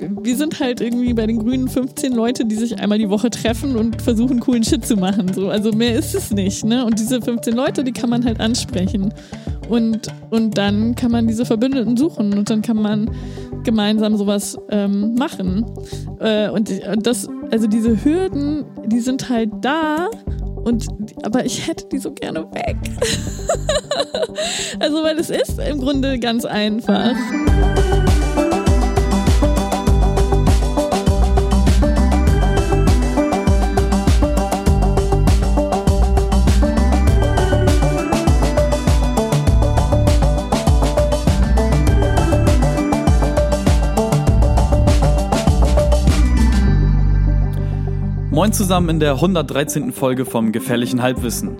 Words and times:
wir 0.00 0.36
sind 0.36 0.60
halt 0.60 0.80
irgendwie 0.80 1.14
bei 1.14 1.26
den 1.26 1.38
Grünen 1.38 1.68
15 1.68 2.12
Leute, 2.12 2.44
die 2.44 2.54
sich 2.54 2.78
einmal 2.78 2.98
die 2.98 3.08
Woche 3.08 3.30
treffen 3.30 3.76
und 3.76 4.00
versuchen, 4.02 4.40
coolen 4.40 4.64
Shit 4.64 4.86
zu 4.86 4.96
machen. 4.96 5.32
So. 5.32 5.48
Also 5.48 5.72
mehr 5.72 5.94
ist 5.94 6.14
es 6.14 6.30
nicht. 6.30 6.64
Ne? 6.64 6.84
Und 6.84 6.98
diese 6.98 7.20
15 7.20 7.54
Leute, 7.54 7.84
die 7.84 7.92
kann 7.92 8.10
man 8.10 8.24
halt 8.24 8.40
ansprechen. 8.40 9.12
Und, 9.68 10.08
und 10.30 10.56
dann 10.56 10.94
kann 10.94 11.10
man 11.10 11.26
diese 11.26 11.44
Verbündeten 11.44 11.96
suchen 11.96 12.36
und 12.36 12.48
dann 12.48 12.62
kann 12.62 12.80
man 12.80 13.10
gemeinsam 13.64 14.16
sowas 14.16 14.56
ähm, 14.70 15.14
machen. 15.14 15.66
Äh, 16.20 16.48
und 16.48 16.70
das, 17.02 17.28
also 17.50 17.66
diese 17.66 18.02
Hürden, 18.04 18.64
die 18.86 19.00
sind 19.00 19.28
halt 19.28 19.50
da. 19.60 20.08
Und, 20.64 20.86
aber 21.22 21.44
ich 21.44 21.66
hätte 21.66 21.86
die 21.90 21.98
so 21.98 22.12
gerne 22.12 22.44
weg. 22.52 22.76
also, 24.80 25.02
weil 25.02 25.18
es 25.18 25.30
ist 25.30 25.58
im 25.58 25.78
Grunde 25.78 26.18
ganz 26.18 26.44
einfach. 26.44 27.14
Moin 48.38 48.52
zusammen 48.52 48.88
in 48.88 49.00
der 49.00 49.14
113. 49.14 49.90
Folge 49.90 50.24
vom 50.24 50.52
Gefährlichen 50.52 51.02
Halbwissen. 51.02 51.56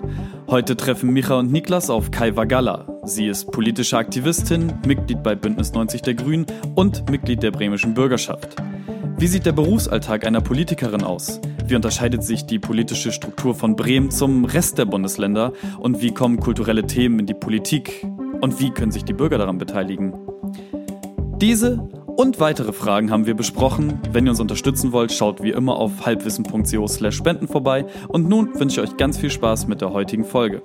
Heute 0.47 0.77
treffen 0.77 1.09
Micha 1.09 1.37
und 1.37 1.51
Niklas 1.51 1.89
auf 1.89 2.09
Kai 2.09 2.37
Vagalla. 2.37 2.87
Sie 3.03 3.27
ist 3.27 3.51
politische 3.51 3.97
Aktivistin, 3.97 4.71
Mitglied 4.87 5.21
bei 5.21 5.35
Bündnis 5.35 5.73
90 5.73 6.03
der 6.03 6.13
Grünen 6.13 6.45
und 6.75 7.11
Mitglied 7.11 7.43
der 7.43 7.51
bremischen 7.51 7.95
Bürgerschaft. 7.95 8.55
Wie 9.17 9.27
sieht 9.27 9.45
der 9.45 9.51
Berufsalltag 9.51 10.25
einer 10.25 10.39
Politikerin 10.39 11.03
aus? 11.03 11.41
Wie 11.65 11.75
unterscheidet 11.75 12.23
sich 12.23 12.45
die 12.45 12.59
politische 12.59 13.11
Struktur 13.11 13.55
von 13.55 13.75
Bremen 13.75 14.09
zum 14.09 14.45
Rest 14.45 14.77
der 14.77 14.85
Bundesländer? 14.85 15.51
Und 15.79 16.01
wie 16.01 16.13
kommen 16.13 16.39
kulturelle 16.39 16.87
Themen 16.87 17.19
in 17.19 17.25
die 17.25 17.33
Politik? 17.33 18.07
Und 18.39 18.61
wie 18.61 18.71
können 18.71 18.93
sich 18.93 19.03
die 19.03 19.11
Bürger 19.11 19.37
daran 19.37 19.57
beteiligen? 19.57 20.13
Diese 21.41 21.89
und 22.19 22.41
weitere 22.41 22.73
Fragen 22.73 23.11
haben 23.11 23.27
wir 23.27 23.33
besprochen. 23.33 23.97
Wenn 24.11 24.25
ihr 24.25 24.31
uns 24.31 24.41
unterstützen 24.41 24.91
wollt, 24.91 25.13
schaut 25.13 25.41
wie 25.41 25.51
immer 25.51 25.77
auf 25.77 26.05
halbwissen.co 26.05 26.85
slash 26.85 27.15
spenden 27.15 27.47
vorbei. 27.47 27.85
Und 28.09 28.27
nun 28.27 28.59
wünsche 28.59 28.81
ich 28.81 28.89
euch 28.89 28.97
ganz 28.97 29.17
viel 29.17 29.29
Spaß 29.29 29.67
mit 29.67 29.79
der 29.79 29.93
heutigen 29.93 30.25
Folge. 30.25 30.61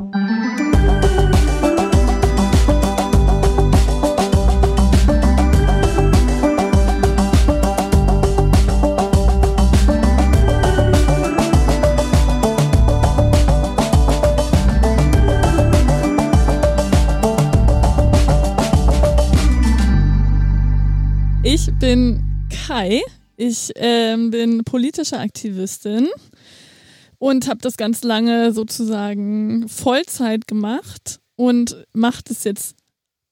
Kai. 22.74 23.02
Ich 23.36 23.70
ähm, 23.76 24.32
bin 24.32 24.64
politische 24.64 25.20
Aktivistin 25.20 26.08
und 27.18 27.46
habe 27.46 27.60
das 27.60 27.76
ganz 27.76 28.02
lange 28.02 28.50
sozusagen 28.50 29.68
Vollzeit 29.68 30.48
gemacht 30.48 31.20
und 31.36 31.86
mache 31.92 32.22
das 32.24 32.42
jetzt 32.42 32.74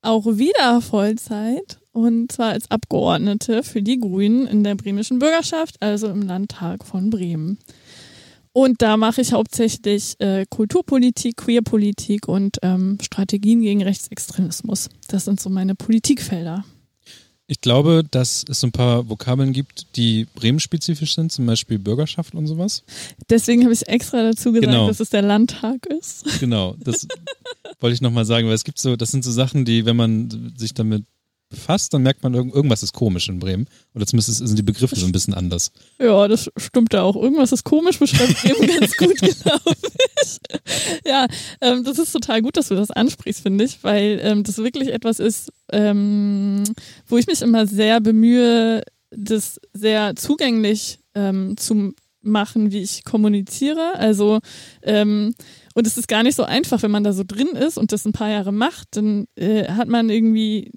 auch 0.01 0.27
wieder 0.27 0.81
Vollzeit 0.81 1.81
und 1.91 2.31
zwar 2.31 2.51
als 2.51 2.71
Abgeordnete 2.71 3.65
für 3.65 3.83
die 3.83 3.99
Grünen 3.99 4.47
in 4.47 4.63
der 4.63 4.77
bremischen 4.77 5.19
Bürgerschaft, 5.19 5.75
also 5.83 6.07
im 6.07 6.23
Landtag 6.23 6.87
von 6.87 7.11
Bremen. 7.11 7.59
Und 8.53 8.81
da 8.81 8.97
mache 8.97 9.23
ich 9.23 9.33
hauptsächlich 9.33 10.15
äh, 10.21 10.45
Kulturpolitik, 10.49 11.39
Queerpolitik 11.39 12.29
und 12.29 12.59
ähm, 12.63 12.97
Strategien 13.03 13.63
gegen 13.63 13.83
Rechtsextremismus. 13.83 14.89
Das 15.09 15.25
sind 15.25 15.41
so 15.41 15.51
meine 15.51 15.75
Politikfelder. 15.75 16.65
Ich 17.49 17.61
glaube, 17.61 18.03
dass 18.09 18.45
es 18.49 18.61
so 18.61 18.69
ein 18.69 18.73
paar 18.73 19.09
Vokabeln 19.09 19.53
gibt, 19.53 19.97
die 19.97 20.27
Bremen-spezifisch 20.35 21.15
sind, 21.15 21.33
zum 21.33 21.45
Beispiel 21.45 21.79
Bürgerschaft 21.79 22.35
und 22.35 22.47
sowas. 22.47 22.83
Deswegen 23.29 23.63
habe 23.65 23.75
ich 23.75 23.87
extra 23.89 24.23
dazu 24.23 24.53
gesagt, 24.53 24.73
Genau. 24.73 24.87
dass 24.87 25.01
es 25.01 25.11
der 25.11 25.23
Landtag 25.23 25.85
ist. 25.87 26.41
Genau, 26.41 26.77
das 26.79 27.07
wollte 27.81 27.95
ich 27.95 28.01
nochmal 28.01 28.25
sagen, 28.25 28.47
weil 28.47 28.55
es 28.55 28.65
gibt 28.65 28.79
so, 28.79 28.97
das 28.97 29.11
sind 29.11 29.25
so 29.25 29.31
Sachen, 29.33 29.65
die, 29.65 29.85
wenn 29.85 29.97
man 29.97 30.55
sich 30.57 30.73
damit 30.73 31.05
befasst, 31.53 31.95
dann 31.95 32.03
merkt 32.03 32.25
man, 32.25 32.35
irgend- 32.35 32.55
irgendwas 32.55 32.83
ist 32.83 32.93
komisch 32.93 33.29
in 33.29 33.39
Bremen. 33.39 33.67
Oder 33.95 34.07
zumindest 34.07 34.37
sind 34.45 34.59
die 34.59 34.63
Begriffe 34.63 34.97
so 34.97 35.07
ein 35.07 35.13
bisschen 35.13 35.35
anders. 35.35 35.71
Ja, 36.01 36.27
das 36.27 36.51
stimmt 36.57 36.93
ja 36.93 37.03
auch. 37.03 37.15
Irgendwas 37.15 37.53
ist 37.53 37.63
komisch, 37.65 37.99
beschreibt 38.01 38.35
Bremen 38.43 38.69
ganz 38.81 38.97
gut, 38.97 39.17
glaube 39.19 39.77
ich. 40.23 40.39
Ja, 41.07 41.27
ähm, 41.61 41.85
das 41.85 41.99
ist 41.99 42.13
total 42.13 42.43
gut, 42.43 42.57
dass 42.57 42.69
du 42.69 42.75
das 42.75 42.91
ansprichst, 42.91 43.43
finde 43.43 43.65
ich, 43.65 43.85
weil 43.85 44.19
ähm, 44.23 44.43
das 44.43 44.59
wirklich 44.59 44.89
etwas 44.93 45.21
ist, 45.21 45.53
ähm, 45.71 46.65
wo 47.07 47.17
ich 47.19 47.27
mich 47.29 47.43
immer 47.43 47.67
sehr 47.67 48.01
bemühe, 48.01 48.83
das 49.11 49.61
sehr 49.73 50.17
zugänglich 50.17 50.99
ähm, 51.15 51.57
zu 51.57 51.93
machen, 52.23 52.71
wie 52.73 52.81
ich 52.83 53.05
kommuniziere. 53.05 53.95
Also, 53.97 54.39
ähm, 54.83 55.35
und 55.75 55.87
es 55.87 55.99
ist 55.99 56.07
gar 56.09 56.23
nicht 56.23 56.37
so 56.37 56.45
einfach, 56.45 56.83
wenn 56.83 56.91
man 56.91 57.03
da 57.05 57.13
so 57.13 57.25
drin 57.27 57.49
ist 57.49 57.79
und 57.79 57.93
das 57.93 58.05
ein 58.05 58.13
paar 58.13 58.31
Jahre 58.31 58.53
macht, 58.53 58.89
dann 58.93 59.27
äh, 59.37 59.65
hat 59.69 59.89
man 59.89 60.09
irgendwie 60.09 60.71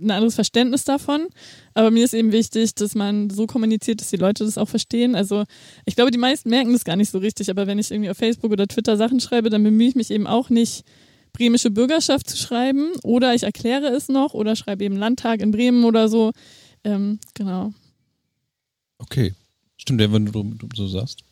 ein 0.00 0.10
anderes 0.10 0.34
Verständnis 0.34 0.84
davon. 0.84 1.28
Aber 1.74 1.90
mir 1.90 2.04
ist 2.04 2.14
eben 2.14 2.32
wichtig, 2.32 2.74
dass 2.74 2.94
man 2.94 3.30
so 3.30 3.46
kommuniziert, 3.46 4.00
dass 4.00 4.10
die 4.10 4.16
Leute 4.16 4.44
das 4.44 4.58
auch 4.58 4.68
verstehen. 4.68 5.14
Also 5.14 5.44
ich 5.84 5.96
glaube, 5.96 6.10
die 6.10 6.18
meisten 6.18 6.50
merken 6.50 6.72
das 6.72 6.84
gar 6.84 6.96
nicht 6.96 7.10
so 7.10 7.18
richtig, 7.18 7.50
aber 7.50 7.66
wenn 7.66 7.78
ich 7.78 7.90
irgendwie 7.90 8.10
auf 8.10 8.16
Facebook 8.16 8.52
oder 8.52 8.66
Twitter 8.66 8.96
Sachen 8.96 9.20
schreibe, 9.20 9.50
dann 9.50 9.62
bemühe 9.62 9.88
ich 9.88 9.94
mich 9.94 10.10
eben 10.10 10.26
auch 10.26 10.50
nicht, 10.50 10.84
bremische 11.32 11.70
Bürgerschaft 11.70 12.30
zu 12.30 12.36
schreiben 12.36 12.92
oder 13.02 13.34
ich 13.34 13.42
erkläre 13.42 13.88
es 13.88 14.08
noch 14.08 14.32
oder 14.32 14.56
schreibe 14.56 14.84
eben 14.84 14.96
Landtag 14.96 15.40
in 15.40 15.50
Bremen 15.50 15.84
oder 15.84 16.08
so. 16.08 16.32
Ähm, 16.82 17.18
genau. 17.34 17.72
Okay. 18.98 19.34
Stimmt, 19.76 20.00
wenn 20.00 20.26
du 20.26 20.54
so 20.74 20.88
sagst. 20.88 21.22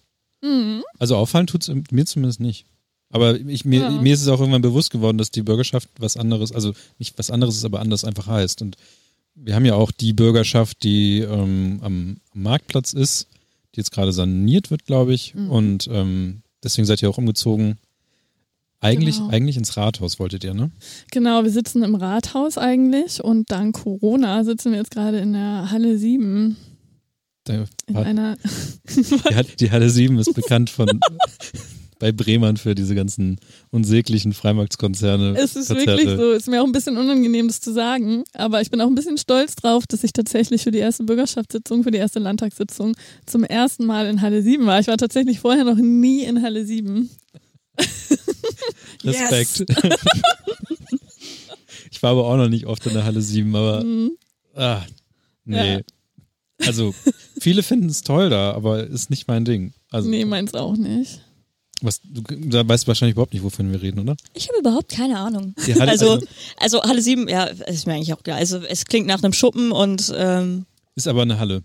Mhm. 0.42 0.82
Also 0.98 1.16
auffallen 1.16 1.46
tut's 1.46 1.70
mir 1.90 2.04
zumindest 2.04 2.40
nicht. 2.40 2.66
Aber 3.14 3.38
ich, 3.38 3.64
mir, 3.64 3.80
Ja. 3.82 3.90
mir 3.92 4.12
ist 4.12 4.22
es 4.22 4.28
auch 4.28 4.40
irgendwann 4.40 4.60
bewusst 4.60 4.90
geworden, 4.90 5.18
dass 5.18 5.30
die 5.30 5.42
Bürgerschaft 5.42 5.88
was 6.00 6.16
anderes, 6.16 6.50
also 6.50 6.72
nicht 6.98 7.16
was 7.16 7.30
anderes 7.30 7.54
ist, 7.56 7.64
aber 7.64 7.78
anders 7.78 8.04
einfach 8.04 8.26
heißt. 8.26 8.60
Und 8.60 8.76
wir 9.36 9.54
haben 9.54 9.64
ja 9.64 9.74
auch 9.76 9.92
die 9.92 10.12
Bürgerschaft, 10.12 10.82
die 10.82 11.20
ähm, 11.20 11.78
am, 11.82 12.16
am 12.32 12.42
Marktplatz 12.42 12.92
ist, 12.92 13.28
die 13.74 13.80
jetzt 13.80 13.92
gerade 13.92 14.12
saniert 14.12 14.72
wird, 14.72 14.84
glaube 14.84 15.14
ich. 15.14 15.32
Mhm. 15.32 15.48
Und 15.50 15.88
ähm, 15.92 16.42
deswegen 16.64 16.86
seid 16.86 17.02
ihr 17.02 17.08
auch 17.08 17.18
umgezogen. 17.18 17.78
Eigentlich, 18.80 19.18
Genau. 19.18 19.28
eigentlich 19.30 19.56
ins 19.56 19.76
Rathaus 19.76 20.18
wolltet 20.18 20.42
ihr, 20.42 20.52
ne? 20.52 20.72
Genau, 21.12 21.44
wir 21.44 21.50
sitzen 21.52 21.84
im 21.84 21.94
Rathaus 21.94 22.58
eigentlich 22.58 23.22
und 23.22 23.48
dank 23.52 23.76
Corona 23.82 24.42
sitzen 24.42 24.72
wir 24.72 24.78
jetzt 24.78 24.90
gerade 24.90 25.18
in 25.20 25.34
der 25.34 25.70
Halle 25.70 25.96
7. 25.98 26.56
Da, 27.44 27.64
In 27.86 27.96
einer 27.96 28.36
die, 28.96 29.56
die 29.60 29.70
Halle 29.70 29.88
7 29.88 30.18
ist 30.18 30.34
bekannt 30.34 30.68
von 30.70 30.88
bei 32.04 32.12
Bremern 32.12 32.58
für 32.58 32.74
diese 32.74 32.94
ganzen 32.94 33.38
unsäglichen 33.70 34.34
Freimarktskonzerne. 34.34 35.38
Es 35.38 35.56
ist 35.56 35.68
Konzerte. 35.68 36.02
wirklich 36.02 36.18
so. 36.18 36.32
Ist 36.32 36.48
mir 36.48 36.60
auch 36.60 36.66
ein 36.66 36.72
bisschen 36.72 36.98
unangenehm, 36.98 37.46
das 37.46 37.62
zu 37.62 37.72
sagen. 37.72 38.24
Aber 38.34 38.60
ich 38.60 38.70
bin 38.70 38.78
auch 38.82 38.88
ein 38.88 38.94
bisschen 38.94 39.16
stolz 39.16 39.54
drauf, 39.56 39.86
dass 39.86 40.04
ich 40.04 40.12
tatsächlich 40.12 40.64
für 40.64 40.70
die 40.70 40.80
erste 40.80 41.04
Bürgerschaftssitzung, 41.04 41.82
für 41.82 41.90
die 41.90 41.96
erste 41.96 42.18
Landtagssitzung 42.18 42.94
zum 43.24 43.42
ersten 43.42 43.86
Mal 43.86 44.06
in 44.06 44.20
Halle 44.20 44.42
7 44.42 44.66
war. 44.66 44.80
Ich 44.80 44.86
war 44.88 44.98
tatsächlich 44.98 45.40
vorher 45.40 45.64
noch 45.64 45.78
nie 45.78 46.24
in 46.24 46.42
Halle 46.42 46.66
7. 46.66 47.08
Respekt. 49.02 49.64
ich 51.90 52.02
war 52.02 52.10
aber 52.10 52.26
auch 52.26 52.36
noch 52.36 52.50
nicht 52.50 52.66
oft 52.66 52.84
in 52.86 52.92
der 52.92 53.04
Halle 53.06 53.22
7, 53.22 53.56
aber 53.56 53.82
Mhm. 53.82 54.10
ah, 54.54 54.82
nee. 55.46 55.76
Ja. 55.76 55.80
Also, 56.66 56.94
viele 57.40 57.62
finden 57.62 57.88
es 57.88 58.02
toll 58.02 58.28
da, 58.28 58.52
aber 58.52 58.86
ist 58.86 59.08
nicht 59.08 59.26
mein 59.26 59.46
Ding. 59.46 59.72
Also, 59.90 60.10
Nee, 60.10 60.26
meins 60.26 60.52
auch 60.52 60.76
nicht. 60.76 61.23
Was, 61.82 62.00
du 62.02 62.22
da 62.22 62.66
weißt 62.66 62.84
du 62.84 62.88
wahrscheinlich 62.88 63.14
überhaupt 63.14 63.32
nicht, 63.34 63.42
wovon 63.42 63.70
wir 63.72 63.82
reden, 63.82 63.98
oder? 64.00 64.16
Ich 64.34 64.48
habe 64.48 64.58
überhaupt 64.58 64.90
keine 64.90 65.18
Ahnung. 65.18 65.54
Die 65.66 65.74
Halle- 65.74 65.90
also, 65.90 66.12
also- 66.12 66.26
also 66.58 66.82
Halle 66.82 67.02
7, 67.02 67.28
ja, 67.28 67.44
ist 67.44 67.86
mir 67.86 67.94
eigentlich 67.94 68.12
auch 68.14 68.22
klar. 68.22 68.36
Also 68.38 68.58
es 68.58 68.84
klingt 68.84 69.06
nach 69.06 69.22
einem 69.22 69.32
Schuppen 69.32 69.72
und 69.72 70.12
ähm, 70.16 70.66
Ist 70.94 71.08
aber 71.08 71.22
eine 71.22 71.38
Halle. 71.38 71.62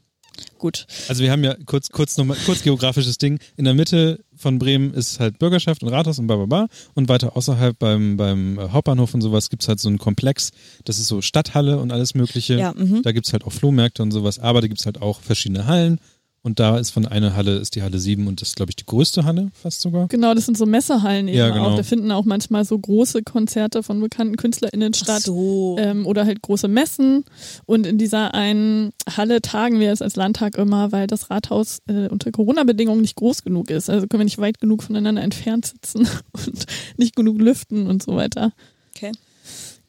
gut. 0.57 0.87
Also 1.07 1.21
wir 1.23 1.31
haben 1.31 1.43
ja 1.43 1.55
kurz, 1.65 1.89
kurz 1.89 2.17
nochmal, 2.17 2.37
kurz 2.45 2.63
geografisches 2.63 3.17
Ding. 3.17 3.39
In 3.57 3.65
der 3.65 3.73
Mitte 3.73 4.23
von 4.35 4.57
Bremen 4.57 4.93
ist 4.93 5.19
halt 5.19 5.37
Bürgerschaft 5.37 5.83
und 5.83 5.89
Rathaus 5.89 6.17
und 6.19 6.27
bla 6.27 6.37
bla 6.37 6.45
bla. 6.45 6.67
Und 6.95 7.09
weiter 7.09 7.35
außerhalb 7.35 7.77
beim, 7.77 8.15
beim 8.17 8.57
äh, 8.57 8.69
Hauptbahnhof 8.69 9.13
und 9.13 9.21
sowas 9.21 9.49
gibt's 9.49 9.67
halt 9.67 9.79
so 9.81 9.89
einen 9.89 9.97
Komplex. 9.97 10.51
Das 10.85 10.97
ist 10.97 11.07
so 11.07 11.21
Stadthalle 11.21 11.77
und 11.79 11.91
alles 11.91 12.13
mögliche. 12.15 12.57
Ja, 12.57 12.73
mhm. 12.73 13.01
Da 13.03 13.11
gibt's 13.11 13.33
halt 13.33 13.43
auch 13.43 13.51
Flohmärkte 13.51 14.01
und 14.01 14.11
sowas. 14.11 14.39
Aber 14.39 14.61
da 14.61 14.67
gibt's 14.67 14.85
halt 14.85 15.01
auch 15.01 15.19
verschiedene 15.21 15.65
Hallen. 15.65 15.99
Und 16.41 16.59
da 16.59 16.77
ist 16.77 16.91
von 16.91 17.05
einer 17.05 17.35
Halle, 17.35 17.57
ist 17.57 17.75
die 17.75 17.83
Halle 17.83 17.99
7 17.99 18.25
und 18.27 18.41
das 18.41 18.49
ist, 18.49 18.55
glaube 18.55 18.71
ich, 18.71 18.77
die 18.77 18.85
größte 18.85 19.25
Halle 19.25 19.51
fast 19.53 19.81
sogar. 19.81 20.07
Genau, 20.07 20.33
das 20.33 20.45
sind 20.45 20.57
so 20.57 20.65
Messehallen 20.65 21.27
eben 21.27 21.37
Ja, 21.37 21.49
genau. 21.49 21.71
auch. 21.71 21.75
Da 21.75 21.83
finden 21.83 22.11
auch 22.11 22.23
manchmal 22.23 22.63
so 22.63 22.79
große 22.79 23.23
Konzerte 23.23 23.83
von 23.83 23.99
bekannten 23.99 24.37
KünstlerInnen 24.37 24.93
Ach 24.95 24.99
statt. 24.99 25.21
so. 25.23 25.75
ähm, 25.79 26.05
oder 26.07 26.25
halt 26.25 26.41
große 26.41 26.69
Messen. 26.69 27.25
Und 27.65 27.85
in 27.85 27.97
dieser 27.97 28.33
einen 28.33 28.93
Halle 29.17 29.41
tagen 29.41 29.79
wir 29.81 29.87
jetzt 29.87 30.01
als 30.01 30.15
Landtag 30.15 30.55
immer, 30.57 30.91
weil 30.93 31.07
das 31.07 31.29
Rathaus 31.29 31.79
äh, 31.87 32.07
unter 32.07 32.31
Corona-Bedingungen 32.31 33.01
nicht 33.01 33.15
groß 33.17 33.43
genug 33.43 33.69
ist. 33.69 33.89
Also 33.89 34.07
können 34.07 34.21
wir 34.21 34.25
nicht 34.25 34.37
weit 34.39 34.59
genug 34.59 34.83
voneinander 34.83 35.21
entfernt 35.21 35.65
sitzen 35.65 36.07
und 36.31 36.65
nicht 36.97 37.15
genug 37.17 37.39
lüften 37.41 37.87
und 37.87 38.01
so 38.01 38.15
weiter. 38.15 38.53
Okay. 38.95 39.11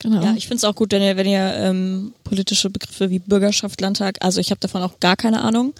Genau. 0.02 0.22
Ja, 0.22 0.32
ich 0.34 0.44
finde 0.48 0.56
es 0.56 0.64
auch 0.64 0.74
gut, 0.74 0.92
wenn 0.92 1.02
ihr, 1.02 1.16
wenn 1.18 1.26
ihr 1.28 1.52
ähm, 1.58 2.14
politische 2.24 2.70
Begriffe 2.70 3.10
wie 3.10 3.18
Bürgerschaft, 3.18 3.80
Landtag, 3.82 4.16
also 4.22 4.40
ich 4.40 4.50
habe 4.50 4.58
davon 4.58 4.82
auch 4.82 4.98
gar 4.98 5.14
keine 5.14 5.42
Ahnung. 5.42 5.74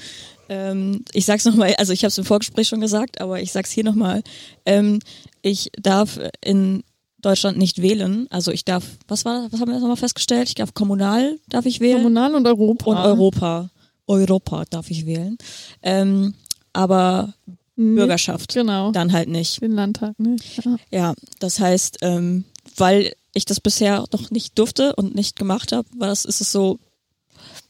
Ähm, 0.51 1.05
ich 1.13 1.25
sag's 1.27 1.45
nochmal, 1.45 1.75
also 1.79 1.93
ich 1.93 2.01
habe 2.03 2.09
es 2.09 2.19
im 2.19 2.25
Vorgespräch 2.25 2.67
schon 2.69 2.81
gesagt, 2.81 3.21
aber 3.21 3.41
ich 3.41 3.53
sag's 3.53 3.71
hier 3.71 3.85
nochmal. 3.85 4.23
Ähm, 4.67 4.99
ich 5.43 5.71
darf 5.81 6.19
in 6.45 6.83
Deutschland 7.23 7.57
nicht 7.57 7.81
wählen. 7.81 8.27
Also 8.31 8.51
ich 8.51 8.65
darf, 8.65 8.85
was 9.07 9.25
war, 9.25 9.47
was 9.53 9.61
haben 9.61 9.69
wir 9.69 9.75
jetzt 9.75 9.83
nochmal 9.83 9.97
festgestellt? 9.97 10.49
Ich 10.49 10.57
darf 10.57 10.75
kommunal, 10.75 11.39
darf 11.49 11.67
ich 11.67 11.79
wählen. 11.81 11.99
Kommunal 12.03 12.35
und 12.35 12.47
Europa. 12.47 12.91
Und 12.91 12.97
Europa. 12.97 13.71
Europa 14.09 14.65
darf 14.71 14.91
ich 14.91 15.07
wählen. 15.07 15.39
Ähm, 15.83 16.35
aber 16.73 17.33
Nicht- 17.77 17.97
Bürgerschaft. 17.97 18.53
Genau. 18.53 18.91
Dann 18.91 19.13
halt 19.13 19.29
nicht. 19.29 19.63
Den 19.63 19.73
Landtag 19.73 20.19
nicht. 20.19 20.65
Ja. 20.65 20.77
Ja, 20.91 21.15
das 21.39 21.61
heißt, 21.61 21.99
ähm, 22.03 22.45
weil 22.77 23.13
ich 23.35 23.45
das 23.45 23.61
bisher 23.61 24.05
noch 24.13 24.33
nicht 24.33 24.59
durfte 24.59 24.97
und 24.97 25.15
nicht 25.15 25.37
gemacht 25.37 25.71
habe, 25.71 25.87
war 25.97 26.09
das, 26.09 26.25
ist 26.25 26.41
es 26.41 26.51
so, 26.51 26.81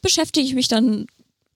beschäftige 0.01 0.47
ich 0.47 0.55
mich 0.55 0.69
dann 0.69 1.07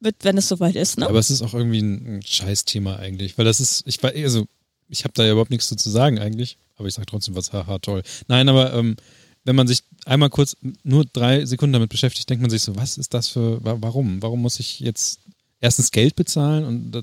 mit, 0.04 0.16
wenn 0.22 0.38
es 0.38 0.48
soweit 0.48 0.76
ist, 0.76 0.98
ne? 0.98 1.08
Aber 1.08 1.18
es 1.18 1.30
ist 1.30 1.42
auch 1.42 1.54
irgendwie 1.54 1.80
ein, 1.80 2.16
ein 2.18 2.22
Scheißthema 2.22 2.96
eigentlich, 2.96 3.36
weil 3.36 3.44
das 3.44 3.60
ist, 3.60 3.82
ich 3.86 4.02
war, 4.02 4.12
also 4.14 4.46
ich 4.88 5.04
habe 5.04 5.14
da 5.14 5.24
ja 5.24 5.32
überhaupt 5.32 5.50
nichts 5.50 5.68
zu 5.68 5.90
sagen 5.90 6.18
eigentlich, 6.18 6.56
aber 6.76 6.86
ich 6.86 6.94
sage 6.94 7.06
trotzdem 7.06 7.34
was, 7.34 7.52
haha, 7.52 7.78
toll. 7.78 8.02
Nein, 8.28 8.48
aber 8.48 8.72
ähm, 8.74 8.96
wenn 9.44 9.56
man 9.56 9.66
sich 9.66 9.82
einmal 10.06 10.30
kurz 10.30 10.56
nur 10.82 11.04
drei 11.04 11.44
Sekunden 11.44 11.72
damit 11.72 11.90
beschäftigt, 11.90 12.28
denkt 12.30 12.42
man 12.42 12.50
sich 12.50 12.62
so, 12.62 12.76
was 12.76 12.98
ist 12.98 13.12
das 13.14 13.28
für, 13.28 13.62
wa- 13.64 13.76
warum? 13.80 14.22
Warum 14.22 14.42
muss 14.42 14.60
ich 14.60 14.80
jetzt 14.80 15.20
erstens 15.60 15.90
Geld 15.90 16.16
bezahlen 16.16 16.64
und 16.64 16.92
da, 16.92 17.02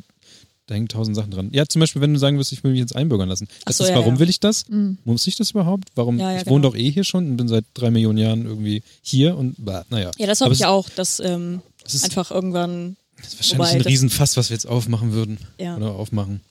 da 0.67 0.75
hängen 0.75 0.87
tausend 0.87 1.15
Sachen 1.15 1.31
dran. 1.31 1.49
Ja, 1.51 1.65
zum 1.65 1.79
Beispiel, 1.79 2.01
wenn 2.01 2.13
du 2.13 2.19
sagen 2.19 2.37
wirst, 2.37 2.51
ich 2.51 2.63
will 2.63 2.71
mich 2.71 2.79
jetzt 2.79 2.95
einbürgern 2.95 3.27
lassen. 3.27 3.47
Das 3.65 3.77
so, 3.77 3.85
ja, 3.85 3.95
warum 3.95 4.13
ja. 4.15 4.19
will 4.19 4.29
ich 4.29 4.39
das? 4.39 4.69
Mhm. 4.69 4.99
Muss 5.03 5.27
ich 5.27 5.35
das 5.35 5.51
überhaupt? 5.51 5.89
Warum? 5.95 6.19
Ja, 6.19 6.37
ich 6.37 6.45
wohne 6.45 6.61
genau. 6.61 6.73
doch 6.73 6.75
eh 6.77 6.89
hier 6.91 7.03
schon 7.03 7.31
und 7.31 7.37
bin 7.37 7.47
seit 7.47 7.65
drei 7.73 7.91
Millionen 7.91 8.17
Jahren 8.17 8.45
irgendwie 8.45 8.83
hier 9.01 9.37
und 9.37 9.55
bah, 9.57 9.83
naja. 9.89 10.11
ja, 10.17 10.27
das 10.27 10.41
habe 10.41 10.53
ich 10.53 10.65
auch, 10.65 10.87
dass 10.89 11.19
ähm, 11.19 11.61
Es 11.85 11.93
ist, 11.95 12.03
einfach 12.05 12.31
irgendwann, 12.31 12.95
das 13.17 13.27
ist 13.33 13.37
wahrscheinlich 13.37 13.59
wobei 13.59 13.69
ein 13.71 13.77
das- 13.79 13.87
Riesenfass, 13.87 14.37
was 14.37 14.49
wir 14.49 14.55
jetzt 14.55 14.67
aufmachen 14.67 15.11
würden. 15.13 15.37
ja. 15.59 15.75
Oder 15.77 15.91
aufmachen. 15.91 16.41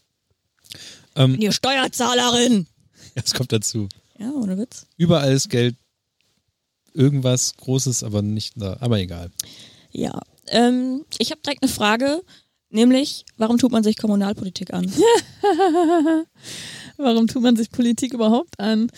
Ähm, 1.16 1.36
Ihr 1.40 1.52
Steuerzahlerin! 1.52 2.66
Das 3.14 3.34
kommt 3.34 3.50
dazu. 3.50 3.88
Ja, 4.18 4.30
ohne 4.30 4.56
Witz. 4.58 4.86
Überall 4.96 5.32
ist 5.32 5.48
Geld 5.50 5.74
irgendwas 6.94 7.54
Großes, 7.56 8.04
aber 8.04 8.22
nicht 8.22 8.52
da. 8.56 8.76
Aber 8.80 8.98
egal. 8.98 9.30
Ja. 9.90 10.20
Ähm, 10.48 11.04
ich 11.18 11.30
habe 11.32 11.40
direkt 11.40 11.62
eine 11.62 11.72
Frage, 11.72 12.22
nämlich, 12.68 13.24
warum 13.36 13.58
tut 13.58 13.72
man 13.72 13.82
sich 13.82 13.96
Kommunalpolitik 13.96 14.72
an? 14.72 14.92
Warum 16.96 17.26
tut 17.28 17.42
man 17.42 17.56
sich 17.56 17.70
Politik 17.70 18.12
überhaupt 18.12 18.58
an? 18.60 18.90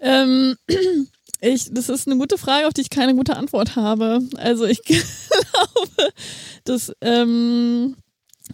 Ähm, 0.00 0.56
ich, 1.40 1.72
das 1.72 1.88
ist 1.88 2.06
eine 2.06 2.18
gute 2.18 2.38
Frage, 2.38 2.66
auf 2.66 2.74
die 2.74 2.80
ich 2.80 2.90
keine 2.90 3.14
gute 3.14 3.36
Antwort 3.36 3.76
habe. 3.76 4.20
Also 4.36 4.64
ich 4.64 4.82
glaube, 4.82 6.12
dass, 6.64 6.92
ähm, 7.00 7.96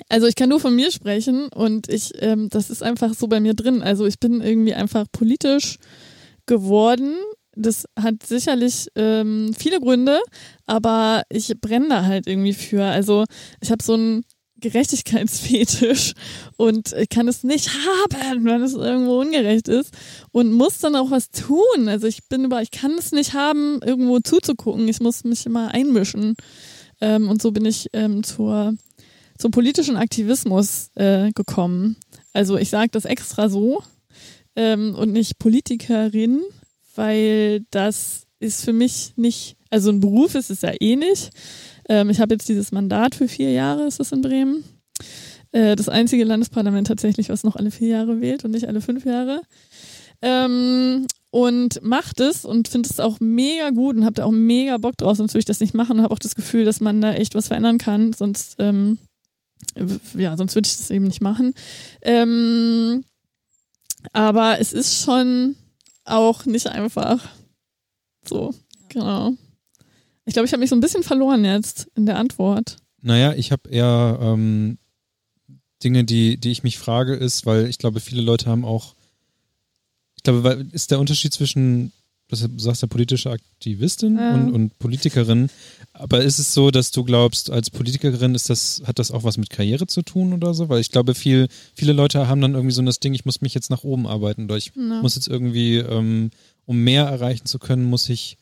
also 0.08 0.26
ich 0.26 0.34
kann 0.34 0.48
nur 0.48 0.60
von 0.60 0.74
mir 0.74 0.90
sprechen 0.90 1.48
und 1.48 1.88
ich, 1.88 2.10
ähm, 2.20 2.48
das 2.50 2.70
ist 2.70 2.82
einfach 2.82 3.14
so 3.14 3.26
bei 3.26 3.40
mir 3.40 3.54
drin. 3.54 3.82
Also 3.82 4.06
ich 4.06 4.18
bin 4.18 4.40
irgendwie 4.40 4.74
einfach 4.74 5.06
politisch 5.12 5.78
geworden. 6.46 7.16
Das 7.56 7.84
hat 7.98 8.24
sicherlich 8.24 8.88
ähm, 8.96 9.54
viele 9.56 9.80
Gründe, 9.80 10.20
aber 10.66 11.22
ich 11.28 11.52
brenne 11.60 11.88
da 11.88 12.04
halt 12.04 12.26
irgendwie 12.26 12.52
für. 12.52 12.84
Also 12.84 13.24
ich 13.60 13.70
habe 13.70 13.82
so 13.82 13.94
einen 13.94 14.24
Gerechtigkeitsfetisch 14.60 16.14
und 16.56 16.94
kann 17.10 17.28
es 17.28 17.44
nicht 17.44 17.70
haben, 17.70 18.44
wenn 18.44 18.62
es 18.62 18.74
irgendwo 18.74 19.20
ungerecht 19.20 19.68
ist 19.68 19.94
und 20.32 20.52
muss 20.52 20.78
dann 20.78 20.96
auch 20.96 21.10
was 21.10 21.30
tun. 21.30 21.88
Also 21.88 22.06
ich 22.06 22.28
bin 22.28 22.44
über, 22.44 22.62
ich 22.62 22.70
kann 22.70 22.92
es 22.98 23.12
nicht 23.12 23.34
haben, 23.34 23.80
irgendwo 23.84 24.20
zuzugucken. 24.20 24.88
Ich 24.88 25.00
muss 25.00 25.24
mich 25.24 25.44
immer 25.46 25.72
einmischen. 25.72 26.34
Ähm, 27.00 27.28
und 27.28 27.42
so 27.42 27.52
bin 27.52 27.64
ich 27.64 27.88
ähm, 27.92 28.22
zur, 28.22 28.74
zum 29.38 29.50
politischen 29.50 29.96
Aktivismus 29.96 30.90
äh, 30.94 31.32
gekommen. 31.32 31.96
Also 32.32 32.56
ich 32.56 32.70
sage 32.70 32.90
das 32.90 33.04
extra 33.04 33.48
so 33.48 33.82
ähm, 34.56 34.94
und 34.94 35.12
nicht 35.12 35.38
Politikerin, 35.38 36.42
weil 36.94 37.64
das 37.70 38.24
ist 38.38 38.64
für 38.64 38.72
mich 38.72 39.14
nicht, 39.16 39.56
also 39.70 39.90
ein 39.90 40.00
Beruf 40.00 40.34
ist 40.34 40.50
es 40.50 40.62
ja 40.62 40.72
eh 40.78 40.96
nicht. 40.96 41.30
Ähm, 41.88 42.10
ich 42.10 42.20
habe 42.20 42.34
jetzt 42.34 42.48
dieses 42.48 42.72
Mandat 42.72 43.14
für 43.14 43.28
vier 43.28 43.52
Jahre, 43.52 43.86
ist 43.86 44.00
es 44.00 44.12
in 44.12 44.22
Bremen. 44.22 44.64
Äh, 45.52 45.76
das 45.76 45.88
einzige 45.88 46.24
Landesparlament 46.24 46.86
tatsächlich, 46.86 47.28
was 47.28 47.44
noch 47.44 47.56
alle 47.56 47.70
vier 47.70 47.88
Jahre 47.88 48.20
wählt 48.20 48.44
und 48.44 48.50
nicht 48.50 48.66
alle 48.66 48.80
fünf 48.80 49.04
Jahre. 49.04 49.42
Ähm, 50.22 51.06
und 51.30 51.82
macht 51.82 52.20
es 52.20 52.44
und 52.44 52.68
finde 52.68 52.88
es 52.90 53.00
auch 53.00 53.20
mega 53.20 53.70
gut 53.70 53.96
und 53.96 54.04
habe 54.04 54.14
da 54.14 54.24
auch 54.24 54.30
mega 54.30 54.78
Bock 54.78 54.96
drauf, 54.96 55.16
sonst 55.16 55.34
würde 55.34 55.40
ich 55.40 55.44
das 55.44 55.60
nicht 55.60 55.74
machen 55.74 55.98
und 55.98 56.02
habe 56.02 56.14
auch 56.14 56.18
das 56.18 56.34
Gefühl, 56.34 56.64
dass 56.64 56.80
man 56.80 57.00
da 57.00 57.12
echt 57.12 57.34
was 57.34 57.48
verändern 57.48 57.78
kann, 57.78 58.12
sonst, 58.12 58.56
ähm, 58.58 58.98
ja, 60.16 60.36
sonst 60.36 60.54
würde 60.54 60.68
ich 60.68 60.76
das 60.76 60.90
eben 60.90 61.06
nicht 61.06 61.20
machen. 61.20 61.54
Ähm, 62.02 63.04
aber 64.12 64.60
es 64.60 64.72
ist 64.72 65.02
schon 65.02 65.56
auch 66.04 66.46
nicht 66.46 66.66
einfach. 66.66 67.28
So, 68.26 68.54
genau. 68.88 69.34
Ich 70.26 70.32
glaube, 70.32 70.46
ich 70.46 70.52
habe 70.52 70.60
mich 70.60 70.70
so 70.70 70.76
ein 70.76 70.80
bisschen 70.80 71.02
verloren 71.02 71.44
jetzt 71.44 71.88
in 71.94 72.06
der 72.06 72.18
Antwort. 72.18 72.76
Naja, 73.02 73.34
ich 73.34 73.52
habe 73.52 73.68
eher 73.68 74.18
ähm, 74.22 74.78
Dinge, 75.82 76.04
die, 76.04 76.38
die 76.38 76.50
ich 76.50 76.62
mich 76.62 76.78
frage, 76.78 77.14
ist, 77.14 77.44
weil 77.44 77.68
ich 77.68 77.78
glaube, 77.78 78.00
viele 78.00 78.22
Leute 78.22 78.46
haben 78.46 78.64
auch, 78.64 78.94
ich 80.16 80.22
glaube, 80.22 80.42
weil 80.44 80.66
ist 80.72 80.90
der 80.90 80.98
Unterschied 81.00 81.34
zwischen, 81.34 81.92
du 82.30 82.36
sagst 82.56 82.80
ja 82.80 82.88
politische 82.88 83.30
Aktivistin 83.30 84.16
Ja. 84.16 84.30
und, 84.30 84.50
und 84.50 84.78
Politikerin, 84.78 85.50
aber 85.92 86.22
ist 86.24 86.38
es 86.38 86.54
so, 86.54 86.70
dass 86.70 86.90
du 86.90 87.04
glaubst, 87.04 87.50
als 87.50 87.68
Politikerin 87.68 88.34
ist 88.34 88.48
das, 88.48 88.82
hat 88.86 88.98
das 88.98 89.10
auch 89.10 89.24
was 89.24 89.36
mit 89.36 89.50
Karriere 89.50 89.86
zu 89.86 90.00
tun 90.00 90.32
oder 90.32 90.54
so? 90.54 90.70
Weil 90.70 90.80
ich 90.80 90.90
glaube, 90.90 91.14
viel, 91.14 91.48
viele 91.74 91.92
Leute 91.92 92.26
haben 92.28 92.40
dann 92.40 92.54
irgendwie 92.54 92.74
so 92.74 92.80
das 92.80 93.00
Ding, 93.00 93.12
ich 93.12 93.26
muss 93.26 93.42
mich 93.42 93.52
jetzt 93.52 93.68
nach 93.68 93.84
oben 93.84 94.06
arbeiten 94.06 94.44
oder 94.44 94.56
ich 94.56 94.72
Ja. 94.74 95.02
muss 95.02 95.16
jetzt 95.16 95.28
irgendwie, 95.28 95.76
ähm, 95.76 96.30
um 96.64 96.78
mehr 96.78 97.04
erreichen 97.04 97.44
zu 97.44 97.58
können, 97.58 97.84
muss 97.84 98.08
ich 98.08 98.38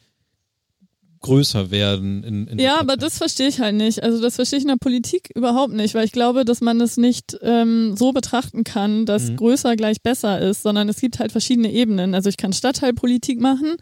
größer 1.23 1.71
werden. 1.71 2.23
In, 2.25 2.47
in 2.47 2.59
Ja, 2.59 2.79
aber 2.81 2.97
das 2.97 3.19
verstehe 3.19 3.49
ich 3.49 3.61
halt 3.61 3.75
nicht. 3.77 4.03
Also 4.03 4.21
das 4.21 4.37
verstehe 4.37 4.59
ich 4.59 4.65
in 4.65 4.69
der 4.69 4.77
Politik 4.77 5.31
überhaupt 5.35 5.73
nicht, 5.73 5.95
weil 5.95 6.05
ich 6.05 6.13
glaube, 6.13 6.45
dass 6.45 6.61
man 6.61 6.81
es 6.81 6.97
nicht 6.97 7.37
ähm, 7.43 7.97
so 7.97 8.13
betrachten 8.13 8.65
kann, 8.65 9.07
dass 9.07 9.31
Mhm. 9.31 9.37
größer 9.37 9.77
gleich 9.77 10.03
besser 10.03 10.41
ist, 10.41 10.63
sondern 10.63 10.89
es 10.89 11.01
gibt 11.01 11.19
halt 11.19 11.33
verschiedene 11.33 11.73
Ebenen. 11.73 12.15
Also 12.15 12.29
ich 12.29 12.37
kann 12.37 12.53
Stadtteilpolitik 12.53 13.41
machen, 13.41 13.77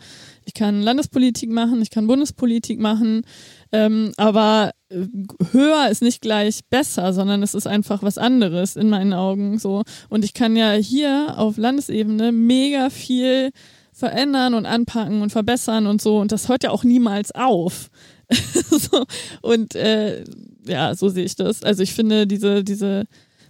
ich 0.44 0.54
kann 0.54 0.82
Landespolitik 0.82 1.50
machen, 1.50 1.82
ich 1.82 1.90
kann 1.90 2.06
Bundespolitik 2.06 2.78
machen, 2.78 3.22
ähm, 3.72 4.12
aber 4.16 4.72
äh, 4.88 5.06
höher 5.52 5.88
ist 5.90 6.02
nicht 6.02 6.20
gleich 6.20 6.60
besser, 6.70 7.12
sondern 7.12 7.42
es 7.42 7.54
ist 7.54 7.66
einfach 7.66 8.02
was 8.02 8.18
anderes 8.18 8.76
in 8.76 8.90
meinen 8.90 9.12
Augen 9.12 9.58
so. 9.58 9.82
Und 10.08 10.24
ich 10.24 10.34
kann 10.34 10.56
ja 10.56 10.72
hier 10.72 11.34
auf 11.38 11.56
Landesebene 11.56 12.32
mega 12.32 12.90
viel 12.90 13.50
verändern 14.00 14.54
und 14.54 14.66
anpacken 14.66 15.22
und 15.22 15.30
verbessern 15.30 15.86
und 15.86 16.02
so. 16.02 16.18
Und 16.18 16.32
das 16.32 16.48
hört 16.48 16.64
ja 16.64 16.70
auch 16.70 16.82
niemals 16.82 17.30
auf. 17.32 17.90
so, 18.30 19.04
und 19.42 19.74
äh, 19.76 20.24
ja, 20.66 20.94
so 20.94 21.08
sehe 21.08 21.24
ich 21.24 21.36
das. 21.36 21.62
Also 21.62 21.82
ich 21.82 21.94
finde 21.94 22.26
diese, 22.26 22.64
diese, 22.64 23.04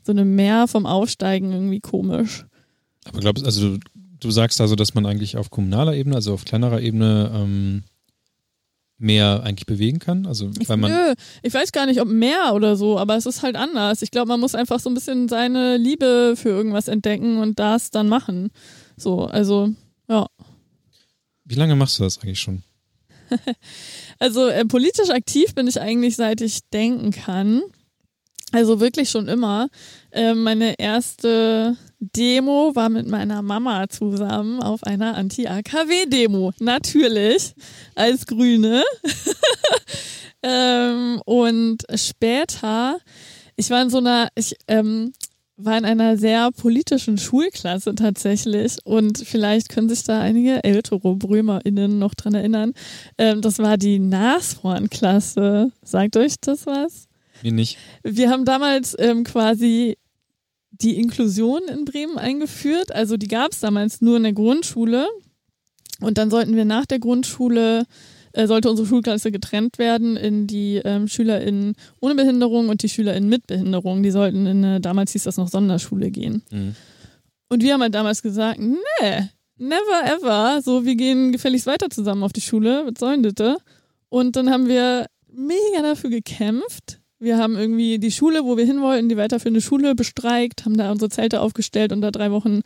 so 0.05 0.13
eine 0.13 0.25
Mehr 0.25 0.69
vom 0.69 0.87
Aufsteigen 0.87 1.53
irgendwie 1.53 1.81
komisch. 1.81 2.45
Aber 3.05 3.21
glaubst 3.21 3.45
also 3.45 3.77
du, 3.77 3.79
du 4.21 4.31
sagst 4.31 4.61
also, 4.61 4.77
dass 4.77 4.95
man 4.95 5.07
eigentlich 5.07 5.37
auf 5.37 5.51
kommunaler 5.51 5.95
Ebene, 5.95 6.17
also 6.17 6.35
auf 6.35 6.45
kleinerer 6.45 6.81
Ebene, 6.81 7.31
ähm, 7.35 7.83
mehr 8.99 9.43
eigentlich 9.45 9.67
bewegen 9.67 9.99
kann? 9.99 10.27
Also 10.27 10.51
weil 10.67 10.77
man 10.77 10.91
Nö, 10.91 11.15
ich 11.43 11.55
weiß 11.55 11.73
gar 11.73 11.87
nicht, 11.87 12.01
ob 12.01 12.09
mehr 12.09 12.53
oder 12.55 12.77
so, 12.77 12.99
aber 12.99 13.17
es 13.17 13.27
ist 13.27 13.43
halt 13.43 13.57
anders. 13.57 14.03
Ich 14.03 14.11
glaube, 14.11 14.29
man 14.29 14.41
muss 14.41 14.55
einfach 14.55 14.81
so 14.81 14.91
ein 14.91 14.95
bisschen 14.95 15.29
seine 15.29 15.77
Liebe 15.77 16.35
für 16.37 16.51
irgendwas 16.51 16.89
entdecken 16.89 17.39
und 17.39 17.59
das 17.59 17.91
dann 17.91 18.09
machen. 18.09 18.51
So, 18.97 19.25
also, 19.25 19.71
ja. 20.11 20.27
wie 21.45 21.55
lange 21.55 21.77
machst 21.77 21.99
du 21.99 22.03
das 22.03 22.19
eigentlich 22.19 22.41
schon? 22.41 22.63
Also 24.19 24.49
äh, 24.49 24.67
politisch 24.67 25.09
aktiv 25.09 25.55
bin 25.55 25.67
ich 25.67 25.81
eigentlich 25.81 26.17
seit 26.17 26.43
ich 26.43 26.61
denken 26.75 27.11
kann. 27.11 27.63
Also 28.53 28.81
wirklich 28.81 29.09
schon 29.09 29.29
immer. 29.29 29.69
Äh, 30.11 30.35
meine 30.35 30.79
erste 30.79 31.77
Demo 32.01 32.73
war 32.75 32.91
mit 32.91 33.07
meiner 33.07 33.41
Mama 33.41 33.89
zusammen 33.89 34.61
auf 34.63 34.83
einer 34.85 35.15
Anti-AKW-Demo. 35.15 36.53
Natürlich. 36.59 37.55
Als 37.95 38.27
Grüne. 38.27 38.83
ähm, 40.43 41.23
und 41.25 41.85
später 41.95 42.99
ich 43.61 43.69
war 43.69 43.83
in 43.83 43.91
so 43.91 43.99
einer, 43.99 44.29
ich 44.35 44.57
ähm, 44.69 45.13
war 45.65 45.79
in 45.79 45.85
einer 45.85 46.17
sehr 46.17 46.51
politischen 46.53 47.19
Schulklasse 47.19 47.95
tatsächlich 47.95 48.79
und 48.85 49.19
vielleicht 49.19 49.69
können 49.69 49.89
sich 49.89 50.05
da 50.05 50.21
einige 50.21 50.63
ältere 50.65 51.17
BrömerInnen 51.17 51.99
noch 51.99 52.15
dran 52.15 52.35
erinnern. 52.35 52.73
Ähm, 53.19 53.41
das 53.41 53.59
war 53.59 53.77
die 53.77 53.99
Nashorn-Klasse. 53.99 55.73
Sagt 55.83 56.17
euch 56.17 56.35
das 56.41 56.67
was? 56.67 57.09
Mir 57.43 57.53
nicht. 57.53 57.79
Wir 58.03 58.31
haben 58.31 58.45
damals 58.45 58.97
ähm, 58.99 59.25
quasi 59.25 59.97
die 60.71 60.99
Inklusion 60.99 61.63
in 61.69 61.85
Bremen 61.85 62.19
eingeführt. 62.19 62.93
Also 62.95 63.17
die 63.17 63.29
gab 63.29 63.53
es 63.53 63.61
damals 63.61 64.01
nur 64.01 64.17
in 64.17 64.23
der 64.25 64.33
Grundschule. 64.33 65.07
Und 66.01 66.19
dann 66.19 66.31
sollten 66.31 66.57
wir 66.57 66.65
nach 66.65 66.87
der 66.87 66.99
Grundschule, 66.99 67.85
sollte 68.35 68.71
unsere 68.71 68.87
Schulklasse 68.87 69.33
getrennt 69.33 69.79
werden 69.79 70.17
in 70.17 70.47
die 70.47 70.77
ähm, 70.85 71.09
SchülerInnen 71.09 71.75
ohne 72.01 72.15
Behinderung 72.15 72.69
und 72.69 72.83
die 72.83 72.89
SchülerInnen 72.89 73.29
mit 73.29 73.47
Behinderung. 73.47 74.03
Die 74.03 74.11
sollten 74.11 74.47
in 74.47 74.65
eine, 74.65 74.81
damals 74.81 75.13
hieß 75.13 75.25
das 75.25 75.37
noch 75.37 75.49
Sonderschule 75.49 76.11
gehen. 76.11 76.43
Mhm. 76.51 76.75
Und 77.49 77.63
wir 77.63 77.75
haben 77.75 77.83
halt 77.83 77.95
damals 77.95 78.23
gesagt, 78.23 78.61
nee, 78.61 79.29
never 79.59 80.05
ever. 80.05 80.63
So, 80.63 80.85
wir 80.85 80.95
gehen 80.95 81.33
gefälligst 81.33 81.67
weiter 81.67 81.91
zusammen 81.91 82.23
auf 82.23 82.33
die 82.33 82.41
Schule. 82.41 82.85
Was 82.87 82.99
soll 82.99 83.21
denn 83.21 83.35
das? 83.35 83.59
Und 84.09 84.37
dann 84.37 84.51
haben 84.51 84.69
wir 84.69 85.07
mega 85.33 85.83
dafür 85.83 86.11
gekämpft. 86.11 87.01
Wir 87.19 87.37
haben 87.37 87.57
irgendwie 87.57 87.99
die 87.99 88.13
Schule, 88.13 88.45
wo 88.45 88.57
wir 88.57 88.65
hin 88.65 88.81
wollten, 88.81 89.11
die 89.11 89.17
weiterführende 89.17 89.61
Schule 89.61 89.95
bestreikt, 89.95 90.65
haben 90.65 90.79
da 90.79 90.91
unsere 90.91 91.11
Zelte 91.11 91.43
aufgestellt 91.43 91.93
und 91.93 92.01
da 92.01 92.11
drei 92.11 92.31
Wochen 92.31 92.61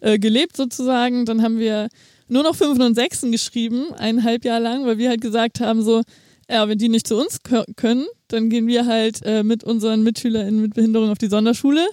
äh, 0.00 0.18
gelebt 0.18 0.56
sozusagen. 0.56 1.24
Dann 1.24 1.42
haben 1.42 1.58
wir 1.58 1.88
nur 2.28 2.42
noch 2.42 2.54
Fünfen 2.56 2.82
und 2.82 2.94
Sechsen 2.94 3.32
geschrieben, 3.32 3.92
eineinhalb 3.94 4.44
Jahr 4.44 4.60
lang, 4.60 4.86
weil 4.86 4.98
wir 4.98 5.08
halt 5.10 5.20
gesagt 5.20 5.60
haben, 5.60 5.82
so, 5.82 6.02
ja, 6.50 6.68
wenn 6.68 6.78
die 6.78 6.88
nicht 6.88 7.06
zu 7.06 7.16
uns 7.16 7.40
kö- 7.40 7.64
können, 7.76 8.06
dann 8.28 8.50
gehen 8.50 8.66
wir 8.66 8.86
halt 8.86 9.20
äh, 9.24 9.42
mit 9.42 9.64
unseren 9.64 10.02
MitschülerInnen 10.02 10.60
mit 10.60 10.74
Behinderung 10.74 11.10
auf 11.10 11.18
die 11.18 11.28
Sonderschule. 11.28 11.86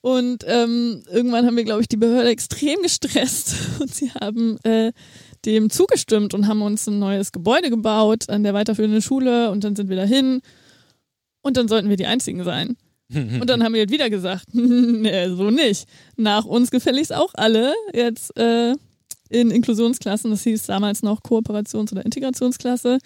Und 0.00 0.44
ähm, 0.46 1.02
irgendwann 1.10 1.46
haben 1.46 1.56
wir, 1.56 1.64
glaube 1.64 1.80
ich, 1.82 1.88
die 1.88 1.96
Behörde 1.96 2.28
extrem 2.28 2.80
gestresst 2.82 3.54
und 3.80 3.92
sie 3.92 4.10
haben 4.12 4.56
äh, 4.62 4.92
dem 5.44 5.68
zugestimmt 5.70 6.32
und 6.32 6.46
haben 6.46 6.62
uns 6.62 6.86
ein 6.86 6.98
neues 6.98 7.32
Gebäude 7.32 7.70
gebaut 7.70 8.28
an 8.28 8.42
der 8.44 8.54
weiterführenden 8.54 9.02
Schule 9.02 9.50
und 9.50 9.64
dann 9.64 9.74
sind 9.74 9.88
wir 9.88 9.96
dahin 9.96 10.40
und 11.42 11.56
dann 11.56 11.68
sollten 11.68 11.88
wir 11.88 11.96
die 11.96 12.06
Einzigen 12.06 12.44
sein. 12.44 12.76
Und 13.08 13.48
dann 13.48 13.62
haben 13.62 13.72
wir 13.72 13.82
halt 13.82 13.92
wieder 13.92 14.10
gesagt, 14.10 14.46
nee, 14.52 15.28
so 15.28 15.48
nicht. 15.50 15.86
Nach 16.16 16.44
uns 16.44 16.72
gefälligst 16.72 17.14
auch 17.14 17.32
alle 17.34 17.72
jetzt 17.94 18.36
äh, 18.36 18.74
in 19.28 19.50
Inklusionsklassen, 19.50 20.30
das 20.30 20.42
hieß 20.42 20.66
damals 20.66 21.02
noch 21.02 21.22
Kooperations- 21.22 21.92
oder 21.92 22.04
Integrationsklasse. 22.04 22.98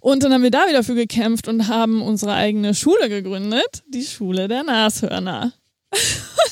Und 0.00 0.22
dann 0.22 0.32
haben 0.32 0.42
wir 0.42 0.50
da 0.50 0.68
wieder 0.68 0.84
für 0.84 0.94
gekämpft 0.94 1.48
und 1.48 1.68
haben 1.68 2.02
unsere 2.02 2.34
eigene 2.34 2.74
Schule 2.74 3.08
gegründet, 3.08 3.82
die 3.88 4.04
Schule 4.04 4.48
der 4.48 4.62
Nashörner. 4.62 5.52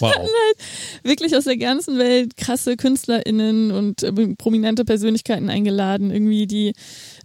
Wow. 0.01 0.29
Wirklich 1.03 1.37
aus 1.37 1.45
der 1.45 1.57
ganzen 1.57 1.99
Welt 1.99 2.37
krasse 2.37 2.77
KünstlerInnen 2.77 3.71
und 3.71 4.03
äh, 4.03 4.13
prominente 4.37 4.85
Persönlichkeiten 4.85 5.49
eingeladen, 5.49 6.11
irgendwie, 6.11 6.47
die 6.47 6.73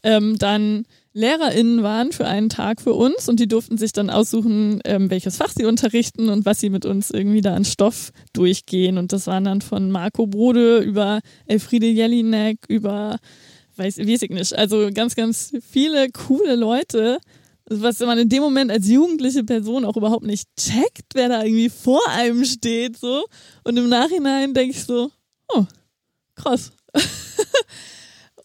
ähm, 0.04 0.38
dann 0.38 0.86
LehrerInnen 1.14 1.84
waren 1.84 2.12
für 2.12 2.26
einen 2.26 2.50
Tag 2.50 2.82
für 2.82 2.94
uns 2.94 3.28
und 3.28 3.40
die 3.40 3.48
durften 3.48 3.78
sich 3.78 3.92
dann 3.92 4.10
aussuchen, 4.10 4.80
ähm, 4.86 5.10
welches 5.10 5.38
Fach 5.38 5.52
sie 5.56 5.66
unterrichten 5.66 6.30
und 6.30 6.46
was 6.46 6.60
sie 6.60 6.70
mit 6.70 6.86
uns 6.86 7.12
irgendwie 7.12 7.42
da 7.42 7.54
an 7.54 7.66
Stoff 7.66 8.12
durchgehen. 8.34 8.98
Und 8.98 9.12
das 9.12 9.28
waren 9.28 9.44
dann 9.44 9.62
von 9.62 9.92
Marco 9.92 10.28
Brode 10.28 10.80
über 10.80 11.20
Elfriede 11.48 11.88
Jelinek, 11.88 12.60
über 12.70 13.18
weiß, 13.76 13.98
weiß 14.00 14.22
ich 14.22 14.30
nicht. 14.30 14.54
Also 14.54 14.90
ganz, 14.94 15.16
ganz 15.16 15.54
viele 15.70 16.10
coole 16.12 16.56
Leute, 16.56 17.20
was 17.66 18.00
man 18.00 18.18
in 18.18 18.30
dem 18.30 18.42
Moment 18.42 18.72
als 18.72 18.88
jugendliche 18.88 19.44
Person 19.44 19.86
auch 19.86 19.98
überhaupt 19.98 20.26
nicht 20.26 20.48
checkt, 20.58 21.14
wer 21.14 21.30
da 21.30 21.44
irgendwie 21.44 21.70
vor 21.70 22.02
einem 22.10 22.46
steht, 22.46 22.98
so. 22.98 23.26
Und 23.64 23.78
im 23.78 23.90
Nachhinein 23.90 24.54
denke 24.54 24.76
ich 24.76 24.84
so, 24.84 25.12
oh, 25.50 25.66
krass. 26.36 26.72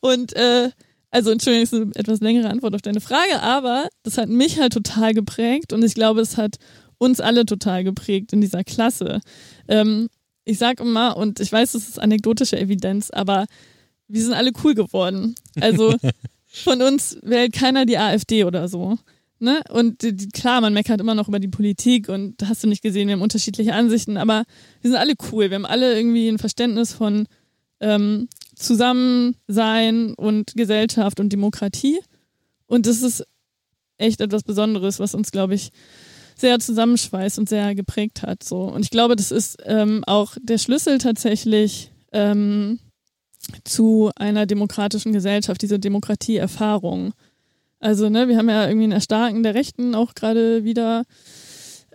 Und 0.01 0.35
äh, 0.35 0.71
also 1.17 1.31
Entschuldigung, 1.31 1.65
das 1.65 1.73
ist 1.73 1.83
eine 1.83 1.95
etwas 1.95 2.21
längere 2.21 2.51
Antwort 2.51 2.75
auf 2.75 2.83
deine 2.83 3.01
Frage, 3.01 3.41
aber 3.41 3.89
das 4.03 4.19
hat 4.19 4.29
mich 4.29 4.61
halt 4.61 4.75
total 4.75 5.15
geprägt 5.15 5.73
und 5.73 5.83
ich 5.83 5.95
glaube, 5.95 6.21
es 6.21 6.37
hat 6.37 6.57
uns 6.99 7.21
alle 7.21 7.47
total 7.47 7.85
geprägt 7.85 8.35
in 8.35 8.43
dieser 8.43 8.65
Klasse. 8.65 9.21
Ähm, 9.67 10.09
ich 10.45 10.59
sag 10.59 10.79
immer, 10.79 11.17
und 11.17 11.41
ich 11.41 11.51
weiß, 11.51 11.73
das 11.73 11.89
ist 11.89 11.99
anekdotische 11.99 12.59
Evidenz, 12.59 13.09
aber 13.11 13.47
wir 14.09 14.23
sind 14.23 14.35
alle 14.35 14.53
cool 14.63 14.75
geworden. 14.75 15.37
Also 15.59 15.95
von 16.47 16.83
uns 16.83 17.17
wählt 17.23 17.55
keiner 17.55 17.87
die 17.87 17.97
AfD 17.97 18.45
oder 18.45 18.69
so. 18.69 18.99
Ne? 19.39 19.63
Und 19.71 20.03
die, 20.03 20.29
klar, 20.29 20.61
man 20.61 20.75
meckert 20.75 21.01
immer 21.01 21.15
noch 21.15 21.29
über 21.29 21.41
die 21.41 21.49
Politik 21.49 22.11
und 22.11 22.47
hast 22.47 22.63
du 22.63 22.69
nicht 22.69 22.83
gesehen, 22.83 23.09
wir 23.09 23.15
haben 23.15 23.23
unterschiedliche 23.23 23.73
Ansichten, 23.73 24.19
aber 24.19 24.45
wir 24.83 24.91
sind 24.91 25.01
alle 25.01 25.15
cool. 25.33 25.49
Wir 25.49 25.55
haben 25.55 25.65
alle 25.65 25.97
irgendwie 25.97 26.29
ein 26.29 26.39
Verständnis 26.39 26.93
von 26.93 27.27
ähm, 27.81 28.29
Zusammensein 28.57 30.15
und 30.15 30.55
Gesellschaft 30.55 31.21
und 31.21 31.33
Demokratie. 31.33 32.01
Und 32.67 32.87
das 32.87 33.03
ist 33.03 33.25
echt 33.99 34.21
etwas 34.21 34.43
Besonderes, 34.43 34.99
was 34.99 35.15
uns, 35.15 35.31
glaube 35.31 35.55
ich, 35.55 35.71
sehr 36.37 36.59
zusammenschweißt 36.59 37.39
und 37.39 37.49
sehr 37.49 37.75
geprägt 37.75 38.23
hat. 38.23 38.43
So. 38.43 38.63
Und 38.63 38.83
ich 38.83 38.91
glaube, 38.91 39.17
das 39.17 39.31
ist 39.31 39.59
ähm, 39.65 40.05
auch 40.07 40.37
der 40.43 40.59
Schlüssel 40.59 40.99
tatsächlich 40.99 41.93
ähm, 42.13 42.79
zu 43.65 44.11
einer 44.17 44.47
demokratischen 44.47 45.13
Gesellschaft, 45.13 45.63
diese 45.63 45.79
Demokratieerfahrung. 45.79 47.15
Also, 47.79 48.09
ne, 48.09 48.29
wir 48.29 48.37
haben 48.39 48.49
ja 48.49 48.67
irgendwie 48.67 48.89
ein 48.89 48.93
Erstarken 48.93 49.43
der 49.43 49.55
Rechten 49.55 49.95
auch 49.95 50.15
gerade 50.15 50.65
wieder 50.65 51.05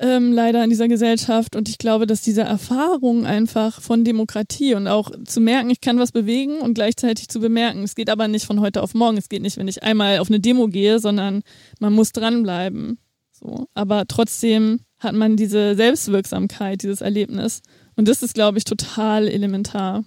ähm, 0.01 0.33
leider 0.33 0.63
in 0.63 0.69
dieser 0.69 0.87
Gesellschaft. 0.87 1.55
Und 1.55 1.69
ich 1.69 1.77
glaube, 1.77 2.07
dass 2.07 2.21
diese 2.21 2.41
Erfahrung 2.41 3.25
einfach 3.25 3.81
von 3.81 4.03
Demokratie 4.03 4.73
und 4.73 4.87
auch 4.87 5.11
zu 5.25 5.39
merken, 5.39 5.69
ich 5.69 5.79
kann 5.79 5.99
was 5.99 6.11
bewegen 6.11 6.59
und 6.59 6.73
gleichzeitig 6.73 7.29
zu 7.29 7.39
bemerken, 7.39 7.83
es 7.83 7.95
geht 7.95 8.09
aber 8.09 8.27
nicht 8.27 8.45
von 8.45 8.59
heute 8.59 8.81
auf 8.81 8.93
morgen. 8.93 9.17
Es 9.17 9.29
geht 9.29 9.41
nicht, 9.41 9.57
wenn 9.57 9.67
ich 9.67 9.83
einmal 9.83 10.19
auf 10.19 10.29
eine 10.29 10.39
Demo 10.39 10.67
gehe, 10.67 10.99
sondern 10.99 11.43
man 11.79 11.93
muss 11.93 12.11
dranbleiben. 12.11 12.97
So. 13.31 13.67
Aber 13.73 14.05
trotzdem 14.07 14.81
hat 14.97 15.13
man 15.13 15.37
diese 15.37 15.75
Selbstwirksamkeit, 15.75 16.83
dieses 16.83 17.01
Erlebnis. 17.01 17.61
Und 17.95 18.07
das 18.07 18.23
ist, 18.23 18.33
glaube 18.33 18.57
ich, 18.57 18.63
total 18.63 19.27
elementar. 19.27 20.03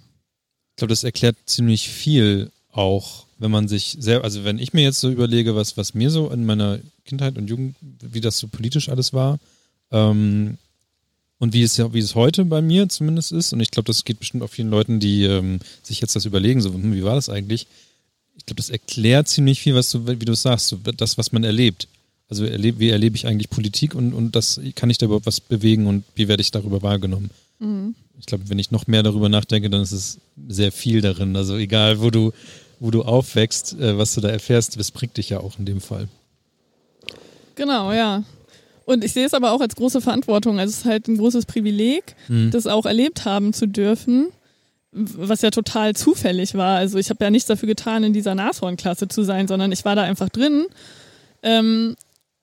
Ich 0.73 0.77
glaube, 0.77 0.93
das 0.93 1.05
erklärt 1.05 1.37
ziemlich 1.47 1.89
viel 1.89 2.51
auch, 2.73 3.27
wenn 3.39 3.51
man 3.51 3.69
sich 3.69 3.97
sehr, 4.01 4.25
also 4.25 4.45
wenn 4.45 4.59
ich 4.59 4.73
mir 4.73 4.83
jetzt 4.83 5.01
so 5.01 5.11
überlege, 5.11 5.55
was, 5.55 5.77
was 5.77 5.95
mir 5.95 6.11
so 6.11 6.31
in 6.31 6.45
meiner 6.45 6.81
Kindheit 7.05 7.39
und 7.39 7.49
Jugend, 7.49 7.77
wie 7.81 8.21
das 8.21 8.39
so 8.39 8.49
politisch 8.49 8.89
alles 8.89 9.13
war, 9.13 9.39
ähm, 9.95 10.59
und 11.39 11.53
wie 11.53 11.63
es, 11.63 11.79
wie 11.79 11.99
es 11.99 12.15
heute 12.15 12.45
bei 12.45 12.61
mir 12.61 12.89
zumindest 12.89 13.33
ist, 13.33 13.53
und 13.53 13.61
ich 13.61 13.71
glaube, 13.71 13.87
das 13.87 14.05
geht 14.05 14.19
bestimmt 14.19 14.43
auch 14.43 14.51
vielen 14.51 14.71
Leuten, 14.71 14.99
die 14.99 15.25
ähm, 15.25 15.61
sich 15.83 16.01
jetzt 16.01 16.17
das 16.17 16.25
überlegen, 16.25 16.61
so, 16.61 16.73
hm, 16.73 16.95
wie 16.95 17.05
war 17.05 17.15
das 17.15 17.29
eigentlich? 17.29 17.67
Ich 18.37 18.47
glaube, 18.47 18.57
das 18.57 18.71
erklärt 18.71 19.29
ziemlich 19.29 19.61
viel, 19.61 19.75
was 19.75 19.91
du, 19.91 20.07
wie 20.07 20.17
du 20.17 20.35
sagst, 20.35 20.69
so, 20.69 20.77
das, 20.77 21.17
was 21.17 21.33
man 21.33 21.45
erlebt. 21.45 21.87
Also 22.29 22.45
erleb, 22.45 22.79
wie 22.79 22.89
erlebe 22.89 23.17
ich 23.17 23.27
eigentlich 23.27 23.51
Politik 23.51 23.95
und, 23.95 24.15
und 24.15 24.35
das 24.35 24.61
kann 24.75 24.91
ich 24.91 24.99
da 24.99 25.07
überhaupt 25.07 25.27
was 25.27 25.41
bewegen 25.41 25.87
und 25.87 26.05
wie 26.15 26.27
werde 26.27 26.41
ich 26.41 26.51
darüber 26.51 26.83
wahrgenommen? 26.83 27.31
Mhm. 27.59 27.95
Ich 28.19 28.27
glaube, 28.27 28.49
wenn 28.49 28.59
ich 28.59 28.71
noch 28.71 28.87
mehr 28.87 29.03
darüber 29.03 29.29
nachdenke, 29.29 29.71
dann 29.71 29.83
ist 29.83 29.93
es 29.93 30.19
sehr 30.49 30.73
viel 30.73 31.01
darin. 31.01 31.37
Also 31.37 31.57
egal, 31.57 32.01
wo 32.01 32.11
du, 32.11 32.33
wo 32.81 32.91
du 32.91 33.03
aufwächst, 33.03 33.75
äh, 33.75 33.99
was 33.99 34.15
du 34.15 34.21
da 34.21 34.29
erfährst, 34.29 34.79
das 34.79 34.91
prägt 34.91 35.19
dich 35.19 35.29
ja 35.31 35.41
auch 35.41 35.59
in 35.59 35.67
dem 35.67 35.81
Fall. 35.81 36.09
Genau, 37.55 37.93
ja. 37.93 38.25
Und 38.87 39.03
ich 39.05 39.12
sehe 39.12 39.25
es 39.26 39.35
aber 39.35 39.53
auch 39.53 39.61
als 39.61 39.76
große 39.76 40.00
Verantwortung. 40.00 40.59
Also 40.59 40.71
es 40.73 40.79
ist 40.81 40.85
halt 40.85 41.09
ein 41.09 41.17
großes 41.17 41.47
Privileg, 41.47 42.14
Mhm. 42.29 42.50
das 42.50 42.67
auch 42.67 42.85
erlebt 42.87 43.25
haben 43.25 43.53
zu 43.53 43.67
dürfen, 43.67 44.29
was 44.93 45.43
ja 45.43 45.50
total 45.50 45.97
zufällig 45.97 46.55
war. 46.55 46.76
Also 46.76 46.99
ich 46.99 47.11
habe 47.11 47.25
ja 47.25 47.31
nichts 47.31 47.49
dafür 47.49 47.67
getan, 47.67 48.05
in 48.05 48.12
dieser 48.12 48.35
Nashorn-Klasse 48.35 49.09
zu 49.09 49.23
sein, 49.23 49.49
sondern 49.49 49.73
ich 49.73 49.85
war 49.85 49.97
da 49.97 50.03
einfach 50.03 50.29
drin. 50.29 50.67
Ähm, 51.43 51.97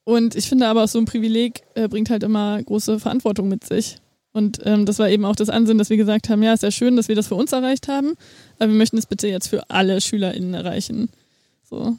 und 0.04 0.36
ich 0.36 0.50
finde 0.50 0.68
aber, 0.68 0.88
so 0.88 0.98
ein 1.00 1.06
Privileg 1.06 1.62
äh, 1.76 1.88
bringt 1.88 2.10
halt 2.10 2.24
immer 2.24 2.62
große 2.62 3.00
Verantwortung 3.00 3.48
mit 3.48 3.64
sich. 3.66 3.98
Und 4.34 4.60
ähm, 4.66 4.86
das 4.86 4.98
war 4.98 5.10
eben 5.10 5.26
auch 5.26 5.36
das 5.36 5.50
Ansinnen, 5.50 5.78
dass 5.78 5.90
wir 5.90 5.98
gesagt 5.98 6.30
haben, 6.30 6.42
ja, 6.42 6.54
ist 6.54 6.64
ja 6.64 6.72
schön, 6.72 6.96
dass 6.96 7.08
wir 7.08 7.16
das 7.16 7.28
für 7.28 7.36
uns 7.36 7.52
erreicht 7.52 7.88
haben, 7.88 8.14
aber 8.60 8.70
wir 8.70 8.78
möchten 8.78 8.98
es 8.98 9.06
bitte 9.06 9.28
jetzt 9.28 9.48
für 9.50 9.70
alle 9.70 10.00
SchülerInnen 10.02 10.54
erreichen. 10.54 11.10
So. 11.70 11.98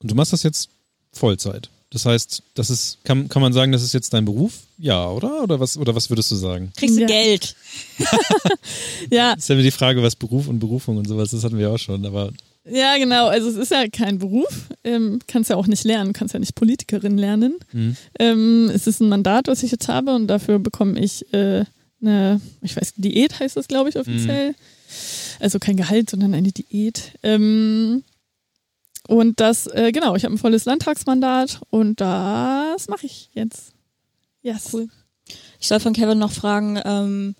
Und 0.00 0.10
du 0.10 0.14
machst 0.14 0.32
das 0.32 0.42
jetzt 0.42 0.68
Vollzeit. 1.12 1.70
Das 1.96 2.04
heißt, 2.04 2.42
das 2.52 2.68
ist, 2.68 2.98
kann, 3.04 3.26
kann 3.30 3.40
man 3.40 3.54
sagen, 3.54 3.72
das 3.72 3.82
ist 3.82 3.94
jetzt 3.94 4.12
dein 4.12 4.26
Beruf? 4.26 4.52
Ja, 4.76 5.08
oder? 5.08 5.42
Oder 5.42 5.60
was, 5.60 5.78
oder 5.78 5.94
was 5.94 6.10
würdest 6.10 6.30
du 6.30 6.34
sagen? 6.34 6.70
Kriegst 6.76 6.94
du 6.96 7.00
Ja. 7.00 7.06
Geld? 7.06 7.56
Ja, 9.10 9.30
Das 9.34 9.44
ist 9.44 9.48
ja 9.48 9.54
wieder 9.54 9.64
die 9.64 9.70
Frage, 9.70 10.02
was 10.02 10.14
Beruf 10.14 10.46
und 10.46 10.58
Berufung 10.58 10.98
und 10.98 11.08
sowas, 11.08 11.30
das 11.30 11.42
hatten 11.42 11.56
wir 11.56 11.70
auch 11.70 11.78
schon, 11.78 12.04
aber 12.04 12.32
Ja, 12.70 12.98
genau. 12.98 13.28
Also 13.28 13.48
es 13.48 13.56
ist 13.56 13.70
ja 13.70 13.88
kein 13.88 14.18
Beruf. 14.18 14.68
Ähm, 14.84 15.20
kannst 15.26 15.48
ja 15.48 15.56
auch 15.56 15.66
nicht 15.68 15.84
lernen, 15.84 16.12
kannst 16.12 16.34
ja 16.34 16.38
nicht 16.40 16.54
Politikerin 16.54 17.16
lernen. 17.16 17.54
Mhm. 17.72 17.96
Ähm, 18.18 18.70
es 18.74 18.86
ist 18.86 19.00
ein 19.00 19.08
Mandat, 19.08 19.48
was 19.48 19.62
ich 19.62 19.70
jetzt 19.70 19.88
habe 19.88 20.14
und 20.14 20.26
dafür 20.26 20.58
bekomme 20.58 21.00
ich 21.00 21.32
äh, 21.32 21.64
eine, 22.02 22.42
ich 22.60 22.76
weiß, 22.76 22.92
Diät 22.96 23.40
heißt 23.40 23.56
das, 23.56 23.68
glaube 23.68 23.88
ich, 23.88 23.96
offiziell. 23.98 24.54
Also 25.40 25.58
kein 25.58 25.78
Gehalt, 25.78 26.10
sondern 26.10 26.34
eine 26.34 26.52
Diät. 26.52 27.12
Ähm, 27.22 28.04
und 29.08 29.40
das, 29.40 29.66
äh, 29.68 29.92
genau, 29.92 30.14
ich 30.16 30.24
habe 30.24 30.34
ein 30.34 30.38
volles 30.38 30.64
Landtagsmandat 30.64 31.60
und 31.70 32.00
das 32.00 32.88
mache 32.88 33.06
ich 33.06 33.30
jetzt. 33.34 33.72
Yes. 34.42 34.68
Cool. 34.72 34.88
Ich 35.60 35.68
soll 35.68 35.80
von 35.80 35.92
Kevin 35.92 36.18
noch 36.18 36.32
fragen, 36.32 36.80
ähm, 36.84 37.34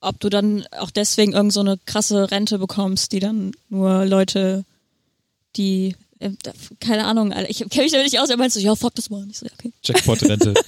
ob 0.00 0.20
du 0.20 0.28
dann 0.28 0.66
auch 0.78 0.90
deswegen 0.90 1.32
irgend 1.32 1.52
so 1.52 1.60
eine 1.60 1.78
krasse 1.86 2.30
Rente 2.30 2.58
bekommst, 2.58 3.12
die 3.12 3.20
dann 3.20 3.52
nur 3.70 4.04
Leute, 4.04 4.64
die 5.56 5.96
äh, 6.18 6.30
da- 6.42 6.52
keine 6.80 7.06
Ahnung, 7.06 7.32
ich 7.48 7.58
kenne 7.70 7.84
mich 7.84 7.92
damit 7.92 8.06
nicht 8.12 8.20
aus, 8.20 8.28
er 8.28 8.36
meinst 8.36 8.54
so, 8.54 8.60
ja, 8.60 8.74
fuck 8.76 8.94
das 8.94 9.08
mal. 9.10 9.22
Und 9.22 9.30
Ich 9.30 9.38
so, 9.38 9.46
ja, 9.46 9.52
okay. 9.58 9.72
Jackpot-Rente. 9.82 10.54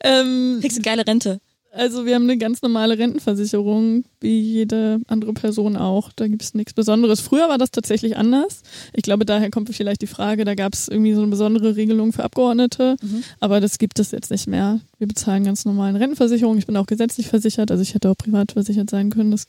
Ähm, 0.00 0.58
Kriegst 0.60 0.76
eine 0.76 0.84
geile 0.84 1.06
Rente. 1.06 1.40
Also 1.76 2.06
wir 2.06 2.14
haben 2.14 2.22
eine 2.24 2.38
ganz 2.38 2.62
normale 2.62 2.96
Rentenversicherung, 2.98 4.04
wie 4.20 4.40
jede 4.40 4.98
andere 5.08 5.32
Person 5.34 5.76
auch. 5.76 6.10
Da 6.16 6.26
gibt 6.26 6.42
es 6.42 6.54
nichts 6.54 6.72
Besonderes. 6.72 7.20
Früher 7.20 7.48
war 7.48 7.58
das 7.58 7.70
tatsächlich 7.70 8.16
anders. 8.16 8.62
Ich 8.94 9.02
glaube, 9.02 9.26
daher 9.26 9.50
kommt 9.50 9.68
vielleicht 9.74 10.00
die 10.00 10.06
Frage, 10.06 10.44
da 10.44 10.54
gab 10.54 10.72
es 10.72 10.88
irgendwie 10.88 11.12
so 11.12 11.20
eine 11.20 11.30
besondere 11.30 11.76
Regelung 11.76 12.12
für 12.14 12.24
Abgeordnete, 12.24 12.96
aber 13.40 13.60
das 13.60 13.78
gibt 13.78 13.98
es 13.98 14.10
jetzt 14.10 14.30
nicht 14.30 14.46
mehr. 14.46 14.80
Wir 14.98 15.06
bezahlen 15.06 15.44
ganz 15.44 15.64
normalen 15.66 15.96
Rentenversicherung. 15.96 16.56
Ich 16.56 16.66
bin 16.66 16.76
auch 16.78 16.86
gesetzlich 16.86 17.26
versichert, 17.28 17.70
also 17.70 17.82
ich 17.82 17.94
hätte 17.94 18.08
auch 18.10 18.16
privat 18.16 18.52
versichert 18.52 18.88
sein 18.88 19.10
können. 19.10 19.32
Das, 19.32 19.46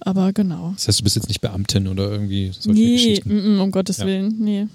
aber 0.00 0.32
genau. 0.32 0.72
Das 0.74 0.88
heißt, 0.88 0.98
du 1.00 1.04
bist 1.04 1.14
jetzt 1.16 1.28
nicht 1.28 1.40
Beamtin 1.40 1.86
oder 1.86 2.10
irgendwie 2.10 2.50
solche 2.58 2.80
Nee, 2.80 2.92
Geschichten. 2.94 3.56
mm, 3.56 3.60
um 3.60 3.70
Gottes 3.70 3.98
Ja. 3.98 4.06
Willen, 4.06 4.34
nee. 4.40 4.66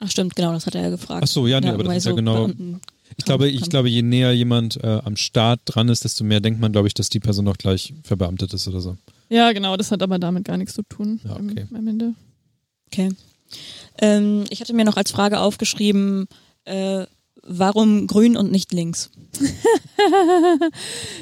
Ach 0.00 0.10
stimmt, 0.10 0.36
genau, 0.36 0.52
das 0.52 0.66
hat 0.66 0.74
er 0.74 0.82
ja 0.82 0.90
gefragt. 0.90 1.22
Ach 1.24 1.28
so, 1.28 1.46
ja, 1.46 1.60
nee, 1.60 1.68
aber 1.68 1.84
das 1.84 1.98
ist 1.98 2.06
ja 2.06 2.12
genau- 2.12 2.46
Beamten- 2.46 2.80
Ich 3.16 3.24
glaube, 3.24 3.48
ich 3.48 3.68
glaube, 3.70 3.88
je 3.88 4.02
näher 4.02 4.32
jemand 4.32 4.82
äh, 4.82 5.00
am 5.04 5.16
Start 5.16 5.60
dran 5.66 5.88
ist, 5.88 6.04
desto 6.04 6.24
mehr 6.24 6.40
denkt 6.40 6.60
man, 6.60 6.72
glaube 6.72 6.88
ich, 6.88 6.94
dass 6.94 7.08
die 7.10 7.20
Person 7.20 7.46
auch 7.48 7.56
gleich 7.58 7.94
verbeamtet 8.02 8.52
ist 8.54 8.66
oder 8.68 8.80
so. 8.80 8.96
Ja, 9.28 9.52
genau, 9.52 9.76
das 9.76 9.90
hat 9.90 10.02
aber 10.02 10.18
damit 10.18 10.44
gar 10.44 10.56
nichts 10.56 10.74
zu 10.74 10.82
tun. 10.82 11.20
Ja, 11.24 11.36
am- 11.36 11.48
okay. 11.50 11.66
Am 11.74 11.86
Ende. 11.88 12.14
Okay. 12.86 13.10
Ähm, 13.98 14.44
ich 14.50 14.60
hatte 14.60 14.72
mir 14.74 14.84
noch 14.84 14.96
als 14.96 15.10
Frage 15.10 15.40
aufgeschrieben, 15.40 16.26
äh, 16.64 17.06
warum 17.42 18.06
grün 18.06 18.36
und 18.36 18.50
nicht 18.50 18.72
links? 18.72 19.10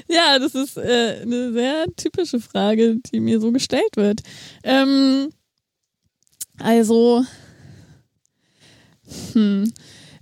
Ja, 0.08 0.38
das 0.38 0.54
ist 0.54 0.76
äh, 0.76 1.20
eine 1.22 1.52
sehr 1.52 1.86
typische 1.96 2.40
Frage, 2.40 2.96
die 3.12 3.20
mir 3.20 3.40
so 3.40 3.52
gestellt 3.52 3.96
wird. 3.96 4.20
Ähm, 4.64 5.28
also, 6.58 7.24
hm, 9.32 9.72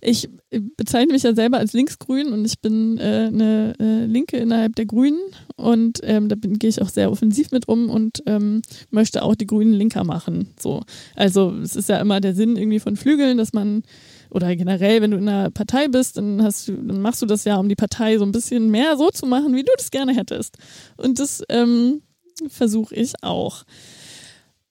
ich 0.01 0.29
bezeichne 0.77 1.13
mich 1.13 1.23
ja 1.23 1.35
selber 1.35 1.59
als 1.59 1.73
linksgrün 1.73 2.33
und 2.33 2.45
ich 2.45 2.61
bin 2.61 2.99
äh, 2.99 3.29
eine 3.29 3.75
äh, 3.79 4.05
Linke 4.07 4.39
innerhalb 4.39 4.77
der 4.77 4.87
Grünen 4.87 5.21
und 5.57 6.01
ähm, 6.03 6.29
da 6.29 6.37
gehe 6.37 6.71
ich 6.71 6.81
auch 6.81 6.89
sehr 6.89 7.11
offensiv 7.11 7.51
mit 7.51 7.69
um 7.69 7.91
und 7.91 8.23
ähm, 8.27 8.63
möchte 8.91 9.23
auch 9.23 9.35
die 9.35 9.47
Grünen 9.47 9.73
linker 9.73 10.05
machen. 10.05 10.49
So, 10.59 10.83
also 11.17 11.55
es 11.63 11.77
ist 11.77 11.89
ja 11.89 12.01
immer 12.01 12.21
der 12.21 12.35
Sinn 12.35 12.57
irgendwie 12.57 12.81
von 12.81 12.97
Flügeln, 12.97 13.37
dass 13.39 13.53
man 13.53 13.83
oder 14.31 14.55
generell, 14.57 15.03
wenn 15.03 15.11
du 15.11 15.17
in 15.17 15.29
einer 15.29 15.51
Partei 15.51 15.89
bist, 15.89 16.17
dann 16.17 16.43
hast 16.43 16.69
du, 16.69 16.73
dann 16.77 17.03
machst 17.03 17.21
du 17.21 17.27
das 17.27 17.45
ja, 17.45 17.57
um 17.57 17.69
die 17.69 17.77
Partei 17.77 18.17
so 18.17 18.25
ein 18.25 18.33
bisschen 18.33 18.71
mehr 18.71 18.97
so 18.97 19.11
zu 19.11 19.27
machen, 19.27 19.55
wie 19.55 19.65
du 19.65 19.73
das 19.77 19.91
gerne 19.91 20.15
hättest. 20.15 20.57
Und 20.97 21.19
das 21.19 21.43
ähm, 21.49 22.03
versuche 22.49 22.95
ich 22.95 23.13
auch. 23.23 23.65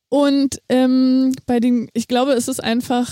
Und 0.07 0.61
ähm, 0.69 1.33
bei 1.45 1.59
den, 1.59 1.89
ich 1.93 2.07
glaube, 2.07 2.33
es 2.33 2.47
ist 2.47 2.63
einfach 2.63 3.11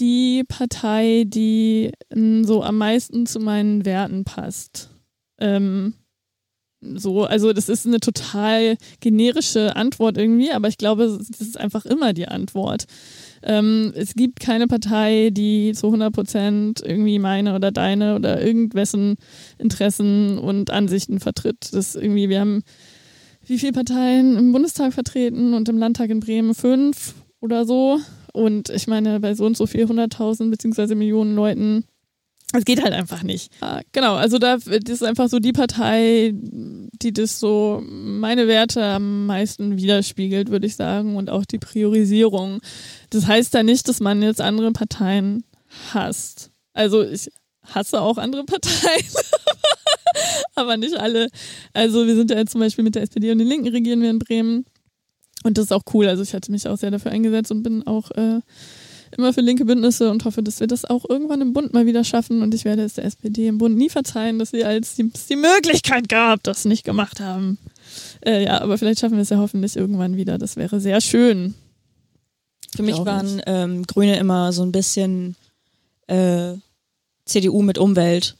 die 0.00 0.44
Partei, 0.48 1.24
die 1.26 1.92
ähm, 2.10 2.44
so 2.44 2.62
am 2.62 2.78
meisten 2.78 3.26
zu 3.26 3.38
meinen 3.38 3.84
Werten 3.84 4.24
passt. 4.24 4.90
Ähm, 5.38 5.94
so, 6.80 7.24
also 7.24 7.52
das 7.52 7.68
ist 7.68 7.86
eine 7.86 8.00
total 8.00 8.76
generische 9.00 9.76
Antwort 9.76 10.16
irgendwie, 10.16 10.50
aber 10.50 10.68
ich 10.68 10.78
glaube, 10.78 11.18
das 11.28 11.40
ist 11.40 11.58
einfach 11.58 11.84
immer 11.84 12.14
die 12.14 12.26
Antwort. 12.26 12.86
Ähm, 13.42 13.92
es 13.94 14.14
gibt 14.14 14.40
keine 14.40 14.66
Partei, 14.66 15.30
die 15.30 15.72
zu 15.74 15.86
100 15.86 16.12
Prozent 16.12 16.82
irgendwie 16.82 17.18
meine 17.18 17.54
oder 17.54 17.70
deine 17.70 18.16
oder 18.16 18.42
irgendwessen 18.42 19.16
Interessen 19.58 20.38
und 20.38 20.70
Ansichten 20.70 21.20
vertritt. 21.20 21.68
Das 21.72 21.94
irgendwie, 21.94 22.30
wir 22.30 22.40
haben 22.40 22.62
wie 23.46 23.58
viele 23.58 23.72
Parteien 23.72 24.36
im 24.36 24.52
Bundestag 24.52 24.94
vertreten 24.94 25.54
und 25.54 25.68
im 25.68 25.78
Landtag 25.78 26.08
in 26.10 26.20
Bremen 26.20 26.54
fünf 26.54 27.14
oder 27.40 27.66
so. 27.66 27.98
Und 28.32 28.70
ich 28.70 28.86
meine, 28.86 29.20
bei 29.20 29.34
so 29.34 29.46
und 29.46 29.56
so 29.56 29.66
viel 29.66 29.86
hunderttausend 29.86 30.50
beziehungsweise 30.50 30.94
Millionen 30.94 31.34
Leuten, 31.34 31.84
es 32.52 32.64
geht 32.64 32.82
halt 32.82 32.92
einfach 32.92 33.22
nicht. 33.22 33.52
Genau, 33.92 34.14
also 34.14 34.38
da 34.38 34.56
das 34.56 34.72
ist 34.88 35.04
einfach 35.04 35.28
so 35.28 35.38
die 35.38 35.52
Partei, 35.52 36.32
die 36.34 37.12
das 37.12 37.38
so 37.38 37.80
meine 37.86 38.48
Werte 38.48 38.84
am 38.84 39.26
meisten 39.26 39.76
widerspiegelt, 39.76 40.50
würde 40.50 40.66
ich 40.66 40.74
sagen, 40.74 41.16
und 41.16 41.30
auch 41.30 41.44
die 41.44 41.58
Priorisierung. 41.58 42.60
Das 43.10 43.26
heißt 43.26 43.54
ja 43.54 43.62
nicht, 43.62 43.88
dass 43.88 44.00
man 44.00 44.22
jetzt 44.22 44.40
andere 44.40 44.72
Parteien 44.72 45.44
hasst. 45.92 46.50
Also 46.72 47.02
ich 47.02 47.30
hasse 47.62 48.00
auch 48.00 48.18
andere 48.18 48.44
Parteien, 48.44 49.06
aber 50.56 50.76
nicht 50.76 50.96
alle. 50.96 51.28
Also 51.72 52.06
wir 52.06 52.16
sind 52.16 52.30
ja 52.30 52.38
jetzt 52.38 52.52
zum 52.52 52.60
Beispiel 52.60 52.82
mit 52.82 52.96
der 52.96 53.02
SPD 53.02 53.30
und 53.30 53.38
den 53.38 53.46
Linken 53.46 53.68
regieren 53.68 54.02
wir 54.02 54.10
in 54.10 54.18
Bremen. 54.18 54.64
Und 55.42 55.58
das 55.58 55.66
ist 55.66 55.72
auch 55.72 55.82
cool. 55.94 56.06
Also 56.06 56.22
ich 56.22 56.34
hatte 56.34 56.50
mich 56.50 56.68
auch 56.68 56.76
sehr 56.76 56.90
dafür 56.90 57.12
eingesetzt 57.12 57.50
und 57.50 57.62
bin 57.62 57.86
auch 57.86 58.10
äh, 58.12 58.40
immer 59.16 59.32
für 59.32 59.40
linke 59.40 59.64
Bündnisse 59.64 60.10
und 60.10 60.24
hoffe, 60.24 60.42
dass 60.42 60.60
wir 60.60 60.66
das 60.66 60.84
auch 60.84 61.08
irgendwann 61.08 61.40
im 61.40 61.52
Bund 61.52 61.72
mal 61.72 61.86
wieder 61.86 62.04
schaffen. 62.04 62.42
Und 62.42 62.54
ich 62.54 62.64
werde 62.64 62.82
es 62.82 62.94
der 62.94 63.04
SPD 63.04 63.46
im 63.46 63.58
Bund 63.58 63.76
nie 63.76 63.88
verzeihen, 63.88 64.38
dass 64.38 64.50
sie 64.50 64.64
als 64.64 64.94
die, 64.94 65.10
die 65.28 65.36
Möglichkeit 65.36 66.08
gab, 66.08 66.42
das 66.42 66.64
nicht 66.64 66.84
gemacht 66.84 67.20
haben. 67.20 67.58
Äh, 68.24 68.44
ja, 68.44 68.60
aber 68.60 68.78
vielleicht 68.78 69.00
schaffen 69.00 69.16
wir 69.16 69.22
es 69.22 69.30
ja 69.30 69.38
hoffentlich 69.38 69.76
irgendwann 69.76 70.16
wieder. 70.16 70.38
Das 70.38 70.56
wäre 70.56 70.80
sehr 70.80 71.00
schön. 71.00 71.54
Für 72.74 72.82
mich 72.82 72.98
waren 72.98 73.42
ähm, 73.46 73.84
Grüne 73.84 74.16
immer 74.18 74.52
so 74.52 74.62
ein 74.62 74.70
bisschen 74.70 75.34
äh, 76.06 76.54
CDU 77.24 77.62
mit 77.62 77.78
Umwelt 77.78 78.36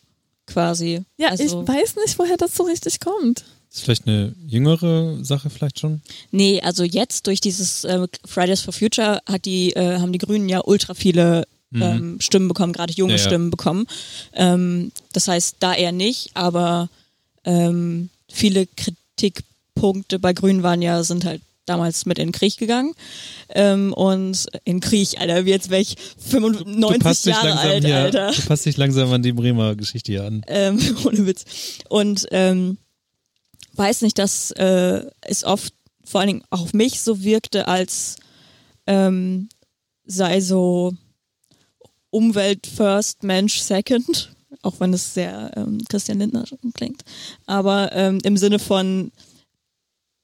quasi. 0.46 1.02
Ja, 1.16 1.28
also, 1.28 1.62
ich 1.62 1.68
weiß 1.68 1.96
nicht, 1.96 2.18
woher 2.18 2.36
das 2.36 2.54
so 2.54 2.64
richtig 2.64 3.00
kommt. 3.00 3.44
Ist 3.72 3.82
vielleicht 3.84 4.06
eine 4.08 4.34
jüngere 4.46 5.24
Sache 5.24 5.48
vielleicht 5.48 5.78
schon? 5.78 6.02
Nee, 6.32 6.60
also 6.60 6.82
jetzt 6.82 7.26
durch 7.26 7.40
dieses 7.40 7.84
äh, 7.84 8.06
Fridays 8.24 8.62
for 8.62 8.72
Future 8.72 9.20
hat 9.26 9.44
die, 9.44 9.72
äh, 9.74 9.98
haben 9.98 10.12
die 10.12 10.18
Grünen 10.18 10.48
ja 10.48 10.60
ultra 10.64 10.94
viele 10.94 11.46
ähm, 11.72 12.16
Stimmen 12.20 12.48
bekommen, 12.48 12.72
gerade 12.72 12.92
junge 12.92 13.12
Ja, 13.12 13.18
ja. 13.18 13.24
Stimmen 13.24 13.50
bekommen. 13.50 13.86
Ähm, 14.32 14.90
das 15.12 15.28
heißt, 15.28 15.56
da 15.60 15.72
eher 15.72 15.92
nicht, 15.92 16.30
aber 16.34 16.88
ähm, 17.44 18.10
viele 18.28 18.66
Kritikpunkte 18.66 20.18
bei 20.18 20.32
Grünen 20.32 20.64
waren 20.64 20.82
ja, 20.82 21.04
sind 21.04 21.24
halt 21.24 21.40
damals 21.66 22.06
mit 22.06 22.18
in 22.18 22.28
den 22.28 22.32
Krieg 22.32 22.56
gegangen. 22.56 22.94
Ähm, 23.50 23.92
und 23.92 24.46
in 24.64 24.80
Krieg, 24.80 25.20
Alter, 25.20 25.44
wie 25.44 25.50
jetzt 25.50 25.70
wäre 25.70 25.82
ich 25.82 25.94
95 26.18 27.32
Jahre 27.32 27.56
alt, 27.58 27.84
hier, 27.84 27.96
Alter. 27.96 28.32
du 28.32 28.42
passt 28.42 28.66
dich 28.66 28.76
langsam 28.76 29.12
an 29.12 29.22
die 29.22 29.32
Bremer 29.32 29.76
Geschichte 29.76 30.10
hier 30.10 30.24
an. 30.24 30.42
ähm, 30.48 30.80
ohne 31.04 31.26
Witz. 31.26 31.44
Und 31.88 32.26
ähm, 32.32 32.78
weiß 33.80 34.02
nicht, 34.02 34.18
dass 34.18 34.50
äh, 34.52 35.06
es 35.22 35.42
oft 35.42 35.72
vor 36.04 36.20
allen 36.20 36.28
Dingen 36.28 36.44
auch 36.50 36.60
auf 36.60 36.74
mich 36.74 37.00
so 37.00 37.22
wirkte, 37.22 37.66
als 37.66 38.16
ähm, 38.86 39.48
sei 40.04 40.40
so 40.40 40.92
Umwelt 42.10 42.66
first, 42.66 43.22
Mensch 43.22 43.60
second. 43.60 44.34
Auch 44.62 44.80
wenn 44.80 44.92
es 44.92 45.14
sehr 45.14 45.52
ähm, 45.56 45.78
Christian 45.88 46.18
Lindner 46.18 46.44
klingt. 46.74 47.02
Aber 47.46 47.92
ähm, 47.92 48.18
im 48.24 48.36
Sinne 48.36 48.58
von 48.58 49.12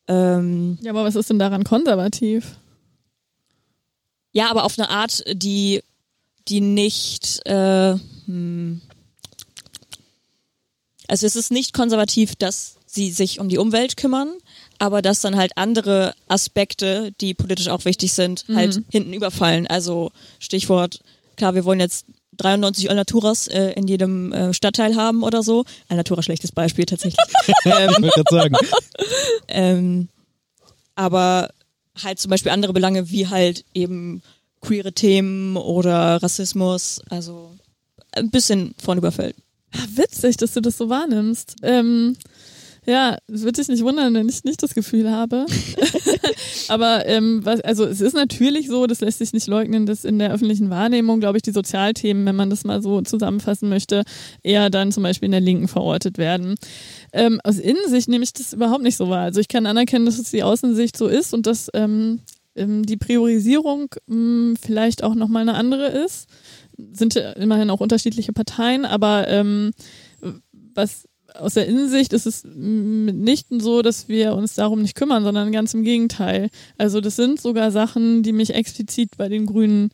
ähm, 0.08 0.78
Ja, 0.82 0.90
aber 0.90 1.04
was 1.04 1.14
ist 1.14 1.30
denn 1.30 1.38
daran 1.38 1.64
konservativ? 1.64 2.58
Ja, 4.32 4.50
aber 4.50 4.64
auf 4.64 4.78
eine 4.78 4.90
Art, 4.90 5.24
die, 5.32 5.82
die 6.48 6.60
nicht. 6.60 7.40
Äh, 7.46 7.96
hm. 8.26 8.82
Also 11.08 11.24
es 11.24 11.36
ist 11.36 11.50
nicht 11.50 11.72
konservativ, 11.72 12.34
dass 12.34 12.75
sie 12.96 13.12
sich 13.12 13.38
um 13.38 13.48
die 13.48 13.58
Umwelt 13.58 13.96
kümmern, 13.96 14.32
aber 14.78 15.02
dass 15.02 15.20
dann 15.20 15.36
halt 15.36 15.52
andere 15.56 16.14
Aspekte, 16.26 17.12
die 17.20 17.34
politisch 17.34 17.68
auch 17.68 17.84
wichtig 17.84 18.12
sind, 18.12 18.44
halt 18.52 18.80
hinten 18.90 19.12
überfallen. 19.12 19.66
Also 19.68 20.10
Stichwort, 20.40 20.98
klar, 21.36 21.54
wir 21.54 21.64
wollen 21.64 21.78
jetzt 21.78 22.06
93 22.38 22.90
Alnaturas 22.90 23.48
äh, 23.48 23.72
in 23.72 23.86
jedem 23.86 24.32
äh, 24.32 24.52
Stadtteil 24.52 24.96
haben 24.96 25.22
oder 25.22 25.42
so. 25.42 25.64
Alnatura 25.88 26.22
schlechtes 26.22 26.52
Beispiel 26.52 26.86
tatsächlich. 26.86 27.24
ähm, 27.64 27.90
Ich 27.96 28.02
wollte 28.02 28.24
gerade 28.24 28.36
sagen. 28.42 28.56
ähm, 29.48 30.08
aber 30.94 31.50
halt 32.02 32.18
zum 32.18 32.30
Beispiel 32.30 32.52
andere 32.52 32.72
Belange 32.72 33.10
wie 33.10 33.28
halt 33.28 33.64
eben 33.74 34.22
queere 34.60 34.92
Themen 34.92 35.56
oder 35.56 36.22
Rassismus, 36.22 37.00
also 37.08 37.54
ein 38.12 38.30
bisschen 38.30 38.74
vornüberfällt. 38.82 39.36
Ah, 39.74 39.84
witzig, 39.94 40.36
dass 40.38 40.52
du 40.54 40.60
das 40.60 40.78
so 40.78 40.88
wahrnimmst. 40.88 41.56
Ähm, 41.62 42.16
ja, 42.86 43.18
es 43.26 43.42
wird 43.42 43.58
dich 43.58 43.68
nicht 43.68 43.82
wundern, 43.82 44.14
wenn 44.14 44.28
ich 44.28 44.44
nicht 44.44 44.62
das 44.62 44.74
Gefühl 44.74 45.10
habe. 45.10 45.46
Aber 46.68 47.06
ähm, 47.06 47.44
was, 47.44 47.60
also 47.60 47.84
es 47.84 48.00
ist 48.00 48.14
natürlich 48.14 48.68
so, 48.68 48.86
das 48.86 49.00
lässt 49.00 49.18
sich 49.18 49.32
nicht 49.32 49.48
leugnen, 49.48 49.86
dass 49.86 50.04
in 50.04 50.18
der 50.18 50.32
öffentlichen 50.32 50.70
Wahrnehmung, 50.70 51.20
glaube 51.20 51.38
ich, 51.38 51.42
die 51.42 51.50
Sozialthemen, 51.50 52.24
wenn 52.24 52.36
man 52.36 52.50
das 52.50 52.64
mal 52.64 52.82
so 52.82 53.00
zusammenfassen 53.02 53.68
möchte, 53.68 54.04
eher 54.42 54.70
dann 54.70 54.92
zum 54.92 55.02
Beispiel 55.02 55.26
in 55.26 55.32
der 55.32 55.40
Linken 55.40 55.68
verortet 55.68 56.16
werden. 56.16 56.54
Ähm, 57.12 57.40
aus 57.42 57.58
Innensicht 57.58 58.08
nehme 58.08 58.24
ich 58.24 58.32
das 58.32 58.52
überhaupt 58.52 58.82
nicht 58.82 58.96
so 58.96 59.08
wahr. 59.08 59.22
Also 59.22 59.40
ich 59.40 59.48
kann 59.48 59.66
anerkennen, 59.66 60.06
dass 60.06 60.18
es 60.18 60.30
die 60.30 60.44
Außensicht 60.44 60.96
so 60.96 61.08
ist 61.08 61.34
und 61.34 61.46
dass 61.46 61.68
ähm, 61.74 62.20
ähm, 62.54 62.84
die 62.84 62.96
Priorisierung 62.96 63.94
mh, 64.06 64.56
vielleicht 64.60 65.02
auch 65.02 65.14
nochmal 65.14 65.42
eine 65.42 65.54
andere 65.54 65.86
ist. 65.88 66.28
Sind 66.92 67.14
ja 67.14 67.32
immerhin 67.32 67.70
auch 67.70 67.80
unterschiedliche 67.80 68.32
Parteien, 68.32 68.84
aber 68.84 69.28
ähm, 69.28 69.72
was 70.74 71.08
aus 71.40 71.54
der 71.54 71.66
Innensicht 71.66 72.12
ist 72.12 72.26
es 72.26 72.44
mitnichten 72.44 73.60
so, 73.60 73.82
dass 73.82 74.08
wir 74.08 74.34
uns 74.34 74.54
darum 74.54 74.82
nicht 74.82 74.94
kümmern, 74.94 75.24
sondern 75.24 75.52
ganz 75.52 75.74
im 75.74 75.84
Gegenteil. 75.84 76.48
Also 76.78 77.00
das 77.00 77.16
sind 77.16 77.40
sogar 77.40 77.70
Sachen, 77.70 78.22
die 78.22 78.32
mich 78.32 78.54
explizit 78.54 79.16
bei 79.16 79.28
den 79.28 79.46
Grünen 79.46 79.90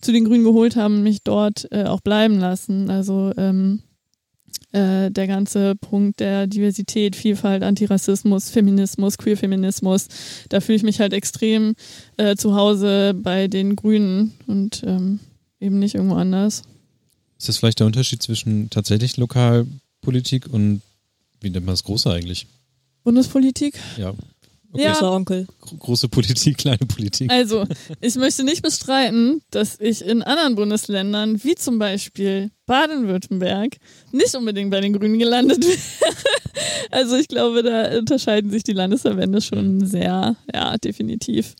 zu 0.00 0.12
den 0.12 0.24
Grünen 0.24 0.44
geholt 0.44 0.76
haben, 0.76 1.02
mich 1.02 1.22
dort 1.22 1.68
äh, 1.72 1.84
auch 1.84 2.00
bleiben 2.00 2.38
lassen. 2.38 2.90
Also 2.90 3.32
ähm, 3.36 3.82
äh, 4.72 5.10
der 5.10 5.26
ganze 5.26 5.74
Punkt 5.76 6.20
der 6.20 6.46
Diversität, 6.46 7.16
Vielfalt, 7.16 7.62
Antirassismus, 7.62 8.50
Feminismus, 8.50 9.18
Queerfeminismus, 9.18 10.08
da 10.48 10.60
fühle 10.60 10.76
ich 10.76 10.82
mich 10.82 11.00
halt 11.00 11.12
extrem 11.12 11.74
äh, 12.16 12.36
zu 12.36 12.54
Hause 12.54 13.14
bei 13.14 13.48
den 13.48 13.76
Grünen 13.76 14.34
und 14.46 14.82
ähm, 14.86 15.20
eben 15.60 15.78
nicht 15.78 15.94
irgendwo 15.94 16.16
anders. 16.16 16.62
Ist 17.38 17.48
das 17.48 17.58
vielleicht 17.58 17.80
der 17.80 17.86
Unterschied 17.86 18.22
zwischen 18.22 18.70
tatsächlich 18.70 19.16
Lokalpolitik 20.06 20.46
und 20.52 20.82
wie 21.40 21.50
nennt 21.50 21.66
man 21.66 21.74
das 21.74 21.84
Große 21.84 22.10
eigentlich? 22.10 22.46
Bundespolitik? 23.04 23.78
Ja. 23.98 24.14
Okay. 24.72 24.82
Ja. 24.82 24.92
Großer 24.92 25.12
Onkel. 25.12 25.46
Große 25.60 26.08
Politik, 26.08 26.58
kleine 26.58 26.86
Politik. 26.86 27.30
Also, 27.30 27.66
ich 28.00 28.14
möchte 28.16 28.44
nicht 28.44 28.62
bestreiten, 28.62 29.42
dass 29.50 29.78
ich 29.80 30.04
in 30.04 30.22
anderen 30.22 30.54
Bundesländern, 30.54 31.42
wie 31.42 31.54
zum 31.54 31.78
Beispiel 31.78 32.50
Baden-Württemberg, 32.66 33.76
nicht 34.12 34.34
unbedingt 34.34 34.70
bei 34.70 34.80
den 34.80 34.92
Grünen 34.92 35.18
gelandet 35.18 35.66
wäre. 35.66 35.78
Also, 36.90 37.16
ich 37.16 37.28
glaube, 37.28 37.62
da 37.62 37.98
unterscheiden 37.98 38.50
sich 38.50 38.62
die 38.62 38.72
Landesverbände 38.72 39.42
schon 39.42 39.84
sehr, 39.86 40.36
ja, 40.54 40.78
definitiv. 40.78 41.54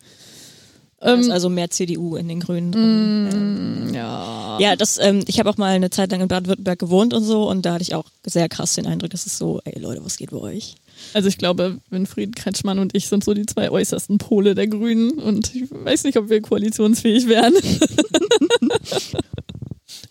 Ähm, 1.07 1.31
also 1.31 1.49
mehr 1.49 1.71
CDU 1.71 2.17
in 2.17 2.29
den 2.29 2.41
Grünen 2.41 2.73
drin. 2.73 3.91
Mm, 3.91 3.95
ja. 3.95 4.59
Ja, 4.61 4.77
das, 4.77 4.99
ähm, 4.99 5.23
ich 5.27 5.39
habe 5.39 5.49
auch 5.49 5.57
mal 5.57 5.73
eine 5.73 5.91
Zeit 5.91 6.11
lang 6.11 6.21
in 6.21 6.29
Baden-Württemberg 6.29 6.79
gewohnt 6.79 7.15
und 7.15 7.23
so 7.25 7.49
und 7.49 7.63
da 7.65 7.75
hatte 7.75 7.83
ich 7.83 7.95
auch 7.95 8.07
sehr 8.25 8.49
krass 8.49 8.75
den 8.75 8.87
Eindruck, 8.87 9.11
dass 9.11 9.27
es 9.27 9.39
so, 9.39 9.61
ey 9.65 9.79
Leute, 9.79 10.05
was 10.05 10.17
geht 10.17 10.31
bei 10.31 10.39
euch? 10.39 10.75
Also 11.13 11.29
ich 11.29 11.39
glaube, 11.39 11.79
Winfried 11.91 12.35
Kretschmann 12.35 12.79
und 12.79 12.95
ich 12.97 13.09
sind 13.09 13.23
so 13.23 13.35
die 13.35 13.47
zwei 13.47 13.71
äußersten 13.71 14.19
Pole 14.19 14.55
der 14.55 14.67
Grünen 14.67 15.13
und 15.13 15.55
ich 15.55 15.71
weiß 15.71 16.05
nicht, 16.05 16.17
ob 16.17 16.29
wir 16.29 16.41
koalitionsfähig 16.41 17.29
wären. 17.29 17.55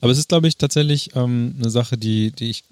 Aber 0.02 0.12
es 0.12 0.20
ist, 0.20 0.30
glaube 0.30 0.48
ich, 0.48 0.58
tatsächlich 0.58 1.16
ähm, 1.16 1.56
eine 1.60 1.70
Sache, 1.70 1.98
die, 1.98 2.32
die 2.32 2.52
ich 2.52 2.64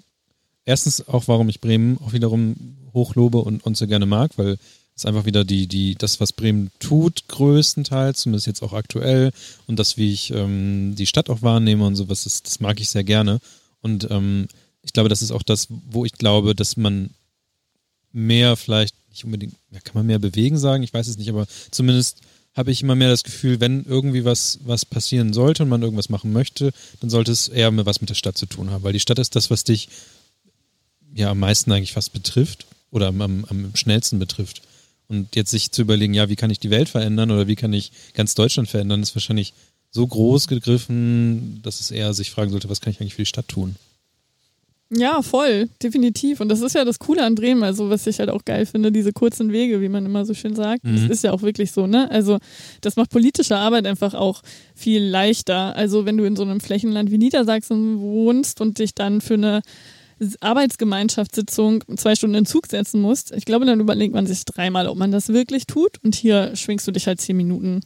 erstens 0.64 1.06
auch, 1.08 1.26
warum 1.26 1.48
ich 1.48 1.60
Bremen 1.60 1.98
auch 1.98 2.12
wiederum 2.12 2.54
hochlobe 2.92 3.38
und, 3.38 3.64
und 3.64 3.76
so 3.76 3.86
gerne 3.86 4.06
mag, 4.06 4.30
weil 4.36 4.56
es 4.96 5.06
einfach 5.06 5.24
wieder 5.24 5.44
die, 5.44 5.66
die, 5.66 5.96
das, 5.96 6.20
was 6.20 6.32
Bremen 6.32 6.70
tut, 6.78 7.26
größtenteils, 7.28 8.20
zumindest 8.20 8.46
jetzt 8.46 8.62
auch 8.62 8.72
aktuell, 8.72 9.32
und 9.66 9.78
das, 9.78 9.96
wie 9.96 10.12
ich 10.12 10.30
ähm, 10.30 10.94
die 10.96 11.06
Stadt 11.06 11.30
auch 11.30 11.42
wahrnehme 11.42 11.84
und 11.84 11.96
sowas, 11.96 12.24
das, 12.24 12.42
das 12.42 12.60
mag 12.60 12.80
ich 12.80 12.90
sehr 12.90 13.04
gerne. 13.04 13.40
Und 13.80 14.08
ähm, 14.10 14.46
ich 14.82 14.92
glaube, 14.92 15.08
das 15.08 15.22
ist 15.22 15.32
auch 15.32 15.42
das, 15.42 15.68
wo 15.90 16.04
ich 16.04 16.12
glaube, 16.12 16.54
dass 16.54 16.76
man 16.76 17.10
mehr 18.12 18.56
vielleicht, 18.56 18.94
nicht 19.10 19.24
unbedingt, 19.24 19.54
ja, 19.70 19.80
kann 19.80 19.94
man 19.94 20.06
mehr 20.06 20.18
bewegen 20.18 20.58
sagen, 20.58 20.82
ich 20.82 20.94
weiß 20.94 21.08
es 21.08 21.18
nicht, 21.18 21.28
aber 21.28 21.46
zumindest 21.70 22.20
habe 22.54 22.70
ich 22.70 22.82
immer 22.82 22.94
mehr 22.94 23.08
das 23.08 23.24
Gefühl, 23.24 23.58
wenn 23.60 23.84
irgendwie 23.84 24.24
was, 24.24 24.60
was 24.64 24.84
passieren 24.84 25.32
sollte 25.32 25.64
und 25.64 25.68
man 25.68 25.82
irgendwas 25.82 26.08
machen 26.08 26.32
möchte, 26.32 26.72
dann 27.00 27.10
sollte 27.10 27.32
es 27.32 27.48
eher 27.48 27.74
was 27.84 28.00
mit 28.00 28.10
der 28.10 28.14
Stadt 28.14 28.38
zu 28.38 28.46
tun 28.46 28.70
haben, 28.70 28.84
weil 28.84 28.92
die 28.92 29.00
Stadt 29.00 29.18
ist 29.18 29.34
das, 29.34 29.50
was 29.50 29.64
dich 29.64 29.88
ja 31.14 31.30
am 31.30 31.40
meisten 31.40 31.72
eigentlich 31.72 31.92
fast 31.92 32.12
betrifft 32.12 32.66
oder 32.92 33.08
am, 33.08 33.20
am, 33.20 33.44
am 33.48 33.74
schnellsten 33.74 34.20
betrifft. 34.20 34.62
Und 35.08 35.36
jetzt 35.36 35.50
sich 35.50 35.70
zu 35.70 35.82
überlegen, 35.82 36.14
ja, 36.14 36.28
wie 36.28 36.36
kann 36.36 36.50
ich 36.50 36.60
die 36.60 36.70
Welt 36.70 36.88
verändern 36.88 37.30
oder 37.30 37.46
wie 37.46 37.56
kann 37.56 37.72
ich 37.72 37.92
ganz 38.14 38.34
Deutschland 38.34 38.68
verändern, 38.68 39.02
ist 39.02 39.14
wahrscheinlich 39.14 39.52
so 39.90 40.06
groß 40.06 40.48
gegriffen, 40.48 41.60
dass 41.62 41.80
es 41.80 41.90
eher 41.90 42.14
sich 42.14 42.30
fragen 42.30 42.50
sollte, 42.50 42.68
was 42.68 42.80
kann 42.80 42.90
ich 42.90 43.00
eigentlich 43.00 43.14
für 43.14 43.22
die 43.22 43.26
Stadt 43.26 43.48
tun? 43.48 43.76
Ja, 44.90 45.22
voll, 45.22 45.68
definitiv. 45.82 46.40
Und 46.40 46.48
das 46.48 46.60
ist 46.60 46.74
ja 46.74 46.84
das 46.84 46.98
Coole 46.98 47.24
an 47.24 47.34
Bremen, 47.34 47.62
also 47.62 47.90
was 47.90 48.06
ich 48.06 48.18
halt 48.18 48.28
auch 48.30 48.44
geil 48.44 48.66
finde, 48.66 48.92
diese 48.92 49.12
kurzen 49.12 49.50
Wege, 49.50 49.80
wie 49.80 49.88
man 49.88 50.04
immer 50.04 50.24
so 50.24 50.34
schön 50.34 50.54
sagt. 50.54 50.84
Mhm. 50.84 50.96
Das 50.96 51.04
ist 51.04 51.24
ja 51.24 51.32
auch 51.32 51.42
wirklich 51.42 51.72
so, 51.72 51.86
ne? 51.86 52.10
Also 52.10 52.38
das 52.80 52.96
macht 52.96 53.10
politische 53.10 53.56
Arbeit 53.56 53.86
einfach 53.86 54.14
auch 54.14 54.42
viel 54.74 55.02
leichter. 55.02 55.74
Also 55.74 56.04
wenn 56.04 56.16
du 56.16 56.24
in 56.24 56.36
so 56.36 56.42
einem 56.42 56.60
Flächenland 56.60 57.10
wie 57.10 57.18
Niedersachsen 57.18 57.98
wohnst 58.00 58.60
und 58.60 58.78
dich 58.78 58.94
dann 58.94 59.20
für 59.20 59.34
eine 59.34 59.62
Arbeitsgemeinschaftssitzung 60.40 61.84
zwei 61.96 62.14
Stunden 62.14 62.36
in 62.36 62.46
Zug 62.46 62.66
setzen 62.66 63.00
musst, 63.00 63.32
ich 63.32 63.44
glaube, 63.44 63.66
dann 63.66 63.80
überlegt 63.80 64.14
man 64.14 64.26
sich 64.26 64.44
dreimal, 64.44 64.88
ob 64.88 64.96
man 64.96 65.10
das 65.10 65.28
wirklich 65.28 65.66
tut. 65.66 66.02
Und 66.02 66.14
hier 66.14 66.54
schwingst 66.56 66.86
du 66.86 66.92
dich 66.92 67.06
halt 67.06 67.20
zehn 67.20 67.36
Minuten 67.36 67.80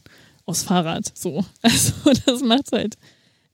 aufs 0.45 0.63
Fahrrad. 0.63 1.11
So. 1.17 1.45
Also 1.61 1.93
das 2.25 2.41
macht 2.41 2.67
es 2.67 2.71
halt 2.71 2.95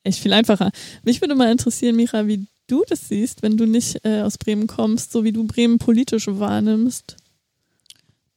echt 0.04 0.20
viel 0.20 0.34
einfacher. 0.34 0.72
Mich 1.04 1.22
würde 1.22 1.36
mal 1.36 1.52
interessieren, 1.52 1.96
Micha, 1.96 2.28
wie 2.28 2.48
du 2.68 2.84
das 2.88 3.08
siehst, 3.08 3.44
wenn 3.44 3.58
du 3.58 3.66
nicht 3.66 4.06
äh, 4.06 4.22
aus 4.22 4.38
Bremen 4.38 4.68
kommst, 4.68 5.12
so 5.12 5.24
wie 5.24 5.34
du 5.34 5.46
Bremen 5.46 5.78
politisch 5.78 6.28
wahrnimmst? 6.28 7.18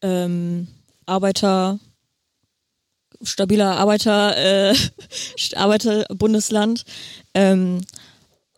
Ähm, 0.02 0.68
Arbeiter, 1.06 1.78
stabiler 3.22 3.76
Arbeiter, 3.76 4.36
äh, 4.70 4.74
Arbeiterbundesland. 5.54 6.84
Ähm, 7.34 7.80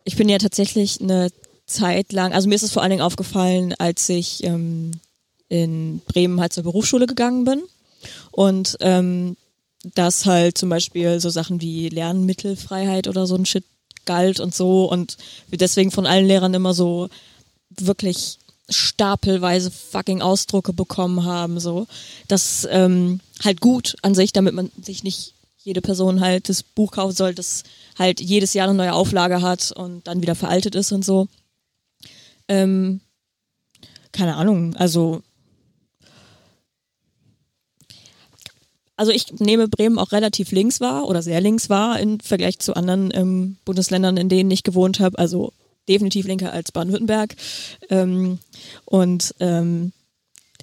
ich 0.03 0.15
bin 0.15 0.29
ja 0.29 0.37
tatsächlich 0.37 0.99
eine 1.01 1.29
Zeit 1.71 2.11
lang, 2.13 2.33
also 2.33 2.47
mir 2.47 2.55
ist 2.55 2.63
es 2.63 2.71
vor 2.71 2.81
allen 2.81 2.91
Dingen 2.91 3.01
aufgefallen, 3.01 3.73
als 3.77 4.07
ich 4.09 4.43
ähm, 4.43 4.91
in 5.49 6.01
Bremen 6.07 6.39
halt 6.39 6.53
zur 6.53 6.63
Berufsschule 6.63 7.07
gegangen 7.07 7.43
bin 7.43 7.61
und 8.31 8.77
ähm, 8.79 9.35
dass 9.95 10.25
halt 10.25 10.57
zum 10.57 10.69
Beispiel 10.69 11.19
so 11.19 11.29
Sachen 11.29 11.61
wie 11.61 11.89
Lernmittelfreiheit 11.89 13.07
oder 13.07 13.25
so 13.25 13.35
ein 13.35 13.45
Shit 13.45 13.65
galt 14.05 14.39
und 14.39 14.53
so 14.53 14.85
und 14.85 15.17
wir 15.49 15.57
deswegen 15.57 15.91
von 15.91 16.05
allen 16.05 16.25
Lehrern 16.25 16.53
immer 16.53 16.73
so 16.73 17.09
wirklich 17.69 18.37
stapelweise 18.69 19.71
fucking 19.71 20.21
Ausdrucke 20.21 20.73
bekommen 20.73 21.25
haben, 21.25 21.59
so. 21.59 21.87
Das 22.27 22.67
ähm, 22.71 23.19
halt 23.43 23.59
gut 23.61 23.95
an 24.01 24.15
sich, 24.15 24.33
damit 24.33 24.53
man 24.53 24.71
sich 24.81 25.03
nicht 25.03 25.33
jede 25.63 25.81
Person 25.81 26.21
halt 26.21 26.49
das 26.49 26.63
Buch 26.63 26.91
kaufen 26.91 27.15
soll, 27.15 27.35
das 27.35 27.63
halt 27.97 28.19
jedes 28.19 28.53
Jahr 28.53 28.67
eine 28.67 28.77
neue 28.77 28.93
Auflage 28.93 29.41
hat 29.41 29.71
und 29.71 30.07
dann 30.07 30.21
wieder 30.21 30.35
veraltet 30.35 30.75
ist 30.75 30.91
und 30.91 31.05
so. 31.05 31.27
Ähm, 32.51 32.99
keine 34.11 34.35
Ahnung, 34.35 34.75
also 34.75 35.21
also 38.97 39.13
ich 39.13 39.39
nehme 39.39 39.69
Bremen 39.69 39.97
auch 39.97 40.11
relativ 40.11 40.51
links 40.51 40.81
wahr 40.81 41.07
oder 41.07 41.21
sehr 41.21 41.39
links 41.39 41.69
wahr 41.69 41.97
im 41.99 42.19
Vergleich 42.19 42.59
zu 42.59 42.75
anderen 42.75 43.09
ähm, 43.15 43.55
Bundesländern, 43.63 44.17
in 44.17 44.27
denen 44.27 44.51
ich 44.51 44.63
gewohnt 44.63 44.99
habe. 44.99 45.17
Also 45.17 45.53
definitiv 45.87 46.27
linker 46.27 46.51
als 46.51 46.71
Baden-Württemberg. 46.71 47.35
Ähm, 47.89 48.37
und 48.85 49.33
ähm, 49.39 49.93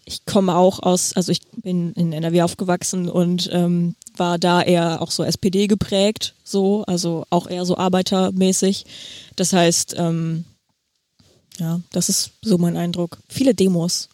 ich 0.05 0.25
komme 0.27 0.57
auch 0.57 0.81
aus, 0.81 1.15
also 1.15 1.33
ich 1.33 1.41
bin 1.57 1.95
in 1.95 2.13
NRW 2.13 2.43
aufgewachsen 2.43 3.09
und 3.09 3.49
ähm, 3.53 3.97
war 4.17 4.39
da 4.39 4.63
eher 4.63 5.03
auch 5.03 5.11
so 5.11 5.25
SPD 5.25 5.67
geprägt, 5.67 6.35
so, 6.45 6.85
also 6.87 7.25
auch 7.31 7.49
eher 7.49 7.65
so 7.65 7.77
arbeitermäßig. 7.77 8.87
Das 9.37 9.53
heißt, 9.53 9.97
ähm, 9.99 10.45
ja, 11.59 11.81
das 11.93 12.09
ist 12.09 12.33
so 12.43 12.59
mein 12.59 12.77
Eindruck. 12.77 13.19
Viele 13.29 13.55
Demos. 13.55 14.09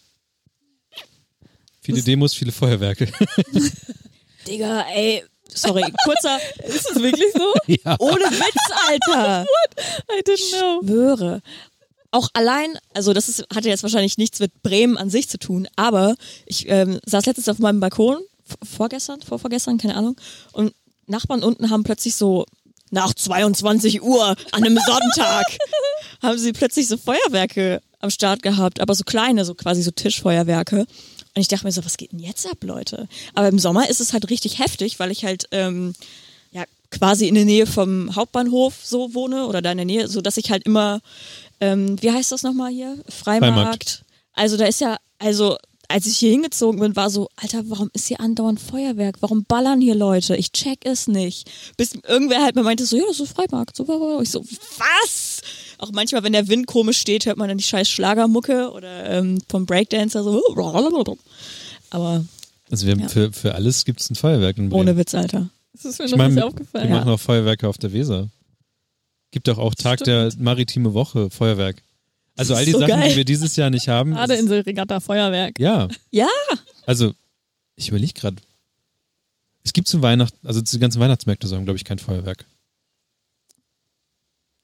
Viele 1.80 2.02
Demos, 2.02 2.34
viele 2.34 2.52
Feuerwerke. 2.52 3.12
Digga, 4.46 4.86
ey, 4.94 5.22
sorry, 5.52 5.84
kurzer. 6.04 6.38
ist 6.64 6.88
das 6.88 7.02
wirklich 7.02 7.32
so? 7.34 7.52
Ja. 7.84 7.96
Ohne 7.98 8.24
Witz, 8.24 8.72
Alter. 8.88 9.46
What? 9.46 9.84
I 10.10 10.22
didn't 10.22 10.58
know. 10.58 10.80
Ich 10.80 10.88
schwöre. 10.88 11.42
Auch 12.10 12.28
allein, 12.32 12.78
also 12.94 13.12
das 13.12 13.28
ist, 13.28 13.44
hatte 13.54 13.68
jetzt 13.68 13.82
wahrscheinlich 13.82 14.18
nichts 14.18 14.38
mit 14.38 14.62
Bremen 14.62 14.96
an 14.96 15.10
sich 15.10 15.28
zu 15.28 15.38
tun, 15.38 15.66
aber 15.76 16.14
ich 16.46 16.68
ähm, 16.68 17.00
saß 17.04 17.26
letztens 17.26 17.48
auf 17.48 17.58
meinem 17.58 17.80
Balkon, 17.80 18.18
vorgestern, 18.62 19.20
vorvorgestern, 19.20 19.78
keine 19.78 19.96
Ahnung, 19.96 20.16
und 20.52 20.72
Nachbarn 21.06 21.42
unten 21.42 21.70
haben 21.70 21.82
plötzlich 21.82 22.14
so 22.14 22.46
nach 22.90 23.12
22 23.12 24.02
Uhr 24.02 24.36
an 24.52 24.64
einem 24.64 24.78
Sonntag 24.86 25.44
haben 26.24 26.38
sie 26.38 26.52
plötzlich 26.52 26.88
so 26.88 26.96
Feuerwerke 26.96 27.80
am 28.00 28.10
Start 28.10 28.42
gehabt, 28.42 28.80
aber 28.80 28.94
so 28.94 29.04
kleine, 29.04 29.44
so 29.44 29.54
quasi 29.54 29.82
so 29.82 29.90
Tischfeuerwerke. 29.90 30.80
Und 30.80 31.40
ich 31.40 31.48
dachte 31.48 31.64
mir 31.64 31.72
so, 31.72 31.84
was 31.84 31.96
geht 31.96 32.12
denn 32.12 32.20
jetzt 32.20 32.46
ab, 32.46 32.58
Leute? 32.62 33.08
Aber 33.34 33.48
im 33.48 33.58
Sommer 33.58 33.88
ist 33.88 34.00
es 34.00 34.12
halt 34.12 34.30
richtig 34.30 34.58
heftig, 34.58 34.98
weil 34.98 35.10
ich 35.10 35.24
halt 35.24 35.46
ähm, 35.50 35.94
ja 36.52 36.64
quasi 36.90 37.26
in 37.26 37.34
der 37.34 37.44
Nähe 37.44 37.66
vom 37.66 38.14
Hauptbahnhof 38.14 38.74
so 38.84 39.14
wohne 39.14 39.46
oder 39.46 39.62
da 39.62 39.72
in 39.72 39.78
der 39.78 39.86
Nähe, 39.86 40.08
so 40.08 40.20
dass 40.20 40.36
ich 40.36 40.50
halt 40.50 40.64
immer, 40.64 41.00
ähm, 41.60 42.00
wie 42.02 42.10
heißt 42.10 42.30
das 42.30 42.42
nochmal 42.42 42.70
hier? 42.70 42.96
Freimarkt. 43.08 43.54
Freimarkt. 43.54 44.04
Also 44.34 44.56
da 44.56 44.66
ist 44.66 44.80
ja, 44.80 44.96
also 45.18 45.56
als 45.88 46.06
ich 46.06 46.16
hier 46.16 46.30
hingezogen 46.30 46.80
bin, 46.80 46.96
war 46.96 47.10
so, 47.10 47.28
Alter, 47.36 47.62
warum 47.68 47.90
ist 47.92 48.06
hier 48.06 48.20
andauernd 48.20 48.60
Feuerwerk? 48.60 49.16
Warum 49.20 49.44
ballern 49.44 49.80
hier 49.80 49.94
Leute? 49.94 50.36
Ich 50.36 50.52
check 50.52 50.80
es 50.84 51.08
nicht. 51.08 51.50
Bis 51.76 51.94
irgendwer 52.06 52.42
halt 52.42 52.56
mir 52.56 52.62
meinte 52.62 52.86
so, 52.86 52.96
ja, 52.96 53.04
das 53.06 53.20
ist 53.20 53.34
Freimarkt. 53.34 53.76
So, 53.76 54.20
ich 54.20 54.30
so, 54.30 54.44
was? 54.78 55.40
Auch 55.78 55.90
manchmal, 55.92 56.22
wenn 56.22 56.32
der 56.32 56.48
Wind 56.48 56.66
komisch 56.66 56.98
steht, 56.98 57.26
hört 57.26 57.36
man 57.36 57.48
dann 57.48 57.58
die 57.58 57.64
scheiß 57.64 57.88
Schlagermucke 57.88 58.70
oder 58.72 59.10
ähm, 59.10 59.40
vom 59.48 59.66
Breakdancer 59.66 60.22
so. 60.22 60.42
Aber. 61.90 62.24
Also 62.70 62.86
wir 62.86 62.92
haben 62.92 63.00
ja. 63.00 63.08
für, 63.08 63.32
für 63.32 63.54
alles 63.54 63.84
gibt 63.84 64.00
es 64.00 64.10
ein 64.10 64.14
Feuerwerk 64.14 64.56
in 64.58 64.68
Bremen. 64.68 64.80
Ohne 64.80 64.96
Witz, 64.96 65.14
Alter. 65.14 65.48
Das 65.72 65.84
ist 65.84 65.98
mir 65.98 66.06
ich 66.06 66.14
noch 66.16 66.28
nicht 66.28 66.42
aufgefallen. 66.42 66.88
Wir 66.88 66.96
machen 66.96 67.10
auch 67.10 67.20
Feuerwerke 67.20 67.68
auf 67.68 67.78
der 67.78 67.92
Weser. 67.92 68.28
Gibt 69.30 69.48
doch 69.48 69.58
auch 69.58 69.74
Tag 69.74 70.00
Stimmt. 70.00 70.34
der 70.34 70.42
maritime 70.42 70.94
Woche 70.94 71.28
Feuerwerk. 71.30 71.82
Also 72.36 72.54
all 72.54 72.64
die 72.64 72.72
So 72.72 72.78
Sachen, 72.80 72.90
geil. 73.00 73.10
die 73.10 73.16
wir 73.16 73.24
dieses 73.24 73.54
Jahr 73.56 73.70
nicht 73.70 73.88
haben. 73.88 74.12
Gerade 74.12 74.34
ist- 74.34 74.40
Inselregatta 74.40 75.00
Feuerwerk. 75.00 75.58
Ja, 75.58 75.88
Ja, 76.10 76.28
also 76.86 77.12
ich 77.76 77.88
überlege 77.88 78.12
gerade. 78.12 78.36
Es 79.62 79.72
gibt 79.72 79.88
zu 79.88 80.02
Weihnachten, 80.02 80.46
also 80.46 80.60
die 80.60 80.78
ganzen 80.78 81.00
Weihnachtsmärkte 81.00 81.46
sagen, 81.48 81.64
glaube 81.64 81.76
ich, 81.78 81.84
kein 81.84 81.98
Feuerwerk. 81.98 82.44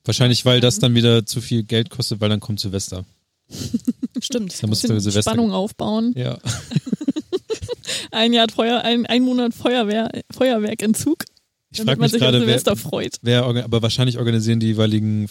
Wahrscheinlich, 0.05 0.45
weil 0.45 0.61
das 0.61 0.79
dann 0.79 0.95
wieder 0.95 1.27
zu 1.27 1.41
viel 1.41 1.63
Geld 1.63 1.91
kostet, 1.91 2.21
weil 2.21 2.29
dann 2.31 2.41
kommt 2.41 2.61
Silvester. 2.61 3.05
stimmt. 4.21 4.63
Da 4.63 4.67
musst 4.67 4.85
du 4.85 5.01
Silvester. 5.01 5.23
Spannung 5.23 5.53
aufbauen. 5.53 6.13
Ja. 6.17 6.39
Ein 8.13 8.33
Jahr 8.33 8.49
Feuer, 8.49 8.83
ein, 8.83 9.07
ein 9.07 9.23
Monat 9.23 9.55
Feuerwehr, 9.55 10.11
Feuerwerkentzug, 10.31 11.25
Ich 11.71 11.79
frage 11.79 12.01
man 12.01 12.11
mich 12.11 12.21
gerade, 12.21 12.39
wer, 12.39 12.47
Silvester 12.47 12.77
freut. 12.77 13.17
wer, 13.23 13.45
aber 13.45 13.83
wahrscheinlich 13.83 14.19
organisieren 14.19 14.61
die 14.61 14.69
jeweiligen, 14.69 15.29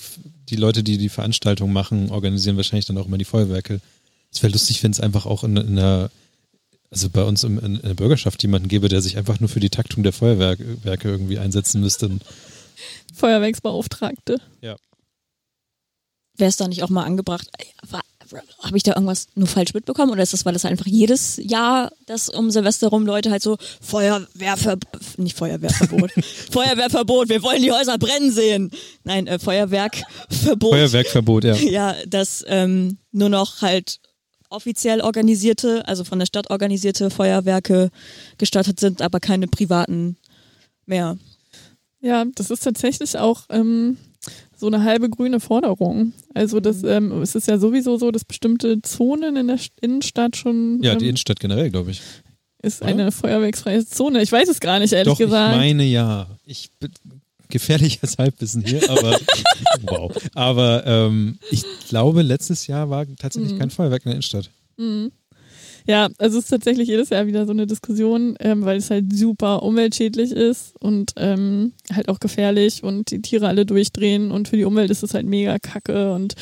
die 0.50 0.56
Leute, 0.56 0.84
die 0.84 0.98
die 0.98 1.10
Veranstaltung 1.10 1.72
machen, 1.74 2.10
organisieren 2.10 2.58
wahrscheinlich 2.58 2.86
dann 2.86 2.98
auch 2.98 3.06
immer 3.06 3.18
die 3.18 3.26
Feuerwerke. 3.26 3.82
Es 4.32 4.44
wäre 4.44 4.54
lustig, 4.54 4.84
wenn 4.84 4.92
es 4.92 5.00
einfach 5.00 5.26
auch 5.26 5.44
in, 5.44 5.58
in 5.58 5.80
einer, 5.80 6.12
also 6.92 7.10
bei 7.10 7.24
uns 7.24 7.44
in, 7.44 7.58
in 7.58 7.82
der 7.82 7.94
Bürgerschaft 7.94 8.42
jemanden 8.44 8.68
gäbe, 8.68 8.90
der 8.90 9.02
sich 9.02 9.18
einfach 9.18 9.40
nur 9.40 9.50
für 9.50 9.60
die 9.60 9.70
Taktung 9.70 10.04
der 10.04 10.14
Feuerwerke 10.14 10.84
Werke 10.84 11.10
irgendwie 11.10 11.40
einsetzen 11.40 11.82
müsste. 11.82 12.10
Feuerwerksbeauftragte. 13.14 14.38
Wäre 16.40 16.50
es 16.50 16.58
da 16.58 16.68
nicht 16.70 16.84
auch 16.84 16.90
mal 16.90 17.04
angebracht? 17.04 17.50
Habe 18.62 18.78
ich 18.78 18.84
da 18.84 18.94
irgendwas 18.94 19.28
nur 19.36 19.48
falsch 19.48 19.74
mitbekommen? 19.74 20.12
Oder 20.12 20.24
ist 20.24 20.32
das, 20.32 20.46
weil 20.46 20.54
das 20.54 20.64
einfach 20.64 20.86
jedes 20.86 21.38
Jahr, 21.44 21.92
das 22.06 22.30
um 22.30 22.50
Silvester 22.50 22.88
rum 22.88 23.06
Leute 23.06 23.30
halt 23.30 23.44
so 23.44 23.58
Feuerwehrverbot, 23.82 25.18
nicht 25.18 25.36
Feuerwehrverbot, 25.36 26.12
Feuerwehrverbot, 26.52 27.28
wir 27.28 27.44
wollen 27.44 27.62
die 27.62 27.72
Häuser 27.72 27.98
brennen 27.98 28.32
sehen. 28.32 28.72
Nein, 29.04 29.28
äh, 29.28 29.38
Feuerwerkverbot. 29.38 30.72
Feuerwerkverbot, 30.72 31.44
ja. 31.44 31.56
Ja, 31.70 31.96
dass 32.08 32.46
ähm, 32.48 33.00
nur 33.12 33.30
noch 33.30 33.62
halt 33.62 34.00
offiziell 34.50 35.02
organisierte, 35.02 35.86
also 35.88 36.06
von 36.06 36.20
der 36.20 36.26
Stadt 36.26 36.50
organisierte 36.50 37.10
Feuerwerke 37.10 37.90
gestattet 38.38 38.80
sind, 38.80 39.02
aber 39.02 39.20
keine 39.20 39.48
privaten 39.48 40.18
mehr. 40.86 41.18
Ja, 42.02 42.26
das 42.36 42.50
ist 42.50 42.64
tatsächlich 42.64 43.18
auch 43.18 43.42
ähm, 43.50 43.98
so 44.56 44.68
eine 44.68 44.84
halbe 44.84 45.10
grüne 45.10 45.40
Forderung. 45.40 46.14
Also 46.34 46.60
das, 46.60 46.84
ähm, 46.84 47.22
es 47.22 47.36
ist 47.36 47.48
ja 47.48 47.58
sowieso 47.58 47.98
so, 47.98 48.12
dass 48.12 48.24
bestimmte 48.26 48.82
Zonen 48.82 49.36
in 49.36 49.48
der 49.48 49.58
St- 49.58 49.72
Innenstadt 49.82 50.36
schon 50.38 50.82
Ja, 50.82 50.94
ähm, 50.94 51.00
die 51.00 51.06
Innenstadt 51.08 51.40
generell, 51.40 51.70
glaube 51.70 51.92
ich. 51.92 52.02
ist 52.62 52.82
oder? 52.82 52.92
eine 52.92 53.12
feuerwerksfreie 53.12 53.86
Zone. 53.86 54.22
Ich 54.22 54.32
weiß 54.32 54.48
es 54.50 54.60
gar 54.60 54.80
nicht, 54.80 54.94
ehrlich 54.94 55.14
Doch, 55.14 55.20
ich 55.20 55.26
gesagt. 55.26 55.56
meine 55.58 55.84
ja. 55.84 56.28
Ich 56.46 56.70
bin 56.80 56.92
gefährliches 57.50 58.18
Halbwissen 58.18 58.64
hier, 58.64 58.88
aber 58.90 59.20
wow. 59.84 60.12
Aber 60.36 60.84
ähm, 60.86 61.40
ich 61.52 61.64
glaube, 61.88 62.22
letztes 62.22 62.68
Jahr 62.68 62.90
war 62.90 63.06
tatsächlich 63.18 63.54
Mhm. 63.54 63.60
kein 63.60 63.70
Feuerwerk 63.72 64.04
in 64.06 64.10
der 64.10 64.14
Innenstadt. 64.14 64.50
Mhm. 64.78 65.12
Ja, 65.90 66.08
also 66.20 66.38
es 66.38 66.44
ist 66.44 66.52
tatsächlich 66.52 66.88
jedes 66.88 67.10
Jahr 67.10 67.26
wieder 67.26 67.48
so 67.48 67.52
eine 67.52 67.66
Diskussion, 67.66 68.36
ähm, 68.40 68.64
weil 68.64 68.78
es 68.78 68.92
halt 68.92 69.12
super 69.12 69.64
umweltschädlich 69.64 70.32
ist 70.32 70.76
und 70.80 71.14
ähm, 71.16 71.74
halt 71.92 72.10
auch 72.10 72.20
gefährlich 72.20 72.84
und 72.84 73.10
die 73.10 73.24
Tiere 73.24 73.48
alle 73.48 73.66
durchdrehen 73.66 74.30
und 74.30 74.48
für 74.48 74.58
die 74.58 74.66
Umwelt 74.66 74.92
ist 74.92 75.02
es 75.02 75.16
halt 75.16 75.26
mega 75.26 75.58
kacke 75.58 76.14
und 76.14 76.36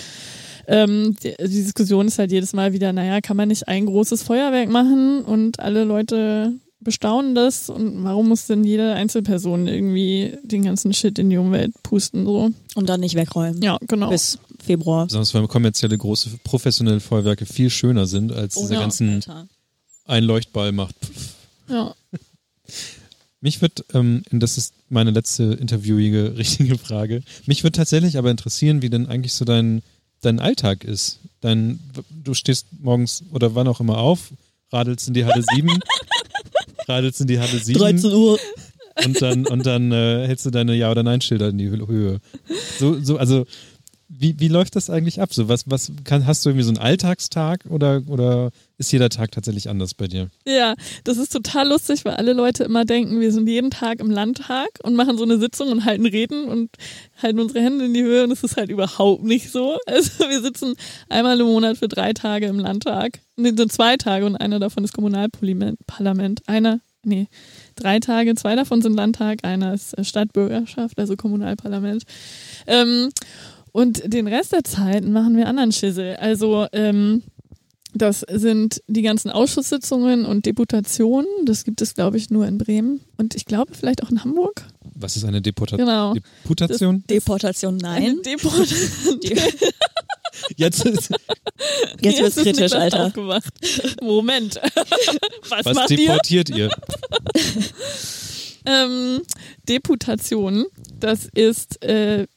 ähm, 0.67 1.15
die, 1.23 1.33
die 1.39 1.63
Diskussion 1.63 2.07
ist 2.07 2.19
halt 2.19 2.33
jedes 2.33 2.51
Mal 2.51 2.73
wieder, 2.73 2.91
naja, 2.91 3.21
kann 3.21 3.37
man 3.37 3.47
nicht 3.47 3.69
ein 3.69 3.85
großes 3.85 4.21
Feuerwerk 4.21 4.67
machen 4.67 5.21
und 5.21 5.61
alle 5.61 5.85
Leute 5.85 6.51
bestaunen 6.81 7.33
das 7.33 7.69
und 7.69 8.03
warum 8.03 8.27
muss 8.27 8.47
denn 8.47 8.65
jede 8.65 8.95
Einzelperson 8.95 9.67
irgendwie 9.67 10.33
den 10.43 10.63
ganzen 10.63 10.93
Shit 10.93 11.19
in 11.19 11.29
die 11.29 11.37
Umwelt 11.37 11.71
pusten 11.83 12.25
so? 12.25 12.49
Und 12.75 12.89
dann 12.89 12.99
nicht 12.99 13.15
wegräumen. 13.15 13.61
Ja, 13.61 13.77
genau. 13.87 14.09
Bis 14.09 14.39
Februar. 14.67 15.05
Besonders 15.05 15.33
weil 15.33 15.47
kommerzielle, 15.47 15.97
große, 15.97 16.29
professionelle 16.43 16.99
Feuerwerke 16.99 17.45
viel 17.45 17.69
schöner 17.69 18.05
sind 18.05 18.31
als 18.31 18.55
dieser 18.55 18.75
ja. 18.75 18.79
ganzen 18.81 19.15
Alter. 19.15 19.47
ein 20.05 20.23
Leuchtball 20.23 20.71
macht. 20.71 20.95
Ja. 21.69 21.93
Mich 23.41 23.61
wird, 23.61 23.83
ähm, 23.93 24.23
das 24.31 24.57
ist 24.57 24.73
meine 24.87 25.11
letzte 25.11 25.43
interviewige 25.43 26.37
richtige 26.37 26.77
Frage, 26.77 27.23
mich 27.45 27.65
wird 27.65 27.75
tatsächlich 27.75 28.17
aber 28.17 28.31
interessieren, 28.31 28.81
wie 28.81 28.89
denn 28.89 29.07
eigentlich 29.07 29.33
so 29.33 29.43
dein, 29.43 29.83
dein 30.21 30.39
Alltag 30.39 30.85
ist. 30.85 31.19
Dein, 31.41 31.79
du 32.23 32.33
stehst 32.33 32.67
morgens 32.79 33.23
oder 33.31 33.53
wann 33.53 33.67
auch 33.67 33.81
immer 33.81 33.97
auf, 33.97 34.31
radelst 34.71 35.09
in 35.09 35.13
die 35.13 35.25
Halle 35.25 35.43
7, 35.55 35.69
radelst 36.87 37.21
in 37.21 37.27
die 37.27 37.39
Halle 37.39 37.59
7 37.59 37.77
13 37.77 38.11
Uhr. 38.13 38.39
und 39.05 39.21
dann, 39.21 39.45
und 39.45 39.65
dann 39.65 39.91
äh, 39.91 40.25
hältst 40.25 40.45
du 40.45 40.49
deine 40.49 40.73
Ja- 40.73 40.89
oder 40.91 41.03
Nein-Schilder 41.03 41.49
in 41.49 41.57
die 41.57 41.69
Hö- 41.69 41.87
Höhe. 41.87 42.21
So, 42.79 42.99
so, 43.01 43.17
also 43.17 43.45
wie, 44.09 44.39
wie 44.39 44.47
läuft 44.47 44.75
das 44.75 44.89
eigentlich 44.89 45.21
ab? 45.21 45.33
So, 45.33 45.49
was, 45.49 45.69
was 45.69 45.91
kann, 46.05 46.25
hast 46.25 46.45
du 46.45 46.49
irgendwie 46.49 46.63
so 46.63 46.69
einen 46.69 46.77
Alltagstag 46.77 47.65
oder, 47.69 48.01
oder 48.07 48.51
ist 48.77 48.91
jeder 48.91 49.09
Tag 49.09 49.31
tatsächlich 49.31 49.69
anders 49.69 49.93
bei 49.93 50.07
dir? 50.07 50.29
Ja, 50.45 50.75
das 51.03 51.17
ist 51.17 51.33
total 51.33 51.67
lustig, 51.67 52.05
weil 52.05 52.13
alle 52.13 52.33
Leute 52.33 52.63
immer 52.63 52.85
denken, 52.85 53.19
wir 53.19 53.31
sind 53.33 53.47
jeden 53.49 53.69
Tag 53.69 53.99
im 53.99 54.09
Landtag 54.09 54.69
und 54.83 54.95
machen 54.95 55.17
so 55.17 55.25
eine 55.25 55.39
Sitzung 55.39 55.69
und 55.69 55.83
halten 55.83 56.05
Reden 56.05 56.45
und 56.45 56.69
halten 57.21 57.39
unsere 57.39 57.61
Hände 57.61 57.85
in 57.85 57.93
die 57.93 58.03
Höhe 58.03 58.23
und 58.23 58.31
es 58.31 58.43
ist 58.43 58.55
halt 58.55 58.69
überhaupt 58.69 59.23
nicht 59.23 59.51
so. 59.51 59.77
Also 59.87 60.29
wir 60.29 60.41
sitzen 60.41 60.75
einmal 61.09 61.39
im 61.39 61.47
Monat 61.47 61.77
für 61.77 61.87
drei 61.87 62.13
Tage 62.13 62.45
im 62.47 62.59
Landtag. 62.59 63.19
Nee, 63.35 63.53
sind 63.55 63.71
zwei 63.71 63.97
Tage 63.97 64.25
und 64.25 64.35
einer 64.35 64.59
davon 64.59 64.83
ist 64.83 64.93
Kommunalparlament. 64.93 65.79
Parlament. 65.87 66.41
Einer, 66.45 66.81
nee, 67.03 67.27
drei 67.75 67.99
Tage, 67.99 68.35
zwei 68.35 68.55
davon 68.55 68.81
sind 68.81 68.93
Landtag, 68.95 69.39
einer 69.43 69.73
ist 69.73 69.95
Stadtbürgerschaft, 70.05 70.99
also 70.99 71.15
Kommunalparlament. 71.15 72.03
Ähm, 72.67 73.09
und 73.77 74.11
den 74.11 74.27
Rest 74.27 74.53
der 74.53 74.63
Zeit 74.63 75.05
machen 75.05 75.37
wir 75.37 75.47
anderen 75.47 75.71
Schissel. 75.71 76.15
Also, 76.15 76.65
ähm, 76.71 77.21
das 77.93 78.25
sind 78.27 78.81
die 78.87 79.03
ganzen 79.03 79.29
Ausschusssitzungen 79.29 80.25
und 80.25 80.47
Deputationen. 80.47 81.27
Das 81.45 81.63
gibt 81.63 81.79
es, 81.83 81.93
glaube 81.93 82.17
ich, 82.17 82.31
nur 82.31 82.47
in 82.47 82.57
Bremen. 82.57 83.01
Und 83.17 83.35
ich 83.35 83.45
glaube 83.45 83.75
vielleicht 83.75 84.01
auch 84.01 84.09
in 84.09 84.23
Hamburg. 84.23 84.65
Was 84.95 85.15
ist 85.15 85.25
eine 85.25 85.43
Deputa 85.43 85.77
Genau. 85.77 86.15
Deputation? 86.15 87.03
Deportation, 87.07 87.77
nein. 87.77 88.03
Eine 88.03 88.21
Deportation. 88.23 89.19
Jetzt 90.55 90.83
ist, 90.83 91.11
Jetzt 92.01 92.19
wird's 92.19 92.37
ist 92.37 92.43
kritisch, 92.45 92.73
Alter. 92.73 93.13
Moment. 94.01 94.55
Was, 95.49 95.65
was 95.65 95.75
macht 95.75 95.91
ihr? 95.91 95.97
deportiert 95.97 96.49
ihr? 96.49 96.71
Ähm, 98.67 99.21
Deputation, 99.69 100.65
das 100.99 101.29
ist, 101.33 101.81
äh, 101.85 102.27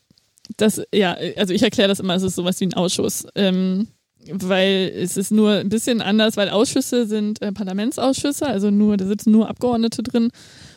das, 0.60 0.82
ja, 0.94 1.16
also 1.36 1.54
ich 1.54 1.62
erkläre 1.62 1.88
das 1.88 2.00
immer, 2.00 2.14
es 2.14 2.22
ist 2.22 2.36
sowas 2.36 2.60
wie 2.60 2.66
ein 2.66 2.74
Ausschuss. 2.74 3.26
Ähm, 3.34 3.88
weil 4.30 4.92
es 4.94 5.16
ist 5.16 5.30
nur 5.30 5.52
ein 5.52 5.68
bisschen 5.68 6.02
anders, 6.02 6.36
weil 6.36 6.50
Ausschüsse 6.50 7.06
sind 7.06 7.40
äh, 7.40 7.52
Parlamentsausschüsse, 7.52 8.46
also 8.46 8.70
nur, 8.70 8.96
da 8.96 9.06
sitzen 9.06 9.32
nur 9.32 9.48
Abgeordnete 9.48 10.02
drin 10.02 10.30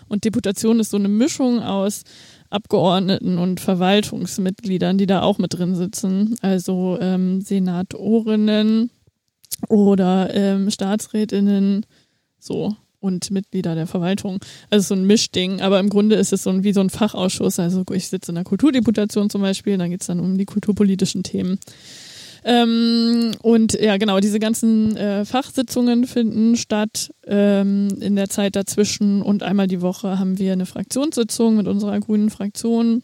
und 0.07 0.23
Deputation 0.23 0.79
ist 0.79 0.91
so 0.91 0.97
eine 0.97 1.09
Mischung 1.09 1.61
aus 1.61 2.03
Abgeordneten 2.49 3.37
und 3.37 3.59
Verwaltungsmitgliedern, 3.59 4.97
die 4.97 5.07
da 5.07 5.23
auch 5.23 5.39
mit 5.39 5.53
drin 5.53 5.75
sitzen, 5.75 6.35
also 6.41 6.97
ähm, 7.01 7.41
Senatorinnen 7.41 8.91
oder 9.69 10.33
ähm, 10.33 10.69
Staatsrätinnen, 10.69 11.85
so 12.39 12.75
und 13.03 13.29
Mitglieder 13.31 13.75
der 13.75 13.85
Verwaltung. 13.85 14.39
Also 14.69 14.95
so 14.95 14.99
ein 14.99 15.05
Mischding, 15.05 15.61
aber 15.61 15.79
im 15.79 15.89
Grunde 15.89 16.15
ist 16.15 16.31
es 16.31 16.43
so 16.43 16.49
ein, 16.49 16.63
wie 16.63 16.73
so 16.73 16.79
ein 16.79 16.89
Fachausschuss. 16.89 17.59
Also 17.59 17.83
ich 17.91 18.07
sitze 18.07 18.31
in 18.31 18.35
der 18.35 18.45
Kulturdeputation 18.45 19.29
zum 19.29 19.41
Beispiel, 19.41 19.77
dann 19.77 19.91
geht's 19.91 20.07
dann 20.07 20.19
um 20.19 20.37
die 20.37 20.45
kulturpolitischen 20.45 21.23
Themen. 21.23 21.59
Ähm, 22.45 23.31
und 23.41 23.73
ja, 23.79 23.97
genau, 23.97 24.19
diese 24.19 24.39
ganzen 24.39 24.97
äh, 24.97 25.25
Fachsitzungen 25.25 26.05
finden 26.05 26.57
statt 26.57 27.11
ähm, 27.25 27.89
in 28.01 28.15
der 28.15 28.29
Zeit 28.29 28.55
dazwischen 28.55 29.21
und 29.21 29.43
einmal 29.43 29.67
die 29.67 29.81
Woche 29.81 30.19
haben 30.19 30.39
wir 30.39 30.51
eine 30.51 30.65
Fraktionssitzung 30.65 31.55
mit 31.55 31.67
unserer 31.67 31.99
grünen 31.99 32.29
Fraktion, 32.29 33.01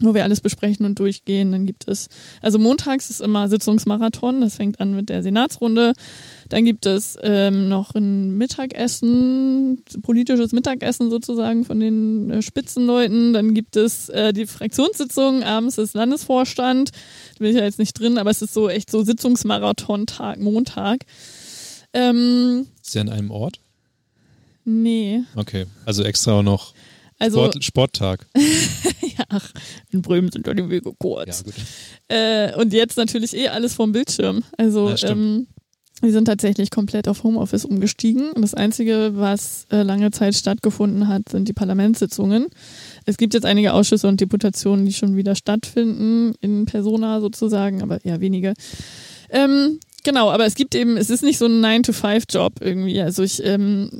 wo 0.00 0.14
wir 0.14 0.24
alles 0.24 0.40
besprechen 0.40 0.86
und 0.86 0.98
durchgehen. 0.98 1.52
Dann 1.52 1.66
gibt 1.66 1.86
es, 1.88 2.08
also 2.40 2.58
montags 2.58 3.10
ist 3.10 3.20
immer 3.20 3.48
Sitzungsmarathon, 3.48 4.40
das 4.40 4.56
fängt 4.56 4.80
an 4.80 4.94
mit 4.94 5.08
der 5.08 5.22
Senatsrunde. 5.22 5.92
Dann 6.48 6.64
gibt 6.64 6.86
es 6.86 7.16
ähm, 7.22 7.68
noch 7.68 7.94
ein 7.94 8.36
Mittagessen, 8.36 9.82
politisches 10.02 10.52
Mittagessen 10.52 11.10
sozusagen 11.10 11.64
von 11.64 11.78
den 11.78 12.30
äh, 12.30 12.42
Spitzenleuten. 12.42 13.32
Dann 13.32 13.54
gibt 13.54 13.76
es 13.76 14.08
äh, 14.08 14.32
die 14.32 14.46
Fraktionssitzung, 14.46 15.42
abends 15.42 15.78
ist 15.78 15.94
Landesvorstand. 15.94 16.90
Da 16.90 17.38
bin 17.38 17.50
ich 17.50 17.56
ja 17.56 17.64
jetzt 17.64 17.78
nicht 17.78 17.98
drin, 17.98 18.18
aber 18.18 18.30
es 18.30 18.42
ist 18.42 18.54
so 18.54 18.68
echt 18.68 18.90
so 18.90 19.02
Sitzungsmarathon-Tag, 19.02 20.40
Montag. 20.40 21.04
Ähm, 21.92 22.66
Ist 22.82 22.94
ja 22.94 23.02
an 23.02 23.08
einem 23.10 23.30
Ort? 23.30 23.60
nee, 24.64 25.22
Okay, 25.34 25.66
also 25.84 26.04
extra 26.04 26.42
noch 26.42 26.74
also 27.20 27.44
Sport, 27.44 27.64
Sporttag. 27.64 28.26
ja, 28.36 29.24
ach, 29.28 29.52
in 29.90 30.02
Bremen 30.02 30.32
sind 30.32 30.46
ja 30.46 30.54
die 30.54 30.68
Wege 30.68 30.92
kurz. 30.98 31.44
gut. 31.44 31.54
Äh, 32.08 32.54
und 32.56 32.72
jetzt 32.72 32.96
natürlich 32.96 33.36
eh 33.36 33.48
alles 33.48 33.74
vom 33.74 33.92
Bildschirm. 33.92 34.42
Also 34.56 34.90
Ja, 34.90 35.10
ähm, 35.10 35.46
wir 36.02 36.12
sind 36.12 36.24
tatsächlich 36.24 36.70
komplett 36.70 37.08
auf 37.08 37.24
Homeoffice 37.24 37.66
umgestiegen. 37.66 38.32
Und 38.32 38.40
das 38.42 38.54
Einzige, 38.54 39.12
was 39.14 39.66
äh, 39.70 39.82
lange 39.82 40.10
Zeit 40.10 40.34
stattgefunden 40.34 41.08
hat, 41.08 41.28
sind 41.28 41.46
die 41.46 41.52
Parlamentssitzungen. 41.52 42.46
Es 43.04 43.18
gibt 43.18 43.34
jetzt 43.34 43.44
einige 43.44 43.74
Ausschüsse 43.74 44.08
und 44.08 44.20
Deputationen, 44.20 44.86
die 44.86 44.94
schon 44.94 45.16
wieder 45.16 45.34
stattfinden, 45.34 46.34
in 46.40 46.64
Persona 46.64 47.20
sozusagen, 47.20 47.82
aber 47.82 48.02
eher 48.04 48.20
wenige. 48.20 48.54
Ähm, 49.28 49.78
genau, 50.02 50.30
aber 50.30 50.46
es 50.46 50.54
gibt 50.54 50.74
eben, 50.74 50.96
es 50.96 51.10
ist 51.10 51.22
nicht 51.22 51.38
so 51.38 51.46
ein 51.46 51.62
9-to-5-Job 51.62 52.54
irgendwie. 52.60 53.00
Also 53.02 53.22
ich, 53.22 53.44
ähm, 53.44 53.90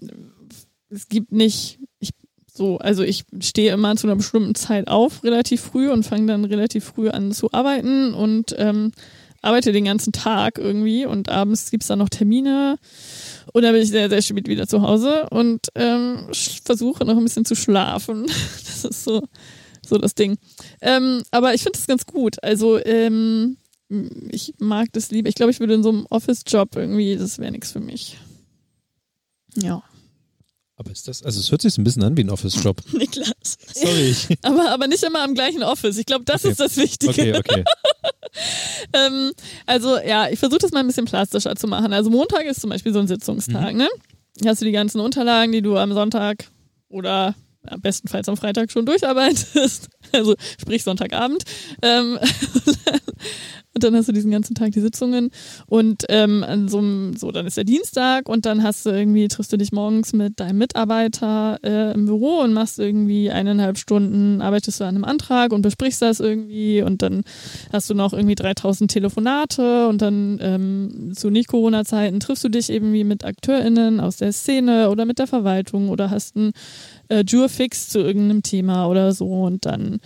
es 0.88 1.08
gibt 1.08 1.32
nicht, 1.32 1.80
ich 1.98 2.10
so, 2.54 2.78
also 2.78 3.02
ich 3.02 3.24
stehe 3.40 3.72
immer 3.72 3.96
zu 3.96 4.06
einer 4.06 4.16
bestimmten 4.16 4.54
Zeit 4.54 4.88
auf, 4.88 5.24
relativ 5.24 5.60
früh 5.60 5.90
und 5.90 6.04
fange 6.04 6.26
dann 6.26 6.44
relativ 6.44 6.84
früh 6.84 7.08
an 7.08 7.32
zu 7.32 7.52
arbeiten 7.52 8.14
und 8.14 8.54
ähm, 8.58 8.92
arbeite 9.42 9.72
den 9.72 9.84
ganzen 9.84 10.12
Tag 10.12 10.58
irgendwie 10.58 11.06
und 11.06 11.28
abends 11.28 11.70
gibt's 11.70 11.86
dann 11.86 11.98
noch 11.98 12.08
Termine 12.08 12.78
und 13.52 13.62
dann 13.62 13.72
bin 13.72 13.82
ich 13.82 13.90
sehr, 13.90 14.08
sehr 14.08 14.22
spät 14.22 14.48
wieder 14.48 14.66
zu 14.66 14.82
Hause 14.82 15.28
und 15.30 15.68
ähm, 15.74 16.28
versuche 16.64 17.04
noch 17.04 17.16
ein 17.16 17.24
bisschen 17.24 17.44
zu 17.44 17.54
schlafen. 17.54 18.26
Das 18.82 18.96
ist 18.96 19.04
so, 19.04 19.22
so 19.86 19.98
das 19.98 20.14
Ding. 20.14 20.38
Ähm, 20.80 21.22
aber 21.30 21.52
ich 21.52 21.62
finde 21.62 21.78
es 21.78 21.86
ganz 21.86 22.06
gut. 22.06 22.42
Also 22.42 22.82
ähm, 22.82 23.58
ich 24.30 24.54
mag 24.58 24.88
das 24.92 25.10
lieber. 25.10 25.28
Ich 25.28 25.34
glaube, 25.34 25.50
ich 25.50 25.60
würde 25.60 25.74
in 25.74 25.82
so 25.82 25.90
einem 25.90 26.06
Office-Job 26.08 26.76
irgendwie, 26.76 27.16
das 27.16 27.38
wäre 27.38 27.50
nichts 27.52 27.72
für 27.72 27.80
mich. 27.80 28.16
Ja. 29.56 29.82
Aber 30.80 30.90
ist 30.92 31.06
das, 31.08 31.22
also 31.22 31.38
es 31.40 31.50
hört 31.50 31.60
sich 31.60 31.74
so 31.74 31.82
ein 31.82 31.84
bisschen 31.84 32.02
an 32.02 32.16
wie 32.16 32.24
ein 32.24 32.30
Office-Job. 32.30 32.80
Niklas. 32.94 33.58
Sorry. 33.74 34.16
Aber, 34.40 34.70
aber 34.70 34.86
nicht 34.86 35.02
immer 35.02 35.22
am 35.22 35.34
gleichen 35.34 35.62
Office. 35.62 35.98
Ich 35.98 36.06
glaube, 36.06 36.24
das 36.24 36.42
Okay. 36.42 36.52
ist 36.52 36.60
das 36.60 36.76
Wichtige. 36.78 37.10
okay, 37.12 37.36
okay. 37.36 37.64
Ähm, 38.94 39.32
also 39.66 39.98
ja, 39.98 40.28
ich 40.30 40.38
versuche 40.38 40.60
das 40.60 40.70
mal 40.70 40.80
ein 40.80 40.86
bisschen 40.86 41.04
plastischer 41.04 41.54
zu 41.56 41.66
machen. 41.66 41.92
Also 41.92 42.08
Montag 42.10 42.44
ist 42.46 42.60
zum 42.60 42.70
Beispiel 42.70 42.92
so 42.92 43.00
ein 43.00 43.08
Sitzungstag, 43.08 43.74
ne? 43.74 43.88
Hier 44.40 44.50
hast 44.50 44.60
du 44.60 44.64
die 44.64 44.72
ganzen 44.72 45.00
Unterlagen, 45.00 45.50
die 45.52 45.60
du 45.62 45.76
am 45.76 45.92
Sonntag 45.92 46.46
oder 46.88 47.34
ja, 47.68 47.76
bestenfalls 47.76 48.28
am 48.28 48.36
Freitag 48.36 48.70
schon 48.70 48.86
durcharbeitest. 48.86 49.88
Also 50.12 50.34
sprich 50.60 50.82
Sonntagabend. 50.84 51.42
Ähm, 51.82 52.18
und 53.72 53.84
dann 53.84 53.94
hast 53.94 54.08
du 54.08 54.12
diesen 54.12 54.32
ganzen 54.32 54.54
Tag 54.54 54.72
die 54.72 54.80
Sitzungen. 54.80 55.30
Und 55.66 56.04
ähm, 56.08 56.42
an 56.42 56.68
so, 56.68 56.82
so, 57.16 57.30
dann 57.30 57.46
ist 57.46 57.56
der 57.56 57.64
Dienstag 57.64 58.28
und 58.28 58.44
dann 58.44 58.64
hast 58.64 58.84
du 58.84 58.90
irgendwie, 58.90 59.28
triffst 59.28 59.52
du 59.52 59.56
dich 59.56 59.70
morgens 59.70 60.12
mit 60.12 60.40
deinem 60.40 60.58
Mitarbeiter 60.58 61.58
äh, 61.62 61.92
im 61.94 62.06
Büro 62.06 62.40
und 62.40 62.52
machst 62.52 62.80
irgendwie 62.80 63.30
eineinhalb 63.30 63.78
Stunden, 63.78 64.42
arbeitest 64.42 64.80
du 64.80 64.84
an 64.84 64.96
einem 64.96 65.04
Antrag 65.04 65.52
und 65.52 65.62
besprichst 65.62 66.02
das 66.02 66.18
irgendwie 66.18 66.82
und 66.82 67.02
dann 67.02 67.22
hast 67.72 67.88
du 67.88 67.94
noch 67.94 68.12
irgendwie 68.12 68.34
3000 68.34 68.90
Telefonate 68.90 69.86
und 69.86 70.02
dann 70.02 70.38
ähm, 70.42 71.12
zu 71.14 71.30
Nicht-Corona-Zeiten 71.30 72.18
triffst 72.18 72.42
du 72.42 72.48
dich 72.48 72.70
irgendwie 72.70 73.04
mit 73.04 73.24
AkteurInnen 73.24 74.00
aus 74.00 74.16
der 74.16 74.32
Szene 74.32 74.90
oder 74.90 75.04
mit 75.04 75.20
der 75.20 75.28
Verwaltung 75.28 75.90
oder 75.90 76.10
hast 76.10 76.36
einen 76.36 76.52
äh, 77.08 77.22
Jurfix 77.26 77.88
zu 77.88 78.00
irgendeinem 78.00 78.42
Thema 78.42 78.86
oder 78.86 79.12
so 79.12 79.42
und 79.42 79.66
dann 79.66 80.00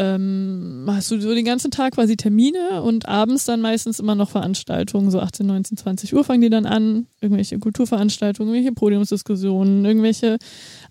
ähm, 0.00 0.84
hast 0.86 1.10
du 1.10 1.20
so 1.20 1.34
den 1.34 1.44
ganzen 1.44 1.70
Tag 1.70 1.92
quasi 1.94 2.16
Termine 2.16 2.80
und 2.82 3.06
abends 3.06 3.44
dann 3.44 3.60
meistens 3.60 4.00
immer 4.00 4.14
noch 4.14 4.30
Veranstaltungen, 4.30 5.10
so 5.10 5.20
18, 5.20 5.46
19, 5.46 5.76
20 5.76 6.14
Uhr 6.14 6.24
fangen 6.24 6.40
die 6.40 6.48
dann 6.48 6.64
an, 6.64 7.06
irgendwelche 7.20 7.58
Kulturveranstaltungen, 7.58 8.54
irgendwelche 8.54 8.74
Podiumsdiskussionen, 8.74 9.84
irgendwelche 9.84 10.38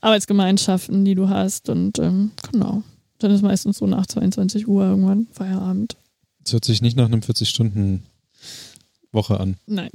Arbeitsgemeinschaften, 0.02 1.06
die 1.06 1.15
du 1.15 1.28
hast 1.28 1.69
und 1.69 1.98
ähm, 1.98 2.30
genau. 2.52 2.84
Dann 3.17 3.32
ist 3.32 3.41
meistens 3.41 3.80
so 3.80 3.88
nach 3.88 4.06
22 4.06 4.67
Uhr 4.67 4.86
irgendwann 4.86 5.26
Feierabend. 5.32 5.98
Das 6.43 6.54
hört 6.54 6.65
sich 6.65 6.84
nicht 6.84 6.95
nach 6.95 7.08
einem 7.08 7.22
40-Stunden-Woche 7.22 9.39
an. 9.39 9.56
Nein. 9.65 9.89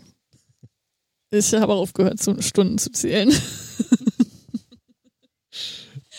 Ich 1.31 1.55
habe 1.55 1.73
auch 1.73 1.81
aufgehört, 1.81 2.19
Stunden 2.41 2.79
zu 2.79 2.91
zählen. 2.91 3.33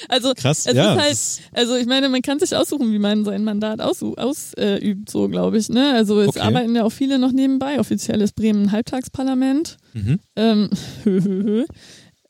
also, 0.10 0.34
Krass, 0.36 0.66
Es 0.66 0.74
ja. 0.76 0.94
ist 0.96 1.42
halt- 1.42 1.50
also 1.60 1.76
ich 1.76 1.86
meine, 1.86 2.10
man 2.10 2.22
kann 2.22 2.40
sich 2.40 2.56
aussuchen, 2.56 2.92
wie 2.92 3.00
man 3.00 3.26
sein 3.26 3.44
Mandat 3.44 3.82
ausübt, 3.82 4.18
ausübt 4.20 5.10
so 5.10 5.28
glaube 5.30 5.58
ich. 5.58 5.70
Ne? 5.70 5.94
Also 5.94 6.20
es 6.22 6.30
Okay. 6.30 6.40
arbeiten 6.40 6.76
ja 6.76 6.84
auch 6.84 6.92
viele 6.92 7.20
noch 7.20 7.32
nebenbei. 7.32 7.80
Offiziell 7.80 8.22
ist 8.22 8.34
Bremen 8.36 8.64
ein 8.64 8.72
Halbtagsparlament. 8.72 9.78
mhm. 9.94 10.20
Ähm, 10.36 10.70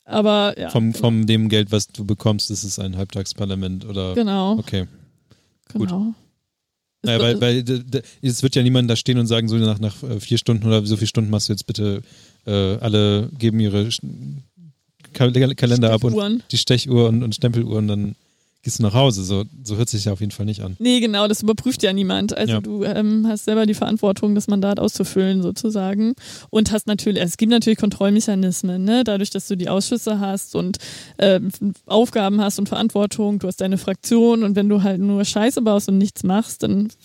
aber 0.04 0.54
ja. 0.58 0.70
Vom, 0.70 0.94
vom 0.94 1.26
dem 1.26 1.48
Geld, 1.48 1.72
was 1.72 1.88
du 1.88 2.04
bekommst, 2.04 2.50
ist 2.50 2.64
es 2.64 2.78
ein 2.78 2.96
Halbtagsparlament 2.96 3.84
oder. 3.84 4.14
genau, 4.14 4.58
Okay. 4.58 4.86
gut. 5.72 5.88
genau. 5.88 6.14
Es 7.02 7.08
Naja, 7.08 7.18
wird- 7.20 7.40
weil, 7.40 7.66
weil 7.68 8.02
es 8.22 8.42
wird 8.42 8.56
ja 8.56 8.62
niemand 8.62 8.90
da 8.90 8.96
stehen 8.96 9.18
und 9.18 9.26
sagen, 9.26 9.48
so 9.48 9.56
nach, 9.56 9.78
nach 9.78 10.02
äh, 10.02 10.18
vier 10.18 10.38
Stunden 10.38 10.66
oder 10.66 10.84
so 10.86 10.96
viele 10.96 11.06
Stunden 11.06 11.30
machst 11.30 11.48
du 11.48 11.52
jetzt 11.52 11.66
bitte 11.66 12.02
äh, 12.46 12.50
alle 12.78 13.28
geben 13.38 13.60
ihre 13.60 13.88
Kal 15.16 15.32
Kalender 15.54 15.92
ab 15.92 16.04
und 16.04 16.42
die 16.50 16.58
Stechuhr 16.58 17.08
und, 17.08 17.22
und 17.22 17.34
Stempeluhr 17.34 17.76
und 17.78 17.88
dann 17.88 18.14
gehst 18.62 18.80
du 18.80 18.82
nach 18.82 18.94
Hause. 18.94 19.22
So, 19.22 19.44
so 19.62 19.76
hört 19.76 19.88
sich 19.88 20.06
ja 20.06 20.12
auf 20.12 20.18
jeden 20.18 20.32
Fall 20.32 20.44
nicht 20.44 20.60
an. 20.60 20.74
Nee, 20.80 20.98
genau, 20.98 21.28
das 21.28 21.40
überprüft 21.40 21.84
ja 21.84 21.92
niemand. 21.92 22.36
Also 22.36 22.54
Ja. 22.54 22.60
du 22.60 22.82
ähm, 22.82 23.24
hast 23.28 23.44
selber 23.44 23.64
die 23.64 23.74
Verantwortung, 23.74 24.34
das 24.34 24.48
Mandat 24.48 24.80
auszufüllen 24.80 25.40
sozusagen. 25.40 26.14
Und 26.50 26.72
hast 26.72 26.88
natürlich, 26.88 27.22
es 27.22 27.36
gibt 27.36 27.50
natürlich 27.50 27.78
Kontrollmechanismen, 27.78 28.82
ne? 28.84 29.04
dadurch, 29.04 29.30
dass 29.30 29.46
du 29.46 29.56
die 29.56 29.68
Ausschüsse 29.68 30.18
hast 30.18 30.56
und 30.56 30.78
ähm, 31.18 31.50
Aufgaben 31.86 32.40
hast 32.40 32.58
und 32.58 32.68
Verantwortung, 32.68 33.38
du 33.38 33.46
hast 33.46 33.60
deine 33.60 33.78
Fraktion 33.78 34.42
und 34.42 34.56
wenn 34.56 34.68
du 34.68 34.82
halt 34.82 35.00
nur 35.00 35.24
Scheiße 35.24 35.62
baust 35.62 35.88
und 35.88 35.98
nichts 35.98 36.24
machst, 36.24 36.64
dann 36.64 36.88
also 36.88 36.96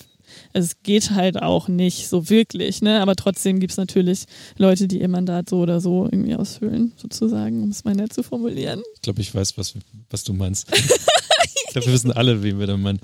es 0.53 0.81
geht 0.83 1.11
halt 1.11 1.41
auch 1.41 1.67
nicht 1.67 2.07
so 2.07 2.29
wirklich, 2.29 2.81
ne? 2.81 3.01
Aber 3.01 3.15
trotzdem 3.15 3.59
gibt's 3.59 3.77
natürlich 3.77 4.25
Leute, 4.57 4.87
die 4.87 5.01
ihr 5.01 5.07
Mandat 5.07 5.49
so 5.49 5.59
oder 5.59 5.79
so 5.79 6.05
irgendwie 6.05 6.35
ausfüllen, 6.35 6.93
sozusagen, 6.97 7.63
um 7.63 7.69
es 7.69 7.83
mal 7.83 7.95
nett 7.95 8.13
zu 8.13 8.23
formulieren. 8.23 8.81
Ich 8.95 9.01
glaube, 9.01 9.21
ich 9.21 9.33
weiß, 9.33 9.57
was, 9.57 9.73
was 10.09 10.23
du 10.23 10.33
meinst. 10.33 10.69
ich 10.73 11.71
glaube, 11.71 11.87
wir 11.87 11.93
wissen 11.93 12.11
alle, 12.11 12.43
wen 12.43 12.59
wir 12.59 12.67
da 12.67 12.77
meinen. 12.77 12.99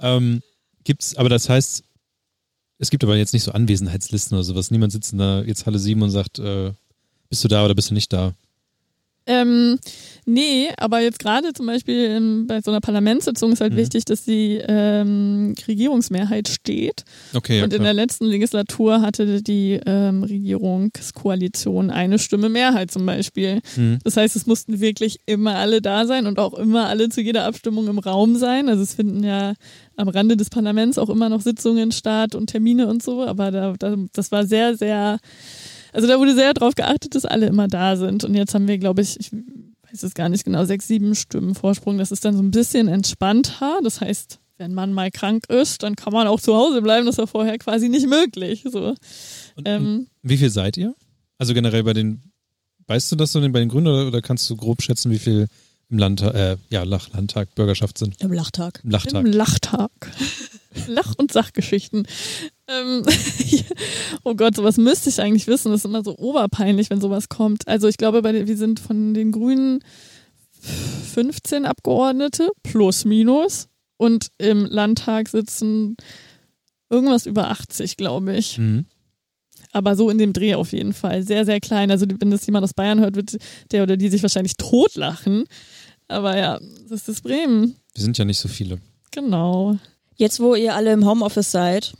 Ähm, 0.00 0.42
gibt's, 0.84 1.16
aber 1.16 1.28
das 1.28 1.48
heißt, 1.48 1.84
es 2.78 2.90
gibt 2.90 3.04
aber 3.04 3.16
jetzt 3.16 3.34
nicht 3.34 3.42
so 3.42 3.52
Anwesenheitslisten 3.52 4.36
oder 4.36 4.44
sowas. 4.44 4.70
Niemand 4.70 4.92
sitzt 4.92 5.12
in 5.12 5.18
da 5.18 5.42
jetzt 5.42 5.66
Halle 5.66 5.78
7 5.78 6.00
und 6.00 6.10
sagt, 6.10 6.38
äh, 6.38 6.72
bist 7.28 7.44
du 7.44 7.48
da 7.48 7.64
oder 7.64 7.74
bist 7.74 7.90
du 7.90 7.94
nicht 7.94 8.12
da? 8.12 8.34
Ähm, 9.30 9.78
nee, 10.26 10.68
aber 10.76 11.00
jetzt 11.00 11.20
gerade 11.20 11.52
zum 11.52 11.66
Beispiel 11.66 11.94
ähm, 12.10 12.46
bei 12.48 12.60
so 12.60 12.70
einer 12.70 12.80
Parlamentssitzung 12.80 13.52
ist 13.52 13.60
halt 13.60 13.72
Mhm. 13.74 13.76
wichtig, 13.78 14.04
dass 14.06 14.24
die 14.24 14.60
ähm, 14.66 15.54
Regierungsmehrheit 15.68 16.48
steht. 16.48 17.04
Okay, 17.32 17.58
ja, 17.58 17.64
und 17.64 17.72
in 17.72 17.80
klar. 17.80 17.84
der 17.84 17.94
letzten 17.94 18.26
Legislatur 18.26 19.00
hatte 19.02 19.42
die 19.42 19.78
ähm, 19.86 20.24
Regierungskoalition 20.24 21.90
eine 21.90 22.18
Stimme 22.18 22.48
Mehrheit 22.48 22.90
zum 22.90 23.06
Beispiel. 23.06 23.60
Mhm. 23.76 23.98
Das 24.04 24.16
heißt, 24.16 24.36
es 24.36 24.46
mussten 24.46 24.80
wirklich 24.80 25.20
immer 25.26 25.56
alle 25.56 25.80
da 25.80 26.06
sein 26.06 26.26
und 26.26 26.38
auch 26.38 26.54
immer 26.54 26.88
alle 26.88 27.08
zu 27.08 27.20
jeder 27.20 27.44
Abstimmung 27.44 27.88
im 27.88 27.98
Raum 27.98 28.36
sein. 28.36 28.68
Also 28.68 28.82
es 28.82 28.94
finden 28.94 29.22
ja 29.22 29.54
am 29.96 30.08
Rande 30.08 30.36
des 30.36 30.50
Parlaments 30.50 30.98
auch 30.98 31.10
immer 31.10 31.28
noch 31.28 31.40
Sitzungen 31.40 31.92
statt 31.92 32.34
und 32.34 32.48
Termine 32.48 32.86
und 32.88 33.02
so, 33.02 33.22
aber 33.24 33.50
da, 33.50 33.74
da, 33.78 33.96
das 34.12 34.32
war 34.32 34.46
sehr, 34.46 34.76
sehr, 34.76 35.18
also 35.92 36.06
da 36.06 36.18
wurde 36.18 36.34
sehr 36.34 36.54
darauf 36.54 36.74
geachtet, 36.74 37.14
dass 37.14 37.24
alle 37.24 37.46
immer 37.46 37.68
da 37.68 37.96
sind. 37.96 38.24
Und 38.24 38.34
jetzt 38.34 38.54
haben 38.54 38.68
wir, 38.68 38.78
glaube 38.78 39.02
ich, 39.02 39.18
ich 39.18 39.32
weiß 39.32 40.02
es 40.02 40.14
gar 40.14 40.28
nicht 40.28 40.44
genau, 40.44 40.64
sechs, 40.64 40.86
sieben 40.86 41.14
Stimmen 41.14 41.54
Vorsprung. 41.54 41.98
Das 41.98 42.12
ist 42.12 42.24
dann 42.24 42.36
so 42.36 42.42
ein 42.42 42.50
bisschen 42.50 42.88
entspannter. 42.88 43.80
Das 43.82 44.00
heißt, 44.00 44.38
wenn 44.58 44.74
man 44.74 44.92
mal 44.92 45.10
krank 45.10 45.46
ist, 45.48 45.82
dann 45.82 45.96
kann 45.96 46.12
man 46.12 46.26
auch 46.26 46.40
zu 46.40 46.54
Hause 46.54 46.82
bleiben. 46.82 47.06
Das 47.06 47.18
war 47.18 47.26
vorher 47.26 47.58
quasi 47.58 47.88
nicht 47.88 48.06
möglich. 48.06 48.64
So. 48.70 48.94
Und, 49.56 49.66
Ähm, 49.66 50.06
Wie 50.22 50.36
viel 50.36 50.50
seid 50.50 50.76
ihr? 50.76 50.94
Also 51.38 51.54
generell 51.54 51.82
bei 51.82 51.94
den, 51.94 52.22
weißt 52.86 53.10
du 53.10 53.16
das 53.16 53.32
so 53.32 53.40
bei 53.40 53.60
den 53.60 53.68
Grünen 53.68 53.86
oder, 53.86 54.06
oder 54.06 54.22
kannst 54.22 54.48
du 54.50 54.56
grob 54.56 54.82
schätzen, 54.82 55.10
wie 55.10 55.18
viel 55.18 55.46
im 55.88 55.98
Landtag, 55.98 56.34
äh, 56.34 56.56
ja, 56.68 56.84
Lach, 56.84 57.08
Landtag, 57.12 57.54
Bürgerschaft 57.54 57.98
sind? 57.98 58.20
Im 58.20 58.32
Lachtag. 58.32 58.80
Im 58.84 58.90
Lachtag. 58.90 59.24
Im 59.24 59.32
Lachtag. 59.32 59.90
Lach- 60.86 61.14
und 61.16 61.32
Sachgeschichten. 61.32 62.06
Ähm, 62.70 63.04
oh 64.24 64.34
Gott, 64.34 64.56
sowas 64.56 64.76
müsste 64.76 65.10
ich 65.10 65.20
eigentlich 65.20 65.46
wissen. 65.46 65.72
Das 65.72 65.80
ist 65.80 65.84
immer 65.84 66.04
so 66.04 66.16
oberpeinlich, 66.16 66.90
wenn 66.90 67.00
sowas 67.00 67.28
kommt. 67.28 67.66
Also 67.66 67.88
ich 67.88 67.96
glaube, 67.96 68.22
bei 68.22 68.32
den, 68.32 68.46
wir 68.46 68.56
sind 68.56 68.80
von 68.80 69.14
den 69.14 69.32
Grünen 69.32 69.82
15 70.60 71.66
Abgeordnete 71.66 72.50
plus 72.62 73.04
minus 73.04 73.68
und 73.96 74.28
im 74.38 74.66
Landtag 74.66 75.28
sitzen 75.28 75.96
irgendwas 76.90 77.26
über 77.26 77.50
80, 77.50 77.96
glaube 77.96 78.36
ich. 78.36 78.58
Mhm. 78.58 78.86
Aber 79.72 79.94
so 79.96 80.10
in 80.10 80.18
dem 80.18 80.32
Dreh 80.32 80.54
auf 80.54 80.72
jeden 80.72 80.92
Fall. 80.92 81.22
Sehr, 81.22 81.44
sehr 81.44 81.60
klein. 81.60 81.90
Also 81.90 82.06
wenn 82.08 82.30
das 82.30 82.46
jemand 82.46 82.64
aus 82.64 82.74
Bayern 82.74 83.00
hört, 83.00 83.14
wird 83.16 83.36
der 83.70 83.82
oder 83.82 83.96
die 83.96 84.08
sich 84.08 84.22
wahrscheinlich 84.22 84.56
totlachen. 84.56 85.44
Aber 86.08 86.36
ja, 86.36 86.58
das 86.88 87.08
ist 87.08 87.22
Bremen. 87.22 87.76
Wir 87.94 88.02
sind 88.02 88.18
ja 88.18 88.24
nicht 88.24 88.38
so 88.38 88.48
viele. 88.48 88.78
Genau. 89.12 89.78
Jetzt, 90.16 90.40
wo 90.40 90.54
ihr 90.54 90.74
alle 90.74 90.92
im 90.92 91.06
Homeoffice 91.06 91.50
seid, 91.50 91.94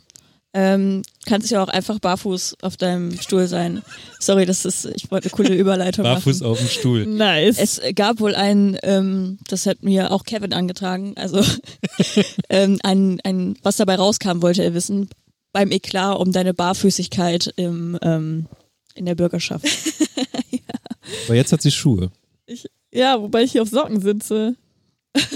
ähm, 0.52 1.02
kannst 1.26 1.50
du 1.50 1.54
ja 1.54 1.62
auch 1.62 1.68
einfach 1.68 1.98
barfuß 2.00 2.56
auf 2.62 2.76
deinem 2.76 3.20
Stuhl 3.20 3.46
sein. 3.46 3.82
Sorry, 4.18 4.46
das 4.46 4.64
ist, 4.64 4.84
ich 4.84 5.10
wollte 5.10 5.26
eine 5.26 5.36
coole 5.36 5.54
Überleitung 5.54 6.02
Barfuß 6.02 6.40
machen. 6.40 6.50
auf 6.50 6.58
dem 6.58 6.68
Stuhl. 6.68 7.06
Nice. 7.06 7.58
Es 7.58 7.80
gab 7.94 8.20
wohl 8.20 8.34
ein, 8.34 8.76
ähm, 8.82 9.38
das 9.48 9.66
hat 9.66 9.82
mir 9.82 10.10
auch 10.10 10.24
Kevin 10.24 10.52
angetragen, 10.52 11.14
also 11.16 11.44
ähm, 12.48 12.78
ein, 12.82 13.20
ein, 13.22 13.56
was 13.62 13.76
dabei 13.76 13.94
rauskam, 13.94 14.42
wollte 14.42 14.64
er 14.64 14.74
wissen, 14.74 15.08
beim 15.52 15.70
Eklat 15.70 16.18
um 16.18 16.32
deine 16.32 16.54
Barfüßigkeit 16.54 17.52
im, 17.56 17.98
ähm, 18.02 18.46
in 18.94 19.06
der 19.06 19.14
Bürgerschaft. 19.14 19.66
Aber 21.26 21.34
jetzt 21.34 21.52
hat 21.52 21.62
sie 21.62 21.70
Schuhe. 21.70 22.10
ich, 22.46 22.66
ja, 22.92 23.20
wobei 23.20 23.42
ich 23.42 23.52
hier 23.52 23.62
auf 23.62 23.68
Socken 23.68 24.00
sitze. 24.00 24.56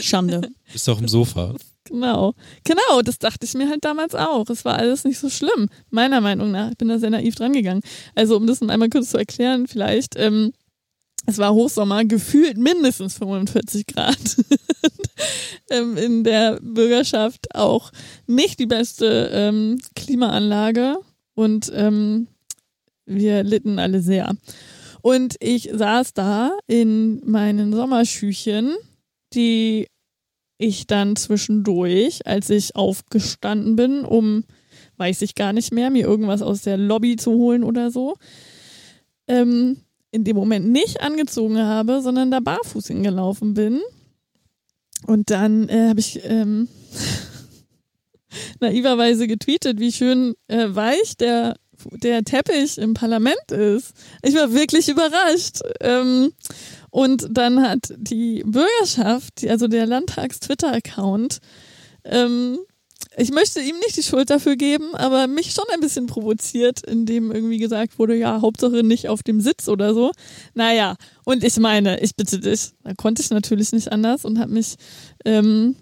Schande. 0.00 0.50
Bist 0.72 0.86
doch 0.86 1.00
im 1.00 1.08
Sofa. 1.08 1.54
Genau. 1.84 2.34
Genau, 2.64 3.02
das 3.02 3.18
dachte 3.18 3.44
ich 3.44 3.54
mir 3.54 3.68
halt 3.68 3.84
damals 3.84 4.14
auch. 4.14 4.48
Es 4.48 4.64
war 4.64 4.78
alles 4.78 5.04
nicht 5.04 5.18
so 5.18 5.28
schlimm, 5.28 5.68
meiner 5.90 6.20
Meinung 6.20 6.50
nach. 6.50 6.70
Ich 6.70 6.78
bin 6.78 6.88
da 6.88 6.98
sehr 6.98 7.10
naiv 7.10 7.34
dran 7.34 7.52
gegangen. 7.52 7.82
Also, 8.14 8.36
um 8.36 8.46
das 8.46 8.62
einmal 8.62 8.88
kurz 8.88 9.10
zu 9.10 9.18
erklären, 9.18 9.66
vielleicht, 9.66 10.16
ähm, 10.16 10.52
es 11.26 11.38
war 11.38 11.54
Hochsommer, 11.54 12.04
gefühlt 12.04 12.56
mindestens 12.58 13.14
45 13.18 13.86
Grad. 13.86 14.16
ähm, 15.70 15.96
in 15.96 16.24
der 16.24 16.58
Bürgerschaft 16.60 17.54
auch 17.54 17.92
nicht 18.26 18.58
die 18.58 18.66
beste 18.66 19.30
ähm, 19.32 19.78
Klimaanlage 19.94 20.96
und 21.34 21.70
ähm, 21.74 22.28
wir 23.06 23.42
litten 23.42 23.78
alle 23.78 24.00
sehr. 24.00 24.34
Und 25.02 25.36
ich 25.40 25.70
saß 25.72 26.14
da 26.14 26.56
in 26.66 27.20
meinen 27.24 27.72
Sommerschüchen, 27.74 28.74
die 29.34 29.86
ich 30.64 30.86
dann 30.86 31.16
zwischendurch, 31.16 32.26
als 32.26 32.50
ich 32.50 32.76
aufgestanden 32.76 33.76
bin, 33.76 34.04
um, 34.04 34.44
weiß 34.96 35.22
ich 35.22 35.34
gar 35.34 35.52
nicht 35.52 35.72
mehr, 35.72 35.90
mir 35.90 36.06
irgendwas 36.06 36.42
aus 36.42 36.62
der 36.62 36.76
Lobby 36.76 37.16
zu 37.16 37.32
holen 37.32 37.64
oder 37.64 37.90
so, 37.90 38.16
ähm, 39.28 39.78
in 40.10 40.24
dem 40.24 40.36
Moment 40.36 40.68
nicht 40.68 41.00
angezogen 41.00 41.58
habe, 41.58 42.00
sondern 42.00 42.30
da 42.30 42.40
barfuß 42.40 42.86
hingelaufen 42.86 43.54
bin. 43.54 43.80
Und 45.06 45.30
dann 45.30 45.68
äh, 45.68 45.88
habe 45.88 46.00
ich 46.00 46.24
ähm, 46.24 46.68
naiverweise 48.60 49.26
getweetet, 49.26 49.80
wie 49.80 49.92
schön 49.92 50.34
äh, 50.48 50.68
weich 50.68 51.16
der, 51.16 51.56
der 51.92 52.24
Teppich 52.24 52.78
im 52.78 52.94
Parlament 52.94 53.50
ist. 53.50 53.92
Ich 54.22 54.34
war 54.34 54.52
wirklich 54.52 54.88
überrascht. 54.88 55.60
Ähm, 55.80 56.32
und 56.90 57.26
dann 57.30 57.60
hat 57.60 57.92
die 57.96 58.44
Bürgerschaft, 58.44 59.44
also 59.48 59.66
der 59.66 59.86
Landtags-Twitter-Account, 59.86 61.40
ähm, 62.04 62.58
ich 63.16 63.30
möchte 63.30 63.60
ihm 63.60 63.76
nicht 63.78 63.96
die 63.96 64.02
Schuld 64.02 64.30
dafür 64.30 64.56
geben, 64.56 64.94
aber 64.94 65.26
mich 65.26 65.52
schon 65.52 65.64
ein 65.72 65.80
bisschen 65.80 66.06
provoziert, 66.06 66.82
indem 66.82 67.30
irgendwie 67.30 67.58
gesagt 67.58 67.98
wurde, 67.98 68.16
ja, 68.16 68.40
Hauptsache 68.40 68.82
nicht 68.82 69.08
auf 69.08 69.22
dem 69.22 69.40
Sitz 69.40 69.68
oder 69.68 69.94
so. 69.94 70.10
Naja, 70.54 70.96
und 71.24 71.44
ich 71.44 71.58
meine, 71.58 72.00
ich 72.00 72.16
bitte 72.16 72.40
dich, 72.40 72.72
da 72.82 72.94
konnte 72.94 73.22
ich 73.22 73.30
natürlich 73.30 73.72
nicht 73.72 73.92
anders 73.92 74.24
und 74.24 74.38
habe 74.38 74.52
mich 74.52 74.74
ähm, 75.24 75.76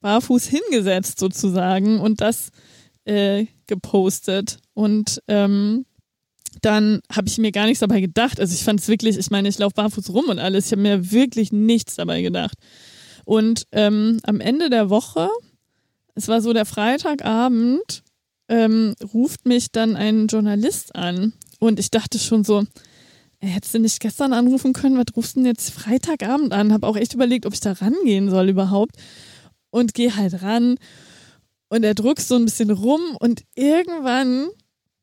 barfuß 0.00 0.46
hingesetzt 0.46 1.18
sozusagen 1.18 2.00
und 2.00 2.20
das 2.20 2.50
äh, 3.04 3.46
gepostet. 3.66 4.58
Und 4.78 5.22
ähm, 5.26 5.86
dann 6.62 7.00
habe 7.10 7.28
ich 7.28 7.38
mir 7.38 7.52
gar 7.52 7.66
nichts 7.66 7.80
dabei 7.80 8.00
gedacht. 8.00 8.38
Also 8.40 8.54
ich 8.54 8.62
fand 8.62 8.80
es 8.80 8.88
wirklich, 8.88 9.16
ich 9.16 9.30
meine, 9.30 9.48
ich 9.48 9.58
laufe 9.58 9.74
barfuß 9.74 10.10
rum 10.10 10.26
und 10.28 10.38
alles. 10.38 10.66
Ich 10.66 10.72
habe 10.72 10.82
mir 10.82 11.10
wirklich 11.10 11.52
nichts 11.52 11.96
dabei 11.96 12.22
gedacht. 12.22 12.56
Und 13.24 13.64
ähm, 13.72 14.20
am 14.22 14.40
Ende 14.40 14.70
der 14.70 14.88
Woche 14.90 15.28
es 16.18 16.26
war 16.26 16.42
so 16.42 16.52
der 16.52 16.66
Freitagabend, 16.66 18.02
ähm, 18.48 18.96
ruft 19.14 19.46
mich 19.46 19.70
dann 19.70 19.94
ein 19.94 20.26
Journalist 20.26 20.96
an 20.96 21.32
und 21.60 21.78
ich 21.78 21.92
dachte 21.92 22.18
schon 22.18 22.42
so, 22.42 22.64
hättest 23.40 23.74
du 23.74 23.78
nicht 23.78 24.00
gestern 24.00 24.32
anrufen 24.32 24.72
können, 24.72 24.98
was 24.98 25.16
rufst 25.16 25.36
du 25.36 25.40
denn 25.40 25.46
jetzt 25.46 25.70
Freitagabend 25.70 26.52
an? 26.52 26.72
Habe 26.72 26.88
auch 26.88 26.96
echt 26.96 27.14
überlegt, 27.14 27.46
ob 27.46 27.54
ich 27.54 27.60
da 27.60 27.70
rangehen 27.70 28.30
soll 28.30 28.48
überhaupt 28.48 28.96
und 29.70 29.94
gehe 29.94 30.16
halt 30.16 30.42
ran 30.42 30.74
und 31.68 31.84
er 31.84 31.94
druckt 31.94 32.22
so 32.22 32.34
ein 32.34 32.46
bisschen 32.46 32.70
rum 32.70 33.00
und 33.20 33.44
irgendwann 33.54 34.48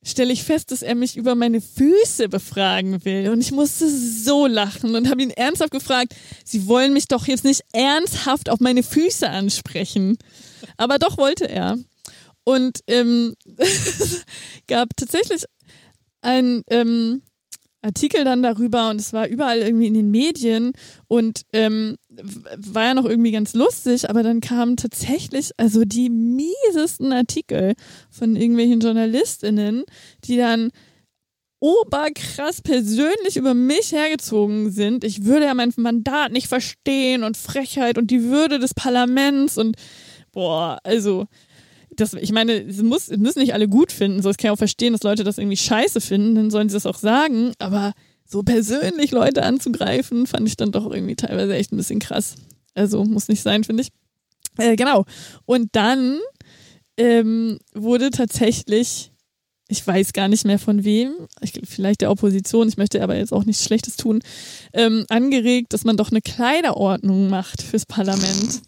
stelle 0.05 0.31
ich 0.31 0.43
fest, 0.43 0.71
dass 0.71 0.83
er 0.83 0.95
mich 0.95 1.17
über 1.17 1.35
meine 1.35 1.59
Füße 1.59 2.29
befragen 2.29 3.03
will. 3.03 3.29
Und 3.29 3.41
ich 3.41 3.51
musste 3.51 3.89
so 3.89 4.45
lachen 4.47 4.95
und 4.95 5.09
habe 5.09 5.23
ihn 5.23 5.31
ernsthaft 5.31 5.71
gefragt, 5.71 6.15
Sie 6.45 6.67
wollen 6.67 6.93
mich 6.93 7.07
doch 7.07 7.27
jetzt 7.27 7.43
nicht 7.43 7.61
ernsthaft 7.73 8.49
auf 8.49 8.59
meine 8.59 8.83
Füße 8.83 9.29
ansprechen. 9.29 10.17
Aber 10.77 10.99
doch 10.99 11.17
wollte 11.17 11.49
er. 11.49 11.77
Und 12.43 12.79
ähm, 12.87 13.35
gab 14.67 14.95
tatsächlich 14.95 15.43
ein 16.21 16.63
ähm, 16.69 17.23
Artikel 17.85 18.23
dann 18.23 18.43
darüber 18.43 18.89
und 18.89 18.99
es 18.99 19.13
war 19.13 19.27
überall 19.27 19.59
irgendwie 19.59 19.87
in 19.87 19.93
den 19.93 20.11
Medien 20.11 20.73
und 21.07 21.43
ähm, 21.53 21.97
war 22.09 22.83
ja 22.83 22.93
noch 22.93 23.05
irgendwie 23.05 23.31
ganz 23.31 23.53
lustig, 23.53 24.09
aber 24.09 24.23
dann 24.23 24.41
kamen 24.41 24.75
tatsächlich 24.75 25.51
also 25.57 25.85
die 25.85 26.09
miesesten 26.09 27.13
Artikel 27.13 27.75
von 28.09 28.35
irgendwelchen 28.35 28.79
JournalistInnen, 28.79 29.83
die 30.25 30.37
dann 30.37 30.71
oberkrass 31.59 32.61
persönlich 32.61 33.37
über 33.37 33.53
mich 33.53 33.91
hergezogen 33.91 34.71
sind. 34.71 35.03
Ich 35.03 35.23
würde 35.23 35.45
ja 35.45 35.53
mein 35.53 35.73
Mandat 35.77 36.31
nicht 36.31 36.47
verstehen 36.47 37.23
und 37.23 37.37
Frechheit 37.37 37.97
und 37.97 38.11
die 38.11 38.23
Würde 38.23 38.59
des 38.59 38.73
Parlaments 38.73 39.57
und 39.57 39.75
boah, 40.31 40.79
also 40.83 41.25
das, 41.95 42.13
ich 42.13 42.31
meine, 42.31 42.53
es 42.53 42.81
muss, 42.81 43.09
müssen 43.09 43.39
nicht 43.39 43.53
alle 43.53 43.67
gut 43.67 43.91
finden, 43.91 44.21
so 44.21 44.29
ich 44.29 44.37
kann 44.37 44.51
auch 44.51 44.57
verstehen, 44.57 44.93
dass 44.93 45.03
Leute 45.03 45.23
das 45.23 45.37
irgendwie 45.37 45.57
scheiße 45.57 46.01
finden, 46.01 46.35
dann 46.35 46.51
sollen 46.51 46.69
sie 46.69 46.75
das 46.75 46.85
auch 46.85 46.97
sagen, 46.97 47.53
aber 47.59 47.93
so 48.27 48.43
persönlich 48.43 49.11
Leute 49.11 49.43
anzugreifen, 49.43 50.27
fand 50.27 50.47
ich 50.47 50.57
dann 50.57 50.71
doch 50.71 50.91
irgendwie 50.91 51.15
teilweise 51.15 51.55
echt 51.55 51.71
ein 51.71 51.77
bisschen 51.77 51.99
krass. 51.99 52.35
Also 52.73 53.03
muss 53.05 53.27
nicht 53.27 53.41
sein, 53.41 53.63
finde 53.63 53.83
ich. 53.83 53.89
Äh, 54.57 54.75
genau. 54.75 55.05
Und 55.45 55.69
dann 55.73 56.19
ähm, 56.97 57.59
wurde 57.73 58.09
tatsächlich, 58.09 59.11
ich 59.67 59.85
weiß 59.85 60.13
gar 60.13 60.27
nicht 60.27 60.45
mehr 60.45 60.59
von 60.59 60.83
wem, 60.83 61.13
ich, 61.41 61.53
vielleicht 61.65 62.01
der 62.01 62.11
Opposition, 62.11 62.67
ich 62.67 62.77
möchte 62.77 63.01
aber 63.03 63.15
jetzt 63.15 63.33
auch 63.33 63.45
nichts 63.45 63.63
Schlechtes 63.63 63.95
tun, 63.95 64.21
ähm, 64.73 65.05
angeregt, 65.09 65.73
dass 65.73 65.83
man 65.83 65.97
doch 65.97 66.11
eine 66.11 66.21
Kleiderordnung 66.21 67.29
macht 67.29 67.61
fürs 67.61 67.85
Parlament. 67.85 68.61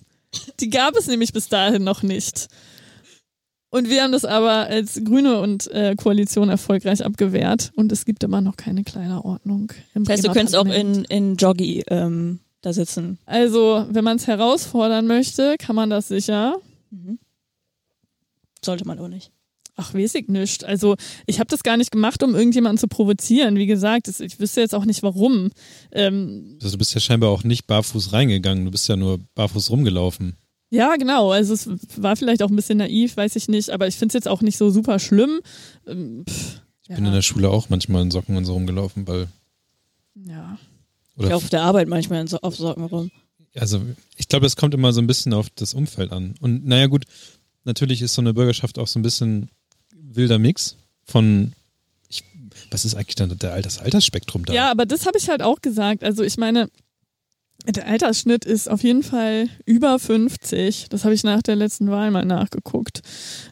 Die 0.60 0.70
gab 0.70 0.96
es 0.96 1.08
nämlich 1.08 1.34
bis 1.34 1.50
dahin 1.50 1.84
noch 1.84 2.04
nicht. 2.04 2.48
Und 3.70 3.90
wir 3.90 4.04
haben 4.04 4.14
das 4.14 4.24
aber 4.24 4.68
als 4.68 5.02
Grüne 5.04 5.40
und 5.42 5.70
äh, 5.72 5.96
Koalition 5.96 6.50
erfolgreich 6.50 7.04
abgewehrt. 7.04 7.72
Und 7.76 7.92
es 7.92 8.06
gibt 8.06 8.24
immer 8.24 8.40
noch 8.42 8.56
keine 8.56 8.84
Kleiderordnung. 8.84 9.74
Im 9.94 10.06
das 10.06 10.14
heißt, 10.14 10.28
du 10.28 10.32
könntest 10.32 10.56
auch 10.56 10.66
in, 10.66 11.04
in 11.06 11.36
Joggi 11.36 11.84
ähm, 11.88 12.40
da 12.62 12.72
sitzen. 12.72 13.20
Also, 13.26 13.86
wenn 13.90 14.06
man 14.06 14.18
es 14.18 14.28
herausfordern 14.28 15.06
möchte, 15.06 15.56
kann 15.60 15.76
man 15.76 15.90
das 15.90 16.08
sicher. 16.08 16.56
Mhm. 16.92 17.20
Sollte 18.64 18.86
man 18.86 19.00
aber 19.00 19.10
nicht. 19.10 19.32
Ach, 19.80 19.94
weiß 19.94 20.16
ich 20.16 20.28
nicht. 20.28 20.64
Also 20.64 20.96
ich 21.28 21.40
habe 21.40 21.50
das 21.50 21.62
gar 21.62 21.78
nicht 21.78 21.92
gemacht, 21.92 22.24
um 22.24 22.34
irgendjemanden 22.34 22.80
zu 22.80 22.88
provozieren. 22.88 23.58
Wie 23.58 23.68
gesagt, 23.68 24.08
das, 24.08 24.20
ich 24.20 24.40
wüsste 24.40 24.60
jetzt 24.60 24.74
auch 24.74 24.86
nicht 24.86 25.04
warum. 25.04 25.52
Ähm, 25.92 26.58
also 26.60 26.72
du 26.72 26.80
bist 26.80 26.96
ja 26.96 27.00
scheinbar 27.00 27.30
auch 27.30 27.44
nicht 27.44 27.68
barfuß 27.68 28.12
reingegangen, 28.12 28.66
du 28.66 28.72
bist 28.72 28.90
ja 28.90 28.96
nur 28.96 29.20
barfuß 29.36 29.70
rumgelaufen. 29.70 30.36
Ja, 30.70 30.96
genau. 30.98 31.32
Also 31.32 31.54
es 31.54 31.70
war 31.98 32.16
vielleicht 32.16 32.44
auch 32.44 32.50
ein 32.50 32.56
bisschen 32.56 32.80
naiv, 32.80 33.16
weiß 33.16 33.36
ich 33.36 33.48
nicht, 33.48 33.70
aber 33.70 33.88
ich 33.88 33.96
finde 33.96 34.12
es 34.12 34.14
jetzt 34.16 34.28
auch 34.28 34.42
nicht 34.42 34.58
so 34.58 34.70
super 34.70 35.00
schlimm. 35.00 35.40
Ähm, 35.88 36.26
pff, 36.28 36.62
ich 36.84 36.90
ja. 36.90 36.96
bin 36.96 37.06
in 37.06 37.14
der 37.14 37.22
Schule 37.22 37.50
auch 37.50 37.70
manchmal 37.70 38.02
in 38.02 38.12
Socken 38.12 38.36
und 38.36 38.46
so 38.46 38.54
rumgelaufen, 38.54 39.08
weil. 39.08 39.28
Ja. 40.16 40.58
Oder 41.16 41.28
ich 41.28 41.34
auf 41.34 41.50
der 41.50 41.62
Arbeit 41.62 41.88
manchmal 41.88 42.22
in 42.22 42.28
so 42.28 42.40
auf 42.42 42.56
Socken 42.56 42.86
rum. 42.86 43.12
Also 43.56 43.82
ich 44.16 44.28
glaube, 44.28 44.46
es 44.46 44.56
kommt 44.56 44.74
immer 44.74 44.94
so 44.94 45.02
ein 45.02 45.08
bisschen 45.08 45.34
auf 45.34 45.50
das 45.50 45.74
Umfeld 45.74 46.12
an. 46.12 46.36
Und 46.42 46.66
naja 46.66 46.88
gut, 46.88 47.06
natürlich 47.64 48.02
ist 48.02 48.14
so 48.14 48.22
eine 48.22 48.34
Bürgerschaft 48.34 48.78
auch 48.78 48.88
so 48.88 49.00
ein 49.00 49.04
bisschen 49.04 49.50
wilder 49.94 50.40
Mix 50.40 50.76
von 51.04 51.54
ich, 52.08 52.24
was 52.72 52.86
ist 52.86 52.96
eigentlich 52.96 53.16
dann 53.16 53.38
der, 53.38 53.62
das 53.62 53.80
Altersspektrum 53.80 54.46
da? 54.46 54.54
Ja, 54.54 54.72
aber 54.72 54.86
das 54.86 55.06
habe 55.06 55.18
ich 55.18 55.30
halt 55.30 55.42
auch 55.42 55.62
gesagt. 55.62 56.04
Also 56.04 56.24
ich 56.24 56.38
meine, 56.38 56.70
der 57.66 57.88
Altersschnitt 57.88 58.46
ist 58.46 58.70
auf 58.70 58.84
jeden 58.84 59.04
Fall 59.04 59.50
über 59.66 60.00
50. 60.00 60.88
Das 60.90 61.04
habe 61.04 61.14
ich 61.14 61.24
nach 61.24 61.42
der 61.42 61.56
letzten 61.56 61.90
Wahl 61.90 62.12
mal 62.12 62.24
nachgeguckt. 62.24 63.02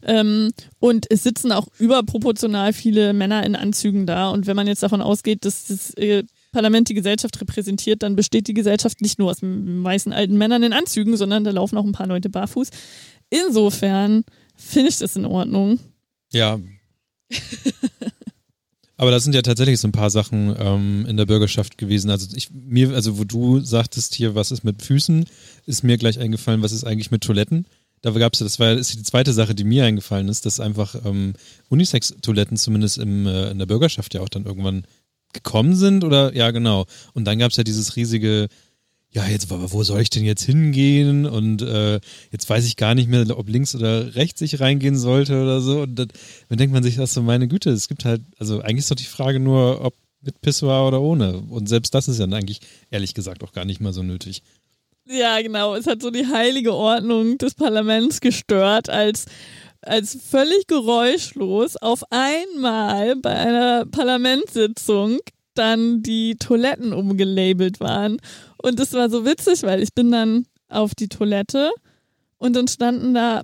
Ähm, 0.04 0.52
und 0.80 1.06
es 1.10 1.24
sitzen 1.24 1.52
auch 1.52 1.68
überproportional 1.80 2.72
viele 2.72 3.14
Männer 3.14 3.46
in 3.46 3.56
Anzügen 3.56 4.06
da. 4.06 4.30
Und 4.30 4.48
wenn 4.48 4.56
man 4.56 4.68
jetzt 4.68 4.84
davon 4.84 5.02
ausgeht, 5.02 5.44
dass 5.44 5.68
das 5.68 5.94
äh, 5.96 6.24
Parlament 6.52 6.88
die 6.88 6.94
Gesellschaft 6.94 7.40
repräsentiert, 7.42 8.04
dann 8.04 8.16
besteht 8.16 8.48
die 8.48 8.54
Gesellschaft 8.54 9.02
nicht 9.02 9.20
nur 9.20 9.32
aus 9.32 9.40
weißen 9.42 10.14
alten 10.14 10.38
Männern 10.38 10.64
in 10.64 10.74
Anzügen, 10.74 11.18
sondern 11.18 11.44
da 11.44 11.52
laufen 11.52 11.78
auch 11.78 11.86
ein 11.86 11.92
paar 11.92 12.08
Leute 12.08 12.30
barfuß. 12.30 12.70
Insofern 13.30 14.24
finde 14.56 14.90
ich 14.90 15.00
das 15.00 15.18
in 15.18 15.26
Ordnung. 15.26 15.80
Ja. 16.32 16.60
Aber 18.98 19.12
das 19.12 19.24
sind 19.24 19.36
ja 19.36 19.42
tatsächlich 19.42 19.80
so 19.80 19.88
ein 19.88 19.94
paar 19.94 20.10
Sachen 20.10 20.56
ähm, 20.58 21.06
in 21.08 21.18
der 21.18 21.26
Bürgerschaft 21.26 21.78
gewesen. 21.78 22.10
Also 22.10 22.28
ich 22.36 22.50
mir, 22.52 22.94
also 22.94 23.18
wo 23.18 23.26
du 23.26 23.60
sagtest 23.60 24.16
hier, 24.16 24.36
was 24.36 24.52
ist 24.52 24.64
mit 24.64 24.82
Füßen, 24.82 25.26
ist 25.66 25.84
mir 25.84 25.98
gleich 25.98 26.20
eingefallen, 26.20 26.62
was 26.62 26.72
ist 26.72 26.86
eigentlich 26.86 27.12
mit 27.12 27.24
Toiletten. 27.24 27.66
Da 28.02 28.12
gab 28.12 28.34
es, 28.34 28.40
das 28.40 28.60
war 28.60 28.72
ist 28.72 28.94
die 28.94 29.04
zweite 29.04 29.34
Sache, 29.34 29.56
die 29.56 29.64
mir 29.64 29.84
eingefallen 29.86 30.30
ist, 30.30 30.46
dass 30.46 30.60
einfach 30.60 30.96
ähm, 31.06 31.34
Unisex-Toiletten 31.70 32.56
zumindest 32.56 32.98
im, 32.98 33.26
äh, 33.28 33.50
in 33.50 33.60
der 33.60 33.66
Bürgerschaft 33.66 34.14
ja 34.14 34.22
auch 34.22 34.30
dann 34.30 34.46
irgendwann 34.46 34.86
gekommen 35.34 35.76
sind 35.76 36.04
oder 36.04 36.34
ja 36.36 36.52
genau. 36.52 36.86
Und 37.14 37.26
dann 37.26 37.40
gab 37.40 37.52
es 37.52 37.58
ja 37.58 37.64
dieses 37.64 37.96
riesige 37.96 38.48
ja, 39.16 39.26
jetzt, 39.28 39.50
wo 39.50 39.84
soll 39.84 40.02
ich 40.02 40.10
denn 40.10 40.26
jetzt 40.26 40.44
hingehen? 40.44 41.26
Und 41.26 41.62
äh, 41.62 42.02
jetzt 42.32 42.50
weiß 42.50 42.66
ich 42.66 42.76
gar 42.76 42.96
nicht 42.96 43.10
mehr, 43.10 43.26
ob 43.38 43.48
links 43.48 43.74
oder 43.74 44.14
rechts 44.14 44.42
ich 44.42 44.60
reingehen 44.60 44.98
sollte 44.98 45.42
oder 45.42 45.62
so. 45.62 45.84
Und 45.84 45.96
dann, 45.96 46.10
dann 46.50 46.58
denkt 46.58 46.74
man 46.74 46.84
sich, 46.84 47.00
ach 47.00 47.08
so, 47.08 47.22
meine 47.22 47.48
Güte, 47.48 47.70
es 47.70 47.88
gibt 47.88 48.04
halt, 48.04 48.22
also 48.40 48.60
eigentlich 48.60 48.80
ist 48.80 48.92
doch 48.92 48.96
die 48.96 49.06
Frage 49.06 49.40
nur, 49.40 49.80
ob 49.86 49.94
mit 50.22 50.42
Pissoir 50.42 50.86
oder 50.86 51.02
ohne. 51.02 51.38
Und 51.38 51.70
selbst 51.70 51.94
das 51.94 52.10
ist 52.10 52.20
ja 52.20 52.26
eigentlich, 52.26 52.60
ehrlich 52.92 53.14
gesagt, 53.14 53.42
auch 53.46 53.54
gar 53.54 53.64
nicht 53.64 53.80
mal 53.80 53.94
so 53.94 54.04
nötig. 54.04 54.44
Ja, 55.08 55.42
genau. 55.42 55.76
Es 55.76 55.88
hat 55.88 56.02
so 56.02 56.12
die 56.12 56.28
heilige 56.28 56.74
Ordnung 56.74 57.38
des 57.38 57.54
Parlaments 57.54 58.20
gestört, 58.20 58.90
als, 58.90 59.28
als 59.82 60.18
völlig 60.30 60.68
geräuschlos 60.68 61.78
auf 61.78 62.04
einmal 62.10 63.16
bei 63.16 63.34
einer 63.34 63.86
Parlamentssitzung 63.86 65.20
dann 65.56 66.02
die 66.04 66.36
Toiletten 66.36 66.94
umgelabelt 66.94 67.80
waren. 67.80 68.18
Und 68.58 68.80
es 68.80 68.94
war 68.94 69.10
so 69.10 69.26
witzig, 69.26 69.64
weil 69.64 69.82
ich 69.82 69.94
bin 69.94 70.12
dann 70.12 70.46
auf 70.70 70.96
die 70.96 71.08
Toilette 71.08 71.72
und 72.38 72.56
dann 72.56 72.68
standen 72.68 73.14
da 73.14 73.42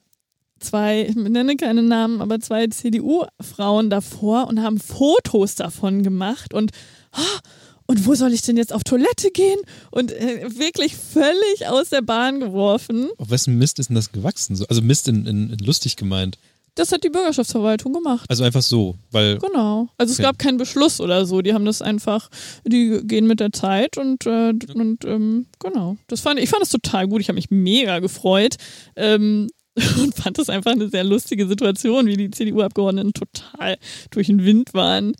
zwei, 0.59 1.07
ich 1.07 1.16
nenne 1.16 1.55
keine 1.55 1.84
Namen, 1.84 2.22
aber 2.22 2.39
zwei 2.39 2.68
CDU-Frauen 2.68 3.89
davor 3.89 4.47
und 4.47 4.62
haben 4.62 4.80
Fotos 4.80 5.55
davon 5.55 6.03
gemacht 6.03 6.53
und 6.53 6.72
oh, 7.16 7.39
und 7.88 8.05
wo 8.05 8.16
soll 8.16 8.32
ich 8.32 8.41
denn 8.41 8.55
jetzt 8.55 8.72
auf 8.72 8.86
Toilette 8.86 9.32
gehen? 9.32 9.59
Und 9.89 10.14
äh, 10.14 10.47
wirklich 10.57 10.95
völlig 10.95 11.68
aus 11.68 11.89
der 11.89 12.01
Bahn 12.01 12.39
geworfen. 12.39 13.09
Auf 13.18 13.32
wessen 13.32 13.57
Mist 13.57 13.80
ist 13.80 13.89
denn 13.89 13.97
das 13.97 14.14
gewachsen? 14.14 14.57
Also 14.70 14.82
Mist 14.82 15.09
in, 15.09 15.26
in, 15.26 15.49
in 15.49 15.59
lustig 15.59 15.97
gemeint. 15.97 16.38
Das 16.76 16.91
hat 16.91 17.03
die 17.03 17.09
Bürgerschaftsverwaltung 17.09 17.91
gemacht. 17.93 18.26
Also 18.30 18.43
einfach 18.43 18.61
so, 18.61 18.95
weil. 19.11 19.38
Genau. 19.39 19.89
Also 19.97 20.13
Okay. 20.13 20.22
es 20.22 20.26
gab 20.26 20.39
keinen 20.39 20.57
Beschluss 20.57 21.01
oder 21.01 21.26
so. 21.26 21.41
Die 21.41 21.53
haben 21.53 21.65
das 21.65 21.82
einfach, 21.82 22.30
die 22.65 23.01
gehen 23.03 23.28
mit 23.28 23.39
der 23.41 23.51
Zeit 23.51 23.97
und, 23.97 24.26
äh, 24.26 24.53
und 24.74 25.03
ähm, 25.03 25.47
genau. 25.59 25.97
Das 26.07 26.22
fand 26.22 26.39
ich 26.39 26.49
fand 26.49 26.61
das 26.61 26.69
total 26.69 27.07
gut. 27.07 27.19
Ich 27.22 27.28
habe 27.28 27.36
mich 27.36 27.51
mega 27.51 27.99
gefreut. 27.99 28.55
Ähm, 28.95 29.49
und 30.01 30.15
fand 30.15 30.38
das 30.38 30.49
einfach 30.49 30.72
eine 30.72 30.89
sehr 30.89 31.05
lustige 31.05 31.47
Situation, 31.47 32.05
wie 32.05 32.17
die 32.17 32.30
CDU-Abgeordneten 32.30 33.13
total 33.13 33.78
durch 34.09 34.28
den 34.28 34.43
Wind 34.43 34.74
waren. 34.74 35.13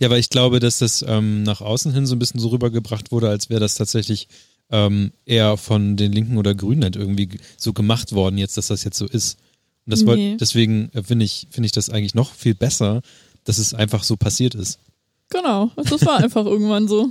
Ja, 0.00 0.10
weil 0.10 0.18
ich 0.18 0.28
glaube, 0.28 0.58
dass 0.58 0.78
das 0.78 1.04
ähm, 1.06 1.44
nach 1.44 1.60
außen 1.60 1.92
hin 1.92 2.06
so 2.06 2.16
ein 2.16 2.18
bisschen 2.18 2.40
so 2.40 2.48
rübergebracht 2.48 3.12
wurde, 3.12 3.28
als 3.28 3.48
wäre 3.48 3.60
das 3.60 3.74
tatsächlich 3.76 4.26
ähm, 4.70 5.12
eher 5.24 5.56
von 5.56 5.96
den 5.96 6.10
Linken 6.10 6.36
oder 6.38 6.56
Grünen 6.56 6.82
halt 6.82 6.96
irgendwie 6.96 7.38
so 7.56 7.72
gemacht 7.72 8.12
worden, 8.12 8.38
jetzt, 8.38 8.56
dass 8.56 8.66
das 8.66 8.82
jetzt 8.82 8.98
so 8.98 9.06
ist. 9.06 9.38
Und 9.86 9.92
das 9.92 10.04
wollt, 10.06 10.18
Nee. 10.18 10.36
deswegen 10.38 10.90
äh, 10.94 11.02
finde 11.02 11.24
ich, 11.24 11.46
finde 11.50 11.66
ich 11.66 11.72
das 11.72 11.90
eigentlich 11.90 12.14
noch 12.14 12.32
viel 12.34 12.54
besser, 12.54 13.02
dass 13.44 13.58
es 13.58 13.72
einfach 13.74 14.02
so 14.02 14.16
passiert 14.16 14.54
ist. 14.54 14.78
Genau. 15.30 15.70
Das 15.76 16.04
war 16.04 16.18
einfach 16.18 16.44
irgendwann 16.44 16.88
so. 16.88 17.10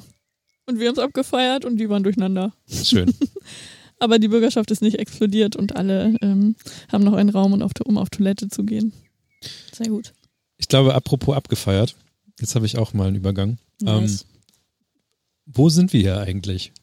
Und 0.67 0.79
wir 0.79 0.87
haben 0.87 0.95
es 0.95 0.99
abgefeiert 0.99 1.63
und 1.65 1.77
die 1.77 1.89
waren 1.89 2.03
durcheinander. 2.03 2.53
Schön. 2.67 3.13
Aber 3.99 4.19
die 4.19 4.27
Bürgerschaft 4.27 4.71
ist 4.71 4.81
nicht 4.81 4.99
explodiert 4.99 5.55
und 5.55 5.75
alle 5.77 6.15
ähm, 6.21 6.55
haben 6.91 7.03
noch 7.03 7.13
einen 7.13 7.29
Raum, 7.29 7.53
und 7.53 7.61
auf, 7.63 7.71
um 7.85 7.97
auf 7.97 8.09
Toilette 8.09 8.49
zu 8.49 8.63
gehen. 8.63 8.91
Sehr 9.73 9.87
gut. 9.87 10.13
Ich 10.57 10.67
glaube, 10.67 10.93
apropos 10.95 11.35
abgefeiert, 11.35 11.95
jetzt 12.39 12.55
habe 12.55 12.65
ich 12.65 12.77
auch 12.77 12.93
mal 12.93 13.07
einen 13.07 13.15
Übergang. 13.15 13.57
Ähm, 13.81 14.01
Nice. 14.01 14.25
wo 15.45 15.69
sind 15.69 15.93
wir 15.93 16.01
hier 16.01 16.19
eigentlich? 16.19 16.73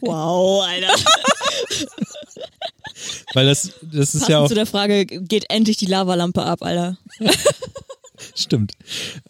Wow, 0.00 0.64
Alter. 0.64 0.94
Weil 3.32 3.46
das, 3.46 3.72
das 3.82 4.14
ist 4.14 4.20
Passend 4.20 4.28
ja 4.28 4.38
auch. 4.40 4.48
zu 4.48 4.54
der 4.54 4.66
Frage, 4.66 5.06
geht 5.06 5.46
endlich 5.50 5.76
die 5.76 5.86
Lavalampe 5.86 6.42
ab, 6.42 6.62
Alter. 6.62 6.98
Stimmt. 8.34 8.72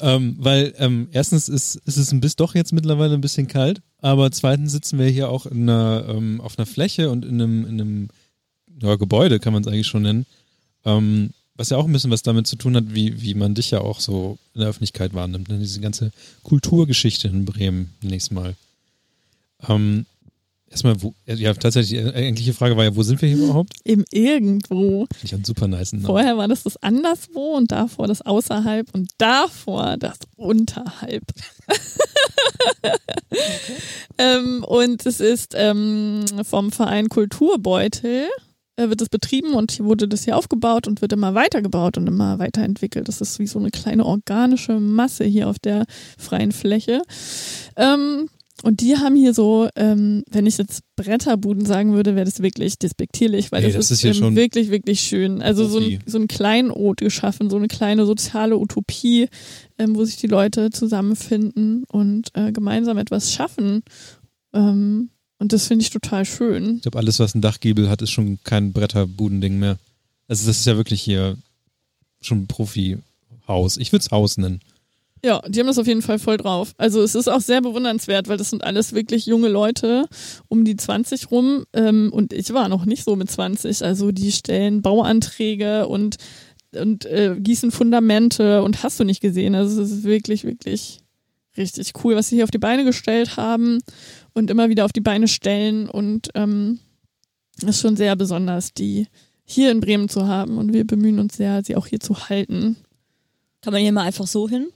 Ähm, 0.01 0.37
weil 0.39 0.75
ähm, 0.79 1.09
erstens 1.13 1.49
ist, 1.49 1.77
ist 1.77 1.97
es 1.97 2.13
ein 2.13 2.21
bisschen 2.21 2.37
doch 2.39 2.55
jetzt 2.55 2.73
mittlerweile 2.73 3.15
ein 3.15 3.21
bisschen 3.21 3.49
kalt, 3.49 3.81
aber 4.01 4.31
zweitens 4.31 4.73
sitzen 4.73 4.99
wir 4.99 5.09
hier 5.09 5.29
auch 5.31 5.47
in 5.47 5.63
einer, 5.63 6.07
ähm, 6.09 6.41
auf 6.41 6.59
einer 6.59 6.67
Fläche 6.67 7.11
und 7.11 7.25
in 7.25 7.41
einem, 7.41 7.67
in 7.67 7.81
einem 7.81 8.09
ja, 8.81 8.97
Gebäude, 8.97 9.41
kann 9.41 9.53
man 9.53 9.63
es 9.63 9.69
eigentlich 9.69 9.87
schon 9.87 10.03
nennen, 10.03 10.27
ähm, 10.85 11.31
was 11.57 11.71
ja 11.71 11.77
auch 11.77 11.87
ein 11.87 11.93
bisschen 11.93 12.11
was 12.11 12.23
damit 12.23 12.47
zu 12.47 12.57
tun 12.57 12.77
hat, 12.77 12.95
wie, 12.95 13.23
wie 13.23 13.35
man 13.35 13.55
dich 13.55 13.71
ja 13.71 13.81
auch 13.81 14.01
so 14.01 14.39
in 14.55 14.61
der 14.61 14.69
Öffentlichkeit 14.69 15.15
wahrnimmt. 15.15 15.49
Ne? 15.49 15.59
Diese 15.59 15.81
ganze 15.81 16.11
Kulturgeschichte 16.43 17.29
in 17.29 17.45
Bremen 17.45 17.95
nächstes 18.03 18.33
Mal. 18.33 18.57
Ähm, 19.69 20.07
erstmal, 20.71 21.01
wo, 21.03 21.15
ja, 21.27 21.55
tatsächlich, 21.55 22.01
die 22.01 22.15
eigentliche 22.15 22.55
Frage 22.55 22.77
war 22.77 22.85
ja, 22.85 22.95
wo 22.97 23.03
sind 23.03 23.21
wir 23.23 23.29
hier 23.29 23.39
überhaupt? 23.39 23.75
Im 23.85 24.05
Irgendwo. 24.11 25.07
Ich 25.23 25.33
habe 25.33 25.37
einen 25.37 25.45
super 25.45 25.69
nice 25.69 25.93
Namen. 25.93 26.05
Vorher 26.05 26.37
war 26.37 26.49
das 26.49 26.63
das 26.63 26.77
Anderswo 26.83 27.57
und 27.57 27.73
davor 27.73 28.07
das 28.07 28.23
Außerhalb 28.23 28.89
und 28.93 29.11
davor 29.19 29.97
das 29.99 30.19
Unterhalb. 30.37 31.25
ähm, 34.19 34.65
und 34.65 35.07
es 35.07 35.21
ist 35.21 35.55
ähm, 35.57 36.25
vom 36.43 36.73
Verein 36.73 37.09
Kulturbeutel 37.09 38.29
äh, 38.77 38.89
wird 38.89 39.01
es 39.01 39.09
betrieben 39.09 39.55
und 39.55 39.71
hier 39.73 39.85
wurde 39.85 40.09
das 40.09 40.25
hier 40.25 40.37
aufgebaut 40.37 40.89
und 40.89 41.01
wird 41.01 41.13
immer 41.13 41.35
weitergebaut 41.35 41.97
und 41.97 42.07
immer 42.09 42.39
weiterentwickelt. 42.39 43.07
Das 43.09 43.21
ist 43.21 43.39
wie 43.39 43.47
so 43.47 43.59
eine 43.59 43.71
kleine 43.71 44.05
organische 44.05 44.81
Masse 44.81 45.25
hier 45.25 45.49
auf 45.49 45.59
der 45.59 45.85
freien 46.19 46.53
Fläche. 46.53 47.03
Ähm, 47.77 48.29
und 48.63 48.81
die 48.81 48.97
haben 48.97 49.17
hier 49.17 49.35
so, 49.35 49.69
ähm, 49.75 50.23
wenn 50.31 50.47
ich 50.47 50.59
jetzt 50.59 50.83
Bretterbuden 50.97 51.67
sagen 51.67 51.95
würde, 51.95 52.15
wäre 52.15 52.25
das 52.25 52.41
wirklich 52.41 52.79
despektierlich, 52.79 53.51
weil 53.51 53.63
Nee, 53.63 53.73
das, 53.73 53.89
das 53.89 53.91
ist 53.91 54.01
hier 54.01 54.15
ähm, 54.15 54.37
wirklich, 54.37 54.71
wirklich 54.71 55.01
schön. 55.01 55.43
Also 55.43 55.67
so 55.67 55.81
ein, 55.81 55.99
so 56.07 56.19
ein 56.19 56.29
Kleinod 56.29 56.99
geschaffen, 56.99 57.51
so 57.51 57.57
eine 57.57 57.67
kleine 57.67 58.07
soziale 58.07 58.57
Utopie, 58.57 59.29
ähm, 59.77 59.97
wo 59.97 60.05
sich 60.05 60.17
die 60.17 60.29
Leute 60.29 60.71
zusammenfinden 60.71 61.85
und 61.89 62.29
äh, 62.35 62.53
gemeinsam 62.53 62.97
etwas 62.97 63.33
schaffen. 63.33 63.83
Ähm, 64.53 65.11
und 65.39 65.53
das 65.53 65.67
finde 65.67 65.83
ich 65.83 65.91
total 65.91 66.25
schön. 66.25 66.77
Ich 66.77 66.83
glaube, 66.83 66.99
alles, 66.99 67.19
was 67.19 67.35
ein 67.35 67.43
Dachgiebel 67.43 67.91
hat, 67.91 68.03
ist 68.03 68.13
schon 68.13 68.39
kein 68.45 68.73
Bretterbudending 68.73 69.59
mehr. 69.59 69.79
Also 70.29 70.47
das 70.47 70.59
ist 70.59 70.67
ja 70.67 70.77
wirklich 70.77 71.03
hier 71.03 71.37
schon 72.21 72.43
ein 72.43 72.47
Profi-Haus. 72.47 73.77
Ich 73.79 73.93
würde 73.93 74.05
es 74.05 74.11
Haus 74.13 74.37
nennen. 74.39 74.61
Ja, 75.25 75.41
die 75.49 75.59
haben 75.59 75.69
das 75.69 75.79
auf 75.79 75.87
jeden 75.87 76.03
Fall 76.03 76.19
voll 76.19 76.37
drauf. 76.37 76.75
Also 76.77 77.01
es 77.01 77.15
ist 77.15 77.29
auch 77.29 77.41
sehr 77.41 77.63
bewundernswert, 77.63 78.29
weil 78.29 78.37
das 78.37 78.51
sind 78.51 78.63
alles 78.63 78.93
wirklich 78.93 79.25
junge 79.25 79.49
Leute 79.49 80.07
um 80.49 80.67
die 80.67 80.77
20 80.77 81.31
rum. 81.31 81.65
Ähm, 81.73 82.11
und 82.13 82.35
ich 82.35 82.53
war 82.53 82.69
noch 82.69 82.85
nicht 82.85 83.05
so 83.05 83.17
mit 83.17 83.31
20. 83.31 83.83
Also 83.83 84.13
die 84.13 84.33
stellen 84.33 84.83
Bauanträge 84.83 85.89
und, 85.89 86.17
und 86.75 87.07
äh, 87.07 87.37
gießen 87.39 87.71
Fundamente 87.71 88.63
und 88.63 88.83
hast 88.83 89.01
du 89.01 89.05
nicht 89.05 89.23
gesehen. 89.23 89.55
Also 89.55 89.81
es 89.81 89.93
ist 89.93 90.05
wirklich, 90.05 90.45
wirklich 90.45 91.01
richtig 91.57 91.93
cool, 92.05 92.17
was 92.17 92.29
sie 92.29 92.37
hier 92.37 92.45
auf 92.45 92.51
die 92.51 92.59
Beine 92.59 92.85
gestellt 92.85 93.39
haben 93.39 93.79
und 94.35 94.51
immer 94.51 94.69
wieder 94.69 94.85
auf 94.85 94.93
die 94.93 95.01
Beine 95.01 95.27
stellen. 95.27 95.89
Und 95.89 96.29
ähm, 96.35 96.81
ist 97.65 97.81
schon 97.81 97.97
sehr 97.97 98.15
besonders, 98.15 98.75
die 98.75 99.07
hier 99.47 99.71
in 99.71 99.81
Bremen 99.81 100.11
zu 100.11 100.29
haben. 100.29 100.59
Und 100.59 100.75
wir 100.75 100.87
bemühen 100.87 101.19
uns 101.19 101.39
sehr, 101.39 101.65
sie 101.65 101.77
auch 101.77 101.87
hier 101.87 102.01
zu 102.01 102.29
halten. 102.29 102.77
Kann 103.63 103.73
man 103.73 103.81
hier 103.81 103.93
mal 103.93 104.03
einfach 104.03 104.27
so 104.27 104.51
hin? 104.51 104.69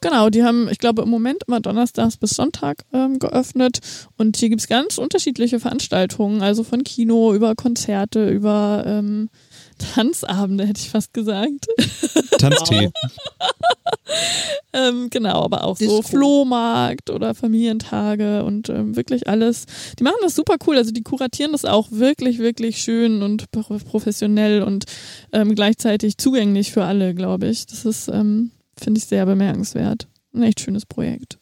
Genau, 0.00 0.28
die 0.28 0.42
haben, 0.44 0.68
ich 0.70 0.78
glaube, 0.78 1.02
im 1.02 1.08
Moment 1.08 1.44
immer 1.46 1.60
donnerstags 1.60 2.18
bis 2.18 2.30
Sonntag 2.30 2.84
ähm, 2.92 3.18
geöffnet. 3.18 3.78
Und 4.18 4.36
hier 4.36 4.50
gibt's 4.50 4.66
ganz 4.66 4.98
unterschiedliche 4.98 5.60
Veranstaltungen, 5.60 6.42
also 6.42 6.62
von 6.62 6.84
Kino 6.84 7.32
über 7.32 7.54
Konzerte, 7.54 8.28
über 8.28 8.84
ähm, 8.86 9.30
Tanzabende, 9.94 10.66
hätte 10.66 10.80
ich 10.80 10.90
fast 10.90 11.14
gesagt. 11.14 11.66
Tanztee. 12.38 12.90
ähm, 14.72 15.08
genau, 15.10 15.42
aber 15.42 15.64
auch 15.64 15.78
Disco. 15.78 15.96
so 15.96 16.02
Flohmarkt 16.02 17.10
oder 17.10 17.34
Familientage 17.34 18.44
und 18.44 18.68
ähm, 18.68 18.96
wirklich 18.96 19.28
alles. 19.28 19.64
Die 19.98 20.02
machen 20.04 20.18
das 20.22 20.34
super 20.34 20.56
cool, 20.66 20.76
also 20.76 20.92
die 20.92 21.02
kuratieren 21.02 21.52
das 21.52 21.64
auch 21.64 21.88
wirklich, 21.90 22.38
wirklich 22.38 22.78
schön 22.78 23.22
und 23.22 23.50
pro- 23.50 23.78
professionell 23.78 24.62
und 24.62 24.84
ähm, 25.32 25.54
gleichzeitig 25.54 26.18
zugänglich 26.18 26.72
für 26.72 26.84
alle, 26.84 27.14
glaube 27.14 27.46
ich. 27.48 27.66
Das 27.66 27.84
ist, 27.84 28.08
ähm, 28.08 28.50
finde 28.78 28.98
ich, 28.98 29.04
sehr 29.06 29.26
bemerkenswert. 29.26 30.08
Ein 30.34 30.42
echt 30.42 30.60
schönes 30.60 30.86
Projekt. 30.86 31.38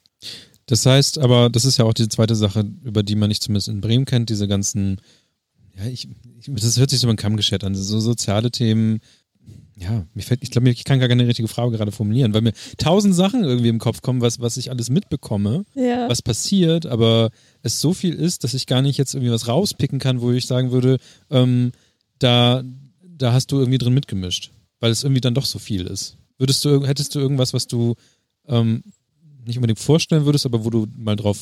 Das 0.67 0.87
heißt, 0.87 1.19
aber 1.19 1.51
das 1.51 1.65
ist 1.65 1.79
ja 1.79 1.85
auch 1.85 1.95
die 1.95 2.09
zweite 2.09 2.37
Sache, 2.37 2.65
über 2.85 3.03
die 3.03 3.17
man 3.17 3.29
nicht 3.29 3.43
zumindest 3.43 3.69
in 3.69 3.81
Bremen 3.81 4.05
kennt, 4.05 4.31
diese 4.31 4.47
ganzen, 4.47 5.01
ja, 5.77 5.87
ich, 5.87 6.09
ich 6.39 6.47
das 6.55 6.79
hört 6.79 6.91
sich 6.91 7.01
so 7.01 7.07
den 7.09 7.17
Kamm 7.17 7.37
geschert 7.37 7.65
an, 7.65 7.75
so 7.75 8.01
soziale 8.01 8.51
Themen. 8.51 9.01
Ja, 9.75 10.07
mir 10.15 10.23
fällt, 10.23 10.43
ich 10.45 10.51
glaube, 10.51 10.71
ich 10.71 10.85
kann 10.85 11.01
gar 11.01 11.09
keine 11.09 11.27
richtige 11.27 11.49
Frage 11.49 11.77
gerade 11.77 11.91
formulieren, 11.91 12.33
weil 12.35 12.43
mir 12.43 12.53
tausend 12.79 13.15
Sachen 13.17 13.43
irgendwie 13.43 13.71
im 13.71 13.79
Kopf 13.81 14.01
kommen, 14.03 14.21
was, 14.21 14.39
was 14.39 14.57
ich 14.57 14.71
alles 14.71 14.91
mitbekomme, 14.91 15.65
Ja. 15.75 16.09
was 16.09 16.23
passiert, 16.23 16.87
aber 16.87 17.31
es 17.63 17.81
so 17.81 17.93
viel 17.93 18.15
ist, 18.15 18.45
dass 18.45 18.55
ich 18.55 18.67
gar 18.67 18.83
nicht 18.83 18.99
jetzt 18.99 19.15
irgendwie 19.15 19.33
was 19.33 19.49
rauspicken 19.49 19.99
kann, 19.99 20.21
wo 20.21 20.31
ich 20.31 20.47
sagen 20.47 20.71
würde, 20.71 20.99
ähm, 21.31 21.73
da, 22.21 22.63
da 23.03 23.33
hast 23.33 23.51
du 23.51 23.59
irgendwie 23.59 23.79
drin 23.79 23.95
mitgemischt, 23.95 24.53
weil 24.79 24.93
es 24.93 25.03
irgendwie 25.03 25.21
dann 25.23 25.35
doch 25.35 25.47
so 25.47 25.59
viel 25.59 25.87
ist. 25.87 26.17
Würdest 26.43 26.65
du, 26.65 26.85
hättest 26.85 27.15
du 27.15 27.21
irgendwas, 27.21 27.55
was 27.55 27.69
du 27.69 27.95
ähm, 28.49 28.83
nicht 29.47 29.59
unbedingt 29.59 29.79
vorstellen 29.79 30.25
würdest, 30.25 30.45
aber 30.45 30.65
wo 30.65 30.71
du 30.71 30.89
mal 30.97 31.15
drauf 31.15 31.39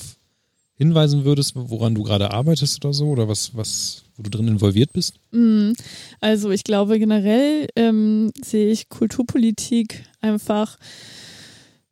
hinweisen 0.74 1.24
würdest, 1.24 1.52
woran 1.54 1.94
du 1.94 2.02
gerade 2.02 2.30
arbeitest 2.32 2.84
oder 2.84 2.92
so, 2.92 3.06
oder 3.08 3.26
was, 3.26 3.56
was, 3.56 4.04
wo 4.18 4.22
du 4.22 4.28
drin 4.28 4.46
involviert 4.46 4.92
bist? 4.92 5.14
Mm, 5.30 5.72
Also 6.20 6.50
ich 6.50 6.64
glaube 6.64 6.98
generell 6.98 7.68
ähm, 7.76 8.30
sehe 8.44 8.70
ich 8.70 8.90
Kulturpolitik 8.90 10.04
einfach. 10.20 10.76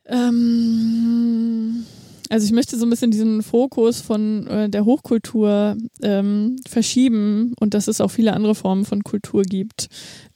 Ähm, 0.05 1.87
also 2.29 2.45
ich 2.45 2.53
möchte 2.53 2.77
so 2.77 2.85
ein 2.85 2.91
bisschen 2.91 3.11
diesen 3.11 3.43
Fokus 3.43 4.03
von 4.03 4.47
äh, 4.49 4.69
der 4.69 4.85
Hochkultur 4.85 5.79
ähm, 6.03 6.57
verschieben 6.69 7.55
und 7.59 7.73
dass 7.73 7.89
es 7.89 8.03
auch 8.03 8.11
viele 8.11 8.35
andere 8.35 8.55
Formen 8.55 8.85
von 8.85 9.03
Kultur 9.03 9.45
gibt. 9.45 9.89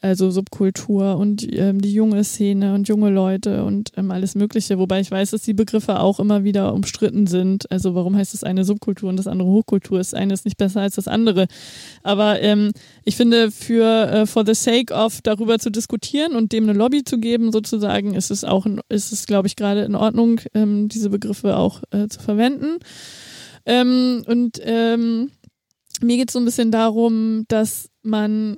Also 0.03 0.31
Subkultur 0.31 1.17
und 1.17 1.47
ähm, 1.57 1.81
die 1.81 1.95
junge 1.95 2.25
Szene 2.25 2.75
und 2.75 2.89
junge 2.89 3.09
Leute 3.09 3.65
und 3.65 3.93
ähm, 3.97 4.11
alles 4.11 4.35
Mögliche. 4.35 4.79
Wobei 4.79 5.01
ich 5.01 5.11
weiß, 5.11 5.31
dass 5.31 5.43
die 5.43 5.55
Begriffe 5.55 6.01
auch 6.01 6.19
immer 6.19 6.43
wieder 6.43 6.75
umstritten 6.75 7.29
sind. 7.29 7.71
Also 7.71 7.95
warum 7.95 8.17
heißt 8.17 8.35
das 8.35 8.43
eine 8.43 8.65
Subkultur 8.65 9.09
und 9.09 9.17
das 9.17 9.29
andere 9.29 9.49
Hochkultur? 9.49 9.99
Das 9.99 10.13
eine 10.13 10.35
ist 10.35 10.45
nicht 10.45 10.57
besser 10.57 10.81
als 10.81 10.97
das 10.97 11.07
andere. 11.07 11.47
Aber 12.03 12.43
ähm, 12.43 12.73
ich 13.05 13.17
finde, 13.17 13.53
für 13.53 14.11
äh, 14.11 14.27
for 14.27 14.45
the 14.45 14.55
sake 14.55 14.93
of 14.93 15.21
darüber 15.23 15.61
zu 15.61 15.71
diskutieren 15.71 16.35
und 16.35 16.53
dem 16.53 16.65
eine 16.65 16.73
Lobby 16.77 17.05
zu 17.05 17.19
geben, 17.19 17.53
sozusagen, 17.53 18.15
ist 18.15 18.33
es 18.33 18.43
auch, 18.43 18.67
ist 18.89 19.13
es, 19.13 19.27
glaube 19.27 19.47
ich, 19.47 19.55
gerade 19.55 19.83
in 19.83 19.95
Ordnung, 19.95 20.41
ähm, 20.53 20.89
diese 20.89 21.11
Begriffe 21.11 21.57
auch 21.57 21.81
äh, 21.93 22.09
zu 22.09 22.21
verwenden. 22.21 22.79
Ähm, 23.67 24.25
und 24.27 24.61
ähm, 24.65 25.31
mir 26.01 26.17
geht 26.17 26.31
es 26.31 26.33
so 26.33 26.41
ein 26.41 26.45
bisschen 26.45 26.73
darum, 26.73 27.45
dass 27.47 27.89
man 28.03 28.57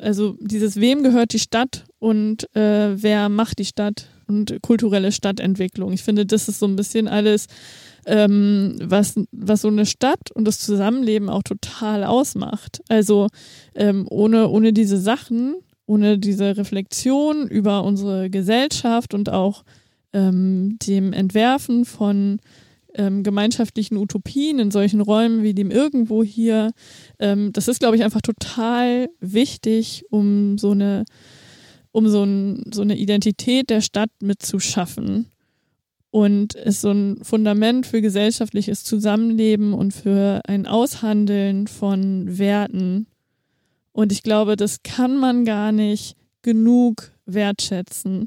also 0.00 0.36
dieses 0.40 0.76
wem 0.76 1.02
gehört 1.02 1.32
die 1.32 1.40
Stadt 1.40 1.84
und 1.98 2.44
äh, 2.54 3.02
wer 3.02 3.28
macht 3.28 3.58
die 3.58 3.64
Stadt 3.64 4.08
und 4.28 4.62
kulturelle 4.62 5.10
Stadtentwicklung. 5.10 5.92
Ich 5.92 6.04
finde, 6.04 6.26
das 6.26 6.48
ist 6.48 6.60
so 6.60 6.66
ein 6.66 6.76
bisschen 6.76 7.08
alles, 7.08 7.46
ähm, 8.06 8.76
was, 8.80 9.14
was 9.32 9.62
so 9.62 9.68
eine 9.68 9.86
Stadt 9.86 10.30
und 10.32 10.44
das 10.44 10.60
Zusammenleben 10.60 11.28
auch 11.28 11.42
total 11.42 12.04
ausmacht. 12.04 12.82
Also 12.88 13.28
ähm, 13.74 14.06
ohne, 14.08 14.48
ohne 14.48 14.72
diese 14.72 14.98
Sachen, 14.98 15.56
ohne 15.86 16.18
diese 16.18 16.56
Reflexion 16.56 17.48
über 17.48 17.82
unsere 17.82 18.30
Gesellschaft 18.30 19.12
und 19.12 19.30
auch 19.30 19.64
ähm, 20.12 20.78
dem 20.86 21.12
Entwerfen 21.12 21.84
von 21.84 22.38
ähm, 22.94 23.22
gemeinschaftlichen 23.22 23.96
Utopien 23.96 24.58
in 24.58 24.70
solchen 24.70 25.00
Räumen 25.00 25.42
wie 25.42 25.54
dem 25.54 25.70
irgendwo 25.70 26.22
hier, 26.22 26.72
ähm, 27.18 27.52
das 27.52 27.68
ist, 27.68 27.80
glaube 27.80 27.96
ich, 27.96 28.04
einfach 28.04 28.22
total 28.22 29.08
wichtig, 29.20 30.04
um 30.10 30.58
so 30.58 30.72
eine, 30.72 31.04
um 31.92 32.08
so, 32.08 32.24
ein, 32.24 32.70
so 32.72 32.82
eine 32.82 32.96
Identität 32.96 33.70
der 33.70 33.80
Stadt 33.80 34.10
mitzuschaffen. 34.20 35.26
Und 36.10 36.54
ist 36.54 36.80
so 36.80 36.90
ein 36.90 37.18
Fundament 37.22 37.86
für 37.86 38.00
gesellschaftliches 38.00 38.82
Zusammenleben 38.82 39.74
und 39.74 39.92
für 39.92 40.40
ein 40.46 40.66
Aushandeln 40.66 41.66
von 41.66 42.38
Werten. 42.38 43.06
Und 43.92 44.10
ich 44.10 44.22
glaube, 44.22 44.56
das 44.56 44.82
kann 44.82 45.18
man 45.18 45.44
gar 45.44 45.70
nicht 45.70 46.16
genug 46.40 47.12
wertschätzen. 47.26 48.24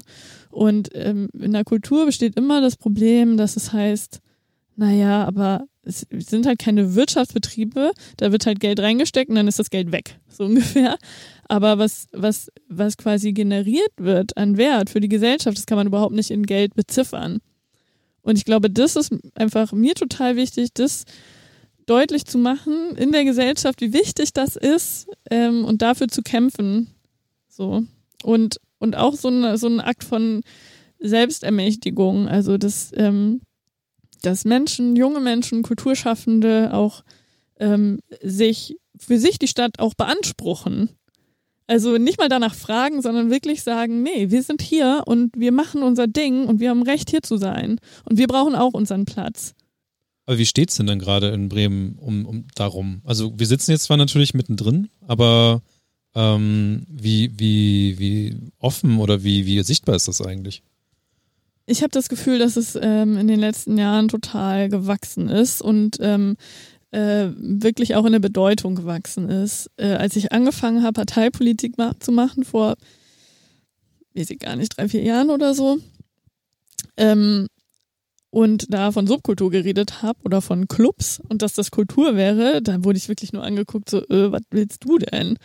Und 0.50 0.90
ähm, 0.94 1.28
in 1.32 1.52
der 1.52 1.64
Kultur 1.64 2.06
besteht 2.06 2.36
immer 2.36 2.60
das 2.60 2.76
Problem, 2.76 3.36
dass 3.36 3.56
es 3.56 3.72
heißt, 3.72 4.20
naja, 4.76 5.24
aber 5.24 5.66
es 5.84 6.06
sind 6.10 6.46
halt 6.46 6.58
keine 6.58 6.94
Wirtschaftsbetriebe, 6.94 7.92
da 8.16 8.32
wird 8.32 8.46
halt 8.46 8.60
Geld 8.60 8.80
reingesteckt 8.80 9.28
und 9.28 9.36
dann 9.36 9.48
ist 9.48 9.58
das 9.58 9.70
Geld 9.70 9.92
weg, 9.92 10.18
so 10.28 10.44
ungefähr. 10.46 10.96
Aber 11.48 11.78
was, 11.78 12.06
was, 12.12 12.50
was 12.68 12.96
quasi 12.96 13.32
generiert 13.32 13.92
wird 13.96 14.36
an 14.36 14.56
Wert 14.56 14.90
für 14.90 15.00
die 15.00 15.08
Gesellschaft, 15.08 15.56
das 15.56 15.66
kann 15.66 15.76
man 15.76 15.86
überhaupt 15.86 16.14
nicht 16.14 16.30
in 16.30 16.46
Geld 16.46 16.74
beziffern. 16.74 17.40
Und 18.22 18.38
ich 18.38 18.44
glaube, 18.44 18.70
das 18.70 18.96
ist 18.96 19.12
einfach 19.34 19.72
mir 19.72 19.94
total 19.94 20.36
wichtig, 20.36 20.72
das 20.74 21.04
deutlich 21.86 22.24
zu 22.24 22.38
machen 22.38 22.96
in 22.96 23.10
der 23.10 23.24
Gesellschaft, 23.24 23.80
wie 23.80 23.92
wichtig 23.92 24.32
das 24.32 24.54
ist 24.54 25.08
ähm, 25.30 25.64
und 25.64 25.82
dafür 25.82 26.06
zu 26.06 26.22
kämpfen. 26.22 26.88
So. 27.48 27.82
Und, 28.22 28.60
und 28.78 28.96
auch 28.96 29.14
so, 29.14 29.28
eine, 29.28 29.58
so 29.58 29.66
ein 29.66 29.80
Akt 29.80 30.04
von 30.04 30.42
Selbstermächtigung. 31.00 32.28
Also 32.28 32.56
das, 32.56 32.92
ähm, 32.96 33.40
dass 34.22 34.44
Menschen, 34.44 34.96
junge 34.96 35.20
Menschen, 35.20 35.62
Kulturschaffende 35.62 36.72
auch 36.72 37.02
ähm, 37.58 38.00
sich 38.22 38.76
für 38.98 39.18
sich 39.18 39.38
die 39.38 39.48
Stadt 39.48 39.78
auch 39.78 39.94
beanspruchen. 39.94 40.90
Also 41.66 41.96
nicht 41.96 42.18
mal 42.18 42.28
danach 42.28 42.54
fragen, 42.54 43.02
sondern 43.02 43.30
wirklich 43.30 43.62
sagen, 43.62 44.02
nee, 44.02 44.30
wir 44.30 44.42
sind 44.42 44.62
hier 44.62 45.02
und 45.06 45.32
wir 45.36 45.52
machen 45.52 45.82
unser 45.82 46.06
Ding 46.06 46.46
und 46.46 46.60
wir 46.60 46.70
haben 46.70 46.82
Recht 46.82 47.10
hier 47.10 47.22
zu 47.22 47.36
sein. 47.36 47.78
Und 48.04 48.18
wir 48.18 48.26
brauchen 48.26 48.54
auch 48.54 48.74
unseren 48.74 49.04
Platz. 49.04 49.54
Aber 50.26 50.38
wie 50.38 50.46
steht 50.46 50.70
es 50.70 50.76
denn 50.76 50.86
dann 50.86 50.98
gerade 50.98 51.28
in 51.28 51.48
Bremen 51.48 51.96
um, 51.98 52.26
um 52.26 52.46
darum? 52.54 53.00
Also 53.04 53.32
wir 53.38 53.46
sitzen 53.46 53.70
jetzt 53.70 53.84
zwar 53.84 53.96
natürlich 53.96 54.34
mittendrin, 54.34 54.88
aber 55.06 55.62
ähm, 56.14 56.84
wie, 56.88 57.32
wie, 57.38 57.98
wie 57.98 58.36
offen 58.58 58.98
oder 58.98 59.24
wie, 59.24 59.46
wie 59.46 59.62
sichtbar 59.62 59.96
ist 59.96 60.08
das 60.08 60.20
eigentlich? 60.20 60.62
Ich 61.72 61.82
habe 61.82 61.90
das 61.90 62.08
Gefühl, 62.08 62.38
dass 62.38 62.56
es 62.56 62.78
ähm, 62.80 63.16
in 63.16 63.26
den 63.26 63.40
letzten 63.40 63.78
Jahren 63.78 64.08
total 64.08 64.68
gewachsen 64.68 65.28
ist 65.28 65.62
und 65.62 65.96
ähm, 66.00 66.36
äh, 66.90 67.28
wirklich 67.34 67.94
auch 67.96 68.04
in 68.04 68.12
der 68.12 68.20
Bedeutung 68.20 68.74
gewachsen 68.74 69.30
ist. 69.30 69.70
Äh, 69.78 69.94
als 69.94 70.14
ich 70.14 70.32
angefangen 70.32 70.82
habe, 70.82 70.92
Parteipolitik 70.92 71.78
ma 71.78 71.94
zu 71.98 72.12
machen, 72.12 72.44
vor, 72.44 72.74
weiß 74.14 74.30
ich 74.30 74.38
gar 74.38 74.54
nicht, 74.54 74.76
drei, 74.76 74.88
vier 74.88 75.02
Jahren 75.02 75.30
oder 75.30 75.54
so, 75.54 75.78
ähm, 76.98 77.48
und 78.28 78.72
da 78.72 78.92
von 78.92 79.06
Subkultur 79.06 79.50
geredet 79.50 80.02
habe 80.02 80.18
oder 80.24 80.42
von 80.42 80.68
Clubs 80.68 81.20
und 81.28 81.42
dass 81.42 81.54
das 81.54 81.70
Kultur 81.70 82.16
wäre, 82.16 82.62
dann 82.62 82.84
wurde 82.84 82.98
ich 82.98 83.08
wirklich 83.08 83.32
nur 83.32 83.44
angeguckt, 83.44 83.88
so, 83.88 83.98
äh, 84.08 84.30
was 84.30 84.42
willst 84.50 84.84
du 84.84 84.98
denn? 84.98 85.38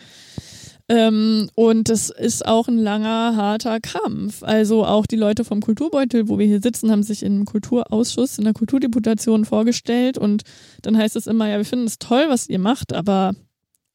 Ähm, 0.90 1.50
und 1.54 1.90
das 1.90 2.08
ist 2.08 2.46
auch 2.46 2.66
ein 2.66 2.78
langer, 2.78 3.36
harter 3.36 3.78
Kampf. 3.78 4.42
Also 4.42 4.86
auch 4.86 5.06
die 5.06 5.16
Leute 5.16 5.44
vom 5.44 5.60
Kulturbeutel, 5.60 6.28
wo 6.28 6.38
wir 6.38 6.46
hier 6.46 6.62
sitzen, 6.62 6.90
haben 6.90 7.02
sich 7.02 7.22
im 7.22 7.44
Kulturausschuss, 7.44 8.38
in 8.38 8.44
der 8.44 8.54
Kulturdeputation 8.54 9.44
vorgestellt 9.44 10.16
und 10.16 10.44
dann 10.82 10.96
heißt 10.96 11.16
es 11.16 11.26
immer, 11.26 11.48
ja, 11.48 11.58
wir 11.58 11.66
finden 11.66 11.86
es 11.86 11.98
toll, 11.98 12.24
was 12.28 12.48
ihr 12.48 12.58
macht, 12.58 12.94
aber 12.94 13.34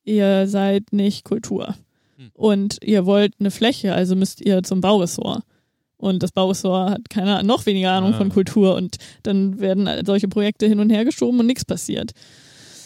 ihr 0.04 0.48
seid 0.48 0.94
nicht 0.94 1.24
Kultur. 1.24 1.76
Hm. 2.18 2.30
Und 2.34 2.78
ihr 2.84 3.08
wollt 3.08 3.34
eine 3.40 3.50
Fläche, 3.50 3.94
also 3.94 4.16
müsst 4.16 4.42
ihr 4.42 4.62
zum 4.62 4.82
Bauressort. 4.82 5.42
Und 5.98 6.22
das 6.22 6.32
Bauressort 6.32 6.92
hat 6.92 7.10
keine 7.10 7.44
noch 7.44 7.66
weniger 7.66 7.92
Ahnung 7.92 8.14
ah. 8.14 8.18
von 8.18 8.30
Kultur 8.30 8.76
und 8.76 8.98
dann 9.24 9.60
werden 9.60 9.90
solche 10.06 10.28
Projekte 10.28 10.68
hin 10.68 10.80
und 10.80 10.90
her 10.90 11.06
geschoben 11.06 11.40
und 11.40 11.48
nichts 11.48 11.66
passiert. 11.66 12.12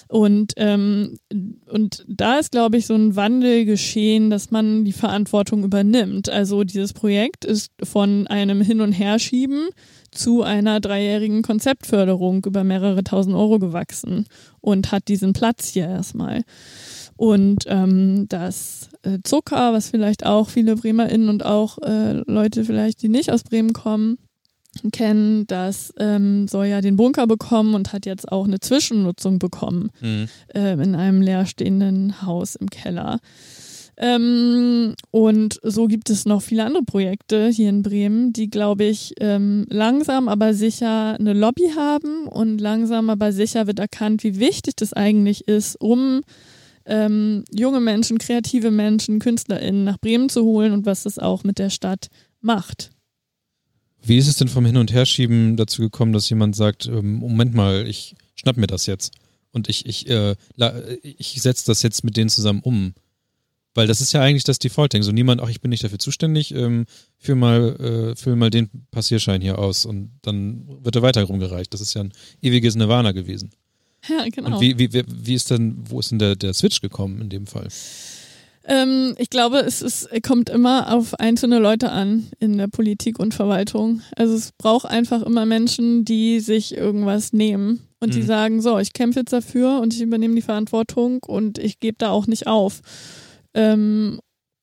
Und, 0.08 0.54
ähm, 0.56 1.20
und 1.70 2.06
da 2.08 2.40
ist, 2.40 2.52
glaube 2.52 2.78
ich, 2.78 2.86
so 2.86 2.96
ein 2.96 3.16
Wandel 3.16 3.66
geschehen, 3.66 4.30
dass 4.30 4.52
man 4.52 4.86
die 4.86 4.94
Verantwortung 4.94 5.64
übernimmt. 5.64 6.30
Also 6.30 6.64
dieses 6.64 6.94
Projekt 6.94 7.44
ist 7.44 7.72
von 7.84 8.28
einem 8.28 8.62
Hin- 8.62 8.82
und 8.82 8.94
Herschieben 8.94 9.70
zu 10.12 10.44
einer 10.44 10.80
dreijährigen 10.80 11.42
Konzeptförderung 11.42 12.46
über 12.46 12.64
mehrere 12.64 13.04
tausend 13.04 13.36
Euro 13.36 13.60
gewachsen 13.60 14.26
und 14.62 14.92
hat 14.92 15.10
diesen 15.10 15.34
Platz 15.34 15.68
hier 15.68 15.88
erstmal. 15.88 16.44
Und 17.18 17.66
ähm, 17.68 18.28
das 18.30 18.90
äh, 19.02 19.20
Zucker, 19.24 19.74
was 19.74 19.90
vielleicht 19.90 20.26
auch 20.26 20.50
viele 20.50 20.76
BremerInnen 20.76 21.30
und 21.30 21.44
auch 21.44 21.80
äh, 21.80 22.24
Leute 22.28 22.64
vielleicht, 22.64 23.02
die 23.02 23.10
nicht 23.10 23.32
aus 23.32 23.44
Bremen 23.44 23.74
kommen, 23.74 24.18
kennen, 24.92 25.48
das 25.48 25.94
ähm, 25.98 26.48
soll 26.48 26.68
ja 26.68 26.82
den 26.82 26.96
Bunker 26.96 27.28
bekommen 27.28 27.74
und 27.74 27.94
hat 27.94 28.06
jetzt 28.06 28.32
auch 28.32 28.46
eine 28.46 28.60
Zwischennutzung 28.60 29.40
bekommen 29.40 29.90
mhm. 30.02 30.28
äh, 30.54 30.74
in 30.74 30.96
einem 30.96 31.22
leerstehenden 31.22 32.22
Haus 32.22 32.56
im 32.56 32.70
Keller. 32.70 33.20
Ähm, 34.00 34.94
und 35.10 35.60
so 35.64 35.88
gibt 35.88 36.12
es 36.12 36.26
noch 36.26 36.44
viele 36.44 36.64
andere 36.64 36.84
Projekte 36.84 37.48
hier 37.48 37.70
in 37.70 37.82
Bremen, 37.82 38.32
die, 38.32 38.50
glaube 38.50 38.84
ich, 38.84 39.16
ähm, 39.20 39.66
langsam 39.70 40.28
aber 40.28 40.54
sicher 40.54 41.16
eine 41.20 41.34
Lobby 41.34 41.72
haben 41.76 42.28
und 42.28 42.62
langsam 42.62 43.10
aber 43.10 43.32
sicher 43.32 43.66
wird 43.66 43.80
erkannt, 43.80 44.24
wie 44.24 44.40
wichtig 44.40 44.76
das 44.76 44.94
eigentlich 44.94 45.48
ist, 45.48 45.82
um 45.82 46.22
ähm, 46.86 47.44
junge 47.52 47.80
Menschen, 47.80 48.20
kreative 48.20 48.70
Menschen, 48.70 49.18
KünstlerInnen 49.18 49.84
nach 49.84 49.98
Bremen 49.98 50.30
zu 50.30 50.44
holen 50.44 50.74
und 50.74 50.86
was 50.86 51.04
das 51.04 51.18
auch 51.18 51.44
mit 51.44 51.58
der 51.58 51.72
Stadt 51.72 52.08
macht. 52.40 52.92
Wie 54.08 54.18
ist 54.18 54.28
es 54.28 54.38
denn 54.38 54.48
vom 54.48 54.66
Hin- 54.66 54.78
und 54.78 54.92
Herschieben 54.92 55.58
dazu 55.58 55.82
gekommen, 55.82 56.14
dass 56.14 56.30
jemand 56.30 56.56
sagt, 56.56 56.86
ähm, 56.86 57.16
Moment 57.16 57.54
mal, 57.54 57.88
ich 57.88 58.16
schnapp 58.36 58.58
mir 58.58 58.68
das 58.68 58.86
jetzt 58.86 59.14
und 59.52 59.70
ich, 59.70 59.86
ich, 59.86 60.10
äh, 60.10 60.36
ich 61.04 61.42
setze 61.42 61.66
das 61.66 61.82
jetzt 61.82 62.04
mit 62.04 62.16
denen 62.16 62.30
zusammen 62.30 62.62
um? 62.62 62.94
Weil 63.74 63.86
das 63.86 64.02
ist 64.02 64.14
ja 64.14 64.22
eigentlich 64.22 64.44
das 64.44 64.58
Default-Ding. 64.58 65.04
So 65.04 65.12
niemand, 65.12 65.40
ach, 65.42 65.50
ich 65.50 65.62
bin 65.62 65.70
nicht 65.70 65.84
dafür 65.84 66.00
zuständig, 66.00 66.52
ähm, 66.54 66.86
füll, 67.20 67.36
mal, 67.36 67.76
äh, 67.80 68.16
füll 68.16 68.36
mal 68.36 68.50
den 68.50 68.70
Passierschein 68.90 69.42
hier 69.42 69.60
aus 69.60 69.86
und 69.86 70.12
dann 70.24 70.68
wird 70.84 70.96
er 70.96 71.04
weiter 71.04 71.24
rumgereicht. 71.24 71.74
Das 71.74 71.82
ist 71.82 71.94
ja 71.94 72.02
ein 72.02 72.14
ewiges 72.42 72.76
Nirvana 72.76 73.12
gewesen. 73.12 73.52
Ja, 74.10 74.26
genau. 74.30 74.56
Und 74.56 74.62
wie, 74.62 74.80
wie, 74.80 75.04
wie 75.08 75.34
ist 75.34 75.52
denn, 75.52 75.76
wo 75.90 76.00
ist 76.00 76.12
denn 76.12 76.20
der, 76.20 76.36
der 76.36 76.54
Switch 76.54 76.82
gekommen 76.82 77.22
in 77.22 77.30
dem 77.30 77.46
Fall? 77.46 77.68
Ähm, 78.70 79.16
ich 79.18 79.30
glaube, 79.30 79.60
es 79.60 79.82
ist, 79.82 80.10
kommt 80.24 80.50
immer 80.50 80.94
auf 80.94 81.18
einzelne 81.20 81.58
Leute 81.58 81.90
an 81.90 82.28
in 82.40 82.58
der 82.58 82.68
Politik 82.68 83.18
und 83.18 83.34
Verwaltung. 83.34 84.02
Also 84.16 84.36
es 84.36 84.52
braucht 84.52 84.86
einfach 84.86 85.22
immer 85.22 85.46
Menschen, 85.46 86.04
die 86.04 86.42
sich 86.42 86.76
irgendwas 86.76 87.32
nehmen 87.32 87.88
und 88.02 88.10
mhm. 88.10 88.14
die 88.14 88.22
sagen, 88.24 88.62
so, 88.62 88.78
ich 88.78 88.92
kämpfe 88.92 89.20
jetzt 89.22 89.32
dafür 89.32 89.80
und 89.80 89.94
ich 89.94 90.02
übernehme 90.02 90.36
die 90.36 90.42
Verantwortung 90.42 91.24
und 91.26 91.58
ich 91.58 91.80
gebe 91.80 91.96
da 91.98 92.10
auch 92.10 92.28
nicht 92.28 92.46
auf. 92.48 92.82
Ähm, 93.54 94.20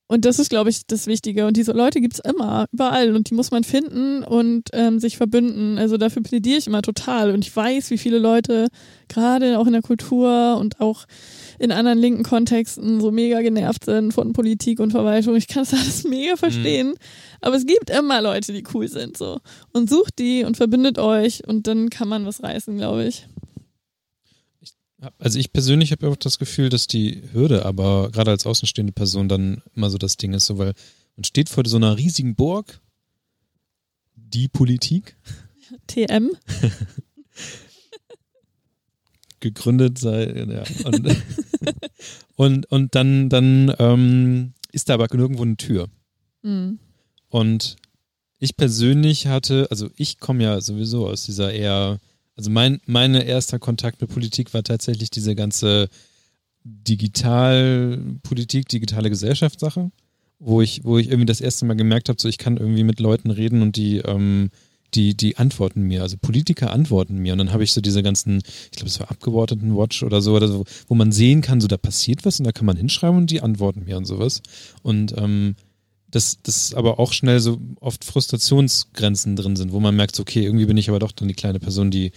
und 0.06 0.26
das 0.26 0.38
ist, 0.38 0.50
glaube 0.50 0.68
ich, 0.68 0.86
das 0.86 1.06
Wichtige. 1.06 1.46
Und 1.46 1.56
diese 1.56 1.72
Leute 1.72 2.00
gibt's 2.00 2.18
immer, 2.18 2.66
überall. 2.72 3.16
Und 3.16 3.30
die 3.30 3.34
muss 3.34 3.50
man 3.50 3.64
finden 3.64 4.22
und 4.22 4.68
ähm, 4.74 5.00
sich 5.00 5.16
verbünden. 5.16 5.78
Also 5.78 5.96
dafür 5.96 6.22
plädiere 6.22 6.58
ich 6.58 6.66
immer 6.66 6.82
total. 6.82 7.30
Und 7.30 7.44
ich 7.44 7.56
weiß, 7.56 7.90
wie 7.90 7.96
viele 7.96 8.18
Leute, 8.18 8.68
gerade 9.08 9.58
auch 9.58 9.66
in 9.66 9.72
der 9.72 9.80
Kultur 9.80 10.58
und 10.58 10.78
auch 10.80 11.06
in 11.58 11.72
anderen 11.72 11.98
linken 11.98 12.22
Kontexten, 12.22 13.00
so 13.00 13.12
mega 13.12 13.40
genervt 13.40 13.86
sind 13.86 14.12
von 14.12 14.34
Politik 14.34 14.78
und 14.78 14.90
Verwaltung. 14.90 15.36
Ich 15.36 15.48
kann 15.48 15.64
das 15.64 15.72
alles 15.72 16.04
mega 16.04 16.36
verstehen. 16.36 16.88
Mhm. 16.88 16.96
Aber 17.40 17.56
es 17.56 17.64
gibt 17.64 17.88
immer 17.88 18.20
Leute, 18.20 18.52
die 18.52 18.64
cool 18.74 18.88
sind. 18.88 19.16
so 19.16 19.40
Und 19.72 19.88
sucht 19.88 20.18
die 20.18 20.44
und 20.44 20.58
verbündet 20.58 20.98
euch 20.98 21.48
und 21.48 21.66
dann 21.66 21.88
kann 21.88 22.08
man 22.08 22.26
was 22.26 22.42
reißen, 22.42 22.76
glaube 22.76 23.06
ich. 23.06 23.26
Also 25.18 25.38
ich 25.38 25.52
persönlich 25.52 25.92
habe 25.92 26.08
auch 26.08 26.16
das 26.16 26.38
Gefühl, 26.38 26.68
dass 26.68 26.86
die 26.86 27.22
Hürde 27.32 27.64
aber 27.64 28.10
gerade 28.10 28.30
als 28.30 28.46
außenstehende 28.46 28.92
Person 28.92 29.28
dann 29.28 29.62
immer 29.74 29.90
so 29.90 29.98
das 29.98 30.16
Ding 30.16 30.32
ist, 30.32 30.46
so 30.46 30.58
weil 30.58 30.74
man 31.16 31.24
steht 31.24 31.48
vor 31.48 31.64
so 31.66 31.76
einer 31.76 31.96
riesigen 31.96 32.34
Burg, 32.34 32.80
die 34.16 34.48
Politik. 34.48 35.16
TM. 35.86 36.30
gegründet 39.44 39.98
sei, 39.98 40.24
ja. 40.24 40.64
Und, 40.84 41.16
und, 42.36 42.72
und, 42.72 42.94
dann, 42.94 43.28
dann 43.28 43.74
ähm, 43.78 44.54
ist 44.72 44.88
da 44.88 44.94
aber 44.94 45.06
nirgendwo 45.14 45.42
eine 45.42 45.56
Tür. 45.56 45.88
Mhm. 46.42 46.78
Und 47.28 47.76
ich 48.38 48.56
persönlich 48.56 49.26
hatte, 49.26 49.68
also 49.70 49.90
ich 49.96 50.18
komme 50.18 50.44
ja 50.44 50.60
sowieso 50.60 51.06
aus 51.06 51.24
dieser 51.24 51.52
eher 51.52 52.00
also 52.36 52.50
mein 52.50 52.80
mein 52.86 53.14
erster 53.14 53.58
Kontakt 53.58 54.00
mit 54.00 54.10
Politik 54.10 54.54
war 54.54 54.62
tatsächlich 54.62 55.10
diese 55.10 55.34
ganze 55.34 55.88
Digitalpolitik, 56.64 58.68
digitale 58.68 59.10
Gesellschaftssache, 59.10 59.90
wo 60.38 60.62
ich, 60.62 60.84
wo 60.84 60.96
ich 60.98 61.08
irgendwie 61.08 61.26
das 61.26 61.42
erste 61.42 61.66
Mal 61.66 61.74
gemerkt 61.74 62.08
habe, 62.08 62.20
so 62.20 62.28
ich 62.28 62.38
kann 62.38 62.56
irgendwie 62.56 62.84
mit 62.84 63.00
Leuten 63.00 63.30
reden 63.30 63.60
und 63.60 63.76
die, 63.76 63.98
ähm, 63.98 64.50
die, 64.94 65.14
die 65.14 65.36
antworten 65.36 65.82
mir. 65.82 66.00
Also 66.02 66.16
Politiker 66.16 66.72
antworten 66.72 67.18
mir. 67.18 67.32
Und 67.32 67.38
dann 67.38 67.52
habe 67.52 67.64
ich 67.64 67.72
so 67.72 67.82
diese 67.82 68.02
ganzen, 68.02 68.40
ich 68.70 68.78
glaube, 68.78 68.88
es 68.88 68.98
war 68.98 69.10
Abgeordnetenwatch 69.10 70.02
oder 70.04 70.22
so, 70.22 70.34
oder 70.34 70.48
so, 70.48 70.64
wo 70.88 70.94
man 70.94 71.12
sehen 71.12 71.42
kann, 71.42 71.60
so 71.60 71.68
da 71.68 71.76
passiert 71.76 72.24
was 72.24 72.38
und 72.38 72.44
da 72.44 72.52
kann 72.52 72.66
man 72.66 72.78
hinschreiben 72.78 73.18
und 73.18 73.30
die 73.30 73.42
antworten 73.42 73.84
mir 73.84 73.98
und 73.98 74.06
sowas. 74.06 74.40
Und 74.82 75.14
ähm, 75.18 75.56
dass 76.14 76.40
das 76.42 76.74
aber 76.74 76.98
auch 76.98 77.12
schnell 77.12 77.40
so 77.40 77.58
oft 77.80 78.04
Frustrationsgrenzen 78.04 79.36
drin 79.36 79.56
sind, 79.56 79.72
wo 79.72 79.80
man 79.80 79.96
merkt, 79.96 80.18
okay, 80.20 80.44
irgendwie 80.44 80.66
bin 80.66 80.76
ich 80.76 80.88
aber 80.88 80.98
doch 80.98 81.12
dann 81.12 81.28
die 81.28 81.34
kleine 81.34 81.58
Person, 81.58 81.90
die 81.90 82.12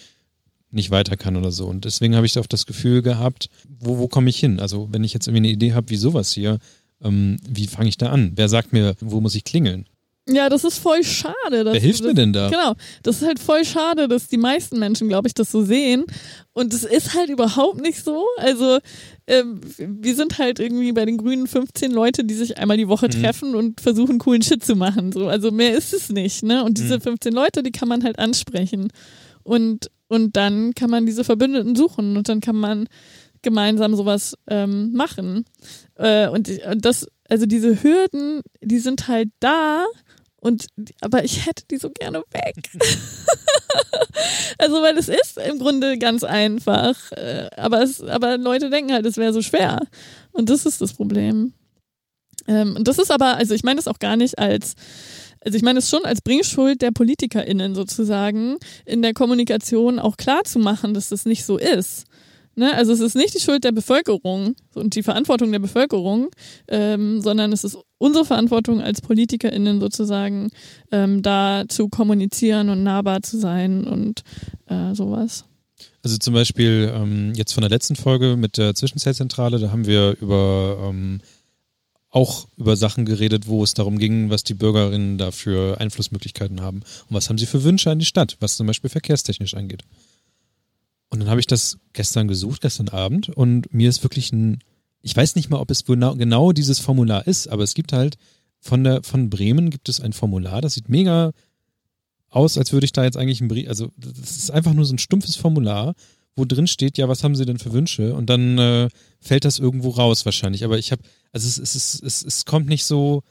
nicht 0.70 0.92
weiter 0.92 1.18
kann 1.18 1.36
oder 1.36 1.52
so. 1.52 1.68
Und 1.68 1.86
deswegen 1.86 2.16
habe 2.16 2.26
ich 2.26 2.38
auch 2.38 2.46
das 2.46 2.66
Gefühl 2.66 3.02
gehabt, 3.02 3.50
wo, 3.80 3.98
wo 3.98 4.08
komme 4.08 4.30
ich 4.30 4.38
hin? 4.38 4.60
Also 4.60 4.90
wenn 4.92 5.04
ich 5.04 5.14
jetzt 5.14 5.28
irgendwie 5.28 5.48
eine 5.48 5.54
Idee 5.54 5.74
habe, 5.74 5.90
wie 5.90 5.98
sowas 5.98 6.32
hier, 6.32 6.60
ähm, 7.02 7.38
wie 7.48 7.68
fange 7.68 7.90
ich 7.90 7.98
da 7.98 8.10
an? 8.10 8.34
Wer 8.36 8.50
sagt 8.50 8.74
mir, 8.74 8.96
wo 9.00 9.22
muss 9.22 9.36
ich 9.36 9.44
klingeln? 9.44 9.86
Ja, 10.30 10.50
das 10.50 10.64
ist 10.66 10.80
voll 10.80 11.04
schade. 11.04 11.64
Wer 11.64 11.80
hilft 11.80 12.02
das, 12.02 12.08
mir 12.08 12.14
denn 12.14 12.34
da? 12.34 12.50
Genau, 12.50 12.74
das 13.04 13.22
ist 13.22 13.28
halt 13.28 13.40
voll 13.40 13.64
schade, 13.64 14.08
dass 14.08 14.28
die 14.28 14.38
meisten 14.38 14.78
Menschen, 14.78 15.08
glaube 15.08 15.28
ich, 15.28 15.34
das 15.34 15.52
so 15.52 15.64
sehen. 15.64 16.06
Und 16.52 16.74
es 16.74 16.84
ist 16.84 17.14
halt 17.14 17.30
überhaupt 17.30 17.82
nicht 17.82 18.04
so. 18.04 18.26
Also 18.38 18.80
ähm, 19.28 19.62
wir 19.78 20.16
sind 20.16 20.38
halt 20.38 20.60
irgendwie 20.60 20.92
bei 20.92 21.06
den 21.06 21.18
Grünen 21.18 21.48
15 21.48 21.92
Leute, 21.92 22.26
die 22.26 22.34
sich 22.34 22.58
einmal 22.58 22.78
die 22.78 22.90
Woche 22.90 23.08
mhm. 23.08 23.22
treffen 23.22 23.56
und 23.56 23.80
versuchen, 23.80 24.18
coolen 24.20 24.42
Shit 24.42 24.66
zu 24.66 24.76
machen. 24.76 25.14
So, 25.14 25.28
also 25.28 25.52
mehr 25.52 25.78
ist 25.78 25.94
es 25.94 26.10
nicht. 26.10 26.44
Ne? 26.44 26.64
Und 26.64 26.78
diese 26.78 26.96
mhm. 26.96 27.02
15 27.02 27.34
Leute, 27.34 27.64
die 27.64 27.72
kann 27.72 27.88
man 27.88 28.04
halt 28.04 28.20
ansprechen. 28.20 28.90
Und, 29.44 29.90
und 30.10 30.36
dann 30.36 30.74
kann 30.76 30.90
man 30.90 31.06
diese 31.06 31.24
Verbündeten 31.24 31.76
suchen 31.76 32.18
und 32.18 32.28
dann 32.28 32.42
kann 32.42 32.58
man 32.58 32.88
gemeinsam 33.42 33.96
sowas 33.96 34.36
ähm, 34.50 34.92
machen. 34.92 35.46
Äh, 35.96 36.28
und, 36.28 36.50
und 36.50 36.84
das, 36.84 37.08
also 37.30 37.46
diese 37.46 37.82
Hürden, 37.82 38.42
die 38.62 38.80
sind 38.80 39.08
halt 39.08 39.30
da 39.40 39.86
und, 40.48 40.68
aber 41.02 41.26
ich 41.26 41.46
hätte 41.46 41.64
die 41.70 41.78
so 41.78 41.90
gerne 41.90 42.24
weg. 42.32 42.56
also, 44.58 44.82
weil 44.82 44.98
es 44.98 45.10
ist 45.10 45.38
im 45.38 45.60
Grunde 45.60 45.98
ganz 45.98 46.24
einfach. 46.24 46.96
Äh, 47.12 47.50
aber 47.58 47.84
es, 47.84 48.02
aber 48.02 48.38
Leute 48.38 48.70
denken 48.70 48.94
halt, 48.94 49.06
es 49.06 49.18
wäre 49.18 49.34
so 49.34 49.42
schwer. 49.42 49.80
Und 50.32 50.50
das 50.50 50.66
ist 50.66 50.80
das 50.80 50.94
Problem. 50.94 51.54
Ähm, 52.48 52.78
und 52.78 52.88
das 52.88 52.98
ist 52.98 53.12
aber, 53.12 53.36
also 53.36 53.54
ich 53.54 53.64
meine 53.64 53.76
das 53.76 53.90
auch 53.90 54.00
gar 54.00 54.16
nicht 54.16 54.40
als, 54.40 54.76
also 55.42 55.58
ich 55.58 55.64
meine 55.64 55.80
es 55.80 55.90
schon 55.90 56.06
als 56.06 56.22
Bringschuld 56.22 56.82
der 56.82 56.92
PolitikerInnen 56.92 57.76
sozusagen, 57.76 58.58
in 58.86 59.02
der 59.02 59.14
Kommunikation 59.14 60.00
auch 60.00 60.16
klar 60.16 60.46
zu 60.46 60.60
machen, 60.60 60.94
dass 60.94 61.10
das 61.10 61.26
nicht 61.26 61.46
so 61.46 61.58
ist. 61.58 62.06
Ne? 62.58 62.74
Also 62.74 62.92
es 62.92 63.00
ist 63.00 63.16
nicht 63.16 63.36
die 63.36 63.40
Schuld 63.40 63.64
der 63.64 63.72
Bevölkerung 63.72 64.56
und 64.74 64.96
die 64.96 65.04
Verantwortung 65.04 65.52
der 65.52 65.60
Bevölkerung, 65.60 66.30
ähm, 66.68 67.22
sondern 67.22 67.54
es 67.54 67.64
ist 67.64 67.78
unsere 68.00 68.26
Verantwortung 68.26 68.82
als 68.82 69.00
PolitikerInnen 69.00 69.80
sozusagen, 69.80 70.50
ähm, 70.92 71.22
da 71.22 71.66
zu 71.70 71.88
kommunizieren 71.88 72.70
und 72.70 72.82
nahbar 72.82 73.22
zu 73.22 73.38
sein 73.40 73.86
und 73.86 74.24
äh, 74.66 74.96
sowas. 74.96 75.46
Also 76.04 76.18
zum 76.18 76.34
Beispiel 76.34 76.92
ähm, 76.96 77.34
jetzt 77.36 77.54
von 77.54 77.62
der 77.62 77.70
letzten 77.70 77.96
Folge 77.96 78.36
mit 78.38 78.58
der 78.58 78.74
Zwischenzellzentrale, 78.74 79.60
da 79.60 79.70
haben 79.72 79.86
wir 79.86 80.18
über 80.20 80.90
ähm, 80.90 81.22
auch 82.10 82.48
über 82.58 82.76
Sachen 82.76 83.06
geredet, 83.06 83.48
wo 83.48 83.64
es 83.64 83.76
darum 83.76 84.00
ging, 84.00 84.32
was 84.32 84.44
die 84.44 84.56
Bürgerinnen 84.56 85.20
da 85.20 85.30
für 85.30 85.80
Einflussmöglichkeiten 85.80 86.62
haben 86.62 86.78
und 86.80 87.16
was 87.16 87.30
haben 87.30 87.38
sie 87.38 87.46
für 87.46 87.64
Wünsche 87.64 87.92
an 87.92 88.00
die 88.00 88.06
Stadt, 88.06 88.38
was 88.40 88.58
zum 88.58 88.66
Beispiel 88.66 88.90
verkehrstechnisch 88.90 89.54
angeht. 89.54 89.84
Und 91.10 91.20
dann 91.20 91.30
habe 91.30 91.40
ich 91.40 91.48
das 91.48 91.78
gestern 91.94 92.28
gesucht, 92.28 92.62
gestern 92.62 92.90
Abend, 92.90 93.30
und 93.30 93.74
mir 93.74 93.90
ist 93.90 94.04
wirklich 94.04 94.32
ein, 94.34 94.60
ich 95.02 95.16
weiß 95.16 95.36
nicht 95.36 95.50
mal, 95.50 95.60
ob 95.60 95.72
es 95.72 95.86
genau, 95.86 96.16
genau 96.16 96.52
dieses 96.52 96.80
Formular 96.80 97.26
ist, 97.28 97.48
aber 97.48 97.64
es 97.64 97.74
gibt 97.74 97.94
halt 97.94 98.18
von 98.60 98.84
der, 98.84 99.04
von 99.04 99.30
Bremen 99.30 99.70
gibt 99.70 99.88
es 99.90 100.02
ein 100.02 100.14
Formular, 100.14 100.62
das 100.62 100.74
sieht 100.74 100.90
mega 100.90 101.32
aus, 102.30 102.58
als 102.58 102.74
würde 102.74 102.86
ich 102.86 102.92
da 102.92 103.04
jetzt 103.04 103.16
eigentlich 103.16 103.40
ein 103.40 103.48
Brief, 103.48 103.70
also 103.70 103.92
das 103.96 104.38
ist 104.38 104.52
einfach 104.52 104.74
nur 104.74 104.86
so 104.86 104.94
ein 104.94 105.00
stumpfes 105.00 105.38
Formular, 105.38 105.96
wo 106.38 106.46
drin 106.46 106.68
steht, 106.68 106.98
ja, 106.98 107.10
was 107.10 107.24
haben 107.24 107.36
Sie 107.36 107.46
denn 107.46 107.58
für 107.58 107.74
Wünsche? 107.74 108.14
Und 108.14 108.30
dann 108.30 108.60
äh, 108.60 108.90
fällt 109.20 109.44
das 109.44 109.58
irgendwo 109.58 109.90
raus 109.90 110.24
wahrscheinlich. 110.24 110.64
Aber 110.64 110.78
ich 110.78 110.92
habe, 110.92 111.02
also 111.32 111.48
es, 111.48 111.58
es, 111.58 111.74
es, 111.76 112.00
es, 112.00 112.24
es 112.24 112.46
kommt 112.46 112.68
nicht 112.68 112.86
so, 112.86 113.24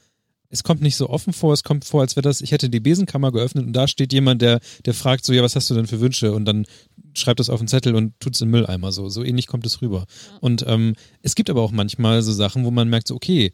es 0.50 0.62
kommt 0.62 0.82
nicht 0.82 0.96
so 0.96 1.08
offen 1.08 1.32
vor, 1.32 1.52
es 1.52 1.64
kommt 1.64 1.84
vor, 1.84 2.00
als 2.00 2.16
wäre 2.16 2.22
das, 2.22 2.40
ich 2.40 2.52
hätte 2.52 2.70
die 2.70 2.80
Besenkammer 2.80 3.32
geöffnet 3.32 3.66
und 3.66 3.72
da 3.72 3.88
steht 3.88 4.12
jemand, 4.12 4.42
der, 4.42 4.60
der 4.84 4.94
fragt 4.94 5.24
so, 5.24 5.32
ja, 5.32 5.42
was 5.42 5.56
hast 5.56 5.68
du 5.70 5.74
denn 5.74 5.86
für 5.86 6.00
Wünsche? 6.00 6.32
Und 6.32 6.44
dann 6.44 6.66
schreibt 7.14 7.40
das 7.40 7.50
auf 7.50 7.58
den 7.58 7.68
Zettel 7.68 7.94
und 7.94 8.18
tut 8.20 8.34
es 8.34 8.40
im 8.40 8.50
Mülleimer 8.50 8.92
so. 8.92 9.08
So 9.08 9.24
ähnlich 9.24 9.46
kommt 9.46 9.66
es 9.66 9.82
rüber. 9.82 10.06
Ja. 10.06 10.38
Und 10.40 10.64
ähm, 10.66 10.94
es 11.22 11.34
gibt 11.34 11.50
aber 11.50 11.62
auch 11.62 11.72
manchmal 11.72 12.22
so 12.22 12.32
Sachen, 12.32 12.64
wo 12.64 12.70
man 12.70 12.88
merkt, 12.88 13.08
so, 13.08 13.14
okay, 13.14 13.52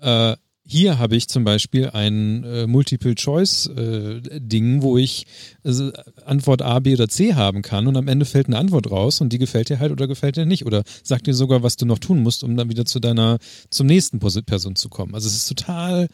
äh, 0.00 0.36
hier 0.64 0.98
habe 0.98 1.16
ich 1.16 1.28
zum 1.28 1.44
Beispiel 1.44 1.90
ein 1.90 2.44
äh, 2.44 2.66
Multiple-Choice-Ding, 2.66 4.78
äh, 4.78 4.82
wo 4.82 4.96
ich 4.96 5.26
also 5.64 5.90
Antwort 6.24 6.62
A, 6.62 6.78
B 6.78 6.94
oder 6.94 7.08
C 7.08 7.34
haben 7.34 7.62
kann 7.62 7.88
und 7.88 7.96
am 7.96 8.08
Ende 8.08 8.24
fällt 8.24 8.46
eine 8.46 8.58
Antwort 8.58 8.90
raus 8.90 9.20
und 9.20 9.32
die 9.32 9.38
gefällt 9.38 9.70
dir 9.70 9.80
halt 9.80 9.90
oder 9.90 10.06
gefällt 10.06 10.36
dir 10.36 10.46
nicht 10.46 10.64
oder 10.64 10.84
sagt 11.02 11.26
dir 11.26 11.34
sogar, 11.34 11.62
was 11.62 11.76
du 11.76 11.84
noch 11.84 11.98
tun 11.98 12.22
musst, 12.22 12.44
um 12.44 12.56
dann 12.56 12.70
wieder 12.70 12.84
zu 12.84 13.00
deiner, 13.00 13.38
zum 13.70 13.86
nächsten 13.86 14.20
Person 14.20 14.76
zu 14.76 14.88
kommen. 14.88 15.14
Also 15.14 15.26
es 15.26 15.34
ist 15.34 15.48
total 15.48 16.08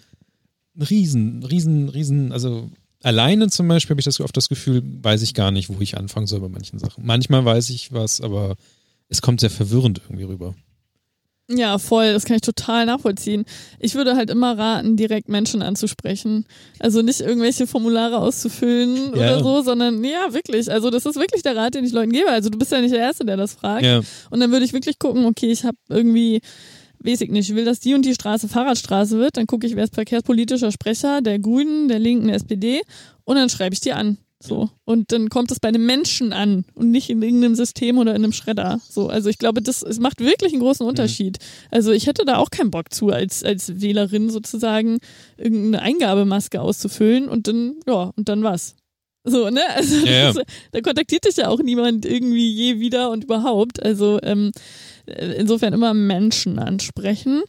riesen, 0.91 1.45
riesen, 1.45 1.89
riesen, 1.91 2.33
also 2.33 2.71
alleine 3.03 3.51
zum 3.51 3.69
Beispiel 3.69 3.95
habe 3.95 4.01
ich 4.01 4.07
das 4.07 4.21
oft 4.21 4.37
das 4.37 4.49
Gefühl, 4.49 4.83
weiß 5.03 5.23
ich 5.23 5.35
gar 5.35 5.51
nicht, 5.51 5.69
wo 5.69 5.77
ich 5.81 5.99
anfangen 5.99 6.27
soll 6.27 6.41
bei 6.41 6.49
manchen 6.49 6.79
Sachen. 6.79 7.05
Manchmal 7.05 7.45
weiß 7.45 7.71
ich 7.71 7.93
was, 7.93 8.21
aber 8.21 8.57
es 9.09 9.21
kommt 9.21 9.41
sehr 9.41 9.51
verwirrend 9.51 10.01
irgendwie 10.05 10.25
rüber. 10.25 10.55
Ja, 11.51 11.79
voll, 11.79 12.13
das 12.13 12.25
kann 12.25 12.37
ich 12.37 12.43
total 12.43 12.85
nachvollziehen. 12.85 13.47
Ich 13.79 13.95
würde 13.95 14.17
halt 14.17 14.29
immer 14.29 14.59
raten, 14.59 14.97
direkt 14.97 15.31
Menschen 15.31 15.63
anzusprechen. 15.63 16.45
Also 16.79 17.01
nicht 17.01 17.21
irgendwelche 17.21 17.67
Formulare 17.67 18.19
auszufüllen 18.19 19.13
ja. 19.15 19.37
oder 19.37 19.43
so, 19.43 19.63
sondern 19.63 20.05
ja, 20.05 20.35
wirklich. 20.35 20.71
Also 20.71 20.91
das 20.91 21.07
ist 21.07 21.17
wirklich 21.17 21.43
der 21.43 21.57
Rat, 21.57 21.75
den 21.75 21.85
ich 21.85 21.93
Leuten 21.93 22.13
gebe. 22.13 22.31
Also 22.31 22.51
du 22.51 22.59
bist 22.59 22.71
ja 22.71 22.83
nicht 22.83 22.93
der 22.93 23.01
Erste, 23.01 23.25
der 23.25 23.39
das 23.39 23.55
fragt. 23.55 23.85
Ja. 23.85 24.03
Und 24.31 24.41
dann 24.41 24.53
würde 24.53 24.67
ich 24.67 24.75
wirklich 24.75 24.99
gucken, 24.99 25.25
okay, 25.25 25.51
ich 25.51 25.65
habe 25.65 25.79
irgendwie 25.89 26.41
weiß 27.01 27.21
ich 27.21 27.31
nicht, 27.31 27.49
ich 27.49 27.55
will, 27.55 27.65
dass 27.65 27.81
die 27.81 27.95
und 27.95 28.05
die 28.05 28.15
Straße 28.15 28.49
Fahrradstraße 28.49 29.19
wird, 29.19 29.37
dann 29.37 29.47
gucke 29.47 29.67
ich, 29.67 29.77
wer 29.77 29.85
ist 29.85 29.95
verkehrspolitischer 29.95 30.73
Sprecher 30.73 31.21
der 31.21 31.39
Grünen, 31.39 31.89
der 31.89 32.01
Linken, 32.01 32.27
der 32.27 32.37
SPD 32.37 32.83
und 33.25 33.37
dann 33.37 33.49
schreibe 33.49 33.73
ich 33.73 33.81
die 33.81 33.93
an. 33.93 34.19
So. 34.41 34.71
Und 34.85 35.11
dann 35.11 35.31
kommt 35.31 35.51
es 35.51 35.59
bei 35.59 35.69
einem 35.69 35.85
Menschen 35.85 36.33
an 36.33 36.65
und 36.75 36.93
nicht 36.93 37.11
in 37.11 37.23
irgendeinem 37.23 37.57
System 37.57 37.99
oder 37.99 38.13
in 38.13 38.23
einem 38.23 38.33
Schredder. 38.33 38.81
So. 38.89 39.09
Also 39.09 39.29
ich 39.29 39.39
glaube, 39.39 39.63
das 39.63 39.83
es 39.83 39.99
macht 39.99 40.21
wirklich 40.21 40.53
einen 40.53 40.63
großen 40.63 40.85
mhm. 40.85 40.91
Unterschied. 40.91 41.39
Mhm. 41.41 41.69
Also 41.73 41.93
ich 41.93 42.07
hätte 42.07 42.25
da 42.25 42.37
auch 42.37 42.51
keinen 42.51 42.71
Bock 42.71 42.93
zu, 42.93 43.09
als, 43.09 43.43
als 43.43 43.81
Wählerin 43.81 44.31
sozusagen 44.31 44.99
irgendeine 45.37 45.83
Eingabemaske 45.83 46.61
auszufüllen 46.61 47.29
und 47.29 47.49
dann, 47.49 47.77
ja, 47.87 48.13
und 48.17 48.29
dann 48.29 48.45
was. 48.45 48.77
So, 49.25 49.51
ne? 49.51 49.61
Also 49.75 50.07
ja, 50.07 50.33
das, 50.33 50.45
da 50.71 50.81
kontaktiert 50.83 51.25
dich 51.25 51.37
ja 51.37 51.49
auch 51.49 51.61
niemand 51.61 52.07
irgendwie 52.07 52.49
je 52.49 52.79
wieder 52.79 53.11
und 53.11 53.25
überhaupt. 53.25 53.83
Also 53.83 54.21
ähm, 54.23 54.53
insofern 55.07 55.73
immer 55.73 55.95
Menschen 55.95 56.61
ansprechen. 56.61 57.43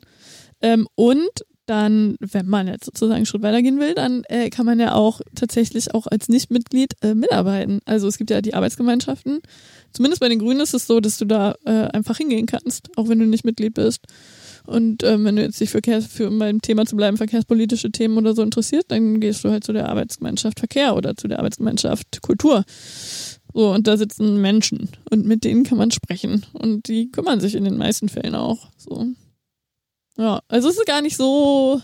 Ähm, 0.62 0.88
und 0.96 1.30
dann, 1.70 2.16
wenn 2.20 2.48
man 2.48 2.68
jetzt 2.68 2.86
sozusagen 2.86 3.18
einen 3.18 3.26
Schritt 3.26 3.44
weitergehen 3.44 3.80
will, 3.80 3.94
dann 3.94 4.24
äh, 4.28 4.50
kann 4.50 4.66
man 4.66 4.80
ja 4.80 4.96
auch 4.96 5.22
tatsächlich 5.36 5.94
auch 5.94 6.08
als 6.08 6.28
Nichtmitglied 6.28 6.96
äh, 7.02 7.14
mitarbeiten. 7.14 7.80
Also 7.86 8.08
es 8.08 8.18
gibt 8.18 8.32
ja 8.32 8.42
die 8.42 8.56
Arbeitsgemeinschaften. 8.56 9.40
Zumindest 9.94 10.20
bei 10.20 10.30
den 10.30 10.40
Grünen 10.40 10.62
ist 10.62 10.74
es 10.74 10.88
so, 10.88 11.00
dass 11.00 11.18
du 11.18 11.26
da 11.26 11.56
äh, 11.66 11.72
einfach 11.72 12.18
hingehen 12.18 12.48
kannst, 12.48 12.90
auch 12.98 13.08
wenn 13.08 13.20
du 13.20 13.26
nicht 13.26 13.46
Mitglied 13.46 13.76
bist. 13.76 14.06
Und 14.66 15.04
ähm, 15.04 15.26
wenn 15.26 15.36
du 15.36 15.42
jetzt 15.42 15.60
dich 15.60 15.70
Verkehrs 15.70 16.06
für 16.08 16.28
um 16.28 16.40
beim 16.40 16.62
Thema 16.62 16.86
zu 16.86 16.96
bleiben, 16.96 17.18
verkehrspolitische 17.18 17.92
Themen 17.92 18.18
oder 18.18 18.34
so 18.34 18.42
interessiert, 18.42 18.86
dann 18.90 19.20
gehst 19.20 19.44
du 19.44 19.50
halt 19.50 19.64
zu 19.64 19.74
der 19.74 19.90
Arbeitsgemeinschaft 19.90 20.60
Verkehr 20.60 20.96
oder 20.96 21.16
zu 21.16 21.28
der 21.28 21.40
Arbeitsgemeinschaft 21.40 22.22
Kultur. 22.22 22.64
So, 23.54 23.72
und 23.72 23.88
da 23.88 23.98
sitzen 23.98 24.42
Menschen 24.42 24.90
und 25.10 25.26
mit 25.26 25.44
denen 25.44 25.64
kann 25.64 25.78
man 25.78 25.92
sprechen. 25.92 26.46
Und 26.54 26.88
die 26.88 27.10
kümmern 27.10 27.40
sich 27.40 27.56
in 27.56 27.64
den 27.64 27.78
meisten 27.78 28.10
Fällen 28.10 28.36
auch. 28.36 28.68
So. 28.78 29.08
Ja, 30.20 30.42
also 30.50 30.68
es 30.68 30.78
ist 30.78 30.86
gar 30.86 31.02
nicht 31.02 31.16
so 31.16 31.82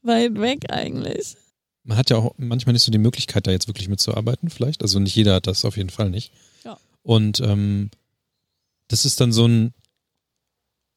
weit 0.00 0.40
weg 0.40 0.72
eigentlich. 0.72 1.36
Man 1.82 1.98
hat 1.98 2.08
ja 2.08 2.16
auch 2.16 2.32
manchmal 2.38 2.72
nicht 2.72 2.82
so 2.82 2.90
die 2.90 2.96
Möglichkeit, 2.96 3.46
da 3.46 3.50
jetzt 3.50 3.68
wirklich 3.68 3.90
mitzuarbeiten, 3.90 4.48
vielleicht. 4.48 4.80
Also 4.80 4.98
nicht 4.98 5.14
jeder 5.14 5.34
hat 5.34 5.46
das 5.46 5.66
auf 5.66 5.76
jeden 5.76 5.90
Fall 5.90 6.08
nicht. 6.08 6.32
Ja. 6.64 6.78
Und 7.02 7.40
ähm, 7.40 7.90
das 8.88 9.04
ist 9.04 9.20
dann 9.20 9.32
so 9.32 9.46
ein, 9.46 9.74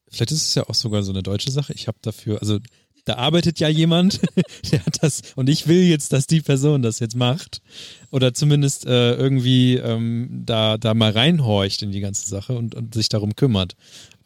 vielleicht 0.08 0.32
ist 0.32 0.48
es 0.48 0.54
ja 0.54 0.66
auch 0.66 0.74
sogar 0.74 1.02
so 1.02 1.12
eine 1.12 1.22
deutsche 1.22 1.50
Sache. 1.50 1.74
Ich 1.74 1.88
habe 1.88 1.98
dafür, 2.00 2.40
also 2.40 2.58
da 3.04 3.16
arbeitet 3.16 3.60
ja 3.60 3.68
jemand, 3.68 4.20
der 4.72 4.84
hat 4.86 5.02
das, 5.02 5.20
und 5.36 5.50
ich 5.50 5.66
will 5.66 5.82
jetzt, 5.82 6.14
dass 6.14 6.26
die 6.26 6.40
Person 6.40 6.80
das 6.80 7.00
jetzt 7.00 7.16
macht. 7.16 7.60
Oder 8.10 8.32
zumindest 8.32 8.86
äh, 8.86 9.14
irgendwie 9.14 9.76
ähm, 9.76 10.42
da, 10.46 10.78
da 10.78 10.94
mal 10.94 11.10
reinhorcht 11.10 11.82
in 11.82 11.92
die 11.92 12.00
ganze 12.00 12.26
Sache 12.26 12.56
und, 12.56 12.74
und 12.74 12.94
sich 12.94 13.10
darum 13.10 13.36
kümmert. 13.36 13.76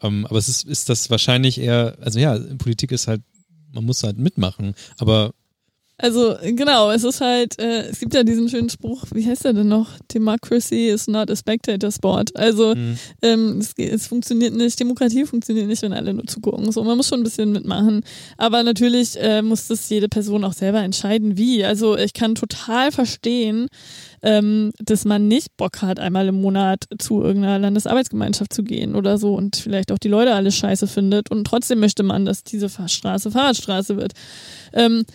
Ähm, 0.03 0.25
aber 0.27 0.37
es 0.37 0.49
ist, 0.49 0.65
ist 0.65 0.89
das 0.89 1.09
wahrscheinlich 1.09 1.59
eher, 1.59 1.97
also 2.01 2.19
ja, 2.19 2.37
Politik 2.57 2.91
ist 2.91 3.07
halt, 3.07 3.21
man 3.71 3.85
muss 3.85 4.03
halt 4.03 4.17
mitmachen. 4.17 4.75
Aber 4.99 5.33
Also 6.03 6.35
genau, 6.41 6.91
es 6.91 7.05
ist 7.05 7.21
halt, 7.21 7.57
äh, 7.59 7.83
es 7.89 7.99
gibt 8.01 8.13
ja 8.13 8.23
diesen 8.23 8.49
schönen 8.49 8.69
Spruch, 8.69 9.05
wie 9.13 9.25
heißt 9.25 9.45
der 9.45 9.53
denn 9.53 9.69
noch? 9.69 9.87
Democracy 10.13 10.89
is 10.89 11.07
not 11.07 11.31
a 11.31 11.35
spectator 11.37 11.89
sport. 11.93 12.35
Also 12.35 12.75
Mhm. 12.75 12.97
ähm, 13.21 13.59
es, 13.59 13.71
es 13.77 14.07
funktioniert 14.07 14.53
nicht, 14.53 14.77
Demokratie 14.77 15.23
funktioniert 15.25 15.67
nicht, 15.67 15.81
wenn 15.81 15.93
alle 15.93 16.13
nur 16.13 16.25
zugucken. 16.27 16.69
So, 16.73 16.83
man 16.83 16.97
muss 16.97 17.07
schon 17.07 17.21
ein 17.21 17.23
bisschen 17.23 17.53
mitmachen. 17.53 18.01
Aber 18.37 18.63
natürlich 18.63 19.17
äh, 19.17 19.41
muss 19.41 19.67
das 19.67 19.87
jede 19.87 20.09
Person 20.09 20.43
auch 20.43 20.51
selber 20.51 20.79
entscheiden, 20.81 21.37
wie. 21.37 21.63
Also 21.63 21.95
ich 21.97 22.11
kann 22.11 22.35
total 22.35 22.91
verstehen, 22.91 23.67
ähm, 24.23 24.71
dass 24.79 25.05
man 25.05 25.29
nicht 25.29 25.55
Bock 25.55 25.81
hat, 25.81 25.99
einmal 26.01 26.27
im 26.27 26.41
Monat 26.41 26.83
zu 26.99 27.21
irgendeiner 27.21 27.59
Landesarbeitsgemeinschaft 27.59 28.51
zu 28.51 28.63
gehen 28.63 28.95
oder 28.95 29.17
so 29.17 29.35
und 29.35 29.55
vielleicht 29.55 29.89
auch 29.89 29.99
die 29.99 30.09
Leute 30.09 30.33
alle 30.33 30.51
scheiße 30.51 30.87
findet 30.87 31.31
und 31.31 31.45
trotzdem 31.45 31.79
möchte 31.79 32.03
man, 32.03 32.25
dass 32.25 32.43
diese 32.43 32.67
Fahrstraße 32.67 33.31
Fahrradstraße 33.31 33.95
wird. 33.95 34.11
Ähm, 34.73 35.05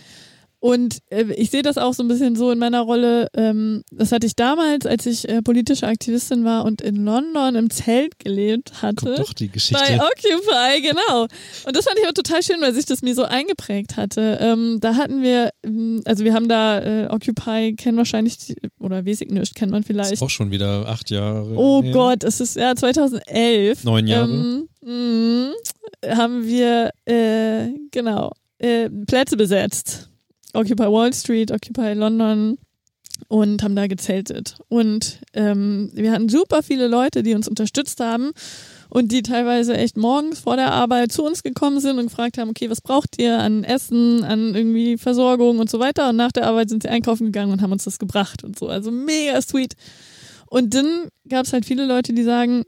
und 0.61 0.99
äh, 1.11 1.25
ich 1.35 1.51
sehe 1.51 1.63
das 1.63 1.79
auch 1.79 1.95
so 1.95 2.03
ein 2.03 2.09
bisschen 2.09 2.35
so 2.35 2.51
in 2.51 2.59
meiner 2.59 2.81
Rolle. 2.81 3.29
Ähm, 3.35 3.83
das 3.93 4.11
hatte 4.11 4.27
ich 4.27 4.35
damals, 4.35 4.87
als 4.87 5.07
ich 5.07 5.29
äh, 5.29 5.41
politische 5.41 5.87
Aktivistin 5.87 6.45
war 6.45 6.65
und 6.65 6.81
in 6.81 7.05
London 7.05 7.55
im 7.55 7.71
Zelt 7.71 8.19
gelebt 8.19 8.83
hatte. 8.83 9.05
kommt 9.07 9.19
doch 9.21 9.33
die 9.35 9.47
Bei 9.47 9.53
Geschichte. 9.53 9.85
Occupy, 9.95 10.81
genau. 10.83 11.23
Und 11.65 11.77
das 11.77 11.85
fand 11.85 11.99
ich 12.01 12.09
auch 12.09 12.13
total 12.13 12.43
schön, 12.43 12.61
weil 12.61 12.75
sich 12.75 12.87
das 12.87 13.03
mir 13.03 13.15
so 13.15 13.23
eingeprägt 13.25 13.97
hatte. 13.97 14.39
Ähm, 14.41 14.79
da 14.81 14.97
hatten 14.97 15.23
wir, 15.23 15.51
ähm, 15.63 16.03
also 16.05 16.25
wir 16.25 16.35
haben 16.35 16.49
da 16.49 16.81
äh, 16.81 17.07
Occupy, 17.09 17.75
kennen 17.77 17.97
wahrscheinlich, 17.97 18.39
die, 18.39 18.57
oder 18.81 19.05
Wesig 19.05 19.31
nicht, 19.31 19.55
kennt 19.55 19.71
man 19.71 19.83
Das 19.83 19.87
vielleicht. 19.87 20.13
ist 20.13 20.23
auch 20.23 20.31
schon 20.31 20.51
wieder 20.51 20.89
acht 20.89 21.11
Jahre. 21.11 21.55
Oh 21.57 21.83
her. 21.85 21.93
Gott, 21.93 22.25
es 22.25 22.41
ist 22.41 22.57
ja 22.57 22.75
2011. 22.75 23.85
Neun 23.85 24.07
Jahre. 24.09 24.29
Ähm, 24.29 24.69
mh, 26.03 26.17
haben 26.17 26.45
wir, 26.45 26.91
äh, 27.05 27.69
genau, 27.93 28.33
äh, 28.59 28.89
Plätze 29.07 29.37
besetzt. 29.37 30.08
Occupy 30.55 30.85
Wall 30.85 31.13
Street, 31.13 31.51
Occupy 31.51 31.93
London 31.95 32.59
und 33.29 33.63
haben 33.63 33.75
da 33.75 33.87
gezeltet. 33.87 34.57
Und 34.69 35.19
ähm, 35.35 35.91
wir 35.93 36.13
hatten 36.13 36.29
super 36.29 36.63
viele 36.63 36.87
Leute, 36.87 37.23
die 37.23 37.35
uns 37.35 37.49
unterstützt 37.49 38.01
haben 38.01 38.31
und 38.89 39.13
die 39.13 39.23
teilweise 39.23 39.77
echt 39.77 39.97
morgens 39.97 40.41
vor 40.41 40.57
der 40.57 40.73
Arbeit 40.73 41.13
zu 41.13 41.25
uns 41.25 41.43
gekommen 41.43 41.81
sind 41.81 41.99
und 41.99 42.07
gefragt 42.07 42.39
haben, 42.39 42.51
okay, 42.51 42.71
was 42.71 42.81
braucht 42.81 43.21
ihr 43.21 43.39
an 43.39 43.65
Essen, 43.65 44.25
an 44.25 44.55
irgendwie 44.55 44.97
Versorgung 44.97 45.59
und 45.59 45.69
so 45.69 45.79
weiter. 45.79 46.11
Und 46.11 46.17
nach 46.17 46.33
der 46.33 46.47
Arbeit 46.47 46.71
sind 46.71 46.85
sie 46.85 46.89
einkaufen 46.89 47.27
gegangen 47.27 47.53
und 47.53 47.61
haben 47.61 47.73
uns 47.73 47.85
das 47.85 47.99
gebracht 47.99 48.45
und 48.45 48.59
so. 48.59 48.69
Also 48.69 48.91
mega 48.91 49.41
sweet. 49.43 49.75
Und 50.47 50.75
dann 50.75 51.09
gab 51.29 51.45
es 51.45 51.53
halt 51.53 51.67
viele 51.67 51.85
Leute, 51.85 52.15
die 52.15 52.23
sagen, 52.23 52.65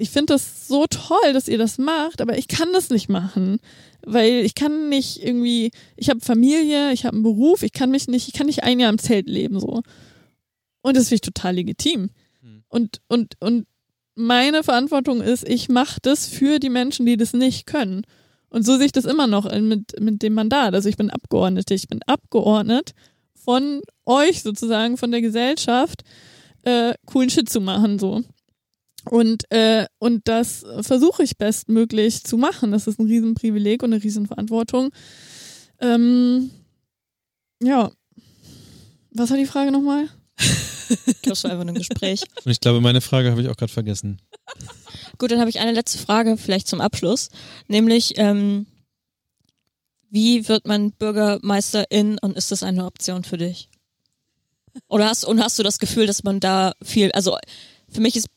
ich 0.00 0.10
finde 0.10 0.34
das 0.34 0.68
so 0.68 0.86
toll, 0.86 1.32
dass 1.32 1.48
ihr 1.48 1.58
das 1.58 1.76
macht, 1.76 2.20
aber 2.20 2.38
ich 2.38 2.46
kann 2.46 2.72
das 2.72 2.88
nicht 2.88 3.08
machen, 3.08 3.58
weil 4.06 4.44
ich 4.44 4.54
kann 4.54 4.88
nicht 4.88 5.22
irgendwie, 5.22 5.72
ich 5.96 6.08
habe 6.08 6.20
Familie, 6.20 6.92
ich 6.92 7.04
habe 7.04 7.14
einen 7.14 7.24
Beruf, 7.24 7.64
ich 7.64 7.72
kann 7.72 7.90
mich 7.90 8.06
nicht, 8.06 8.28
ich 8.28 8.32
kann 8.32 8.46
nicht 8.46 8.62
ein 8.62 8.78
Jahr 8.78 8.90
im 8.90 8.98
Zelt 8.98 9.28
leben 9.28 9.58
so. 9.58 9.82
Und 10.82 10.96
das 10.96 11.08
finde 11.08 11.16
ich 11.16 11.20
total 11.22 11.56
legitim. 11.56 12.10
Hm. 12.40 12.62
Und 12.68 13.00
und 13.08 13.34
und 13.40 13.66
meine 14.14 14.62
Verantwortung 14.62 15.20
ist, 15.20 15.46
ich 15.48 15.68
mache 15.68 15.98
das 16.00 16.26
für 16.26 16.60
die 16.60 16.70
Menschen, 16.70 17.04
die 17.04 17.16
das 17.16 17.32
nicht 17.32 17.66
können. 17.66 18.02
Und 18.50 18.64
so 18.64 18.76
sehe 18.76 18.86
ich 18.86 18.92
das 18.92 19.04
immer 19.04 19.26
noch 19.26 19.52
mit 19.60 20.00
mit 20.00 20.22
dem 20.22 20.34
Mandat. 20.34 20.74
Also 20.74 20.88
ich 20.88 20.96
bin 20.96 21.10
Abgeordnete, 21.10 21.74
ich 21.74 21.88
bin 21.88 22.04
abgeordnet 22.04 22.92
von 23.34 23.82
euch 24.06 24.42
sozusagen, 24.44 24.96
von 24.96 25.10
der 25.10 25.22
Gesellschaft, 25.22 26.02
äh, 26.62 26.94
coolen 27.04 27.30
Shit 27.30 27.48
zu 27.48 27.60
machen 27.60 27.98
so. 27.98 28.22
Und, 29.10 29.50
äh, 29.50 29.86
und 29.98 30.28
das 30.28 30.64
versuche 30.80 31.22
ich 31.22 31.36
bestmöglich 31.36 32.24
zu 32.24 32.36
machen. 32.36 32.72
Das 32.72 32.86
ist 32.86 32.98
ein 32.98 33.06
Riesenprivileg 33.06 33.82
und 33.82 33.92
eine 33.92 34.02
Riesenverantwortung. 34.02 34.90
Ähm, 35.80 36.50
ja. 37.62 37.90
Was 39.10 39.30
war 39.30 39.36
die 39.36 39.46
Frage 39.46 39.72
nochmal? 39.72 40.08
Ich 41.06 41.22
glaube, 41.22 41.32
es 41.34 41.44
war 41.44 41.50
einfach 41.50 41.66
ein 41.66 41.74
Gespräch. 41.74 42.22
Und 42.44 42.50
ich 42.50 42.60
glaube, 42.60 42.80
meine 42.80 43.00
Frage 43.00 43.30
habe 43.30 43.42
ich 43.42 43.48
auch 43.48 43.56
gerade 43.56 43.72
vergessen. 43.72 44.20
Gut, 45.18 45.30
dann 45.30 45.40
habe 45.40 45.50
ich 45.50 45.60
eine 45.60 45.72
letzte 45.72 45.98
Frage 45.98 46.36
vielleicht 46.36 46.66
zum 46.66 46.80
Abschluss, 46.80 47.28
nämlich 47.66 48.14
ähm, 48.16 48.66
wie 50.10 50.48
wird 50.48 50.66
man 50.66 50.92
Bürgermeisterin 50.92 52.18
und 52.20 52.36
ist 52.36 52.50
das 52.50 52.62
eine 52.62 52.86
Option 52.86 53.24
für 53.24 53.36
dich? 53.36 53.68
Oder 54.88 55.08
hast 55.08 55.24
und 55.24 55.42
hast 55.42 55.58
du 55.58 55.62
das 55.62 55.78
Gefühl, 55.78 56.06
dass 56.06 56.22
man 56.22 56.40
da 56.40 56.72
viel, 56.82 57.10
also 57.12 57.36
für 57.88 58.00
mich 58.00 58.16
ist, 58.16 58.28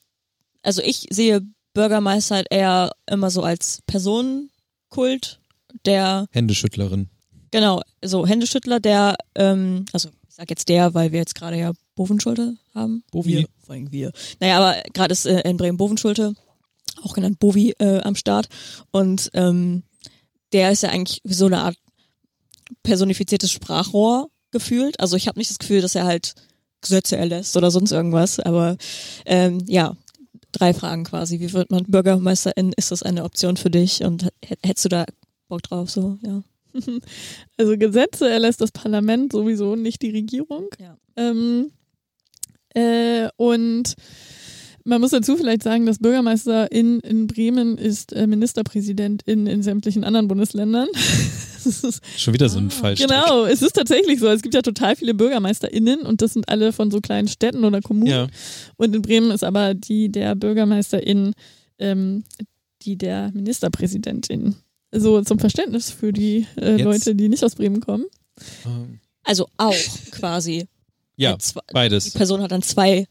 also 0.64 0.82
ich 0.82 1.08
sehe 1.10 1.42
Bürgermeister 1.74 2.36
halt 2.36 2.48
eher 2.50 2.92
immer 3.10 3.30
so 3.30 3.44
als 3.44 3.82
Personenkult, 3.88 5.40
der 5.86 6.28
Händeschüttlerin. 6.32 7.10
Genau, 7.52 7.82
so 8.04 8.26
Händeschüttler, 8.26 8.80
der, 8.80 9.16
ähm, 9.36 9.86
also 9.94 10.10
ich 10.28 10.36
sag 10.36 10.50
jetzt 10.50 10.70
der, 10.70 10.94
weil 10.94 11.12
wir 11.12 11.20
jetzt 11.20 11.36
gerade 11.36 11.58
ja 11.58 11.72
Bovenschulte 11.96 12.56
haben. 12.74 13.04
Bovi. 13.12 13.38
Wir, 13.38 13.46
vor 13.64 13.76
allem 13.76 13.92
wir. 13.92 14.12
Naja, 14.40 14.58
aber 14.58 14.82
gerade 14.94 15.12
ist 15.12 15.26
äh, 15.26 15.42
in 15.42 15.58
Bremen 15.58 15.78
Bovenschulte, 15.78 16.34
auch 17.04 17.14
genannt 17.14 17.40
Bovi, 17.40 17.74
äh, 17.80 18.00
am 18.02 18.16
Start. 18.16 18.48
Und 18.92 19.30
ähm, 19.34 19.84
der 20.54 20.72
ist 20.72 20.84
ja 20.84 20.90
eigentlich 20.90 21.22
so 21.24 21.46
eine 21.46 21.60
Art 21.62 21.78
personifiziertes 22.84 23.52
Sprachrohr 23.52 24.30
gefühlt. 24.52 25.00
Also 25.00 25.18
ich 25.18 25.28
habe 25.28 25.40
nicht 25.40 25.50
das 25.50 25.60
Gefühl, 25.60 25.82
dass 25.82 25.96
er 25.96 26.06
halt 26.06 26.34
Gesetze 26.82 27.18
erlässt 27.18 27.56
oder 27.58 27.70
sonst 27.70 27.92
irgendwas, 27.92 28.40
aber 28.40 28.76
ähm, 29.26 29.64
ja, 29.68 29.96
drei 30.52 30.74
Fragen 30.74 31.04
quasi. 31.04 31.40
Wie 31.40 31.54
wird 31.54 31.72
man 31.72 31.86
Bürgermeisterin? 31.86 32.74
Ist 32.76 32.92
das 32.92 33.04
eine 33.04 33.24
Option 33.24 33.58
für 33.58 33.70
dich? 33.70 34.04
Und 34.04 34.30
hättest 34.64 34.86
du 34.86 34.90
da 34.90 35.06
Bock 35.48 35.64
drauf? 35.64 35.90
So, 35.90 36.18
ja. 36.22 36.44
Also 37.58 37.78
Gesetze 37.78 38.30
erlässt 38.30 38.62
das 38.62 38.72
Parlament 38.72 39.34
sowieso, 39.34 39.76
nicht 39.76 40.02
die 40.02 40.12
Regierung. 40.12 40.68
Ja. 40.80 40.98
Ähm, 41.16 41.72
äh, 42.74 43.30
und 43.36 43.96
man 44.84 45.02
muss 45.02 45.12
dazu 45.12 45.38
vielleicht 45.38 45.64
sagen, 45.64 45.86
dass 45.86 46.00
Bürgermeister 46.00 46.72
in, 46.72 47.00
in 47.02 47.28
Bremen 47.28 47.78
ist 47.78 48.14
äh, 48.14 48.28
Ministerpräsident 48.28 49.24
in, 49.24 49.48
in 49.48 49.64
sämtlichen 49.64 50.04
anderen 50.04 50.28
Bundesländern. 50.28 50.88
das 51.64 51.84
ist 51.84 52.02
Schon 52.18 52.34
wieder 52.34 52.50
so 52.50 52.58
ein 52.60 52.70
Fallstrick. 52.72 53.10
Genau, 53.10 53.46
es 53.46 53.62
ist 53.62 53.74
tatsächlich 53.74 54.20
so. 54.20 54.28
Es 54.28 54.42
gibt 54.42 54.54
ja 54.56 54.62
total 54.62 54.96
viele 54.96 55.14
BürgermeisterInnen 55.14 56.02
und 56.02 56.22
das 56.22 56.34
sind 56.34 56.50
alle 56.50 56.74
von 56.74 56.90
so 56.92 57.00
kleinen 57.02 57.28
Städten 57.28 57.64
oder 57.64 57.82
Kommunen. 57.82 58.08
Ja. 58.12 58.28
Und 58.78 58.96
in 58.96 59.02
Bremen 59.02 59.32
ist 59.32 59.44
aber 59.44 59.74
die 59.74 60.10
der 60.12 60.36
BürgermeisterIn 60.36 61.34
ähm, 61.80 62.24
die 62.84 62.98
der 62.98 63.32
Ministerpräsidentin. 63.34 64.56
So 64.92 65.22
zum 65.22 65.40
Verständnis 65.40 65.92
für 65.92 66.12
die 66.12 66.48
äh, 66.58 66.82
Leute, 66.82 67.16
die 67.16 67.30
nicht 67.30 67.44
aus 67.44 67.56
Bremen 67.56 67.80
kommen. 67.80 68.06
Ähm, 68.66 69.00
Also 69.24 69.48
auch 69.58 69.74
quasi. 70.12 70.66
Ja, 71.16 71.38
zwei- 71.40 71.62
Die 71.70 71.74
beides. 71.74 72.10
Person 72.12 72.42
hat 72.42 72.52
dann 72.52 72.64
zwei 72.64 73.06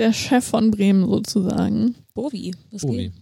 Der 0.00 0.12
Chef 0.12 0.44
von 0.44 0.70
Bremen 0.70 1.06
sozusagen. 1.06 1.94
Bovi. 2.14 2.54
Das 2.72 2.82
Obi. 2.84 3.12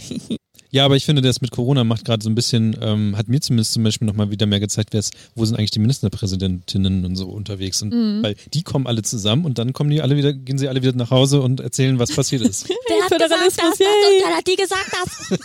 geht. 0.00 0.38
Ja, 0.74 0.86
aber 0.86 0.96
ich 0.96 1.04
finde, 1.04 1.20
das 1.20 1.42
mit 1.42 1.50
Corona 1.50 1.84
macht 1.84 2.06
gerade 2.06 2.24
so 2.24 2.30
ein 2.30 2.34
bisschen, 2.34 2.74
ähm, 2.80 3.14
hat 3.16 3.28
mir 3.28 3.40
zumindest 3.40 3.74
zum 3.74 3.82
Beispiel 3.82 4.06
nochmal 4.06 4.30
wieder 4.30 4.46
mehr 4.46 4.58
gezeigt, 4.58 4.94
wo 5.34 5.44
sind 5.44 5.56
eigentlich 5.58 5.70
die 5.70 5.80
Ministerpräsidentinnen 5.80 7.04
und 7.04 7.14
so 7.14 7.28
unterwegs. 7.28 7.82
Und, 7.82 7.92
Mhm. 7.92 8.22
Weil 8.22 8.36
die 8.54 8.62
kommen 8.62 8.86
alle 8.86 9.02
zusammen 9.02 9.44
und 9.44 9.58
dann 9.58 9.74
kommen 9.74 9.90
die 9.90 10.00
alle 10.00 10.16
wieder, 10.16 10.32
gehen 10.32 10.56
sie 10.56 10.68
alle 10.68 10.82
wieder 10.82 10.94
nach 10.96 11.10
Hause 11.10 11.42
und 11.42 11.60
erzählen, 11.60 11.98
was 11.98 12.10
passiert 12.12 12.40
ist. 12.42 12.68
Der 12.70 13.06
Föderalismus, 13.06 13.78
yay! 13.78 14.22
dann 14.22 14.32
hat 14.34 14.46
die 14.46 14.56
gesagt 14.56 14.90
das. 15.04 15.38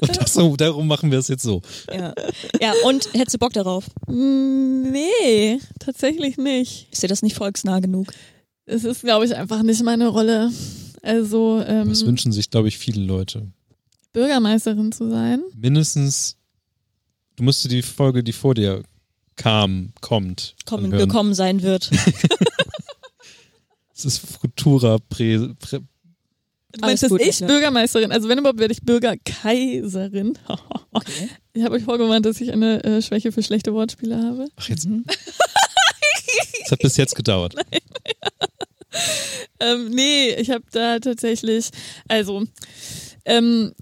und 0.00 0.16
das 0.22 0.32
so, 0.34 0.56
darum 0.56 0.86
machen 0.88 1.10
wir 1.10 1.18
es 1.18 1.28
jetzt 1.28 1.42
so. 1.42 1.60
Ja. 1.92 2.14
ja, 2.60 2.72
und 2.86 3.10
hättest 3.12 3.34
du 3.34 3.38
Bock 3.38 3.52
darauf? 3.52 3.84
Mm, 4.08 4.90
Nee, 4.90 5.58
tatsächlich 5.80 6.38
nicht. 6.38 6.88
Ist 6.92 7.02
dir 7.02 7.08
das 7.08 7.22
nicht 7.22 7.36
volksnah 7.36 7.80
genug? 7.80 8.06
Es 8.66 8.84
ist, 8.84 9.02
glaube 9.02 9.24
ich, 9.24 9.34
einfach 9.34 9.62
nicht 9.62 9.82
meine 9.82 10.08
Rolle. 10.08 10.50
Also, 11.02 11.62
ähm, 11.66 11.88
Das 11.88 12.04
wünschen 12.04 12.32
sich, 12.32 12.50
glaube 12.50 12.68
ich, 12.68 12.78
viele 12.78 13.00
Leute. 13.02 13.46
Bürgermeisterin 14.12 14.90
zu 14.92 15.08
sein. 15.08 15.42
Mindestens, 15.54 16.36
du 17.36 17.44
musst 17.44 17.70
die 17.70 17.82
Folge, 17.82 18.24
die 18.24 18.32
vor 18.32 18.54
dir 18.54 18.82
kam, 19.36 19.92
kommt. 20.00 20.56
kommen, 20.64 20.86
anhören. 20.86 21.08
gekommen 21.08 21.34
sein 21.34 21.62
wird. 21.62 21.90
Es 23.98 24.04
ist 24.04 24.18
Futura 24.18 24.98
Prä, 25.08 25.38
Prä 25.58 25.78
Du 26.72 26.80
meinst, 26.82 27.02
dass 27.02 27.08
gut, 27.08 27.22
ich 27.22 27.40
ja. 27.40 27.46
Bürgermeisterin, 27.46 28.12
also 28.12 28.28
wenn 28.28 28.38
überhaupt 28.38 28.58
werde 28.58 28.74
ich 28.74 28.82
Bürgerkaiserin. 28.82 30.38
Ich 31.54 31.62
habe 31.64 31.76
euch 31.76 31.84
vorgewarnt, 31.84 32.26
dass 32.26 32.38
ich 32.42 32.52
eine 32.52 32.84
äh, 32.84 33.00
Schwäche 33.00 33.32
für 33.32 33.42
schlechte 33.42 33.72
Wortspiele 33.72 34.22
habe. 34.22 34.48
Ach, 34.56 34.68
jetzt. 34.68 34.86
Es 36.64 36.70
hat 36.72 36.80
bis 36.80 36.96
jetzt 36.98 37.14
gedauert. 37.14 37.54
Ähm, 39.58 39.88
nee, 39.88 40.34
ich 40.34 40.50
habe 40.50 40.64
da 40.70 40.98
tatsächlich, 40.98 41.70
also 42.08 42.44
ähm, 43.24 43.72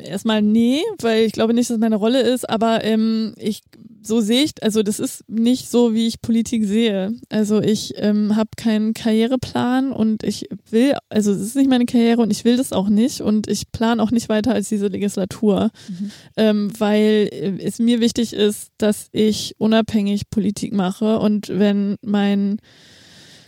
erstmal 0.00 0.42
nee, 0.42 0.82
weil 0.98 1.24
ich 1.24 1.32
glaube 1.32 1.54
nicht, 1.54 1.70
dass 1.70 1.78
meine 1.78 1.96
Rolle 1.96 2.20
ist, 2.20 2.48
aber 2.48 2.84
ähm, 2.84 3.34
ich 3.38 3.62
so 4.06 4.20
sehe 4.20 4.44
ich, 4.44 4.62
also 4.62 4.82
das 4.82 5.00
ist 5.00 5.24
nicht 5.28 5.70
so, 5.70 5.94
wie 5.94 6.06
ich 6.06 6.20
Politik 6.20 6.66
sehe. 6.66 7.14
Also 7.30 7.62
ich 7.62 7.94
ähm, 7.96 8.36
habe 8.36 8.50
keinen 8.56 8.92
Karriereplan 8.92 9.92
und 9.92 10.22
ich 10.22 10.46
will, 10.70 10.94
also 11.08 11.32
es 11.32 11.40
ist 11.40 11.56
nicht 11.56 11.70
meine 11.70 11.86
Karriere 11.86 12.20
und 12.20 12.30
ich 12.30 12.44
will 12.44 12.58
das 12.58 12.74
auch 12.74 12.90
nicht 12.90 13.22
und 13.22 13.48
ich 13.48 13.72
plane 13.72 14.02
auch 14.02 14.10
nicht 14.10 14.28
weiter 14.28 14.52
als 14.52 14.68
diese 14.68 14.88
Legislatur, 14.88 15.70
ähm, 16.36 16.70
weil 16.78 17.30
äh, 17.32 17.64
es 17.64 17.78
mir 17.78 18.00
wichtig 18.00 18.34
ist, 18.34 18.72
dass 18.76 19.08
ich 19.12 19.54
unabhängig 19.56 20.28
Politik 20.28 20.74
mache 20.74 21.18
und 21.18 21.48
wenn 21.48 21.96
mein 22.02 22.58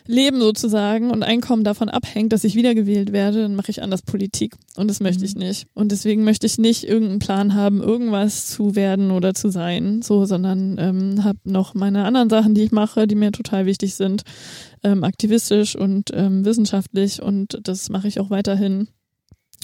Leben 0.06 0.40
sozusagen 0.40 1.10
und 1.10 1.22
Einkommen 1.22 1.64
davon 1.64 1.88
abhängt, 1.88 2.32
dass 2.32 2.44
ich 2.44 2.54
wiedergewählt 2.54 3.12
werde, 3.12 3.42
dann 3.42 3.54
mache 3.54 3.70
ich 3.70 3.82
anders 3.82 4.02
Politik. 4.02 4.54
Und 4.76 4.88
das 4.88 5.00
möchte 5.00 5.24
ich 5.24 5.34
nicht. 5.34 5.66
Und 5.74 5.92
deswegen 5.92 6.24
möchte 6.24 6.46
ich 6.46 6.58
nicht 6.58 6.84
irgendeinen 6.84 7.18
Plan 7.18 7.54
haben, 7.54 7.82
irgendwas 7.82 8.48
zu 8.48 8.74
werden 8.74 9.10
oder 9.10 9.34
zu 9.34 9.50
sein, 9.50 10.02
so, 10.02 10.24
sondern 10.24 10.76
ähm, 10.78 11.24
habe 11.24 11.38
noch 11.44 11.74
meine 11.74 12.04
anderen 12.04 12.30
Sachen, 12.30 12.54
die 12.54 12.62
ich 12.62 12.72
mache, 12.72 13.06
die 13.06 13.14
mir 13.14 13.32
total 13.32 13.66
wichtig 13.66 13.94
sind, 13.94 14.22
ähm, 14.82 15.04
aktivistisch 15.04 15.76
und 15.76 16.10
ähm, 16.14 16.44
wissenschaftlich 16.44 17.22
und 17.22 17.58
das 17.62 17.88
mache 17.88 18.08
ich 18.08 18.20
auch 18.20 18.30
weiterhin. 18.30 18.88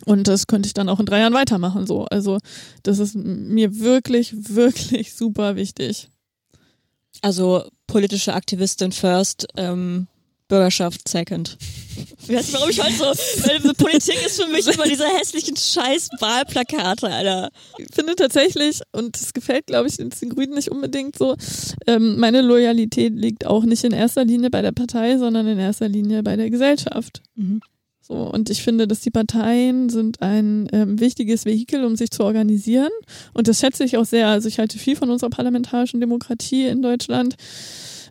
Und 0.04 0.26
das 0.26 0.46
könnte 0.46 0.66
ich 0.66 0.74
dann 0.74 0.88
auch 0.88 0.98
in 0.98 1.06
drei 1.06 1.20
Jahren 1.20 1.34
weitermachen, 1.34 1.86
so. 1.86 2.06
Also, 2.06 2.38
das 2.82 2.98
ist 2.98 3.14
mir 3.14 3.78
wirklich, 3.78 4.34
wirklich 4.54 5.14
super 5.14 5.56
wichtig. 5.56 6.08
Also 7.20 7.64
politische 7.86 8.34
Aktivistin 8.34 8.90
first, 8.90 9.46
ähm, 9.56 10.08
Bürgerschaft 10.52 11.08
second. 11.08 11.56
Ich 12.24 12.28
weiß 12.28 12.46
nicht, 12.46 12.52
warum 12.52 12.68
ich 12.68 12.82
heute 12.82 12.92
so, 12.92 13.04
weil 13.04 13.72
Politik 13.72 14.18
ist 14.26 14.38
für 14.38 14.50
mich 14.50 14.66
immer 14.74 14.84
diese 14.84 15.06
hässlichen 15.06 15.56
scheiß 15.56 16.10
Wahlplakate, 16.20 17.08
Alter. 17.08 17.48
Ich 17.78 17.86
finde 17.90 18.14
tatsächlich, 18.16 18.82
und 18.92 19.16
es 19.16 19.32
gefällt, 19.32 19.66
glaube 19.66 19.88
ich, 19.88 19.96
den 19.96 20.10
Grünen 20.10 20.52
nicht 20.52 20.70
unbedingt 20.70 21.16
so, 21.16 21.36
ähm, 21.86 22.18
meine 22.18 22.42
Loyalität 22.42 23.14
liegt 23.14 23.46
auch 23.46 23.64
nicht 23.64 23.82
in 23.84 23.92
erster 23.92 24.26
Linie 24.26 24.50
bei 24.50 24.60
der 24.60 24.72
Partei, 24.72 25.16
sondern 25.16 25.46
in 25.46 25.58
erster 25.58 25.88
Linie 25.88 26.22
bei 26.22 26.36
der 26.36 26.50
Gesellschaft. 26.50 27.22
Mhm. 27.34 27.62
So, 28.02 28.14
und 28.14 28.50
ich 28.50 28.62
finde, 28.62 28.86
dass 28.86 29.00
die 29.00 29.10
Parteien 29.10 29.88
sind 29.88 30.20
ein 30.20 30.68
ähm, 30.72 31.00
wichtiges 31.00 31.46
Vehikel, 31.46 31.82
um 31.82 31.96
sich 31.96 32.10
zu 32.10 32.24
organisieren. 32.24 32.90
Und 33.32 33.48
das 33.48 33.60
schätze 33.60 33.84
ich 33.84 33.96
auch 33.96 34.04
sehr. 34.04 34.28
Also 34.28 34.48
ich 34.48 34.58
halte 34.58 34.78
viel 34.78 34.96
von 34.96 35.08
unserer 35.08 35.30
parlamentarischen 35.30 36.00
Demokratie 36.00 36.66
in 36.66 36.82
Deutschland 36.82 37.36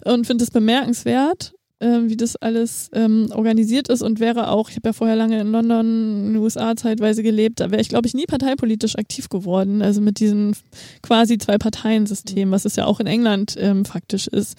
und 0.03 0.25
finde 0.25 0.43
es 0.43 0.49
bemerkenswert, 0.49 1.53
äh, 1.82 2.07
wie 2.07 2.15
das 2.15 2.36
alles 2.36 2.89
ähm, 2.93 3.27
organisiert 3.34 3.89
ist 3.89 4.01
und 4.01 4.19
wäre 4.19 4.49
auch, 4.49 4.69
ich 4.69 4.75
habe 4.75 4.89
ja 4.89 4.93
vorher 4.93 5.15
lange 5.15 5.39
in 5.39 5.51
London, 5.51 6.27
in 6.27 6.34
den 6.34 6.36
USA 6.38 6.75
zeitweise 6.75 7.23
gelebt, 7.23 7.59
da 7.59 7.71
wäre 7.71 7.82
ich, 7.82 7.89
glaube 7.89 8.07
ich, 8.07 8.13
nie 8.13 8.25
parteipolitisch 8.25 8.97
aktiv 8.97 9.29
geworden. 9.29 9.82
Also 9.82 9.99
mit 9.99 10.19
diesem 10.19 10.53
quasi 11.01 11.38
Zwei-Parteien-System, 11.38 12.51
was 12.51 12.65
es 12.65 12.75
ja 12.75 12.86
auch 12.86 12.99
in 12.99 13.07
England 13.07 13.55
ähm, 13.57 13.84
faktisch 13.86 14.27
ist. 14.27 14.57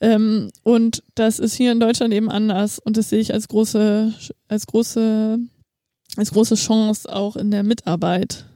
Ähm, 0.00 0.50
und 0.62 1.02
das 1.14 1.38
ist 1.38 1.54
hier 1.54 1.72
in 1.72 1.80
Deutschland 1.80 2.12
eben 2.12 2.30
anders 2.30 2.78
und 2.78 2.96
das 2.96 3.10
sehe 3.10 3.20
ich 3.20 3.32
als 3.32 3.48
große, 3.48 4.12
als 4.48 4.66
große, 4.66 5.38
als 6.16 6.30
große 6.32 6.54
Chance 6.56 7.14
auch 7.14 7.36
in 7.36 7.50
der 7.50 7.62
Mitarbeit, 7.62 8.46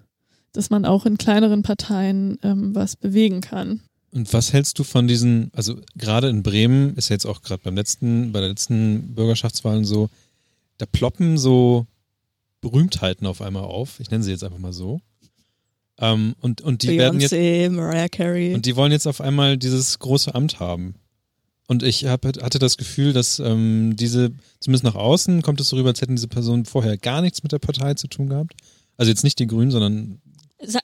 dass 0.53 0.71
man 0.71 0.85
auch 0.85 1.07
in 1.07 1.19
kleineren 1.19 1.63
Parteien 1.63 2.39
ähm, 2.43 2.75
was 2.75 2.97
bewegen 2.97 3.41
kann. 3.41 3.81
Und 4.15 4.33
was 4.33 4.53
hältst 4.53 4.79
du 4.79 4.85
von 4.85 5.09
diesen, 5.09 5.51
also 5.55 5.77
gerade 5.97 6.29
in 6.29 6.45
Bremen 6.45 6.95
ist 6.95 7.09
ja 7.09 7.15
jetzt 7.15 7.27
auch 7.27 7.43
gerade 7.43 7.61
beim 7.65 7.75
letzten, 7.75 8.31
bei 8.31 8.39
der 8.39 8.49
letzten 8.51 9.13
Bürgerschaftswahlen 9.13 9.85
so, 9.85 10.09
da 10.79 10.87
ploppen 10.87 11.37
so 11.37 11.87
Berühmtheiten 12.61 13.27
auf 13.27 13.43
einmal 13.43 13.65
auf. 13.65 13.99
Ich 13.99 14.13
nenne 14.13 14.23
sie 14.23 14.31
jetzt 14.31 14.45
einfach 14.45 14.59
mal 14.59 14.73
so. 14.73 15.01
Ähm, 15.99 16.37
und, 16.41 16.61
und 16.61 16.85
die 16.85 16.97
werden 16.97 17.21
jetzt 17.21 17.33
Mariah 17.33 18.09
Carey. 18.09 18.55
und 18.55 18.67
die 18.67 18.77
wollen 18.77 18.93
jetzt 18.93 19.09
auf 19.09 19.21
einmal 19.21 19.59
dieses 19.59 19.99
große 19.99 20.33
Amt 20.33 20.61
haben. 20.61 20.95
Und 21.67 21.83
ich 21.83 22.05
hab, 22.05 22.25
hatte 22.25 22.61
das 22.61 22.77
Gefühl, 22.77 23.13
dass 23.13 23.41
ähm, 23.41 23.97
diese, 23.97 24.31
zumindest 24.61 24.85
nach 24.85 24.95
außen, 24.95 25.43
kommt 25.43 25.61
es 25.61 25.69
so 25.69 25.77
rüber, 25.77 25.89
als 25.89 26.01
hätten 26.01 26.15
diese 26.15 26.29
Personen 26.29 26.67
vorher 26.67 26.97
gar 26.99 27.21
nichts 27.21 27.43
mit 27.43 27.51
der 27.51 27.59
Partei 27.59 27.95
zu 27.95 28.07
tun 28.07 28.29
gehabt. 28.29 28.55
Also 28.97 29.11
jetzt 29.11 29.25
nicht 29.25 29.41
die 29.41 29.49
Grünen, 29.49 29.73
sondern 29.73 30.21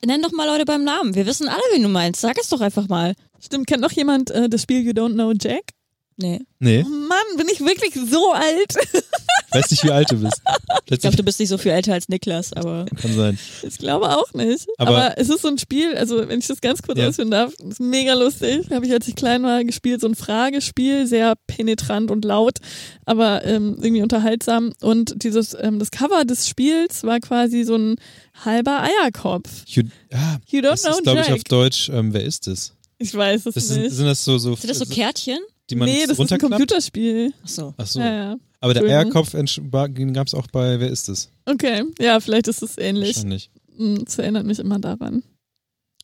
nenn 0.04 0.22
doch 0.22 0.32
mal 0.32 0.46
Leute 0.46 0.64
beim 0.64 0.84
Namen. 0.84 1.14
Wir 1.14 1.26
wissen 1.26 1.48
alle, 1.48 1.62
wen 1.72 1.82
du 1.82 1.88
meinst. 1.88 2.20
Sag 2.20 2.38
es 2.38 2.48
doch 2.48 2.60
einfach 2.60 2.88
mal. 2.88 3.14
Stimmt, 3.40 3.66
kennt 3.66 3.80
noch 3.82 3.92
jemand 3.92 4.30
äh, 4.30 4.48
das 4.48 4.62
Spiel 4.62 4.80
You 4.80 4.92
Don't 4.92 5.14
Know 5.14 5.32
Jack? 5.32 5.72
Nee. 6.20 6.40
nee, 6.58 6.84
Oh 6.86 6.88
Mann, 6.88 7.36
bin 7.36 7.46
ich 7.52 7.60
wirklich 7.60 7.94
so 8.10 8.32
alt? 8.32 8.74
weiß 9.52 9.70
nicht, 9.70 9.82
wie 9.84 9.90
alt 9.90 10.10
du 10.10 10.16
bist. 10.20 10.34
Ich 10.44 10.84
Plötzlich 10.86 11.00
glaube, 11.00 11.16
du 11.16 11.22
bist 11.24 11.40
nicht 11.40 11.48
so 11.48 11.58
viel 11.58 11.72
älter 11.72 11.92
als 11.94 12.08
Niklas, 12.08 12.52
aber 12.52 12.84
kann 13.00 13.14
sein. 13.14 13.38
Ich 13.62 13.78
glaube 13.78 14.10
auch 14.16 14.32
nicht. 14.34 14.66
Aber- 14.78 14.90
Aber, 14.96 15.18
es 15.18 15.28
ist 15.28 15.42
so 15.42 15.48
ein 15.48 15.58
Spiel, 15.58 15.96
also 15.96 16.28
wenn 16.28 16.38
ich 16.40 16.46
das 16.46 16.60
ganz 16.60 16.82
kurz 16.82 16.98
Ja. 16.98 17.08
ausführen 17.08 17.30
darf, 17.30 17.52
ist 17.68 17.80
mega 17.80 18.14
lustig. 18.14 18.66
Habe 18.70 18.86
ich, 18.86 18.92
als 18.92 19.08
ich 19.08 19.14
klein 19.16 19.42
war, 19.42 19.64
gespielt, 19.64 20.00
so 20.00 20.08
ein 20.08 20.14
Fragespiel, 20.14 21.06
sehr 21.06 21.34
penetrant 21.46 22.10
und 22.10 22.24
laut, 22.24 22.58
aber 23.06 23.44
ähm, 23.44 23.78
irgendwie 23.80 24.02
unterhaltsam. 24.02 24.72
Und 24.82 25.22
dieses, 25.24 25.56
ähm, 25.58 25.78
das 25.78 25.90
Cover 25.90 26.24
des 26.24 26.48
Spiels 26.48 27.02
war 27.04 27.18
quasi 27.20 27.64
so 27.64 27.76
ein 27.76 27.96
halber 28.44 28.82
Eierkopf. 28.82 29.48
You, 29.66 29.84
ah, 30.12 30.36
You 30.48 30.60
don't 30.60 30.62
das 30.70 30.82
know 30.82 30.90
ist, 30.92 31.02
glaube 31.02 31.20
ich, 31.22 31.32
auf 31.32 31.44
Deutsch, 31.44 31.88
ähm, 31.88 32.12
wer 32.12 32.24
ist 32.24 32.46
es? 32.46 32.74
Ich 32.98 33.14
weiß 33.14 33.46
es 33.46 33.54
Das 33.54 33.68
sind, 33.68 33.82
nicht. 33.82 33.94
sind 33.94 34.04
das 34.06 34.22
so, 34.24 34.36
so, 34.38 34.54
sind 34.54 34.68
das 34.68 34.78
so 34.78 34.84
Kärtchen? 34.84 35.38
Die 35.70 35.76
man 35.76 35.88
nee, 35.88 36.04
das 36.06 36.18
ist 36.18 36.32
ein? 36.32 36.38
Computerspiel. 36.38 37.32
Ach 37.44 37.48
so. 37.48 37.74
Ach 37.76 37.86
so. 37.86 38.00
Ja, 38.00 38.12
ja. 38.12 38.36
Aber 38.60 38.74
der 38.74 38.82
Entschuldigung. 38.82 39.86
Eierkopf 39.86 40.12
gab 40.14 40.26
es 40.26 40.34
auch 40.34 40.46
bei 40.48 40.80
Wer 40.80 40.90
ist 40.90 41.08
es? 41.08 41.30
Okay, 41.46 41.84
ja, 41.98 42.20
vielleicht 42.20 42.48
ist 42.48 42.62
es 42.62 42.76
ähnlich. 42.76 43.16
Wahrscheinlich. 43.16 43.50
Hm, 43.76 44.04
Das 44.04 44.18
erinnert 44.18 44.44
mich 44.46 44.58
immer 44.58 44.78
daran. 44.78 45.22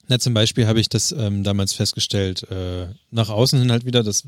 Na, 0.08 0.18
zum 0.18 0.34
Beispiel 0.34 0.66
habe 0.66 0.80
ich 0.80 0.88
das 0.88 1.12
ähm, 1.12 1.42
damals 1.42 1.72
festgestellt, 1.72 2.48
äh, 2.50 2.86
nach 3.10 3.28
außen 3.28 3.58
hin 3.58 3.72
halt 3.72 3.84
wieder, 3.84 4.02
das 4.02 4.24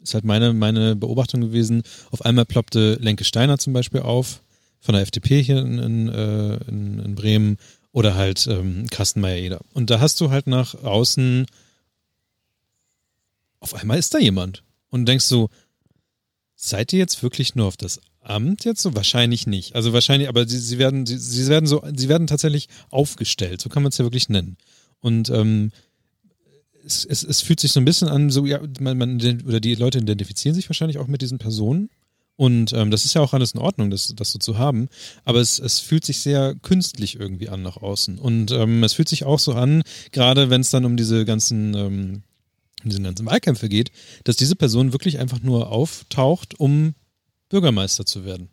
ist 0.00 0.14
halt 0.14 0.24
meine, 0.24 0.52
meine 0.52 0.96
Beobachtung 0.96 1.40
gewesen. 1.40 1.82
Auf 2.10 2.24
einmal 2.24 2.44
ploppte 2.44 2.94
Lenke 3.00 3.24
Steiner 3.24 3.58
zum 3.58 3.72
Beispiel 3.72 4.00
auf, 4.00 4.42
von 4.80 4.94
der 4.94 5.02
FDP 5.02 5.42
hier 5.42 5.58
in, 5.58 5.78
in, 5.78 6.08
äh, 6.08 6.56
in, 6.68 6.98
in 6.98 7.14
Bremen, 7.14 7.58
oder 7.94 8.16
halt 8.16 8.46
ähm, 8.48 8.86
Carsten 8.90 9.20
Meyer-Eder. 9.20 9.60
Und 9.72 9.88
da 9.88 10.00
hast 10.00 10.20
du 10.20 10.30
halt 10.30 10.48
nach 10.48 10.74
außen, 10.82 11.46
auf 13.64 13.74
einmal 13.74 13.98
ist 13.98 14.12
da 14.12 14.18
jemand. 14.18 14.62
Und 14.90 15.00
du 15.00 15.04
denkst 15.06 15.24
so, 15.24 15.48
seid 16.54 16.92
ihr 16.92 16.98
jetzt 16.98 17.22
wirklich 17.22 17.54
nur 17.54 17.66
auf 17.66 17.78
das 17.78 17.98
Amt 18.20 18.64
jetzt 18.64 18.82
so? 18.82 18.94
Wahrscheinlich 18.94 19.46
nicht. 19.46 19.74
Also 19.74 19.94
wahrscheinlich, 19.94 20.28
aber 20.28 20.46
sie, 20.46 20.58
sie 20.58 20.78
werden, 20.78 21.06
sie, 21.06 21.16
sie 21.16 21.46
werden 21.48 21.66
so, 21.66 21.82
sie 21.96 22.08
werden 22.10 22.26
tatsächlich 22.26 22.68
aufgestellt, 22.90 23.62
so 23.62 23.70
kann 23.70 23.82
man 23.82 23.90
es 23.90 23.98
ja 23.98 24.04
wirklich 24.04 24.28
nennen. 24.28 24.58
Und 25.00 25.30
ähm, 25.30 25.72
es, 26.84 27.06
es, 27.06 27.22
es 27.22 27.40
fühlt 27.40 27.58
sich 27.58 27.72
so 27.72 27.80
ein 27.80 27.86
bisschen 27.86 28.08
an, 28.08 28.28
so, 28.28 28.44
ja, 28.44 28.60
man, 28.80 28.98
man, 28.98 29.42
oder 29.46 29.60
die 29.60 29.74
Leute 29.74 29.98
identifizieren 29.98 30.54
sich 30.54 30.68
wahrscheinlich 30.68 30.98
auch 30.98 31.06
mit 31.06 31.22
diesen 31.22 31.38
Personen. 31.38 31.88
Und 32.36 32.74
ähm, 32.74 32.90
das 32.90 33.06
ist 33.06 33.14
ja 33.14 33.22
auch 33.22 33.32
alles 33.32 33.52
in 33.52 33.60
Ordnung, 33.60 33.90
das, 33.90 34.12
das 34.14 34.32
so 34.32 34.38
zu 34.38 34.58
haben. 34.58 34.88
Aber 35.24 35.40
es, 35.40 35.58
es 35.58 35.80
fühlt 35.80 36.04
sich 36.04 36.18
sehr 36.18 36.54
künstlich 36.62 37.18
irgendwie 37.18 37.48
an 37.48 37.62
nach 37.62 37.78
außen. 37.78 38.18
Und 38.18 38.50
ähm, 38.50 38.82
es 38.84 38.92
fühlt 38.92 39.08
sich 39.08 39.24
auch 39.24 39.38
so 39.38 39.54
an, 39.54 39.82
gerade 40.12 40.50
wenn 40.50 40.60
es 40.60 40.70
dann 40.70 40.84
um 40.84 40.96
diese 40.96 41.24
ganzen, 41.24 41.74
ähm, 41.74 42.22
um 42.84 42.90
diese 42.90 43.02
ganzen 43.02 43.26
Wahlkämpfe 43.26 43.68
geht, 43.68 43.90
dass 44.24 44.36
diese 44.36 44.56
Person 44.56 44.92
wirklich 44.92 45.18
einfach 45.18 45.40
nur 45.40 45.70
auftaucht, 45.70 46.58
um 46.58 46.94
Bürgermeister 47.48 48.06
zu 48.06 48.24
werden. 48.24 48.48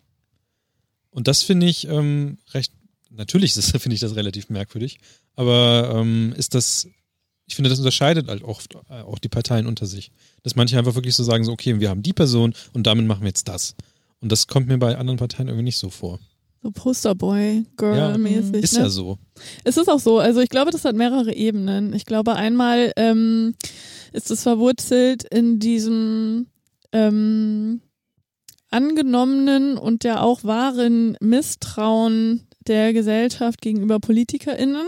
Und 1.10 1.28
das 1.28 1.44
finde 1.44 1.68
ich 1.68 1.88
ähm, 1.88 2.38
recht, 2.54 2.74
natürlich 3.10 3.54
finde 3.80 3.94
ich 3.94 4.00
das 4.00 4.16
relativ 4.16 4.50
merkwürdig, 4.50 5.00
aber 5.36 5.94
ähm, 5.96 6.34
ist 6.38 6.56
das, 6.56 6.88
ich 7.46 7.56
finde, 7.56 7.70
das 7.70 7.80
unterscheidet 7.80 8.28
halt 8.28 8.44
oft 8.44 8.76
äh, 8.90 9.02
auch 9.02 9.20
die 9.20 9.30
Parteien 9.30 9.68
unter 9.68 9.86
sich. 9.86 10.12
Dass 10.44 10.56
manche 10.56 10.78
einfach 10.78 10.96
wirklich 10.96 11.16
so 11.16 11.24
sagen, 11.24 11.44
so, 11.44 11.52
okay, 11.52 11.80
wir 11.80 11.90
haben 11.90 12.04
die 12.04 12.14
Person 12.14 12.54
und 12.74 12.88
damit 12.88 13.06
machen 13.06 13.22
wir 13.22 13.28
jetzt 13.28 13.48
das. 13.48 13.76
Und 14.22 14.32
das 14.32 14.48
kommt 14.48 14.68
mir 14.68 14.78
bei 14.78 14.98
anderen 14.98 15.18
Parteien 15.18 15.48
irgendwie 15.48 15.66
nicht 15.66 15.78
so 15.78 15.90
vor. 15.90 16.20
So 16.64 16.70
Posterboy, 16.70 17.66
Girl-mäßig. 17.76 18.64
Ist 18.64 18.74
ne? 18.74 18.82
ja 18.82 18.90
so. 18.90 19.18
Es 19.64 19.78
ist 19.78 19.90
auch 19.90 20.00
so. 20.00 20.20
Also 20.20 20.42
ich 20.42 20.50
glaube, 20.50 20.70
das 20.70 20.86
hat 20.86 20.96
mehrere 20.96 21.34
Ebenen. 21.34 21.94
Ich 21.94 22.06
glaube, 22.06 22.36
einmal 22.36 22.92
ähm, 22.98 23.56
ist 24.12 24.32
es 24.32 24.44
verwurzelt 24.44 25.24
in 25.24 25.60
diesem 25.60 26.48
ähm, 26.92 27.82
angenommenen 28.70 29.78
und 29.78 30.04
ja 30.04 30.22
auch 30.22 30.44
wahren 30.44 31.18
Misstrauen 31.20 32.48
der 32.68 32.94
Gesellschaft 32.94 33.62
gegenüber 33.62 34.00
PolitikerInnen. 34.00 34.88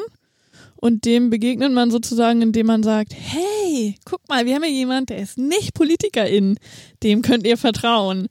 Und 0.75 1.05
dem 1.05 1.29
begegnet 1.29 1.71
man 1.71 1.91
sozusagen, 1.91 2.41
indem 2.41 2.67
man 2.67 2.83
sagt, 2.83 3.13
hey, 3.15 3.95
guck 4.03 4.27
mal, 4.27 4.45
wir 4.45 4.55
haben 4.55 4.63
hier 4.63 4.73
jemand, 4.73 5.09
der 5.09 5.19
ist 5.19 5.37
nicht 5.37 5.73
Politikerin, 5.73 6.57
dem 7.03 7.21
könnt 7.21 7.47
ihr 7.47 7.55
vertrauen. 7.57 8.27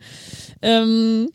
Ähm, 0.60 1.30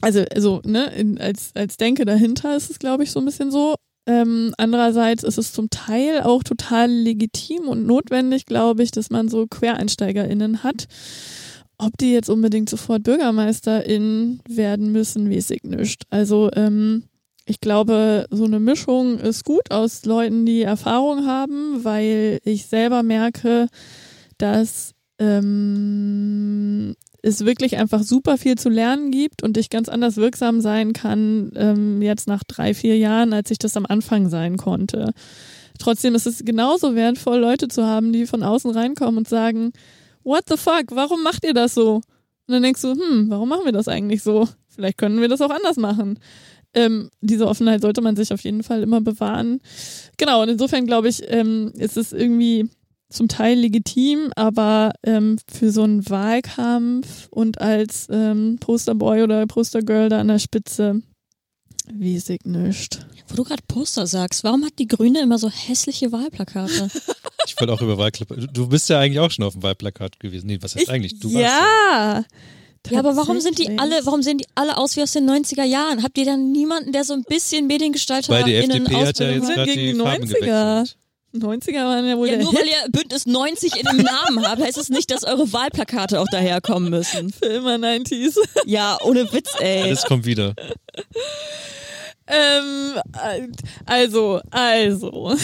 also, 0.00 0.24
also, 0.32 0.60
ne, 0.64 1.16
als, 1.18 1.50
als 1.54 1.78
Denke 1.78 2.04
dahinter 2.04 2.56
ist 2.56 2.70
es, 2.70 2.78
glaube 2.78 3.02
ich, 3.02 3.10
so 3.10 3.18
ein 3.18 3.24
bisschen 3.24 3.50
so. 3.50 3.74
Ähm, 4.06 4.54
andererseits 4.56 5.24
ist 5.24 5.38
es 5.38 5.52
zum 5.52 5.68
Teil 5.68 6.22
auch 6.22 6.44
total 6.44 6.90
legitim 6.90 7.68
und 7.68 7.86
notwendig, 7.86 8.46
glaube 8.46 8.82
ich, 8.82 8.92
dass 8.92 9.10
man 9.10 9.28
so 9.28 9.46
QuereinsteigerInnen 9.46 10.62
hat. 10.62 10.86
Ob 11.78 11.98
die 11.98 12.12
jetzt 12.12 12.30
unbedingt 12.30 12.70
sofort 12.70 13.02
BürgermeisterInnen 13.02 14.40
werden 14.48 14.92
müssen, 14.92 15.30
weiß 15.30 15.50
ich 15.50 15.64
nicht. 15.64 16.04
Also, 16.10 16.50
ähm, 16.54 17.04
ich 17.48 17.60
glaube, 17.60 18.26
so 18.30 18.44
eine 18.44 18.58
Mischung 18.58 19.18
ist 19.18 19.44
gut 19.44 19.70
aus 19.70 20.04
Leuten, 20.04 20.46
die 20.46 20.62
Erfahrung 20.62 21.26
haben, 21.26 21.84
weil 21.84 22.40
ich 22.44 22.66
selber 22.66 23.02
merke, 23.02 23.68
dass 24.38 24.94
ähm, 25.18 26.94
es 27.26 27.44
wirklich 27.44 27.76
einfach 27.76 28.02
super 28.02 28.38
viel 28.38 28.56
zu 28.56 28.68
lernen 28.68 29.10
gibt 29.10 29.42
und 29.42 29.56
ich 29.56 29.68
ganz 29.68 29.88
anders 29.88 30.16
wirksam 30.16 30.60
sein 30.60 30.92
kann, 30.92 31.50
ähm, 31.56 32.00
jetzt 32.00 32.28
nach 32.28 32.44
drei, 32.44 32.72
vier 32.72 32.96
Jahren, 32.96 33.32
als 33.32 33.50
ich 33.50 33.58
das 33.58 33.76
am 33.76 33.84
Anfang 33.84 34.28
sein 34.28 34.56
konnte. 34.56 35.12
Trotzdem 35.78 36.14
ist 36.14 36.26
es 36.26 36.44
genauso 36.44 36.94
wertvoll, 36.94 37.38
Leute 37.38 37.68
zu 37.68 37.84
haben, 37.84 38.12
die 38.12 38.26
von 38.26 38.42
außen 38.42 38.70
reinkommen 38.70 39.18
und 39.18 39.28
sagen, 39.28 39.72
what 40.22 40.44
the 40.48 40.56
fuck, 40.56 40.86
warum 40.90 41.22
macht 41.22 41.44
ihr 41.44 41.52
das 41.52 41.74
so? 41.74 41.96
Und 41.96 42.52
dann 42.52 42.62
denkst 42.62 42.82
du, 42.82 42.92
hm, 42.92 43.28
warum 43.28 43.48
machen 43.48 43.64
wir 43.64 43.72
das 43.72 43.88
eigentlich 43.88 44.22
so? 44.22 44.48
Vielleicht 44.68 44.98
können 44.98 45.20
wir 45.20 45.28
das 45.28 45.40
auch 45.40 45.50
anders 45.50 45.76
machen. 45.76 46.20
Ähm, 46.74 47.10
diese 47.20 47.48
Offenheit 47.48 47.80
sollte 47.80 48.02
man 48.02 48.14
sich 48.14 48.32
auf 48.32 48.40
jeden 48.40 48.62
Fall 48.62 48.82
immer 48.82 49.00
bewahren. 49.00 49.60
Genau, 50.16 50.42
und 50.42 50.48
insofern 50.48 50.86
glaube 50.86 51.08
ich, 51.08 51.22
ähm, 51.26 51.72
ist 51.76 51.96
es 51.96 52.12
irgendwie 52.12 52.68
zum 53.08 53.28
Teil 53.28 53.58
legitim, 53.58 54.32
aber 54.36 54.92
ähm, 55.04 55.38
für 55.48 55.70
so 55.70 55.82
einen 55.82 56.08
Wahlkampf 56.10 57.28
und 57.30 57.60
als 57.60 58.08
ähm, 58.10 58.58
Posterboy 58.60 59.22
oder 59.22 59.46
Postergirl 59.46 60.08
da 60.08 60.20
an 60.20 60.28
der 60.28 60.38
Spitze, 60.38 61.02
wie 61.92 62.16
ich 62.16 62.26
nicht. 62.44 63.06
Wo 63.28 63.36
du 63.36 63.44
gerade 63.44 63.62
Poster 63.68 64.06
sagst, 64.06 64.42
warum 64.44 64.64
hat 64.64 64.78
die 64.78 64.88
Grüne 64.88 65.20
immer 65.20 65.38
so 65.38 65.48
hässliche 65.50 66.10
Wahlplakate? 66.12 66.88
Ich 67.46 67.54
wollte 67.60 67.72
auch 67.72 67.80
über 67.82 67.96
Wahlplakate. 67.96 68.48
Du 68.52 68.68
bist 68.68 68.88
ja 68.88 68.98
eigentlich 68.98 69.20
auch 69.20 69.30
schon 69.30 69.44
auf 69.44 69.52
dem 69.52 69.62
Wahlplakat 69.62 70.18
gewesen. 70.18 70.46
Nee, 70.48 70.58
was 70.60 70.74
heißt 70.74 70.84
Ich- 70.84 70.90
eigentlich? 70.90 71.20
Du 71.20 71.28
ja. 71.28 72.24
warst 72.24 72.26
ja, 72.90 73.00
aber 73.00 73.16
warum 73.16 73.40
sind 73.40 73.58
die 73.58 73.78
alle, 73.80 73.96
warum 74.04 74.22
sehen 74.22 74.38
die 74.38 74.46
alle 74.54 74.76
aus 74.76 74.96
wie 74.96 75.02
aus 75.02 75.10
den 75.12 75.28
90er 75.28 75.64
Jahren? 75.64 76.04
Habt 76.04 76.18
ihr 76.18 76.24
dann 76.24 76.52
niemanden, 76.52 76.92
der 76.92 77.02
so 77.02 77.14
ein 77.14 77.24
bisschen 77.24 77.66
Mediengestalter 77.66 78.32
Weil 78.32 78.44
die 78.44 78.54
in 78.54 78.70
FDP 78.70 78.94
hat 78.94 79.18
ja 79.18 79.26
Ausbildung 79.26 79.34
jetzt 79.34 79.54
gerade 79.54 79.72
Gegen 79.74 79.98
die 79.98 80.04
Farben 80.04 80.24
90er. 80.24 80.26
gewechselt. 80.40 80.96
90er 81.42 81.84
waren 81.84 82.06
ja 82.06 82.16
wohl 82.16 82.28
Ja, 82.28 82.36
nur 82.38 82.52
weil 82.54 82.66
ihr 82.66 82.90
Bündnis 82.90 83.26
90 83.26 83.76
in 83.76 83.86
dem 83.86 84.04
Namen 84.04 84.46
habt, 84.46 84.62
heißt 84.62 84.78
es 84.78 84.88
nicht, 84.88 85.10
dass 85.10 85.24
eure 85.24 85.52
Wahlplakate 85.52 86.20
auch 86.20 86.28
daherkommen 86.30 86.90
müssen. 86.90 87.32
für 87.38 87.46
immer 87.46 87.76
90s. 87.76 88.36
Ja, 88.64 88.98
ohne 89.02 89.32
Witz, 89.32 89.50
ey. 89.60 89.82
Alles 89.82 90.04
kommt 90.04 90.26
wieder. 90.26 90.54
ähm, 92.28 92.94
also, 93.84 94.40
also. 94.50 95.36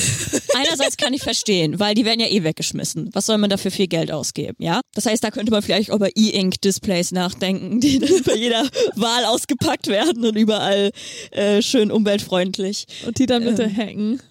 Einerseits 0.55 0.97
kann 0.97 1.15
ich 1.15 1.23
verstehen, 1.23 1.79
weil 1.79 1.95
die 1.95 2.05
werden 2.05 2.21
ja 2.21 2.27
eh 2.27 2.43
weggeschmissen. 2.43 3.11
Was 3.13 3.27
soll 3.27 3.39
man 3.39 3.51
dafür 3.51 3.71
viel 3.71 3.87
Geld 3.87 4.11
ausgeben, 4.11 4.57
ja? 4.59 4.81
Das 4.95 5.07
heißt, 5.07 5.23
da 5.23 5.31
könnte 5.31 5.53
man 5.53 5.63
vielleicht 5.63 5.91
auch 5.91 5.97
über 5.97 6.09
E-Ink-Displays 6.17 7.13
nachdenken, 7.13 7.81
die 7.81 7.99
dann 8.01 8.23
bei 8.25 8.35
jeder 8.35 8.67
Wahl 8.97 9.25
ausgepackt 9.27 9.87
werden 9.87 10.25
und 10.25 10.37
überall 10.37 10.91
äh, 11.31 11.63
schön 11.63 11.91
umweltfreundlich. 11.93 12.87
Und 13.07 13.19
die 13.19 13.27
dann 13.27 13.45
bitte 13.45 13.65
Ähm. 13.65 13.77
hacken. 13.77 14.23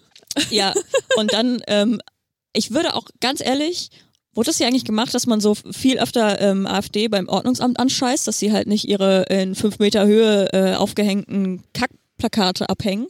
Ja, 0.50 0.72
und 1.16 1.32
dann, 1.32 1.62
ähm, 1.66 2.00
ich 2.52 2.72
würde 2.72 2.94
auch 2.94 3.06
ganz 3.20 3.40
ehrlich, 3.40 3.90
wurde 4.34 4.46
das 4.46 4.58
ja 4.58 4.66
eigentlich 4.66 4.84
gemacht, 4.84 5.14
dass 5.14 5.26
man 5.26 5.40
so 5.40 5.54
viel 5.54 5.98
öfter 5.98 6.40
ähm, 6.40 6.66
AfD 6.66 7.08
beim 7.08 7.28
Ordnungsamt 7.28 7.78
anscheißt, 7.78 8.26
dass 8.26 8.38
sie 8.38 8.52
halt 8.52 8.66
nicht 8.66 8.88
ihre 8.88 9.24
in 9.24 9.54
fünf 9.54 9.78
Meter 9.78 10.06
Höhe 10.06 10.52
äh, 10.52 10.74
aufgehängten 10.74 11.62
Kackplakate 11.74 12.68
abhängen 12.68 13.08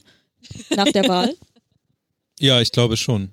nach 0.71 0.91
der 0.91 1.09
Wahl? 1.09 1.35
Ja, 2.41 2.61
ich 2.61 2.73
glaube 2.73 2.97
schon. 2.97 3.31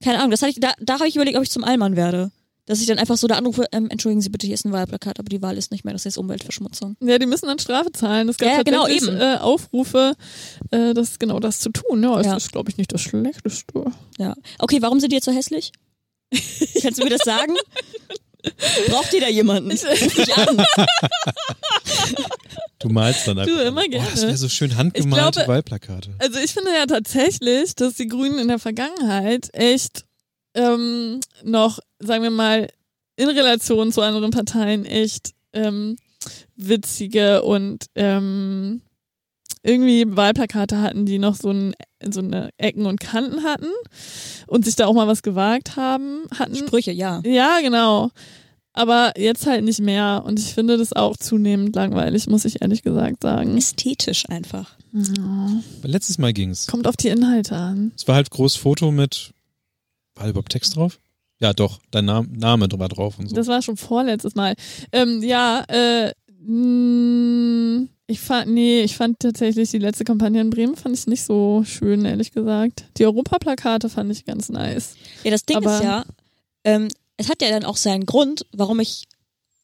Keine 0.00 0.18
Ahnung, 0.18 0.30
das 0.30 0.42
hatte 0.42 0.50
ich, 0.50 0.60
da, 0.60 0.72
da 0.78 0.94
habe 0.94 1.08
ich 1.08 1.16
überlegt, 1.16 1.36
ob 1.36 1.42
ich 1.42 1.50
zum 1.50 1.64
Allmann 1.64 1.96
werde. 1.96 2.30
Dass 2.68 2.80
ich 2.80 2.86
dann 2.86 2.98
einfach 2.98 3.16
so 3.16 3.26
da 3.26 3.36
anrufe, 3.36 3.64
ähm, 3.72 3.88
entschuldigen 3.90 4.20
Sie 4.20 4.28
bitte, 4.28 4.46
hier 4.46 4.54
ist 4.54 4.64
ein 4.66 4.72
Wahlplakat, 4.72 5.18
aber 5.18 5.28
die 5.30 5.40
Wahl 5.42 5.56
ist 5.56 5.72
nicht 5.72 5.84
mehr, 5.84 5.94
das 5.94 6.04
ist 6.06 6.18
Umweltverschmutzung. 6.18 6.96
Ja, 7.00 7.18
die 7.18 7.24
müssen 7.26 7.46
dann 7.46 7.58
Strafe 7.58 7.90
zahlen. 7.92 8.28
Es 8.28 8.36
gab 8.36 8.48
Ja, 8.50 8.56
ja, 8.58 8.62
genau, 8.62 8.86
eben. 8.86 9.08
Äh, 9.18 9.38
Aufrufe, 9.40 10.12
äh, 10.70 10.92
das 10.94 11.18
genau 11.18 11.40
das 11.40 11.60
zu 11.60 11.70
tun. 11.70 12.02
Ja, 12.02 12.20
Ja. 12.20 12.34
das 12.34 12.44
ist, 12.44 12.52
glaube 12.52 12.70
ich, 12.70 12.76
nicht 12.76 12.92
das 12.92 13.00
Schlechteste. 13.00 13.84
Ja. 14.18 14.34
Okay, 14.58 14.82
warum 14.82 15.00
sind 15.00 15.10
die 15.12 15.16
jetzt 15.16 15.24
so 15.24 15.32
hässlich? 15.32 15.72
Kannst 16.82 17.00
du 17.00 17.04
mir 17.04 17.10
das 17.10 17.22
sagen? 17.24 17.54
Braucht 18.88 19.12
ihr 19.14 19.20
da 19.22 19.28
jemanden? 19.28 19.70
Ruf 19.70 20.16
mich 20.18 20.36
an. 20.36 20.62
Du 22.78 22.88
malst 22.88 23.26
dann 23.26 23.38
einfach. 23.38 23.60
immer 23.64 23.80
Oh, 23.82 23.90
das 23.90 24.14
gerne. 24.14 24.22
wäre 24.28 24.36
so 24.36 24.48
schön 24.48 24.76
handgemalte 24.76 25.40
glaube- 25.40 25.48
Wahlplakate. 25.52 26.10
Also 26.18 26.38
ich 26.38 26.52
finde 26.52 26.70
ja 26.72 26.86
tatsächlich, 26.86 27.74
dass 27.74 27.94
die 27.94 28.06
Grünen 28.06 28.38
in 28.38 28.48
der 28.48 28.58
Vergangenheit 28.58 29.48
echt 29.52 30.04
ähm, 30.54 31.20
noch, 31.42 31.78
sagen 31.98 32.22
wir 32.22 32.30
mal, 32.30 32.68
in 33.16 33.28
Relation 33.28 33.92
zu 33.92 34.00
anderen 34.00 34.30
Parteien 34.30 34.84
echt 34.84 35.32
ähm, 35.52 35.96
witzige 36.56 37.42
und 37.42 37.86
ähm, 37.94 38.82
irgendwie 39.62 40.04
Wahlplakate 40.16 40.80
hatten, 40.80 41.04
die 41.04 41.18
noch 41.18 41.34
so, 41.34 41.50
ein, 41.50 41.74
so 42.08 42.20
eine 42.20 42.50
Ecken 42.58 42.86
und 42.86 43.00
Kanten 43.00 43.42
hatten 43.42 43.70
und 44.46 44.64
sich 44.64 44.76
da 44.76 44.86
auch 44.86 44.94
mal 44.94 45.08
was 45.08 45.22
gewagt 45.22 45.76
haben, 45.76 46.22
hatten. 46.38 46.56
Sprüche, 46.56 46.92
ja. 46.92 47.20
Ja, 47.24 47.60
genau. 47.60 48.10
Aber 48.72 49.14
jetzt 49.16 49.46
halt 49.46 49.64
nicht 49.64 49.80
mehr. 49.80 50.22
Und 50.24 50.38
ich 50.38 50.54
finde 50.54 50.78
das 50.78 50.92
auch 50.92 51.16
zunehmend 51.16 51.74
langweilig, 51.74 52.28
muss 52.28 52.44
ich 52.44 52.62
ehrlich 52.62 52.82
gesagt 52.82 53.24
sagen. 53.24 53.56
Ästhetisch 53.56 54.28
einfach. 54.28 54.76
Letztes 55.82 56.18
Mal 56.18 56.32
ging's. 56.32 56.68
Kommt 56.68 56.86
auf 56.86 56.96
die 56.96 57.08
Inhalte 57.08 57.56
an. 57.56 57.92
Es 57.96 58.06
war 58.06 58.14
halt 58.14 58.30
groß 58.30 58.54
Foto 58.54 58.92
mit. 58.92 59.32
War 60.14 60.28
überhaupt 60.28 60.52
Text 60.52 60.76
drauf? 60.76 61.00
Ja, 61.40 61.52
doch. 61.52 61.78
Dein 61.90 62.04
Name, 62.06 62.28
Name 62.28 62.68
war 62.72 62.88
drauf 62.88 63.18
und 63.18 63.28
so. 63.28 63.36
Das 63.36 63.46
war 63.46 63.62
schon 63.62 63.76
vorletztes 63.76 64.34
Mal. 64.34 64.54
Ähm, 64.92 65.22
ja, 65.22 65.64
äh, 65.68 66.12
mh, 66.40 67.86
ich 68.06 68.20
fand, 68.20 68.50
nee, 68.50 68.80
ich 68.80 68.96
fand 68.96 69.20
tatsächlich 69.20 69.70
die 69.70 69.78
letzte 69.78 70.04
Kampagne 70.04 70.40
in 70.40 70.50
Bremen 70.50 70.76
fand 70.76 70.96
ich 70.96 71.06
nicht 71.06 71.22
so 71.22 71.62
schön, 71.66 72.04
ehrlich 72.04 72.32
gesagt. 72.32 72.84
Die 72.96 73.04
Europaplakate 73.04 73.88
fand 73.88 74.10
ich 74.10 74.24
ganz 74.24 74.48
nice. 74.48 74.94
Ja, 75.24 75.30
das 75.30 75.42
Ding 75.44 75.58
Aber- 75.58 75.76
ist 75.76 75.84
ja, 75.84 76.04
ähm, 76.64 76.88
es 77.18 77.28
hat 77.28 77.42
ja 77.42 77.50
dann 77.50 77.64
auch 77.64 77.76
seinen 77.76 78.06
Grund, 78.06 78.46
warum 78.52 78.80
ich, 78.80 79.04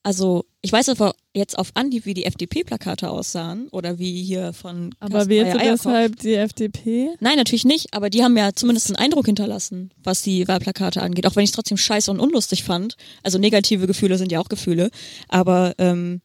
also 0.05 0.45
ich 0.61 0.71
weiß 0.71 0.91
einfach 0.91 1.15
jetzt 1.33 1.59
auf 1.59 1.71
Anhieb, 1.75 2.07
wie 2.07 2.15
die 2.15 2.27
FDP-Plakate 2.27 3.11
aussahen 3.11 3.69
oder 3.71 3.99
wie 3.99 4.23
hier 4.23 4.53
von 4.53 4.95
Aber 5.01 5.29
wählst 5.29 5.55
du 5.55 5.59
deshalb 5.59 6.21
die 6.21 6.35
FDP? 6.35 7.11
Nein, 7.21 7.37
natürlich 7.37 7.65
nicht, 7.65 7.93
aber 7.93 8.11
die 8.11 8.23
haben 8.23 8.37
ja 8.37 8.53
zumindest 8.55 8.89
einen 8.89 8.97
Eindruck 8.97 9.27
hinterlassen, 9.27 9.91
was 10.03 10.23
die 10.23 10.47
Wahlplakate 10.47 11.03
angeht, 11.03 11.27
auch 11.27 11.37
wenn 11.37 11.43
ich 11.45 11.51
es 11.51 11.57
trotzdem 11.57 11.79
scheiße 11.79 12.11
und 12.11 12.21
unlustig 12.21 12.65
fand. 12.65 12.97
Also 13.23 13.39
negative 13.39 13.87
Gefühle 13.87 14.19
sind 14.19 14.31
ja 14.31 14.41
auch 14.41 14.49
Gefühle, 14.49 14.91
aber 15.29 15.75
ähm, 15.79 16.21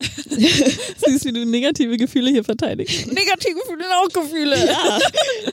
Siehst, 0.00 1.26
wie 1.26 1.32
du 1.32 1.44
negative 1.44 1.96
Gefühle 1.98 2.30
hier 2.30 2.44
verteidigst. 2.44 3.06
Negative 3.12 3.54
Gefühle 3.54 3.84
sind 3.84 3.92
auch 3.92 4.08
Gefühle. 4.08 4.66
ja, 4.66 4.98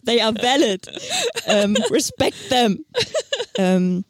they 0.05 0.22
are 0.22 0.34
valid. 0.34 0.88
Ähm, 1.45 1.76
respect 1.91 2.38
them. 2.49 2.86
Ähm, 3.59 4.05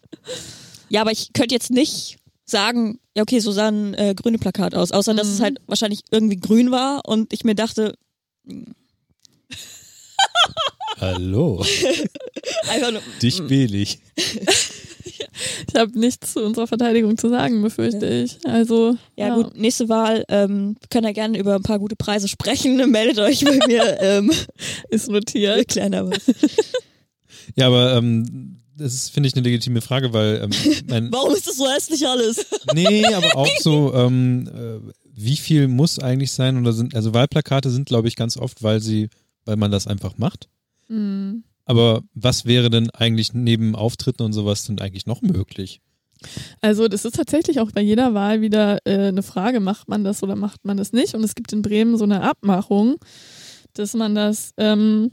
ja, 0.89 0.99
aber 0.99 1.11
ich 1.13 1.31
könnte 1.31 1.55
jetzt 1.55 1.71
nicht 1.71 2.17
sagen, 2.49 2.99
ja 3.15 3.23
okay, 3.23 3.39
so 3.39 3.51
sah 3.51 3.67
ein 3.67 3.93
äh, 3.93 4.15
grüne 4.15 4.37
Plakat 4.37 4.73
aus, 4.73 4.91
außer 4.91 5.13
dass 5.13 5.27
es 5.27 5.39
Mhm. 5.39 5.43
halt 5.43 5.61
wahrscheinlich 5.67 6.01
irgendwie 6.11 6.37
grün 6.37 6.71
war 6.71 7.01
und 7.05 7.31
ich 7.33 7.43
mir 7.43 7.55
dachte, 7.55 7.93
Hallo. 10.99 11.63
einfach 12.69 12.91
nur, 12.91 13.01
Dich 13.21 13.47
wähle 13.49 13.77
ich. 13.77 13.99
Ich 15.67 15.75
habe 15.79 15.99
nichts 15.99 16.33
zu 16.33 16.43
unserer 16.43 16.65
Verteidigung 16.65 17.15
zu 17.17 17.29
sagen, 17.29 17.61
befürchte 17.61 18.07
ich. 18.07 18.37
Also, 18.47 18.97
ja, 19.15 19.35
gut, 19.35 19.55
nächste 19.55 19.87
Wahl, 19.87 20.23
ähm, 20.29 20.75
können 20.89 21.05
ja 21.05 21.11
gerne 21.13 21.37
über 21.37 21.55
ein 21.55 21.61
paar 21.63 21.77
gute 21.77 21.95
Preise 21.95 22.27
sprechen, 22.27 22.89
meldet 22.89 23.19
euch 23.19 23.43
bei 23.45 23.59
mir, 23.67 24.01
ähm, 24.01 24.31
ist 24.89 25.09
notiert. 25.09 25.75
da 25.75 26.09
was. 26.09 26.21
Ja, 27.55 27.67
aber 27.67 27.95
ähm, 27.97 28.57
das 28.77 28.93
ist, 28.93 29.09
finde 29.09 29.27
ich, 29.27 29.35
eine 29.35 29.43
legitime 29.43 29.81
Frage, 29.81 30.13
weil 30.13 30.41
ähm, 30.43 30.51
mein, 30.87 31.11
Warum 31.11 31.33
ist 31.33 31.47
das 31.47 31.57
so 31.57 31.67
hässlich 31.67 32.07
alles? 32.07 32.45
Nee, 32.73 33.05
aber 33.05 33.35
auch 33.35 33.49
so, 33.59 33.93
ähm, 33.95 34.47
äh, 34.47 34.91
wie 35.13 35.37
viel 35.37 35.67
muss 35.67 35.99
eigentlich 35.99 36.31
sein? 36.31 36.57
Oder 36.57 36.73
sind, 36.73 36.95
also 36.95 37.13
Wahlplakate 37.13 37.69
sind, 37.69 37.87
glaube 37.87 38.07
ich, 38.07 38.15
ganz 38.15 38.37
oft, 38.37 38.63
weil 38.63 38.79
sie, 38.79 39.09
weil 39.45 39.55
man 39.55 39.71
das 39.71 39.87
einfach 39.87 40.17
macht. 40.17 40.47
Hm. 40.87 41.43
Aber 41.65 42.01
was 42.13 42.45
wäre 42.45 42.69
denn 42.69 42.89
eigentlich 42.91 43.33
neben 43.33 43.75
Auftritten 43.75 44.23
und 44.23 44.33
sowas 44.33 44.65
denn 44.65 44.79
eigentlich 44.79 45.05
noch 45.05 45.21
möglich? 45.21 45.81
Also 46.61 46.87
das 46.87 47.05
ist 47.05 47.15
tatsächlich 47.15 47.59
auch 47.59 47.71
bei 47.71 47.81
jeder 47.81 48.13
Wahl 48.13 48.41
wieder 48.41 48.79
äh, 48.85 49.07
eine 49.07 49.23
Frage, 49.23 49.59
macht 49.59 49.87
man 49.87 50.03
das 50.03 50.23
oder 50.23 50.35
macht 50.35 50.65
man 50.65 50.77
das 50.77 50.93
nicht? 50.93 51.13
Und 51.13 51.23
es 51.23 51.35
gibt 51.35 51.51
in 51.53 51.61
Bremen 51.61 51.97
so 51.97 52.05
eine 52.05 52.21
Abmachung, 52.21 52.95
dass 53.73 53.93
man 53.93 54.15
das 54.15 54.53
ähm, 54.57 55.11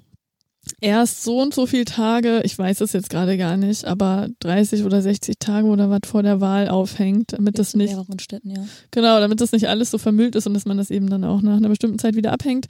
erst 0.81 1.23
so 1.23 1.41
und 1.41 1.55
so 1.55 1.67
viele 1.67 1.85
Tage, 1.85 2.43
ich 2.45 2.59
weiß 2.59 2.81
es 2.81 2.93
jetzt 2.93 3.11
gerade 3.11 3.37
gar 3.37 3.57
nicht, 3.57 3.85
aber 3.85 4.29
30 4.41 4.85
oder 4.85 5.03
60 5.03 5.39
Tage 5.39 5.67
oder 5.67 5.91
was 5.91 6.01
vor 6.07 6.23
der 6.23 6.41
Wahl 6.41 6.69
aufhängt, 6.69 7.33
damit 7.33 7.59
das 7.59 7.75
in 7.75 7.79
nicht, 7.79 7.91
mehreren 7.91 8.19
Städten, 8.19 8.51
ja. 8.51 8.67
genau, 8.91 9.21
damit 9.21 9.41
das 9.41 9.53
nicht 9.53 9.69
alles 9.69 9.91
so 9.91 9.99
vermüllt 9.99 10.35
ist 10.37 10.47
und 10.47 10.55
dass 10.55 10.67
man 10.67 10.77
das 10.77 10.91
eben 10.91 11.09
dann 11.09 11.25
auch 11.25 11.43
nach 11.43 11.57
einer 11.57 11.69
bestimmten 11.69 11.99
Zeit 11.99 12.17
wieder 12.17 12.33
abhängt. 12.33 12.67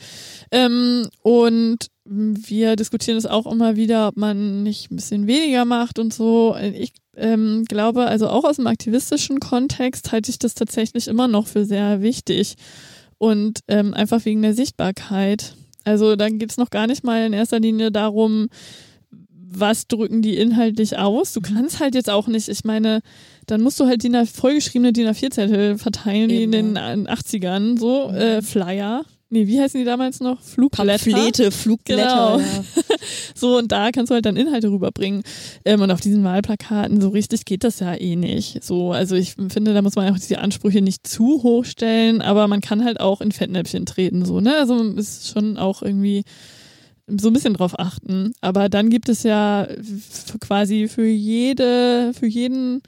Ähm, 0.50 1.08
und 1.22 1.88
wir 2.04 2.76
diskutieren 2.76 3.16
es 3.16 3.26
auch 3.26 3.50
immer 3.50 3.76
wieder, 3.76 4.08
ob 4.08 4.16
man 4.16 4.62
nicht 4.62 4.90
ein 4.90 4.96
bisschen 4.96 5.26
weniger 5.26 5.64
macht 5.64 5.98
und 5.98 6.12
so. 6.12 6.54
Ich 6.56 6.92
ähm, 7.16 7.64
glaube, 7.66 8.06
also 8.06 8.28
auch 8.28 8.44
aus 8.44 8.56
dem 8.56 8.66
aktivistischen 8.66 9.40
Kontext 9.40 10.12
halte 10.12 10.30
ich 10.30 10.38
das 10.38 10.54
tatsächlich 10.54 11.08
immer 11.08 11.28
noch 11.28 11.46
für 11.46 11.64
sehr 11.64 12.02
wichtig. 12.02 12.56
Und 13.18 13.60
ähm, 13.68 13.94
einfach 13.94 14.24
wegen 14.24 14.42
der 14.42 14.54
Sichtbarkeit. 14.54 15.54
Also 15.84 16.16
da 16.16 16.28
geht 16.28 16.50
es 16.50 16.56
noch 16.56 16.70
gar 16.70 16.86
nicht 16.86 17.04
mal 17.04 17.26
in 17.26 17.32
erster 17.32 17.60
Linie 17.60 17.92
darum, 17.92 18.48
was 19.58 19.86
drücken 19.86 20.22
die 20.22 20.36
inhaltlich 20.36 20.98
aus. 20.98 21.32
Du 21.32 21.40
kannst 21.40 21.80
halt 21.80 21.94
jetzt 21.94 22.10
auch 22.10 22.26
nicht, 22.26 22.48
ich 22.48 22.64
meine, 22.64 23.00
dann 23.46 23.60
musst 23.60 23.78
du 23.78 23.86
halt 23.86 24.02
die 24.02 24.10
vollgeschriebene 24.26 24.92
DIN 24.92 25.08
A4-Zettel 25.08 25.78
verteilen, 25.78 26.30
wie 26.30 26.42
in 26.42 26.52
Eben, 26.52 26.74
den 26.74 27.08
80ern, 27.08 27.78
so, 27.78 28.10
äh, 28.10 28.42
Flyer. 28.42 29.04
Nee, 29.34 29.48
wie 29.48 29.60
heißen 29.60 29.80
die 29.80 29.84
damals 29.84 30.20
noch? 30.20 30.40
Flugblätter. 30.40 31.10
Pamphlete, 31.10 31.50
Flugblätter. 31.50 32.36
Genau. 32.36 32.38
Ja. 32.38 32.64
So, 33.34 33.58
und 33.58 33.72
da 33.72 33.90
kannst 33.90 34.10
du 34.10 34.14
halt 34.14 34.24
dann 34.24 34.36
Inhalte 34.36 34.70
rüberbringen. 34.70 35.24
Ähm, 35.64 35.82
und 35.82 35.90
auf 35.90 36.00
diesen 36.00 36.22
Wahlplakaten, 36.22 37.00
so 37.00 37.08
richtig 37.08 37.44
geht 37.44 37.64
das 37.64 37.80
ja 37.80 37.94
eh 37.94 38.14
nicht. 38.14 38.62
So, 38.62 38.92
also 38.92 39.16
ich 39.16 39.34
finde, 39.34 39.74
da 39.74 39.82
muss 39.82 39.96
man 39.96 40.10
auch 40.10 40.18
diese 40.18 40.38
Ansprüche 40.38 40.80
nicht 40.80 41.06
zu 41.06 41.42
hoch 41.42 41.64
stellen, 41.64 42.22
aber 42.22 42.46
man 42.46 42.60
kann 42.60 42.84
halt 42.84 43.00
auch 43.00 43.20
in 43.20 43.32
Fettnäpfchen 43.32 43.86
treten, 43.86 44.24
so, 44.24 44.40
ne? 44.40 44.56
Also 44.56 44.80
ist 44.92 45.28
schon 45.28 45.58
auch 45.58 45.82
irgendwie 45.82 46.22
so 47.08 47.28
ein 47.28 47.32
bisschen 47.32 47.54
drauf 47.54 47.78
achten. 47.78 48.32
Aber 48.40 48.68
dann 48.68 48.88
gibt 48.88 49.08
es 49.08 49.24
ja 49.24 49.66
quasi 50.40 50.88
für 50.88 51.06
jede, 51.06 52.12
für 52.14 52.26
jeden 52.26 52.82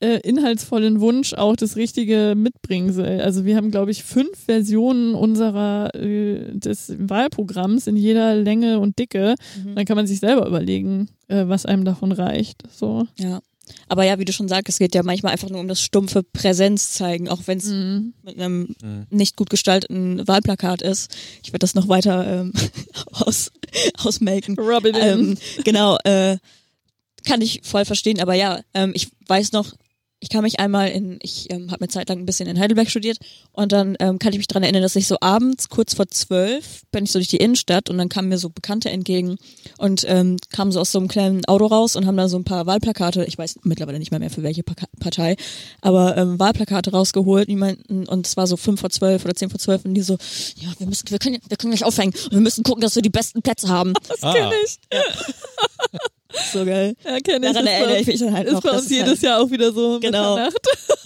äh, 0.00 0.20
inhaltsvollen 0.20 1.00
Wunsch 1.00 1.34
auch 1.34 1.56
das 1.56 1.76
richtige 1.76 2.34
Mitbringsel. 2.36 3.20
Also 3.20 3.44
wir 3.44 3.56
haben, 3.56 3.70
glaube 3.70 3.90
ich, 3.90 4.04
fünf 4.04 4.38
Versionen 4.46 5.14
unserer 5.14 5.94
äh, 5.94 6.52
des 6.56 6.94
Wahlprogramms 6.98 7.86
in 7.86 7.96
jeder 7.96 8.34
Länge 8.36 8.78
und 8.80 8.98
Dicke. 8.98 9.34
Dann 9.74 9.84
kann 9.84 9.96
man 9.96 10.06
sich 10.06 10.20
selber 10.20 10.46
überlegen, 10.46 11.08
äh, 11.28 11.44
was 11.46 11.66
einem 11.66 11.84
davon 11.84 12.12
reicht. 12.12 12.62
So. 12.72 13.06
ja. 13.18 13.40
Aber 13.86 14.02
ja, 14.02 14.18
wie 14.18 14.24
du 14.24 14.32
schon 14.32 14.48
sagst, 14.48 14.70
es 14.70 14.78
geht 14.78 14.94
ja 14.94 15.02
manchmal 15.02 15.32
einfach 15.32 15.50
nur 15.50 15.60
um 15.60 15.68
das 15.68 15.82
stumpfe 15.82 16.22
Präsenz 16.22 16.92
zeigen, 16.92 17.28
auch 17.28 17.40
wenn 17.44 17.58
es 17.58 17.66
Mhm. 17.66 18.14
mit 18.22 18.38
einem 18.40 18.74
nicht 19.10 19.36
gut 19.36 19.50
gestalteten 19.50 20.26
Wahlplakat 20.26 20.80
ist. 20.80 21.14
Ich 21.42 21.48
werde 21.50 21.58
das 21.58 21.74
noch 21.74 21.86
weiter 21.86 22.26
ähm, 22.40 22.52
aus, 23.12 23.50
ausmelken. 23.98 24.58
Rub 24.58 24.86
it 24.86 24.96
in. 24.96 25.02
Ähm, 25.02 25.38
genau, 25.64 25.98
äh, 26.04 26.38
kann 27.26 27.42
ich 27.42 27.60
voll 27.62 27.84
verstehen, 27.84 28.20
aber 28.20 28.32
ja, 28.32 28.60
ähm, 28.72 28.92
ich 28.94 29.08
weiß 29.26 29.52
noch, 29.52 29.74
ich 30.20 30.30
kann 30.30 30.42
mich 30.42 30.58
einmal 30.58 30.88
in, 30.90 31.18
ich 31.22 31.50
ähm, 31.52 31.70
habe 31.70 31.82
eine 31.82 31.88
Zeit 31.88 32.08
lang 32.08 32.18
ein 32.18 32.26
bisschen 32.26 32.48
in 32.48 32.58
Heidelberg 32.58 32.90
studiert 32.90 33.18
und 33.52 33.72
dann 33.72 33.96
ähm, 34.00 34.18
kann 34.18 34.32
ich 34.32 34.38
mich 34.38 34.48
dran 34.48 34.62
erinnern, 34.62 34.82
dass 34.82 34.96
ich 34.96 35.06
so 35.06 35.16
abends, 35.20 35.68
kurz 35.68 35.94
vor 35.94 36.08
zwölf, 36.08 36.82
bin 36.90 37.04
ich 37.04 37.12
so 37.12 37.18
durch 37.18 37.28
die 37.28 37.36
Innenstadt 37.36 37.88
und 37.88 37.98
dann 37.98 38.08
kamen 38.08 38.28
mir 38.28 38.38
so 38.38 38.50
Bekannte 38.50 38.90
entgegen 38.90 39.36
und 39.78 40.04
ähm, 40.08 40.36
kamen 40.50 40.72
so 40.72 40.80
aus 40.80 40.90
so 40.92 40.98
einem 40.98 41.08
kleinen 41.08 41.44
Auto 41.44 41.66
raus 41.66 41.94
und 41.96 42.06
haben 42.06 42.16
da 42.16 42.28
so 42.28 42.36
ein 42.36 42.44
paar 42.44 42.66
Wahlplakate, 42.66 43.24
ich 43.26 43.38
weiß 43.38 43.60
mittlerweile 43.62 43.98
nicht 43.98 44.10
mehr 44.10 44.20
mehr 44.20 44.30
für 44.30 44.42
welche 44.42 44.62
Partei, 44.64 45.36
aber 45.82 46.16
ähm, 46.16 46.38
Wahlplakate 46.38 46.90
rausgeholt 46.90 47.48
die 47.48 47.56
meinten, 47.56 48.06
und 48.08 48.26
es 48.26 48.36
war 48.36 48.46
so 48.46 48.56
fünf 48.56 48.80
vor 48.80 48.90
zwölf 48.90 49.24
oder 49.24 49.34
zehn 49.34 49.50
vor 49.50 49.60
zwölf 49.60 49.84
und 49.84 49.94
die 49.94 50.02
so, 50.02 50.14
ja, 50.56 50.68
wir 50.78 50.86
müssen, 50.86 51.10
wir 51.10 51.18
können, 51.18 51.38
wir 51.48 51.56
können 51.56 51.70
gleich 51.72 51.84
aufhängen 51.84 52.12
und 52.24 52.32
wir 52.32 52.40
müssen 52.40 52.64
gucken, 52.64 52.80
dass 52.80 52.94
wir 52.94 53.02
die 53.02 53.10
besten 53.10 53.42
Plätze 53.42 53.68
haben. 53.68 53.92
Das 54.08 54.22
Ah. 54.22 54.32
kenne 54.32 54.52
ich. 54.64 54.78
So 56.52 56.64
geil. 56.64 56.94
Ja, 57.04 57.18
kenne 57.20 57.46
ich. 57.46 57.52
Daran 57.52 57.66
erinnere 57.66 58.00
ich 58.00 58.06
mich 58.06 58.18
dann 58.20 58.34
halt 58.34 58.46
Ist 58.46 58.54
noch. 58.54 58.62
bei 58.62 58.68
das 58.70 58.82
uns 58.82 58.86
ist 58.86 58.96
jedes 58.96 59.08
halt, 59.08 59.22
Jahr 59.22 59.40
auch 59.40 59.50
wieder 59.50 59.72
so. 59.72 59.98
Genau. 60.00 60.36
Mitternacht. 60.36 60.58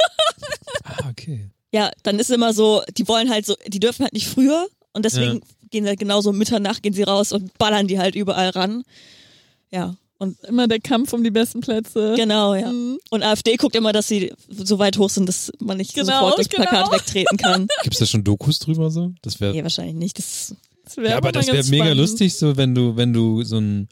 Ah, 0.85 1.09
okay. 1.11 1.49
Ja, 1.73 1.91
dann 2.03 2.19
ist 2.19 2.31
immer 2.31 2.53
so, 2.53 2.83
die 2.97 3.07
wollen 3.09 3.31
halt 3.31 3.47
so, 3.47 3.55
die 3.67 3.79
dürfen 3.81 4.03
halt 4.03 4.13
nicht 4.13 4.27
früher 4.27 4.67
und 4.93 5.05
deswegen 5.05 5.43
gehen 5.71 5.87
halt 5.87 5.99
genauso 5.99 6.31
um 6.31 6.39
Mitternacht 6.39 6.83
gehen 6.83 6.93
sie 6.93 7.05
raus 7.05 7.33
und 7.33 7.57
ballern 7.57 7.87
die 7.87 7.99
halt 7.99 8.15
überall 8.15 8.51
ran. 8.51 8.83
Ja, 9.71 9.95
und 10.19 10.37
Immer 10.45 10.69
der 10.69 10.81
Kampf 10.81 11.13
um 11.13 11.23
die 11.25 11.31
besten 11.31 11.61
Plätze. 11.61 12.15
genau, 12.17 12.55
ja. 12.55 12.71
Mhm. 12.71 12.99
Und 13.11 13.23
AfD 13.23 13.57
guckt 13.57 13.75
immer, 13.77 13.93
dass 13.93 14.09
sie 14.09 14.33
so 14.49 14.79
weit 14.79 14.99
hoch 14.99 15.09
sind, 15.11 15.29
dass 15.29 15.51
man 15.61 15.77
nicht 15.79 15.95
Genau, 15.95 16.07
sofort 16.07 16.39
durchs 16.39 16.51
genau. 16.51 16.69
Plakat 16.69 16.93
wegtreten 16.93 17.37
kann. 17.39 17.67
Gibt 17.83 17.95
es 17.95 18.01
da 18.01 18.07
schon 18.07 18.25
Dokus 18.25 18.59
drüber 18.59 18.91
so? 18.91 19.13
Das 19.23 19.41
wäre 19.41 19.53
nee, 19.53 19.63
wahrscheinlich 19.63 19.95
nicht. 19.95 20.19
Das, 20.19 20.55
Das 20.85 20.97
wär 20.99 21.11
ja, 21.11 21.17
aber 21.17 21.33
das 21.33 21.47
wäre 21.47 21.65
mega 21.65 21.85
spannend. 21.85 22.01
lustig, 22.01 22.35
so 22.37 22.57
wenn 22.57 22.75
du, 22.75 22.97
wenn 22.97 23.13
du 23.13 23.43
so 23.45 23.59
ein, 23.59 23.89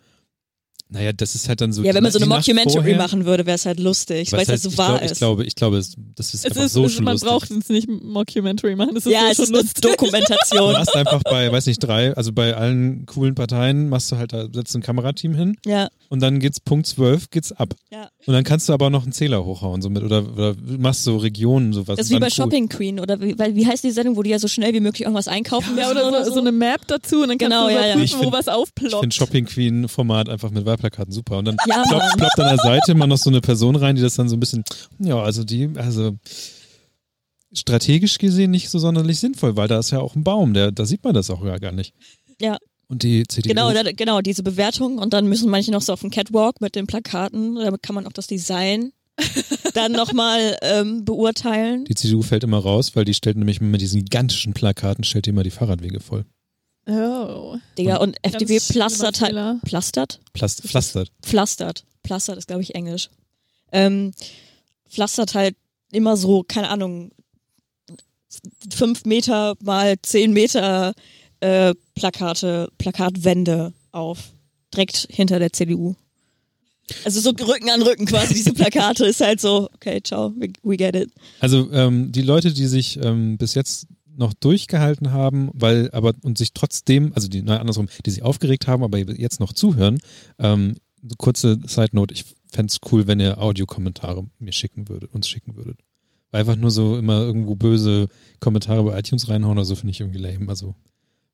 naja, 0.90 1.12
das 1.12 1.34
ist 1.34 1.48
halt 1.48 1.60
dann 1.60 1.72
so. 1.72 1.82
ja, 1.82 1.94
wenn 1.94 2.02
man 2.02 2.10
so 2.12 2.18
eine 2.18 2.26
Mockumentary 2.26 2.72
vorher, 2.72 2.96
machen 2.96 3.24
würde, 3.24 3.46
wäre 3.46 3.54
es 3.54 3.64
halt 3.64 3.78
lustig, 3.80 4.32
weil 4.32 4.42
es 4.42 4.48
halt 4.48 4.60
so 4.60 4.70
ich 4.70 4.78
wahr 4.78 4.98
glaub, 4.98 5.02
ist. 5.04 5.12
Ich 5.12 5.18
glaube, 5.18 5.44
ich 5.44 5.54
glaube, 5.54 5.76
das 5.78 6.34
ist 6.34 6.34
Es 6.34 6.44
einfach 6.46 6.64
ist, 6.64 6.72
so 6.72 6.84
es, 6.84 6.92
schon 6.94 7.04
man 7.04 7.12
lustig. 7.14 7.28
braucht 7.28 7.50
es 7.50 7.68
nicht 7.68 7.88
Mockumentary 7.88 8.74
machen. 8.76 8.94
Das 8.94 9.06
ist 9.06 9.12
ja, 9.12 9.20
so 9.20 9.26
es 9.30 9.36
schon 9.36 9.44
ist 9.44 9.50
eine 9.50 9.58
lustig. 9.62 9.80
Du 9.82 9.88
Dokumentation. 9.88 10.76
hast 10.76 10.96
einfach 10.96 11.22
bei, 11.22 11.50
weiß 11.52 11.66
nicht, 11.66 11.78
drei, 11.78 12.14
also 12.16 12.32
bei 12.32 12.54
allen 12.56 13.06
coolen 13.06 13.34
Parteien 13.34 13.88
machst 13.88 14.10
du 14.12 14.16
halt, 14.16 14.32
da 14.32 14.46
setzt 14.52 14.74
ein 14.74 14.82
Kamerateam 14.82 15.34
hin 15.34 15.56
ja, 15.64 15.88
und 16.08 16.20
dann 16.20 16.40
geht's 16.40 16.60
Punkt 16.60 16.86
12, 16.86 17.30
geht's 17.30 17.52
ab. 17.52 17.74
ja. 17.90 18.08
Und 18.26 18.34
dann 18.34 18.44
kannst 18.44 18.68
du 18.68 18.72
aber 18.74 18.86
auch 18.86 18.90
noch 18.90 19.04
einen 19.04 19.12
Zähler 19.12 19.44
hochhauen, 19.44 19.80
so 19.82 19.88
mit, 19.90 20.02
oder, 20.02 20.24
oder 20.30 20.54
machst 20.78 21.04
so 21.04 21.16
Regionen, 21.16 21.72
sowas. 21.72 21.96
Das 21.96 22.06
ist 22.06 22.12
wie 22.14 22.18
bei 22.18 22.26
cool. 22.26 22.30
Shopping 22.30 22.68
Queen 22.68 23.00
oder 23.00 23.20
wie, 23.20 23.38
weil, 23.38 23.54
wie 23.54 23.66
heißt 23.66 23.82
die 23.82 23.90
Sendung, 23.90 24.16
wo 24.16 24.22
die 24.22 24.30
ja 24.30 24.38
so 24.38 24.46
schnell 24.48 24.74
wie 24.74 24.80
möglich 24.80 25.02
irgendwas 25.02 25.26
einkaufen 25.28 25.76
Ja, 25.78 25.90
oder 25.90 26.24
so, 26.24 26.34
so 26.34 26.40
eine 26.40 26.52
Map 26.52 26.82
dazu 26.86 27.22
und 27.22 27.28
dann 27.28 27.38
kannst 27.38 27.52
Genau, 27.56 27.68
du 27.68 27.74
ja, 27.74 27.80
ja. 27.80 27.86
überprüfen, 27.94 28.04
Ich 28.04 28.14
wo 28.18 28.20
find- 28.22 28.32
was 28.32 28.46
Ich 28.46 28.52
aufploppt. 28.52 29.00
finde 29.00 29.14
Shopping 29.16 29.44
Queen 29.46 29.88
Format 29.88 30.28
einfach 30.28 30.50
mit 30.50 30.66
Wahlplakaten 30.80 31.12
super. 31.12 31.38
Und 31.38 31.46
dann 31.46 31.56
Ja, 31.66 31.82
ploppt, 31.86 32.16
ploppt 32.16 32.40
an 32.40 32.56
der 32.56 32.64
Seite 32.64 32.92
immer 32.92 33.06
noch 33.06 33.18
so 33.18 33.30
eine 33.30 33.40
Person 33.40 33.76
rein, 33.76 33.96
die 33.96 34.02
das 34.02 34.14
dann 34.14 34.28
so 34.28 34.36
ein 34.36 34.40
bisschen, 34.40 34.64
ja, 34.98 35.20
also 35.20 35.44
die, 35.44 35.70
also 35.76 36.16
strategisch 37.52 38.18
gesehen 38.18 38.50
nicht 38.50 38.70
so 38.70 38.78
sonderlich 38.78 39.18
sinnvoll, 39.18 39.56
weil 39.56 39.68
da 39.68 39.78
ist 39.78 39.90
ja 39.90 40.00
auch 40.00 40.14
ein 40.14 40.24
Baum, 40.24 40.54
der, 40.54 40.70
da 40.72 40.84
sieht 40.84 41.04
man 41.04 41.14
das 41.14 41.30
auch 41.30 41.44
ja 41.44 41.58
gar 41.58 41.72
nicht. 41.72 41.94
Ja. 42.40 42.58
Und 42.88 43.02
die 43.02 43.24
CDU. 43.26 43.48
Genau, 43.48 43.72
da, 43.72 43.82
genau, 43.92 44.20
diese 44.20 44.42
Bewertung 44.42 44.98
und 44.98 45.12
dann 45.12 45.26
müssen 45.26 45.50
manche 45.50 45.70
noch 45.70 45.82
so 45.82 45.92
auf 45.92 46.00
den 46.00 46.10
Catwalk 46.10 46.60
mit 46.60 46.74
den 46.74 46.86
Plakaten, 46.86 47.56
da 47.56 47.70
kann 47.80 47.94
man 47.94 48.06
auch 48.06 48.12
das 48.12 48.26
Design 48.26 48.92
dann 49.74 49.92
nochmal 49.92 50.56
ähm, 50.62 51.04
beurteilen. 51.04 51.84
Die 51.84 51.94
CDU 51.94 52.22
fällt 52.22 52.42
immer 52.42 52.58
raus, 52.58 52.96
weil 52.96 53.04
die 53.04 53.14
stellt 53.14 53.36
nämlich 53.36 53.60
mit 53.60 53.80
diesen 53.80 54.04
gigantischen 54.04 54.54
Plakaten, 54.54 55.04
stellt 55.04 55.26
die 55.26 55.30
immer 55.30 55.42
die 55.42 55.50
Fahrradwege 55.50 56.00
voll. 56.00 56.24
Oh. 56.86 57.56
Digga, 57.78 57.96
und 57.96 58.16
FDP 58.22 58.54
Ganz 58.54 58.66
schlimmer 58.66 58.88
plastert 58.88 59.20
halt, 59.20 59.62
plastert? 59.62 60.20
Plast 60.32 60.62
pflastert. 60.62 61.12
Pflastert. 61.22 61.84
Pflastert 62.04 62.38
ist, 62.38 62.48
glaube 62.48 62.62
ich, 62.62 62.74
Englisch. 62.74 63.10
Ähm, 63.72 64.12
pflastert 64.88 65.34
halt 65.34 65.56
immer 65.92 66.16
so, 66.16 66.42
keine 66.42 66.68
Ahnung, 66.70 67.12
fünf 68.72 69.04
Meter 69.04 69.56
mal 69.62 69.96
zehn 70.02 70.32
Meter 70.32 70.94
äh, 71.40 71.74
Plakate, 71.94 72.70
Plakatwände 72.78 73.72
auf. 73.92 74.32
Direkt 74.72 75.08
hinter 75.10 75.38
der 75.38 75.52
CDU. 75.52 75.96
Also 77.04 77.20
so 77.20 77.30
Rücken 77.30 77.70
an 77.70 77.82
Rücken 77.82 78.06
quasi, 78.06 78.34
diese 78.34 78.52
Plakate 78.52 79.04
ist 79.06 79.20
halt 79.20 79.40
so, 79.40 79.68
okay, 79.74 80.00
ciao, 80.02 80.32
we, 80.36 80.48
we 80.62 80.76
get 80.76 80.94
it. 80.94 81.10
Also 81.40 81.70
ähm, 81.72 82.10
die 82.12 82.22
Leute, 82.22 82.52
die 82.52 82.66
sich 82.66 82.98
ähm, 83.02 83.36
bis 83.38 83.54
jetzt 83.54 83.86
noch 84.20 84.34
durchgehalten 84.34 85.12
haben, 85.12 85.50
weil 85.54 85.90
aber 85.92 86.12
und 86.22 86.38
sich 86.38 86.52
trotzdem, 86.52 87.12
also 87.14 87.26
die, 87.26 87.42
nein, 87.42 87.58
andersrum, 87.58 87.88
die 88.04 88.10
sich 88.10 88.22
aufgeregt 88.22 88.68
haben, 88.68 88.84
aber 88.84 88.98
jetzt 88.98 89.40
noch 89.40 89.52
zuhören, 89.52 89.98
ähm, 90.38 90.76
kurze 91.16 91.58
Side 91.66 91.90
Note, 91.92 92.14
ich 92.14 92.24
fände 92.52 92.70
es 92.70 92.78
cool, 92.92 93.06
wenn 93.06 93.18
ihr 93.18 93.38
Audiokommentare 93.38 94.26
mir 94.38 94.52
schicken 94.52 94.88
würdet, 94.88 95.12
uns 95.12 95.28
schicken 95.28 95.56
würdet. 95.56 95.78
Weil 96.30 96.42
einfach 96.42 96.56
nur 96.56 96.70
so 96.70 96.96
immer 96.96 97.20
irgendwo 97.20 97.56
böse 97.56 98.08
Kommentare 98.38 98.84
bei 98.84 98.98
iTunes 98.98 99.28
reinhauen 99.28 99.56
oder 99.56 99.64
so, 99.64 99.74
finde 99.74 99.92
ich 99.92 100.00
irgendwie 100.00 100.20
lame. 100.20 100.48
Also 100.48 100.76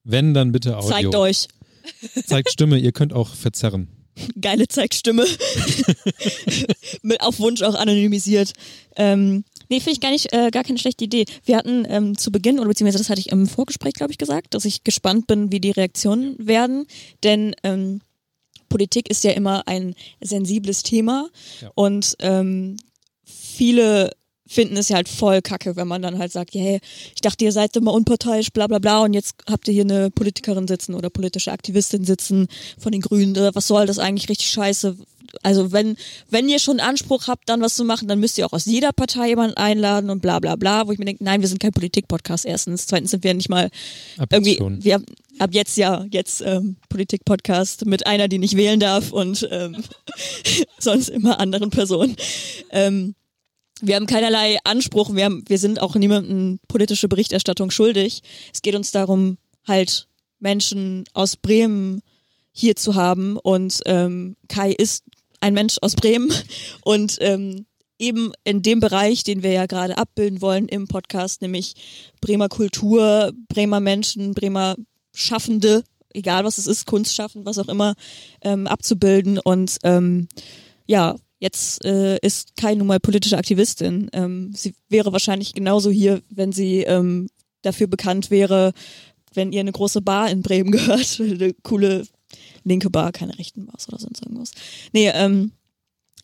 wenn, 0.04 0.32
dann 0.32 0.52
bitte 0.52 0.78
Audio. 0.78 0.88
Zeigt 0.88 1.14
euch. 1.16 1.48
Zeigt 2.24 2.50
Stimme, 2.50 2.78
ihr 2.78 2.92
könnt 2.92 3.12
auch 3.12 3.34
verzerren. 3.34 3.88
Geile 4.40 4.68
Zeigstimme. 4.68 5.26
Mit 7.02 7.20
auf 7.20 7.38
Wunsch 7.40 7.62
auch 7.62 7.74
anonymisiert. 7.74 8.52
Ähm, 8.96 9.44
nee, 9.68 9.80
finde 9.80 9.92
ich 9.92 10.00
gar 10.00 10.10
nicht, 10.10 10.32
äh, 10.32 10.50
gar 10.50 10.64
keine 10.64 10.78
schlechte 10.78 11.04
Idee. 11.04 11.24
Wir 11.44 11.56
hatten 11.56 11.84
ähm, 11.88 12.16
zu 12.16 12.30
Beginn, 12.30 12.58
oder 12.58 12.68
beziehungsweise 12.68 12.98
das 12.98 13.10
hatte 13.10 13.20
ich 13.20 13.30
im 13.30 13.46
Vorgespräch, 13.46 13.94
glaube 13.94 14.12
ich, 14.12 14.18
gesagt, 14.18 14.54
dass 14.54 14.64
ich 14.64 14.84
gespannt 14.84 15.26
bin, 15.26 15.52
wie 15.52 15.60
die 15.60 15.70
Reaktionen 15.70 16.34
werden. 16.38 16.86
Denn 17.22 17.54
ähm, 17.62 18.00
Politik 18.68 19.08
ist 19.10 19.24
ja 19.24 19.30
immer 19.32 19.66
ein 19.68 19.94
sensibles 20.20 20.82
Thema 20.82 21.28
Ja. 21.60 21.70
und 21.74 22.16
ähm, 22.20 22.76
viele 23.24 24.10
finden 24.46 24.76
es 24.76 24.88
ja 24.88 24.96
halt 24.96 25.08
voll 25.08 25.42
kacke, 25.42 25.76
wenn 25.76 25.88
man 25.88 26.02
dann 26.02 26.18
halt 26.18 26.32
sagt, 26.32 26.54
ja, 26.54 26.62
hey, 26.62 26.80
ich 27.14 27.20
dachte, 27.20 27.44
ihr 27.44 27.52
seid 27.52 27.76
immer 27.76 27.92
unparteiisch, 27.92 28.50
bla 28.52 28.66
bla 28.66 28.78
bla, 28.78 29.00
und 29.00 29.12
jetzt 29.12 29.36
habt 29.48 29.68
ihr 29.68 29.74
hier 29.74 29.84
eine 29.84 30.10
Politikerin 30.10 30.68
sitzen 30.68 30.94
oder 30.94 31.10
politische 31.10 31.52
Aktivistin 31.52 32.04
sitzen 32.04 32.48
von 32.78 32.92
den 32.92 33.00
Grünen, 33.00 33.34
äh, 33.36 33.54
was 33.54 33.66
soll 33.66 33.86
das 33.86 33.98
eigentlich 33.98 34.28
richtig 34.28 34.48
scheiße? 34.48 34.96
Also 35.42 35.72
wenn, 35.72 35.96
wenn 36.30 36.48
ihr 36.48 36.58
schon 36.58 36.80
Anspruch 36.80 37.26
habt, 37.26 37.48
dann 37.48 37.60
was 37.60 37.74
zu 37.74 37.84
machen, 37.84 38.08
dann 38.08 38.20
müsst 38.20 38.38
ihr 38.38 38.46
auch 38.46 38.52
aus 38.52 38.64
jeder 38.64 38.92
Partei 38.92 39.28
jemanden 39.28 39.56
einladen 39.56 40.08
und 40.08 40.22
bla 40.22 40.38
bla 40.38 40.56
bla, 40.56 40.86
wo 40.86 40.92
ich 40.92 40.98
mir 40.98 41.04
denke, 41.04 41.24
nein, 41.24 41.40
wir 41.40 41.48
sind 41.48 41.60
kein 41.60 41.72
Politik-Podcast 41.72 42.46
erstens, 42.46 42.86
zweitens 42.86 43.10
sind 43.10 43.24
wir 43.24 43.34
nicht 43.34 43.50
mal 43.50 43.68
irgendwie, 44.30 44.60
Opposition. 44.60 44.84
wir, 44.84 45.02
ab 45.38 45.50
jetzt 45.52 45.76
ja, 45.76 46.06
jetzt 46.10 46.40
ähm, 46.40 46.76
Politik-Podcast 46.88 47.84
mit 47.84 48.06
einer, 48.06 48.28
die 48.28 48.38
nicht 48.38 48.56
wählen 48.56 48.80
darf 48.80 49.12
und 49.12 49.46
ähm, 49.50 49.76
sonst 50.78 51.08
immer 51.08 51.40
anderen 51.40 51.70
Personen. 51.70 52.16
Ähm, 52.70 53.14
wir 53.80 53.96
haben 53.96 54.06
keinerlei 54.06 54.58
Anspruch, 54.64 55.14
wir, 55.14 55.24
haben, 55.24 55.44
wir 55.46 55.58
sind 55.58 55.80
auch 55.80 55.94
niemandem 55.94 56.60
politische 56.68 57.08
Berichterstattung 57.08 57.70
schuldig. 57.70 58.22
Es 58.52 58.62
geht 58.62 58.74
uns 58.74 58.90
darum, 58.90 59.38
halt 59.66 60.08
Menschen 60.38 61.04
aus 61.12 61.36
Bremen 61.36 62.02
hier 62.52 62.76
zu 62.76 62.94
haben 62.94 63.36
und 63.36 63.80
ähm, 63.84 64.36
Kai 64.48 64.72
ist 64.72 65.04
ein 65.40 65.54
Mensch 65.54 65.76
aus 65.82 65.94
Bremen 65.94 66.32
und 66.84 67.18
ähm, 67.20 67.66
eben 67.98 68.32
in 68.44 68.62
dem 68.62 68.80
Bereich, 68.80 69.24
den 69.24 69.42
wir 69.42 69.52
ja 69.52 69.66
gerade 69.66 69.98
abbilden 69.98 70.40
wollen 70.40 70.68
im 70.68 70.88
Podcast, 70.88 71.42
nämlich 71.42 71.74
Bremer 72.20 72.48
Kultur, 72.48 73.32
Bremer 73.48 73.80
Menschen, 73.80 74.34
Bremer 74.34 74.76
Schaffende, 75.14 75.82
egal 76.12 76.44
was 76.44 76.58
es 76.58 76.66
ist, 76.66 76.86
Kunst 76.86 77.14
schaffen, 77.14 77.46
was 77.46 77.58
auch 77.58 77.68
immer, 77.68 77.94
ähm, 78.42 78.66
abzubilden. 78.66 79.38
Und 79.38 79.78
ähm, 79.82 80.28
ja, 80.86 81.16
jetzt 81.38 81.84
äh, 81.84 82.18
ist 82.18 82.56
Kai 82.56 82.74
nun 82.74 82.86
mal 82.86 83.00
politische 83.00 83.38
Aktivistin. 83.38 84.08
Ähm, 84.12 84.52
sie 84.54 84.74
wäre 84.88 85.12
wahrscheinlich 85.12 85.54
genauso 85.54 85.90
hier, 85.90 86.22
wenn 86.30 86.52
sie 86.52 86.82
ähm, 86.82 87.28
dafür 87.62 87.86
bekannt 87.86 88.30
wäre, 88.30 88.72
wenn 89.34 89.52
ihr 89.52 89.60
eine 89.60 89.72
große 89.72 90.00
Bar 90.02 90.30
in 90.30 90.42
Bremen 90.42 90.70
gehört, 90.72 91.20
eine 91.20 91.54
coole 91.62 92.06
linke 92.64 92.90
Bar, 92.90 93.12
keine 93.12 93.38
rechten 93.38 93.66
Bars 93.66 93.88
oder 93.88 93.98
sonst 93.98 94.22
irgendwas. 94.22 94.52
Nee, 94.92 95.08
ähm, 95.08 95.52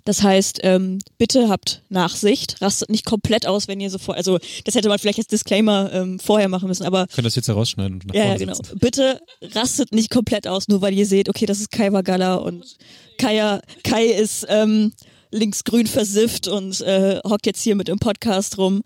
das 0.04 0.22
heißt, 0.22 0.60
ähm, 0.64 0.98
bitte 1.16 1.48
habt 1.48 1.84
Nachsicht, 1.88 2.60
rastet 2.60 2.90
nicht 2.90 3.04
komplett 3.04 3.46
aus, 3.46 3.68
wenn 3.68 3.80
ihr 3.80 3.88
sofort, 3.88 4.16
also 4.16 4.38
das 4.64 4.74
hätte 4.74 4.88
man 4.88 4.98
vielleicht 4.98 5.18
als 5.18 5.28
Disclaimer 5.28 5.92
ähm, 5.92 6.18
vorher 6.18 6.48
machen 6.48 6.66
müssen, 6.66 6.84
aber 6.84 7.06
Können 7.06 7.24
das 7.24 7.36
jetzt 7.36 7.46
herausschneiden 7.46 7.94
und 7.94 8.06
nach 8.06 8.14
ja, 8.14 8.22
ja, 8.22 8.26
vorne 8.30 8.38
genau. 8.40 8.54
setzen. 8.54 8.78
Bitte 8.80 9.20
rastet 9.54 9.92
nicht 9.92 10.10
komplett 10.10 10.48
aus, 10.48 10.66
nur 10.66 10.80
weil 10.80 10.92
ihr 10.92 11.06
seht, 11.06 11.28
okay, 11.28 11.46
das 11.46 11.60
ist 11.60 11.70
Kai 11.70 11.92
Wagalla 11.92 12.34
und 12.34 12.76
Kai, 13.18 13.60
Kai 13.84 14.04
ist 14.06 14.46
ähm, 14.48 14.92
linksgrün 15.30 15.86
versifft 15.86 16.48
und 16.48 16.80
äh, 16.82 17.20
hockt 17.24 17.46
jetzt 17.46 17.62
hier 17.62 17.74
mit 17.74 17.88
im 17.88 17.98
Podcast 17.98 18.58
rum. 18.58 18.82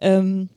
Ähm, 0.00 0.48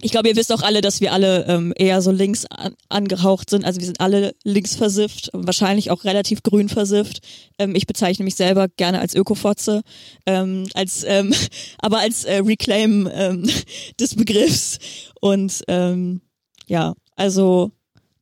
ich 0.00 0.10
glaube, 0.10 0.28
ihr 0.28 0.36
wisst 0.36 0.52
auch 0.52 0.62
alle, 0.62 0.82
dass 0.82 1.00
wir 1.00 1.12
alle 1.12 1.46
ähm, 1.46 1.72
eher 1.76 2.02
so 2.02 2.10
links 2.10 2.44
an, 2.46 2.74
angehaucht 2.90 3.48
sind. 3.48 3.64
Also 3.64 3.80
wir 3.80 3.86
sind 3.86 4.00
alle 4.00 4.34
links 4.42 4.74
versifft, 4.74 5.30
wahrscheinlich 5.32 5.90
auch 5.90 6.04
relativ 6.04 6.42
grün 6.42 6.68
versifft. 6.68 7.20
Ähm, 7.58 7.74
ich 7.74 7.86
bezeichne 7.86 8.24
mich 8.24 8.34
selber 8.34 8.68
gerne 8.68 9.00
als 9.00 9.14
Ökofotze, 9.14 9.82
ähm, 10.26 10.66
als, 10.74 11.04
ähm, 11.04 11.32
aber 11.78 12.00
als 12.00 12.24
äh, 12.24 12.42
Reclaim 12.44 13.08
ähm, 13.10 13.48
des 14.00 14.16
Begriffs. 14.16 14.78
Und 15.20 15.62
ähm, 15.68 16.20
ja, 16.66 16.94
also 17.16 17.70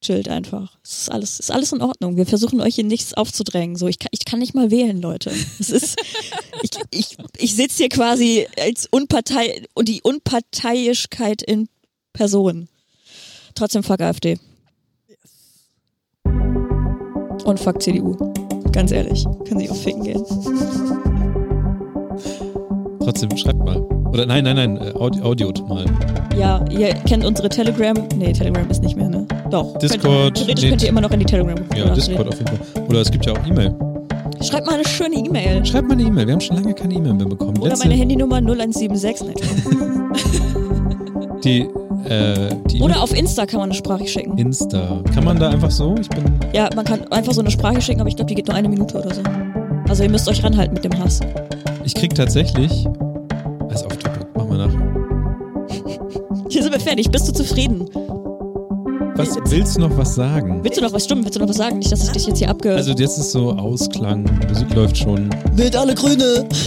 chillt 0.02 0.28
einfach. 0.28 0.76
Es 0.82 1.02
ist 1.02 1.10
alles, 1.10 1.40
ist 1.40 1.50
alles 1.50 1.72
in 1.72 1.80
Ordnung. 1.80 2.16
Wir 2.16 2.26
versuchen 2.26 2.60
euch 2.60 2.74
hier 2.74 2.84
nichts 2.84 3.14
aufzudrängen. 3.14 3.76
So, 3.76 3.86
ich 3.88 3.98
kann, 3.98 4.10
ich 4.10 4.24
kann 4.24 4.40
nicht 4.40 4.54
mal 4.54 4.70
wählen, 4.70 5.00
Leute. 5.00 5.32
Es 5.58 5.70
ist, 5.70 5.96
ich, 6.62 6.70
ich, 6.90 7.16
ich 7.38 7.54
sitze 7.54 7.78
hier 7.78 7.88
quasi 7.88 8.46
als 8.58 8.86
Unpartei 8.90 9.64
und 9.74 9.88
die 9.88 10.02
Unparteiischkeit 10.02 11.42
in 11.42 11.68
Person. 12.12 12.68
Trotzdem 13.54 13.82
fuck 13.82 14.00
AfD. 14.00 14.38
Und 16.24 17.58
fuck 17.58 17.82
CDU. 17.82 18.16
Ganz 18.72 18.92
ehrlich. 18.92 19.24
Können 19.46 19.60
sie 19.60 19.70
auch 19.70 19.76
ficken 19.76 20.04
gehen. 20.04 20.24
Trotzdem, 23.00 23.36
schreibt 23.36 23.58
mal. 23.58 24.01
Oder 24.12 24.26
nein, 24.26 24.44
nein, 24.44 24.56
nein, 24.56 24.76
äh, 24.76 24.92
Audi 24.98 25.22
Audiot 25.22 25.66
mal. 25.68 25.84
Ja, 26.38 26.62
ihr 26.70 26.88
kennt 26.94 27.24
unsere 27.24 27.48
Telegram. 27.48 27.96
Nee, 28.16 28.32
Telegram 28.32 28.68
ist 28.70 28.82
nicht 28.82 28.96
mehr, 28.96 29.08
ne? 29.08 29.26
Doch. 29.50 29.78
Discord, 29.78 30.02
Könnt, 30.02 30.36
theoretisch 30.36 30.64
nee. 30.64 30.70
könnt 30.70 30.82
ihr 30.82 30.88
immer 30.90 31.00
noch 31.00 31.10
in 31.10 31.20
die 31.20 31.26
Telegram. 31.26 31.56
Ja, 31.76 31.94
Discord 31.94 32.28
auf 32.28 32.38
jeden 32.38 32.46
Fall. 32.56 32.84
Oder 32.88 33.00
es 33.00 33.10
gibt 33.10 33.24
ja 33.26 33.32
auch 33.32 33.46
E-Mail. 33.46 33.74
Schreibt 34.42 34.66
mal 34.66 34.74
eine 34.74 34.84
schöne 34.86 35.14
E-Mail. 35.16 35.64
Schreibt 35.64 35.88
mal 35.88 35.94
eine 35.94 36.02
E-Mail. 36.02 36.26
Wir 36.26 36.32
haben 36.34 36.40
schon 36.40 36.56
lange 36.56 36.74
keine 36.74 36.94
E-Mail 36.94 37.14
mehr 37.14 37.26
bekommen. 37.26 37.56
Oder 37.58 37.70
Letzte- 37.70 37.86
meine 37.88 37.98
Handynummer 37.98 38.36
0176. 38.36 39.28
Ne? 39.28 39.34
Die, 41.44 41.68
äh, 42.08 42.54
die 42.70 42.80
Oder 42.80 43.02
auf 43.02 43.16
Insta 43.16 43.46
kann 43.46 43.58
man 43.60 43.70
eine 43.70 43.74
Sprache 43.74 44.06
schicken. 44.06 44.38
Insta. 44.38 45.00
Kann 45.12 45.24
man 45.24 45.38
da 45.40 45.48
einfach 45.50 45.72
so? 45.72 45.96
Ich 46.00 46.08
bin. 46.08 46.22
Ja, 46.52 46.68
man 46.76 46.84
kann 46.84 47.00
einfach 47.10 47.32
so 47.32 47.40
eine 47.40 47.50
Sprache 47.50 47.80
schicken, 47.80 48.00
aber 48.00 48.08
ich 48.08 48.14
glaube, 48.14 48.28
die 48.28 48.36
geht 48.36 48.46
nur 48.46 48.54
eine 48.56 48.68
Minute 48.68 48.96
oder 48.98 49.12
so. 49.12 49.22
Also 49.88 50.04
ihr 50.04 50.10
müsst 50.10 50.28
euch 50.28 50.42
ranhalten 50.44 50.74
mit 50.74 50.84
dem 50.84 50.96
Hass. 51.02 51.18
Ich 51.84 51.94
krieg 51.94 52.14
tatsächlich. 52.14 52.86
Fertig. 56.82 57.10
Bist 57.10 57.28
du 57.28 57.32
zufrieden? 57.32 57.88
Was 59.16 59.36
willst 59.50 59.76
du 59.76 59.80
noch 59.80 59.96
was 59.96 60.14
sagen? 60.14 60.60
Willst 60.62 60.78
du 60.78 60.82
noch 60.82 60.92
was 60.92 61.04
stimmen? 61.04 61.22
Willst 61.24 61.36
du 61.36 61.40
noch 61.40 61.48
was 61.48 61.56
sagen? 61.56 61.78
Nicht, 61.78 61.92
dass 61.92 62.02
ich 62.02 62.10
dich 62.10 62.26
jetzt 62.26 62.38
hier 62.38 62.48
abge... 62.48 62.74
Also 62.74 62.92
jetzt 62.92 63.18
ist 63.18 63.32
so 63.32 63.50
Ausklang, 63.52 64.24
Musik 64.48 64.74
läuft 64.74 64.96
schon. 64.96 65.28
Wählt 65.52 65.76
alle 65.76 65.94
Grüne! 65.94 66.48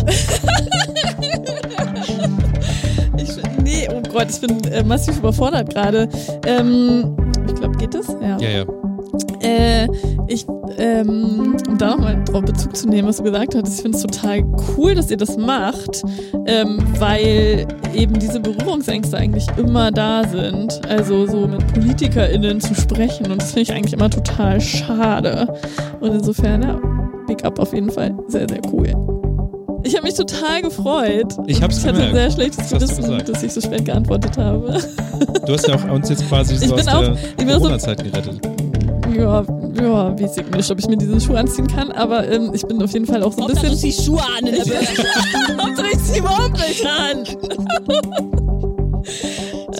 Ich, 3.18 3.30
nee, 3.64 3.88
oh 3.90 4.02
Gott, 4.12 4.28
ich 4.30 4.42
bin 4.42 4.64
äh, 4.72 4.84
massiv 4.84 5.18
überfordert 5.18 5.74
gerade. 5.74 6.10
Ähm, 6.46 7.16
ich 7.48 7.56
glaube, 7.56 7.78
geht 7.78 7.94
das? 7.94 8.08
Ja. 8.22 8.38
Ja, 8.40 8.50
ja. 8.50 8.66
Äh, 9.42 9.88
ich, 10.28 10.46
ähm, 10.78 11.56
um 11.76 11.80
da 11.80 11.90
nochmal 11.92 12.24
drauf 12.24 12.44
Bezug 12.46 12.74
zu 12.76 12.88
nehmen, 12.88 13.06
was 13.08 13.18
du 13.18 13.24
gesagt 13.24 13.54
hast, 13.54 13.76
ich 13.76 13.82
finde 13.82 13.98
es 13.98 14.04
total 14.04 14.44
cool, 14.78 14.96
dass 14.96 15.12
ihr 15.12 15.18
das 15.18 15.36
macht, 15.38 16.04
ähm, 16.48 16.80
weil 17.00 17.68
eben 17.94 18.18
diese 18.18 18.40
Berührungsängste 18.40 19.18
eigentlich 19.18 19.46
immer 19.58 19.92
da 19.92 20.24
sind. 20.26 20.80
Also 20.88 21.28
so 21.28 21.48
mit 21.48 21.66
PolitikerInnen 21.74 22.62
zu 22.62 22.74
sprechen 22.76 23.30
und 23.30 23.42
das 23.42 23.50
finde 23.52 23.62
ich 23.64 23.74
eigentlich 23.74 23.92
immer 23.94 24.10
total 24.10 24.62
schade. 24.62 25.48
Und 26.00 26.14
insofern, 26.14 26.64
ja, 26.64 26.80
Big 27.28 27.44
Up 27.44 27.60
auf 27.60 27.74
jeden 27.74 27.90
Fall. 27.92 28.16
Sehr, 28.30 28.48
sehr 28.48 28.62
cool. 28.72 28.88
Ich 29.84 29.96
habe 29.96 30.04
mich 30.08 30.16
total 30.16 30.62
gefreut. 30.62 31.36
Ich 31.46 31.62
hab's 31.62 31.80
Ich 31.80 31.86
hatte 31.86 31.98
ein 32.02 32.08
gemerkt. 32.08 32.16
sehr 32.16 32.32
schlechtes 32.32 32.70
Gewissen, 32.70 33.22
dass 33.26 33.44
ich 33.44 33.54
so 33.54 33.60
spät 33.62 33.84
geantwortet 33.86 34.38
habe. 34.38 34.80
Du 35.46 35.54
hast 35.54 35.68
ja 35.68 35.76
auch 35.76 35.92
uns 35.92 36.10
jetzt 36.10 36.28
quasi 36.28 36.56
so 36.58 36.66
Ich 36.66 36.74
aus 36.74 36.88
auch- 36.88 37.16
der 37.38 37.46
Corona-Zeit 37.46 38.02
gerettet. 38.04 38.40
Ja, 39.16 39.46
ja, 39.82 40.20
weiß 40.20 40.38
ich 40.38 40.52
nicht, 40.52 40.72
ob 40.72 40.80
ich 40.80 40.88
mir 40.88 40.98
diese 40.98 41.22
Schuhe 41.22 41.40
anziehen 41.40 41.68
kann, 41.68 41.92
aber 41.92 42.28
ähm, 42.28 42.52
ich 42.54 42.64
bin 42.64 42.82
auf 42.82 42.92
jeden 42.92 43.06
Fall 43.06 43.24
auch 43.24 43.32
so 43.32 43.38
ein 43.38 43.44
Hauptsache, 43.44 43.68
du 43.68 43.72
bisschen. 43.72 43.92
ziehst 43.92 44.06
Schuhe 44.06 44.22
an 44.22 44.46
in 44.46 44.56
der 44.56 44.64
Bürgerschaft. 44.64 45.08
Hauptsache, 45.62 45.88
ich 45.94 46.04
zieh 46.04 46.20
überhaupt 46.20 46.54
nicht 46.54 46.86
an. 46.86 47.24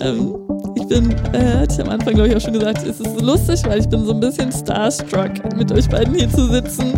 ähm, 0.00 0.34
ich 0.74 0.86
bin, 0.88 1.10
äh, 1.32 1.58
hatte 1.58 1.74
ich 1.74 1.80
am 1.80 1.90
Anfang 1.90 2.14
glaube 2.14 2.28
ich 2.28 2.36
auch 2.36 2.40
schon 2.40 2.54
gesagt, 2.54 2.86
es 2.86 3.00
ist 3.00 3.18
so 3.18 3.24
lustig, 3.24 3.60
weil 3.66 3.80
ich 3.80 3.88
bin 3.88 4.06
so 4.06 4.12
ein 4.12 4.20
bisschen 4.20 4.50
starstruck, 4.52 5.32
mit 5.56 5.70
euch 5.72 5.88
beiden 5.88 6.14
hier 6.14 6.30
zu 6.30 6.46
sitzen 6.46 6.94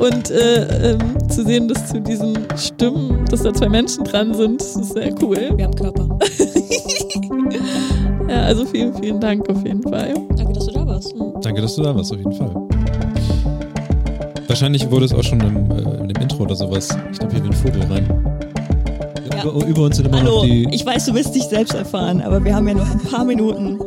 und 0.00 0.30
äh, 0.30 0.92
ähm, 0.92 1.28
zu 1.28 1.44
sehen, 1.44 1.68
dass 1.68 1.88
zu 1.88 2.00
diesen 2.00 2.38
Stimmen, 2.56 3.24
dass 3.30 3.42
da 3.42 3.52
zwei 3.52 3.68
Menschen 3.68 4.04
dran 4.04 4.32
sind, 4.32 4.60
das 4.60 4.76
ist 4.76 4.92
sehr 4.94 5.12
cool. 5.22 5.52
Wir 5.56 5.64
haben 5.64 5.74
Körper. 5.74 6.08
Ja, 8.28 8.44
also 8.44 8.64
vielen, 8.64 8.94
vielen 8.94 9.20
Dank 9.20 9.46
auf 9.50 9.62
jeden 9.62 9.82
Fall. 9.82 10.14
Danke, 11.52 11.60
dass 11.60 11.76
du 11.76 11.82
da 11.82 11.94
warst, 11.94 12.10
auf 12.10 12.16
jeden 12.16 12.32
Fall. 12.32 12.50
Wahrscheinlich 14.46 14.90
wurde 14.90 15.04
es 15.04 15.12
auch 15.12 15.22
schon 15.22 15.38
im, 15.40 15.70
äh, 15.70 16.00
in 16.00 16.08
dem 16.08 16.22
Intro 16.22 16.44
oder 16.44 16.56
sowas. 16.56 16.88
Ich 17.12 17.18
glaube, 17.18 17.34
hier 17.34 17.44
ein 17.44 17.52
Vogel 17.52 17.82
rein. 17.90 18.08
Ja. 19.30 19.44
Über, 19.44 19.66
über 19.66 19.82
uns 19.82 19.96
sind 19.96 20.06
immer 20.06 20.20
Hallo, 20.20 20.36
noch 20.36 20.44
die. 20.44 20.66
ich 20.72 20.86
weiß, 20.86 21.04
du 21.04 21.12
willst 21.12 21.34
dich 21.34 21.42
selbst 21.42 21.74
erfahren, 21.74 22.22
aber 22.22 22.42
wir 22.42 22.54
haben 22.54 22.66
ja 22.68 22.72
noch 22.72 22.90
ein 22.90 23.00
paar 23.00 23.26
Minuten. 23.26 23.78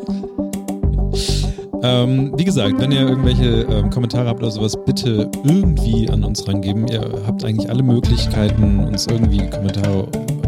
Ähm, 1.81 2.33
wie 2.37 2.45
gesagt, 2.45 2.75
wenn 2.77 2.91
ihr 2.91 3.01
irgendwelche 3.01 3.61
ähm, 3.63 3.89
Kommentare 3.89 4.29
habt 4.29 4.43
oder 4.43 4.51
sowas, 4.51 4.77
bitte 4.85 5.27
irgendwie 5.43 6.07
an 6.07 6.23
uns 6.23 6.47
rangeben. 6.47 6.87
Ihr 6.87 7.01
habt 7.25 7.43
eigentlich 7.43 7.67
alle 7.67 7.81
Möglichkeiten, 7.81 8.79
uns 8.81 9.07
irgendwie 9.07 9.49
Kommentare, 9.49 10.05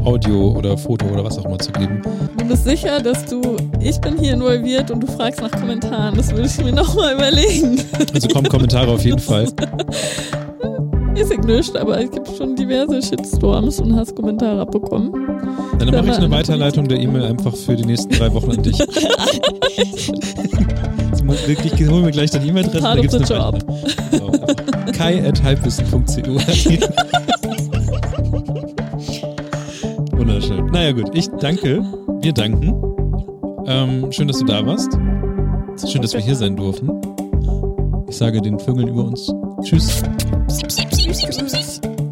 Audio 0.08 0.54
oder 0.58 0.78
Foto 0.78 1.06
oder 1.08 1.26
was 1.26 1.38
auch 1.38 1.44
immer 1.44 1.60
zu 1.60 1.70
geben. 1.74 2.02
Du 2.38 2.46
bist 2.48 2.64
sicher, 2.64 3.02
dass 3.02 3.26
du, 3.26 3.42
ich 3.82 4.00
bin 4.00 4.18
hier 4.18 4.36
involviert 4.36 4.90
und 4.90 5.02
du 5.02 5.08
fragst 5.08 5.42
nach 5.42 5.52
Kommentaren. 5.52 6.16
Das 6.16 6.32
würde 6.32 6.48
ich 6.48 6.58
mir 6.64 6.72
nochmal 6.76 7.16
überlegen. 7.16 7.82
Also 8.14 8.30
kommen 8.30 8.48
Kommentare 8.48 8.90
auf 8.90 9.04
jeden 9.04 9.20
Fall. 9.20 9.48
Ist 11.16 11.34
ich 11.34 11.40
nicht, 11.40 11.76
aber 11.76 12.00
ich 12.00 12.10
habe 12.12 12.24
schon 12.38 12.56
diverse 12.56 13.02
Shitstorms 13.02 13.82
und 13.82 13.98
Hasskommentare 13.98 14.62
abbekommen. 14.62 15.12
Dann 15.78 15.90
mache 15.90 16.12
ich 16.12 16.18
eine 16.18 16.32
Weiterleitung 16.32 16.88
der 16.88 17.00
E-Mail 17.00 17.26
einfach 17.26 17.54
für 17.54 17.76
die 17.76 17.86
nächsten 17.86 18.14
drei 18.14 18.34
Wochen 18.34 18.52
an 18.52 18.64
dich. 18.64 18.80
Wirklich, 21.48 21.74
holen 21.90 22.06
wir 22.06 22.12
gleich 22.12 22.32
deine 22.32 22.46
E-Mail-Adresse. 22.46 22.82
Part 22.82 22.96
da 22.96 23.00
of 23.00 23.02
gibt's 23.02 23.28
the 23.28 23.34
eine 23.34 23.44
job. 23.44 23.66
Genau, 24.12 24.28
einfach 24.28 24.56
kai.halbwissen.cu 24.94 26.38
Wunderschön. 30.28 30.66
Naja 30.68 30.92
gut, 30.92 31.10
ich 31.14 31.30
danke. 31.40 31.82
Wir 32.20 32.34
danken. 32.34 32.76
Ähm, 33.66 34.12
schön, 34.12 34.28
dass 34.28 34.40
du 34.40 34.46
da 34.46 34.66
warst. 34.66 34.92
Schön, 35.90 36.02
dass 36.02 36.14
wir 36.14 36.20
hier 36.20 36.36
sein 36.36 36.58
durften. 36.58 36.92
Ich 38.10 38.18
sage 38.18 38.42
den 38.42 38.60
Vögeln 38.60 38.90
über 38.90 39.06
uns 39.06 39.34
Tschüss. 39.64 40.04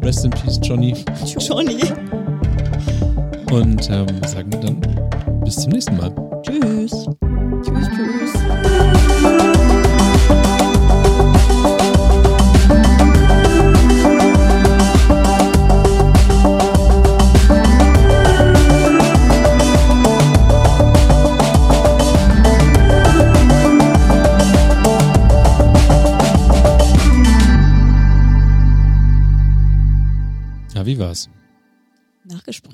Rest 0.02 0.24
in 0.24 0.30
Peace, 0.30 0.60
Johnny. 0.62 0.94
Johnny. 1.38 1.78
Und 3.52 3.90
ähm, 3.90 4.06
sagen 4.26 4.50
dann 4.62 4.80
bis 5.44 5.56
zum 5.56 5.72
nächsten 5.72 5.98
Mal. 5.98 6.10
Tschüss. 6.42 7.06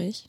Nachgespräch. 0.02 0.26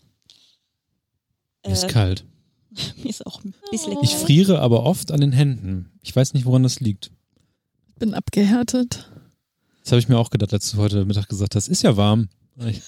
Mir 1.65 1.73
ist 1.73 1.83
Äh, 1.83 1.87
kalt. 1.87 2.25
Mir 2.97 3.09
ist 3.09 3.25
auch 3.25 3.43
ein 3.43 3.53
bisschen 3.71 3.97
Ich 4.01 4.15
friere 4.15 4.59
aber 4.59 4.83
oft 4.83 5.11
an 5.11 5.21
den 5.21 5.31
Händen. 5.31 5.91
Ich 6.01 6.15
weiß 6.15 6.33
nicht, 6.33 6.45
woran 6.45 6.63
das 6.63 6.79
liegt. 6.79 7.11
Bin 7.99 8.13
abgehärtet. 8.13 9.09
Das 9.83 9.91
habe 9.91 9.99
ich 9.99 10.07
mir 10.09 10.17
auch 10.17 10.29
gedacht, 10.29 10.53
als 10.53 10.71
du 10.71 10.77
heute 10.77 11.05
Mittag 11.05 11.27
gesagt 11.29 11.55
hast. 11.55 11.67
Ist 11.67 11.83
ja 11.83 11.97
warm. 11.97 12.29
Ich, 12.57 12.81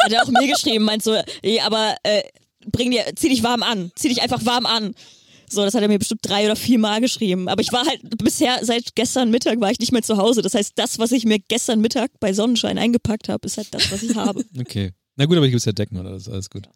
Hat 0.00 0.12
er 0.12 0.22
auch 0.22 0.28
mir 0.28 0.46
geschrieben, 0.48 0.84
meint 0.84 1.02
so, 1.02 1.14
ey, 1.42 1.60
aber 1.60 1.96
äh, 2.02 2.22
bring 2.70 2.90
dir, 2.90 3.04
zieh 3.16 3.28
dich 3.28 3.42
warm 3.42 3.62
an, 3.62 3.90
zieh 3.94 4.08
dich 4.08 4.20
einfach 4.22 4.44
warm 4.44 4.66
an. 4.66 4.94
So, 5.48 5.62
das 5.62 5.74
hat 5.74 5.82
er 5.82 5.88
mir 5.88 5.98
bestimmt 5.98 6.20
drei 6.22 6.44
oder 6.46 6.56
vier 6.56 6.78
Mal 6.78 7.00
geschrieben. 7.00 7.48
Aber 7.48 7.60
ich 7.60 7.72
war 7.72 7.86
halt 7.86 8.00
bisher, 8.18 8.58
seit 8.64 8.94
gestern 8.94 9.30
Mittag 9.30 9.60
war 9.60 9.70
ich 9.70 9.78
nicht 9.78 9.92
mehr 9.92 10.02
zu 10.02 10.16
Hause. 10.16 10.40
Das 10.42 10.54
heißt, 10.54 10.72
das, 10.76 10.98
was 10.98 11.12
ich 11.12 11.24
mir 11.24 11.38
gestern 11.38 11.80
Mittag 11.80 12.10
bei 12.20 12.32
Sonnenschein 12.32 12.78
eingepackt 12.78 13.28
habe, 13.28 13.46
ist 13.46 13.58
halt 13.58 13.68
das, 13.72 13.92
was 13.92 14.02
ich 14.02 14.16
habe. 14.16 14.44
okay. 14.58 14.92
Na 15.22 15.26
gut, 15.26 15.36
aber 15.36 15.46
ich 15.46 15.52
gibt's 15.52 15.66
ja 15.66 15.70
Decken 15.70 15.98
und 15.98 16.06
alles, 16.08 16.28
alles 16.28 16.50
gut. 16.50 16.68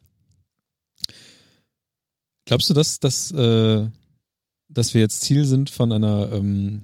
Glaubst 2.44 2.70
du, 2.70 2.74
dass, 2.74 3.00
dass, 3.00 3.32
äh, 3.32 3.88
dass 4.68 4.94
wir 4.94 5.00
jetzt 5.00 5.22
Ziel 5.22 5.44
sind 5.44 5.68
von 5.68 5.90
einer 5.90 6.30
ähm, 6.32 6.82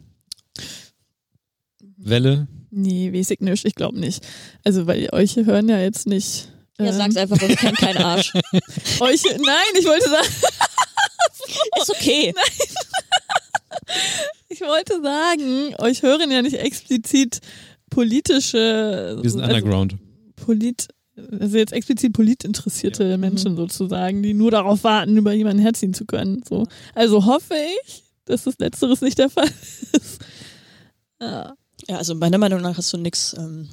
Welle? 1.96 2.48
Nee, 2.72 3.12
weiß 3.12 3.30
ich 3.30 3.38
nicht. 3.38 3.64
Ich 3.64 3.76
glaube 3.76 3.96
nicht. 4.00 4.26
Also, 4.64 4.88
weil 4.88 5.08
euch 5.12 5.36
hören 5.36 5.68
ja 5.68 5.78
jetzt 5.78 6.08
nicht. 6.08 6.48
Ja, 6.80 6.86
ähm, 6.86 6.94
sag's 6.94 7.16
einfach, 7.16 7.40
wir 7.40 7.54
kennen 7.54 7.76
keinen 7.76 7.98
Arsch. 7.98 8.32
Euch, 8.98 9.22
nein, 9.22 9.72
ich 9.78 9.84
wollte 9.84 10.10
sagen, 10.10 10.26
Ist 11.80 11.90
okay. 11.90 12.34
ich 14.48 14.60
wollte 14.62 15.00
sagen, 15.00 15.76
euch 15.78 16.02
hören 16.02 16.32
ja 16.32 16.42
nicht 16.42 16.56
explizit 16.56 17.38
politische. 17.88 19.16
Wir 19.22 19.30
sind 19.30 19.42
also, 19.42 19.54
underground. 19.54 19.96
Polit, 20.34 20.88
also 21.40 21.58
jetzt 21.58 21.72
explizit 21.72 22.12
politinteressierte 22.12 23.18
Menschen 23.18 23.56
sozusagen, 23.56 24.22
die 24.22 24.34
nur 24.34 24.50
darauf 24.50 24.82
warten, 24.84 25.16
über 25.16 25.32
jemanden 25.32 25.62
herziehen 25.62 25.92
zu 25.94 26.04
können. 26.06 26.42
So. 26.48 26.66
Also 26.94 27.24
hoffe 27.26 27.54
ich, 27.86 28.02
dass 28.24 28.44
das 28.44 28.58
Letzteres 28.58 29.00
nicht 29.00 29.18
der 29.18 29.28
Fall 29.30 29.48
ist. 29.92 30.20
Ja. 31.20 31.54
Ja, 31.88 31.96
also 31.98 32.14
meiner 32.14 32.38
Meinung 32.38 32.60
nach 32.60 32.76
hast 32.78 32.92
du 32.92 32.96
nichts 32.96 33.34
ähm, 33.36 33.68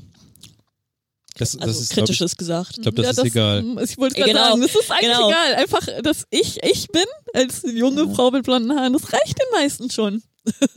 Das, 1.37 1.51
das 1.53 1.61
also 1.61 1.79
ist, 1.81 1.89
glaub 1.93 2.03
ich, 2.03 2.07
Kritisches 2.09 2.35
gesagt. 2.35 2.71
ich 2.77 2.81
glaube, 2.81 3.01
das 3.01 3.15
Ja, 3.17 3.23
ist 3.23 3.29
egal. 3.29 3.63
Ich 3.83 3.97
wollte 3.97 4.15
gerade 4.15 4.31
Genau, 4.31 4.43
sagen, 4.49 4.61
das 4.61 4.75
ist 4.75 4.91
eigentlich 4.91 5.11
genau. 5.11 5.29
egal. 5.29 5.55
Einfach, 5.55 5.87
dass 6.03 6.25
ich 6.31 6.61
ich 6.63 6.87
bin, 6.87 7.05
als 7.33 7.61
junge 7.71 8.05
Ja. 8.05 8.09
Frau 8.13 8.31
mit 8.31 8.43
blonden 8.43 8.75
Haaren, 8.75 8.93
das 8.93 9.13
reicht 9.13 9.37
den 9.39 9.47
meisten 9.61 9.89
schon. 9.91 10.23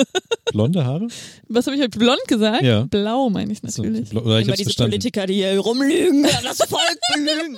Blonde 0.52 0.84
Haare? 0.84 1.08
Was 1.48 1.66
habe 1.66 1.76
ich 1.76 1.80
halt 1.82 1.98
blond 1.98 2.20
gesagt? 2.28 2.62
Ja. 2.62 2.82
Blau 2.84 3.30
meine 3.30 3.52
ich 3.52 3.60
So, 3.66 3.82
natürlich. 3.82 4.10
blo- 4.10 4.22
oder 4.22 4.38
ich 4.40 4.46
Immer 4.46 4.56
diese 4.56 4.64
verstanden. 4.64 4.90
Politiker, 4.92 5.26
die 5.26 5.34
hier 5.34 5.58
rumlügen, 5.58 6.22
das 6.24 6.58
Volk 6.68 6.98
belügen. 7.14 7.56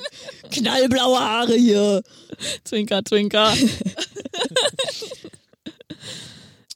Knallblaue 0.51 1.19
Haare 1.19 1.55
hier. 1.55 2.03
Zwinker, 2.65 3.05
zwinker. 3.05 3.53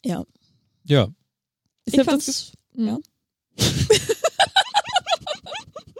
Ja. 0.04 0.24
Ja, 0.84 1.08
Ich, 1.84 1.94
Ich 1.94 2.02
fand's- 2.04 2.26
das 2.26 2.52
ja. 2.76 2.98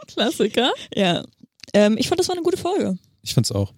Klassiker. 0.07 0.71
Ja. 0.95 1.23
Ähm, 1.73 1.97
ich 1.97 2.07
fand, 2.07 2.19
das 2.19 2.27
war 2.27 2.35
eine 2.35 2.43
gute 2.43 2.57
Folge. 2.57 2.97
ich 3.21 3.33
fand's 3.33 3.51
auch. 3.51 3.73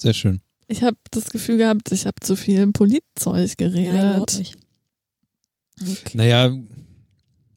Sehr 0.00 0.14
schön. 0.14 0.40
Ich 0.66 0.82
habe 0.82 0.96
das 1.10 1.30
Gefühl 1.30 1.56
gehabt, 1.56 1.90
ich 1.92 2.04
habe 2.06 2.16
zu 2.20 2.36
viel 2.36 2.70
Politzeug 2.72 3.56
geredet. 3.56 4.38
nicht. 4.38 4.56
Naja, 6.14 6.52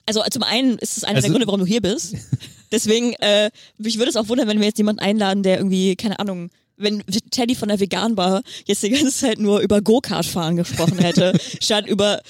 Also 0.06 0.22
zum 0.31 0.43
einen 0.43 0.77
ist 0.80 0.98
es 0.98 1.03
einer 1.03 1.15
Also- 1.18 1.27
der 1.27 1.31
Gründe, 1.31 1.48
warum 1.48 1.60
du 1.61 1.65
hier 1.65 1.81
bist. 1.81 2.15
Deswegen, 2.72 3.14
äh, 3.19 3.49
mich 3.77 3.98
würde 3.98 4.10
es 4.10 4.15
auch 4.15 4.30
wundern, 4.30 4.48
wenn 4.48 4.60
wir 4.60 4.68
jetzt 4.68 4.77
jemanden 4.77 5.02
einladen, 5.02 5.43
der 5.43 5.57
irgendwie, 5.57 5.95
keine 5.95 6.19
Ahnung, 6.19 6.49
wenn 6.77 7.03
Teddy 7.31 7.53
von 7.56 7.68
der 7.68 7.80
Vegan-Bar 7.80 8.41
jetzt 8.65 8.81
die 8.81 8.89
ganze 8.89 9.11
Zeit 9.11 9.39
nur 9.39 9.60
über 9.60 9.81
Go-Kart-Fahren 9.81 10.56
gesprochen 10.56 10.98
hätte, 10.99 11.38
statt 11.61 11.85
über 11.85 12.22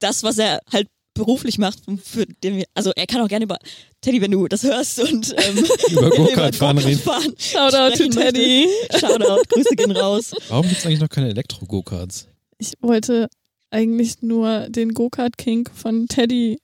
das, 0.00 0.22
was 0.22 0.38
er 0.38 0.60
halt 0.72 0.88
beruflich 1.14 1.58
macht, 1.58 1.80
für 2.02 2.24
den 2.26 2.56
wir, 2.56 2.64
also 2.74 2.92
er 2.96 3.06
kann 3.06 3.20
auch 3.20 3.28
gerne 3.28 3.44
über, 3.44 3.58
Teddy, 4.00 4.22
wenn 4.22 4.30
du 4.30 4.48
das 4.48 4.62
hörst 4.62 5.00
und 5.00 5.34
ähm, 5.36 5.64
Über 5.90 6.08
Go-Kart 6.10 6.56
fahren 6.56 6.78
reden. 6.78 6.98
fahren 7.00 7.34
Shoutout 7.38 7.96
to 8.02 8.08
Teddy. 8.08 8.66
möchtest, 8.66 9.00
Shoutout, 9.00 9.42
Grüße 9.50 9.76
gehen 9.76 9.90
raus. 9.92 10.32
warum 10.48 10.66
gibt's 10.66 10.86
eigentlich 10.86 11.00
noch 11.00 11.08
keine 11.10 11.28
Elektro-Go-Karts? 11.28 12.26
Ich 12.58 12.72
wollte 12.80 13.28
eigentlich 13.70 14.22
nur 14.22 14.68
den 14.68 14.94
Go-Kart-King 14.94 15.68
von 15.74 16.06
Teddy 16.08 16.60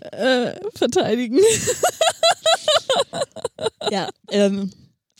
äh, 0.00 0.52
verteidigen. 0.74 1.40
Ja, 3.90 4.08
ähm, 4.30 4.70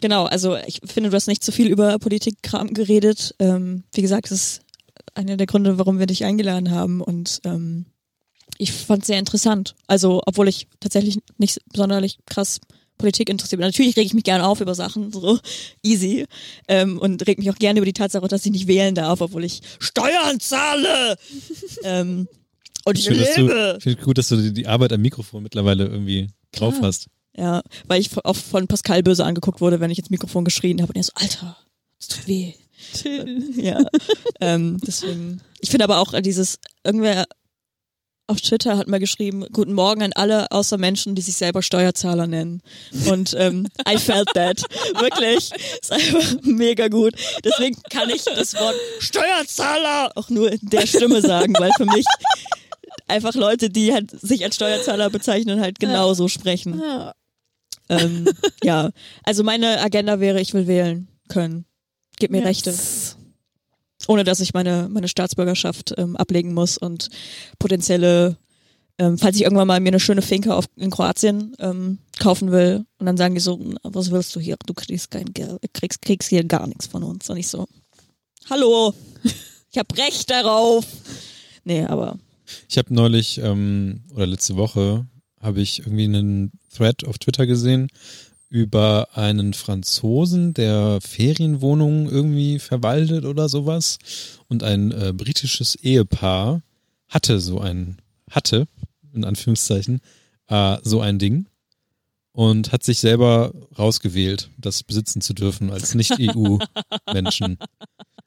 genau. 0.00 0.24
Also 0.24 0.56
ich 0.56 0.80
finde, 0.84 1.10
du 1.10 1.16
hast 1.16 1.26
nicht 1.26 1.42
zu 1.42 1.52
viel 1.52 1.68
über 1.68 1.98
Politikkram 1.98 2.74
geredet. 2.74 3.34
Ähm, 3.38 3.84
wie 3.92 4.02
gesagt, 4.02 4.26
das 4.26 4.32
ist 4.32 4.60
einer 5.14 5.36
der 5.36 5.46
Gründe, 5.46 5.78
warum 5.78 5.98
wir 5.98 6.06
dich 6.06 6.24
eingeladen 6.24 6.70
haben. 6.70 7.00
Und 7.00 7.40
ähm, 7.44 7.86
ich 8.58 8.72
fand 8.72 9.02
es 9.02 9.06
sehr 9.06 9.18
interessant. 9.18 9.74
Also, 9.86 10.22
obwohl 10.26 10.48
ich 10.48 10.68
tatsächlich 10.80 11.18
nicht 11.38 11.60
sonderlich 11.74 12.18
krass 12.26 12.60
Politik 12.98 13.28
interessiert 13.30 13.58
bin. 13.60 13.66
Natürlich 13.68 13.96
rege 13.96 14.06
ich 14.06 14.14
mich 14.14 14.24
gerne 14.24 14.46
auf 14.46 14.60
über 14.60 14.74
Sachen, 14.74 15.12
so 15.12 15.38
easy. 15.82 16.26
Ähm, 16.68 16.98
und 16.98 17.26
reg 17.26 17.38
mich 17.38 17.50
auch 17.50 17.56
gerne 17.58 17.78
über 17.78 17.86
die 17.86 17.92
Tatsache, 17.92 18.26
dass 18.28 18.44
ich 18.44 18.52
nicht 18.52 18.66
wählen 18.66 18.94
darf, 18.94 19.20
obwohl 19.20 19.44
ich 19.44 19.60
Steuern 19.78 20.40
zahle. 20.40 21.16
ähm, 21.84 22.28
und 22.84 22.98
ich 22.98 23.06
Ich 23.06 23.08
finde 23.08 23.24
dass 23.24 23.36
lebe. 23.36 23.74
du, 23.74 23.80
find 23.80 24.02
gut, 24.02 24.18
dass 24.18 24.28
du 24.28 24.36
die- 24.36 24.52
die 24.52 24.66
Arbeit 24.66 24.92
am 24.92 25.00
Mikrofon 25.02 25.42
mittlerweile 25.42 25.84
irgendwie 25.86 26.28
drauf 26.52 26.74
Klar. 26.74 26.88
hast. 26.88 27.06
Ja, 27.36 27.62
weil 27.86 28.00
ich 28.00 28.10
auch 28.24 28.34
von 28.36 28.66
Pascal 28.66 29.02
böse 29.02 29.24
angeguckt 29.24 29.60
wurde, 29.60 29.78
wenn 29.80 29.90
ich 29.90 29.98
ins 29.98 30.10
Mikrofon 30.10 30.44
geschrien 30.44 30.82
habe 30.82 30.92
und 30.92 30.96
er 30.96 31.04
so, 31.04 31.12
Alter, 31.14 31.56
das 31.98 32.08
tut 32.08 32.26
weh. 32.26 32.52
Chill. 32.94 33.42
Ja. 33.56 33.80
ähm, 34.40 34.78
deswegen. 34.86 35.40
Ich 35.60 35.70
finde 35.70 35.84
aber 35.84 35.98
auch 35.98 36.14
dieses, 36.22 36.58
irgendwer 36.84 37.26
auf 38.28 38.40
Twitter 38.40 38.76
hat 38.76 38.88
mal 38.88 39.00
geschrieben, 39.00 39.46
guten 39.52 39.72
Morgen 39.72 40.02
an 40.02 40.12
alle 40.12 40.50
außer 40.52 40.76
Menschen, 40.76 41.14
die 41.14 41.22
sich 41.22 41.36
selber 41.36 41.62
Steuerzahler 41.62 42.26
nennen. 42.26 42.62
Und 43.08 43.34
ähm, 43.38 43.66
I 43.88 43.98
felt 43.98 44.28
that. 44.34 44.60
Wirklich. 45.00 45.50
Ist 45.80 45.90
einfach 45.90 46.36
mega 46.42 46.88
gut. 46.88 47.14
Deswegen 47.42 47.80
kann 47.90 48.10
ich 48.10 48.24
das 48.24 48.54
Wort 48.54 48.76
Steuerzahler 49.00 50.12
auch 50.14 50.28
nur 50.28 50.52
in 50.52 50.60
der 50.62 50.86
Stimme 50.86 51.22
sagen, 51.22 51.54
weil 51.58 51.70
für 51.76 51.86
mich 51.86 52.04
einfach 53.08 53.34
Leute, 53.34 53.70
die 53.70 53.92
halt 53.92 54.10
sich 54.10 54.44
als 54.44 54.56
Steuerzahler 54.56 55.08
bezeichnen, 55.10 55.60
halt 55.60 55.80
genauso 55.80 56.28
sprechen. 56.28 56.80
Ja. 56.80 57.14
Ähm, 57.88 58.28
ja, 58.62 58.90
also 59.24 59.42
meine 59.42 59.80
Agenda 59.80 60.20
wäre, 60.20 60.40
ich 60.40 60.52
will 60.52 60.66
wählen 60.66 61.08
können. 61.28 61.64
Gib 62.18 62.30
mir 62.30 62.44
Rechte. 62.44 62.74
Ohne 64.06 64.24
dass 64.24 64.40
ich 64.40 64.54
meine, 64.54 64.88
meine 64.90 65.08
Staatsbürgerschaft 65.08 65.94
ähm, 65.98 66.16
ablegen 66.16 66.54
muss 66.54 66.78
und 66.78 67.08
potenzielle, 67.58 68.36
ähm, 68.98 69.18
falls 69.18 69.36
ich 69.36 69.42
irgendwann 69.42 69.66
mal 69.66 69.80
mir 69.80 69.88
eine 69.88 70.00
schöne 70.00 70.22
Finke 70.22 70.54
auf, 70.54 70.66
in 70.76 70.90
Kroatien 70.90 71.54
ähm, 71.58 71.98
kaufen 72.18 72.52
will 72.52 72.84
und 72.98 73.06
dann 73.06 73.16
sagen 73.16 73.34
die 73.34 73.40
so, 73.40 73.58
"Na, 73.60 73.78
was 73.82 74.10
willst 74.10 74.34
du 74.36 74.40
hier? 74.40 74.56
Du 74.66 74.74
kriegst 74.74 75.10
kein 75.10 75.32
Geld, 75.32 75.58
kriegst, 75.72 76.02
kriegst 76.02 76.28
hier 76.28 76.44
gar 76.44 76.66
nichts 76.66 76.86
von 76.86 77.02
uns. 77.02 77.28
Und 77.28 77.36
ich 77.38 77.48
so, 77.48 77.66
hallo, 78.48 78.94
ich 79.72 79.78
habe 79.78 79.96
Recht 79.96 80.30
darauf. 80.30 80.86
Nee, 81.64 81.84
aber 81.84 82.18
Ich 82.68 82.78
habe 82.78 82.94
neulich 82.94 83.38
ähm, 83.38 84.04
oder 84.14 84.26
letzte 84.26 84.56
Woche 84.56 85.06
habe 85.40 85.60
ich 85.60 85.80
irgendwie 85.80 86.04
einen 86.04 86.52
Thread 86.74 87.04
auf 87.04 87.18
Twitter 87.18 87.46
gesehen 87.46 87.88
über 88.50 89.08
einen 89.14 89.52
Franzosen, 89.52 90.54
der 90.54 91.00
Ferienwohnungen 91.02 92.06
irgendwie 92.08 92.58
verwaltet 92.58 93.24
oder 93.24 93.48
sowas 93.48 93.98
und 94.48 94.62
ein 94.62 94.90
äh, 94.92 95.12
britisches 95.12 95.74
Ehepaar 95.74 96.62
hatte 97.08 97.40
so 97.40 97.60
ein 97.60 97.98
hatte 98.30 98.66
in 99.14 99.24
Anführungszeichen 99.24 100.00
äh, 100.48 100.78
so 100.82 101.00
ein 101.00 101.18
Ding 101.18 101.46
und 102.32 102.72
hat 102.72 102.84
sich 102.84 103.00
selber 103.00 103.52
rausgewählt, 103.78 104.50
das 104.58 104.82
besitzen 104.82 105.20
zu 105.20 105.34
dürfen 105.34 105.70
als 105.70 105.94
Nicht-EU-Menschen. 105.94 107.58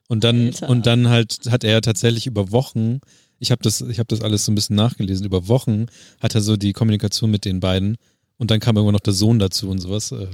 Und 0.08 0.24
dann 0.24 0.48
Alter. 0.48 0.70
und 0.70 0.86
dann 0.86 1.08
halt 1.08 1.40
hat 1.50 1.64
er 1.64 1.82
tatsächlich 1.82 2.28
über 2.28 2.52
Wochen, 2.52 3.00
ich 3.40 3.52
habe 3.52 3.64
das 3.64 3.80
ich 3.80 4.00
habe 4.00 4.08
das 4.08 4.22
alles 4.22 4.44
so 4.44 4.52
ein 4.52 4.56
bisschen 4.56 4.76
nachgelesen, 4.76 5.26
über 5.26 5.48
Wochen 5.48 5.86
hat 6.20 6.36
er 6.36 6.42
so 6.42 6.58
die 6.58 6.74
Kommunikation 6.74 7.32
mit 7.32 7.46
den 7.46 7.62
beiden 7.62 7.96
und 8.42 8.50
dann 8.50 8.60
kam 8.60 8.76
irgendwann 8.76 8.94
noch 8.94 9.02
der 9.02 9.14
Sohn 9.14 9.38
dazu 9.38 9.70
und 9.70 9.78
sowas. 9.78 10.12
Äh, 10.12 10.26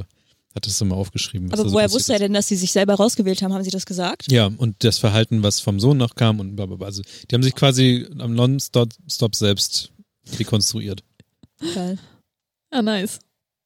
hat 0.56 0.66
das 0.66 0.80
immer 0.80 0.96
aufgeschrieben. 0.96 1.52
aber 1.52 1.64
so 1.64 1.74
woher 1.74 1.84
passiert 1.84 2.00
wusste 2.00 2.14
er 2.14 2.20
denn, 2.20 2.34
dass 2.34 2.48
sie 2.48 2.56
sich 2.56 2.72
selber 2.72 2.96
rausgewählt 2.96 3.42
haben? 3.42 3.54
Haben 3.54 3.66
sie 3.66 3.70
das 3.70 3.86
gesagt? 3.86 4.32
Ja, 4.32 4.46
und 4.46 4.82
das 4.86 4.98
Verhalten, 4.98 5.44
was 5.44 5.60
vom 5.60 5.82
Sohn 5.82 5.98
noch 5.98 6.16
kam 6.16 6.40
und 6.40 6.56
blablabla. 6.56 6.86
Also 6.86 7.04
die 7.30 7.36
haben 7.36 7.44
sich 7.44 7.54
quasi 7.54 8.08
am 8.18 8.34
Non-Stop 8.34 9.36
selbst 9.36 9.92
rekonstruiert. 10.40 11.04
Geil. 11.76 12.00
Ja, 12.72 12.82
nice. 12.82 13.20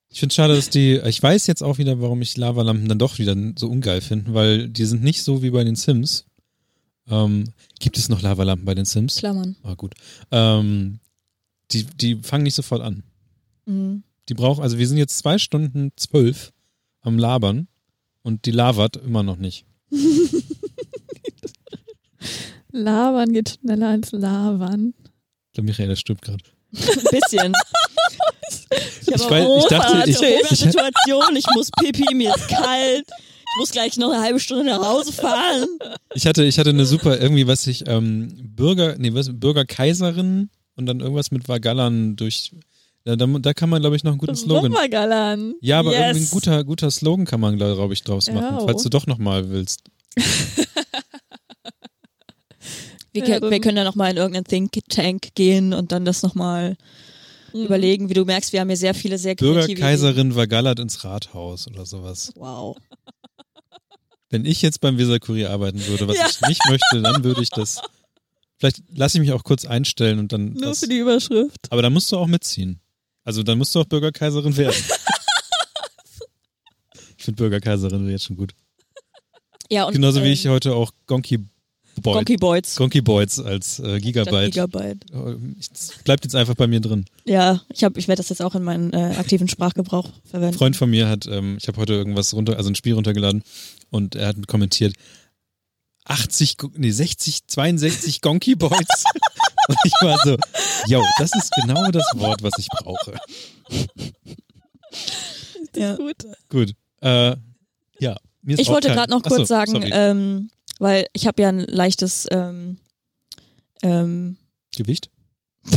Ich 0.10 0.20
finde 0.20 0.34
schade, 0.34 0.56
dass 0.56 0.72
die, 0.72 1.00
ich 1.06 1.22
weiß 1.22 1.46
jetzt 1.46 1.62
auch 1.62 1.78
wieder, 1.78 2.02
warum 2.02 2.24
ich 2.24 2.36
Lavalampen 2.36 2.90
dann 2.90 3.00
doch 3.00 3.20
wieder 3.20 3.36
so 3.56 3.70
ungeil 3.70 4.02
finde, 4.02 4.34
weil 4.34 4.70
die 4.70 4.86
sind 4.86 5.04
nicht 5.04 5.22
so 5.22 5.44
wie 5.44 5.52
bei 5.52 5.64
den 5.64 5.76
Sims. 5.76 6.26
Ähm, 7.08 7.54
gibt 7.80 8.00
es 8.00 8.10
noch 8.10 8.24
Lavalampen 8.24 8.66
bei 8.66 8.74
den 8.74 8.86
Sims? 8.86 9.18
Klammern. 9.18 9.56
Ah, 9.62 9.76
gut. 9.76 9.94
Ähm, 10.32 11.00
die, 11.72 11.84
die 11.84 12.16
fangen 12.16 12.44
nicht 12.44 12.56
sofort 12.56 12.82
an. 12.82 13.04
Mhm. 13.68 14.04
Die 14.32 14.36
brauchen, 14.36 14.64
also 14.64 14.78
wir 14.78 14.88
sind 14.88 14.96
jetzt 14.98 15.18
zwei 15.18 15.38
Stunden 15.38 15.92
zwölf 15.98 16.54
am 17.02 17.20
Labern 17.20 17.68
Und 18.24 18.46
die 18.46 18.52
lavert 18.52 18.96
immer 18.96 19.24
noch 19.24 19.36
nicht. 19.36 19.66
Labern 22.72 23.34
geht 23.34 23.58
schneller 23.62 23.90
als 23.90 24.14
Lavern. 24.14 24.94
Ich 25.48 25.54
glaube, 25.56 25.68
Michael, 25.68 25.90
das 25.90 26.00
stimmt 26.00 26.22
gerade. 26.22 26.44
Ein 26.74 27.20
bisschen. 27.20 27.54
Ich, 29.02 29.08
Ich 29.08 29.14
habe 29.26 29.36
weiß- 29.36 29.58
ich 29.60 29.66
dachte, 29.66 30.10
ich- 30.10 30.22
ich- 30.52 30.60
Situation, 30.60 31.36
ich 31.36 31.46
muss 31.54 31.70
pipi, 31.72 32.16
mir 32.16 32.34
ist 32.34 32.48
kalt. 32.48 33.06
Ich 33.08 33.58
muss 33.60 33.72
gleich 33.72 33.98
noch 33.98 34.12
eine 34.14 34.22
halbe 34.22 34.40
Stunde 34.40 34.64
nach 34.66 34.82
Hause 34.86 35.12
fahren. 35.12 35.68
Ich 36.14 36.26
hatte, 36.26 36.44
ich 36.46 36.58
hatte 36.58 36.70
eine 36.70 36.86
super, 36.86 37.20
irgendwie, 37.20 37.48
was 37.48 37.68
ich, 37.68 37.86
ähm, 37.88 38.34
Bürger, 38.56 38.96
nee, 38.98 39.14
was, 39.14 39.30
Bürgerkaiserin 39.38 40.50
und 40.76 40.86
dann 40.86 41.02
irgendwas 41.02 41.32
mit 41.32 41.50
Vagallern 41.50 42.16
durch. 42.16 42.52
Da, 43.04 43.16
da, 43.16 43.26
da 43.26 43.54
kann 43.54 43.70
man, 43.70 43.82
glaube 43.82 43.96
ich, 43.96 44.04
noch 44.04 44.12
einen 44.12 44.20
guten 44.20 44.36
Slogan. 44.36 44.72
Rummergallern. 44.74 45.56
Ja, 45.62 45.80
aber 45.80 45.92
yes. 45.92 46.00
irgendwie 46.02 46.24
ein 46.26 46.30
guter, 46.30 46.64
guter 46.64 46.92
Slogan 46.92 47.26
kann 47.26 47.40
man, 47.40 47.58
glaube 47.58 47.94
ich, 47.94 48.04
draus 48.04 48.28
machen, 48.32 48.58
Ja. 48.60 48.66
falls 48.66 48.84
du 48.84 48.90
doch 48.90 49.08
nochmal 49.08 49.50
willst. 49.50 49.82
Wir, 53.14 53.22
Ja, 53.22 53.26
können- 53.26 53.42
dann- 53.42 53.52
wir 53.52 53.60
können 53.60 53.78
ja 53.78 53.84
nochmal 53.84 54.12
in 54.12 54.18
irgendeinen 54.18 54.46
Think 54.46 54.72
Tank 54.88 55.36
gehen 55.36 55.74
und 55.74 55.92
dann 55.92 56.06
das 56.06 56.24
nochmal 56.24 56.78
Mhm. 57.54 57.66
überlegen. 57.66 58.10
Wie 58.10 58.14
du 58.14 58.24
merkst, 58.24 58.54
wir 58.54 58.62
haben 58.62 58.70
hier 58.70 58.78
sehr 58.78 58.94
viele 58.94 59.18
sehr 59.18 59.36
kreative. 59.36 59.66
Bürgerkaiserin 59.66 60.36
Vagallert 60.36 60.80
ins 60.80 61.04
Rathaus 61.04 61.68
oder 61.68 61.86
sowas. 61.86 62.32
Wow. 62.36 62.78
Wenn 64.30 64.46
ich 64.46 64.62
jetzt 64.62 64.80
beim 64.80 64.98
Weserkurier 64.98 65.50
arbeiten 65.50 65.86
würde, 65.88 66.08
was 66.08 66.18
Ja. 66.18 66.28
ich 66.30 66.40
nicht 66.48 66.62
möchte, 66.70 67.02
dann 67.02 67.24
würde 67.26 67.42
ich 67.42 67.50
das. 67.50 67.82
Vielleicht 68.60 68.82
lasse 68.94 69.18
ich 69.18 69.22
mich 69.22 69.34
auch 69.34 69.44
kurz 69.44 69.66
einstellen 69.66 70.20
und 70.20 70.32
dann. 70.32 70.54
Nur 70.54 70.62
das, 70.70 70.80
für 70.80 70.88
die 70.88 71.00
Überschrift. 71.00 71.58
aber 71.70 71.82
dann 71.82 71.92
musst 71.92 72.12
du 72.12 72.18
auch 72.18 72.28
mitziehen. 72.28 72.80
Also 73.24 73.44
dann 73.44 73.58
musst 73.58 73.74
du 73.76 73.80
auch 73.80 73.86
Bürgerkaiserin 73.86 74.56
werden. 74.58 74.76
ich 77.18 77.24
finde 77.24 77.38
Bürgerkaiserin 77.38 78.10
jetzt 78.10 78.26
schon 78.26 78.38
gut. 78.38 78.54
Ja, 79.70 79.86
und, 79.86 79.94
Genauso 79.94 80.22
wie 80.22 80.28
ähm, 80.28 80.34
ich 80.34 80.48
heute 80.48 80.74
auch 80.76 80.92
Gonky 81.08 81.40
Boy, 82.02 82.16
Gonky 82.16 82.38
Boys. 82.38 82.76
Gonky 82.76 83.02
Boys 83.02 83.40
als 83.40 83.80
äh, 83.80 84.00
Gigabyte. 84.00 84.54
Gigabyte. 84.54 85.06
Oh, 85.14 85.34
Das 85.70 85.92
bleibt 86.04 86.24
jetzt 86.24 86.36
einfach 86.36 86.56
bei 86.56 86.68
mir 86.68 86.80
drin. 86.80 87.06
Ja, 87.26 87.62
ich, 87.70 87.84
hab, 87.84 87.98
ich 87.98 88.08
werde 88.08 88.18
das 88.22 88.30
jetzt 88.30 88.42
auch 88.42 88.56
in 88.56 88.64
meinen 88.64 88.94
äh, 88.94 89.16
aktiven 89.18 89.48
Sprachgebrauch 89.48 90.06
Ein 90.06 90.30
verwenden. 90.30 90.58
Freund 90.58 90.76
von 90.76 90.90
mir 90.90 91.10
hat, 91.10 91.28
ähm, 91.28 91.58
ich 91.60 91.68
habe 91.68 91.80
heute 91.80 91.94
irgendwas 91.94 92.34
runter, 92.34 92.58
also 92.58 92.70
ein 92.70 92.76
Spiel 92.76 92.94
runtergeladen 92.94 93.44
und 93.90 94.16
er 94.16 94.30
hat 94.30 94.48
kommentiert, 94.48 94.94
80, 96.12 96.58
Go- 96.58 96.72
nee, 96.76 96.92
60, 96.92 97.48
62 97.48 98.22
Gonky 98.22 98.56
Boys. 98.56 98.72
und 99.68 99.78
ich 99.86 99.94
war 100.02 100.18
so, 100.24 100.38
yo, 100.88 101.04
das 101.20 101.32
ist 101.36 101.52
genau 101.62 101.90
das 101.92 102.06
Wort, 102.16 102.44
was 102.44 102.54
ich 102.58 102.68
brauche. 102.68 103.18
Ja. 105.76 105.96
Gut. 105.96 106.18
Gut. 106.50 106.74
Äh, 107.02 107.36
ja. 108.00 108.18
Mir 108.42 108.54
ist 108.54 108.60
Ich 108.60 108.68
wollte 108.70 108.90
gerade 108.90 109.10
noch 109.12 109.24
Achso, 109.24 109.36
kurz 109.38 109.48
sagen, 109.48 109.72
sorry. 109.72 109.90
ähm, 109.94 110.50
weil 110.80 111.08
ich 111.14 111.28
habe 111.28 111.42
ja 111.42 111.50
ein 111.50 111.60
leichtes 111.60 112.28
ähm, 112.32 112.78
ähm, 113.82 114.38
Gewicht? 114.76 115.10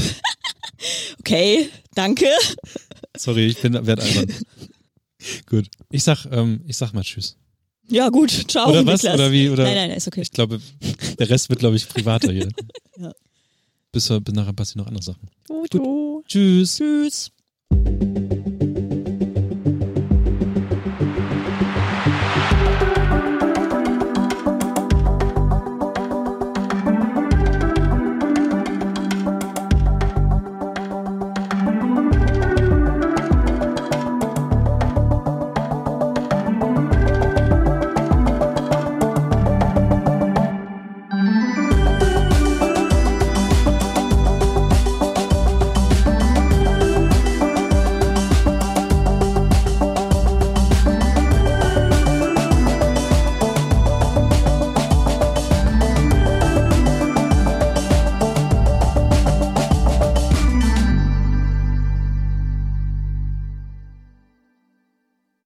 Okay, 1.20 1.70
danke. 1.94 2.27
Sorry, 3.16 3.47
ich 3.47 3.62
bin 3.62 3.73
werd 3.86 4.01
albern. 4.01 4.35
Gut. 5.47 5.69
Ich 5.90 6.05
sag, 6.05 6.27
ähm, 6.27 6.62
ich 6.66 6.77
sag 6.77 6.93
mal 6.93 7.02
Tschüss. 7.02 7.39
Ja, 7.89 8.09
gut. 8.09 8.31
Ciao, 8.48 8.70
oder 8.70 8.86
was? 8.86 9.02
Niklas. 9.02 9.15
Oder 9.15 9.32
wie? 9.32 9.48
Oder 9.51 9.65
Nein, 9.65 9.74
nein, 9.74 9.89
nein, 9.89 9.97
ist 9.98 10.09
okay. 10.09 10.23
Ich 10.23 10.31
glaube, 10.31 10.61
der 11.19 11.28
Rest 11.28 11.48
wird, 11.48 11.61
glaube 11.61 11.77
ich, 11.77 11.89
privater 11.89 12.32
hier. 12.32 12.48
Ja. 12.97 13.11
Bis, 13.90 14.09
bis 14.09 14.35
nachher 14.35 14.52
passieren 14.52 14.82
noch 14.82 14.86
andere 14.86 15.02
Sachen. 15.02 15.28
Gut. 15.48 16.24
Tschüss. 16.28 16.77
Tschüss. 16.77 17.32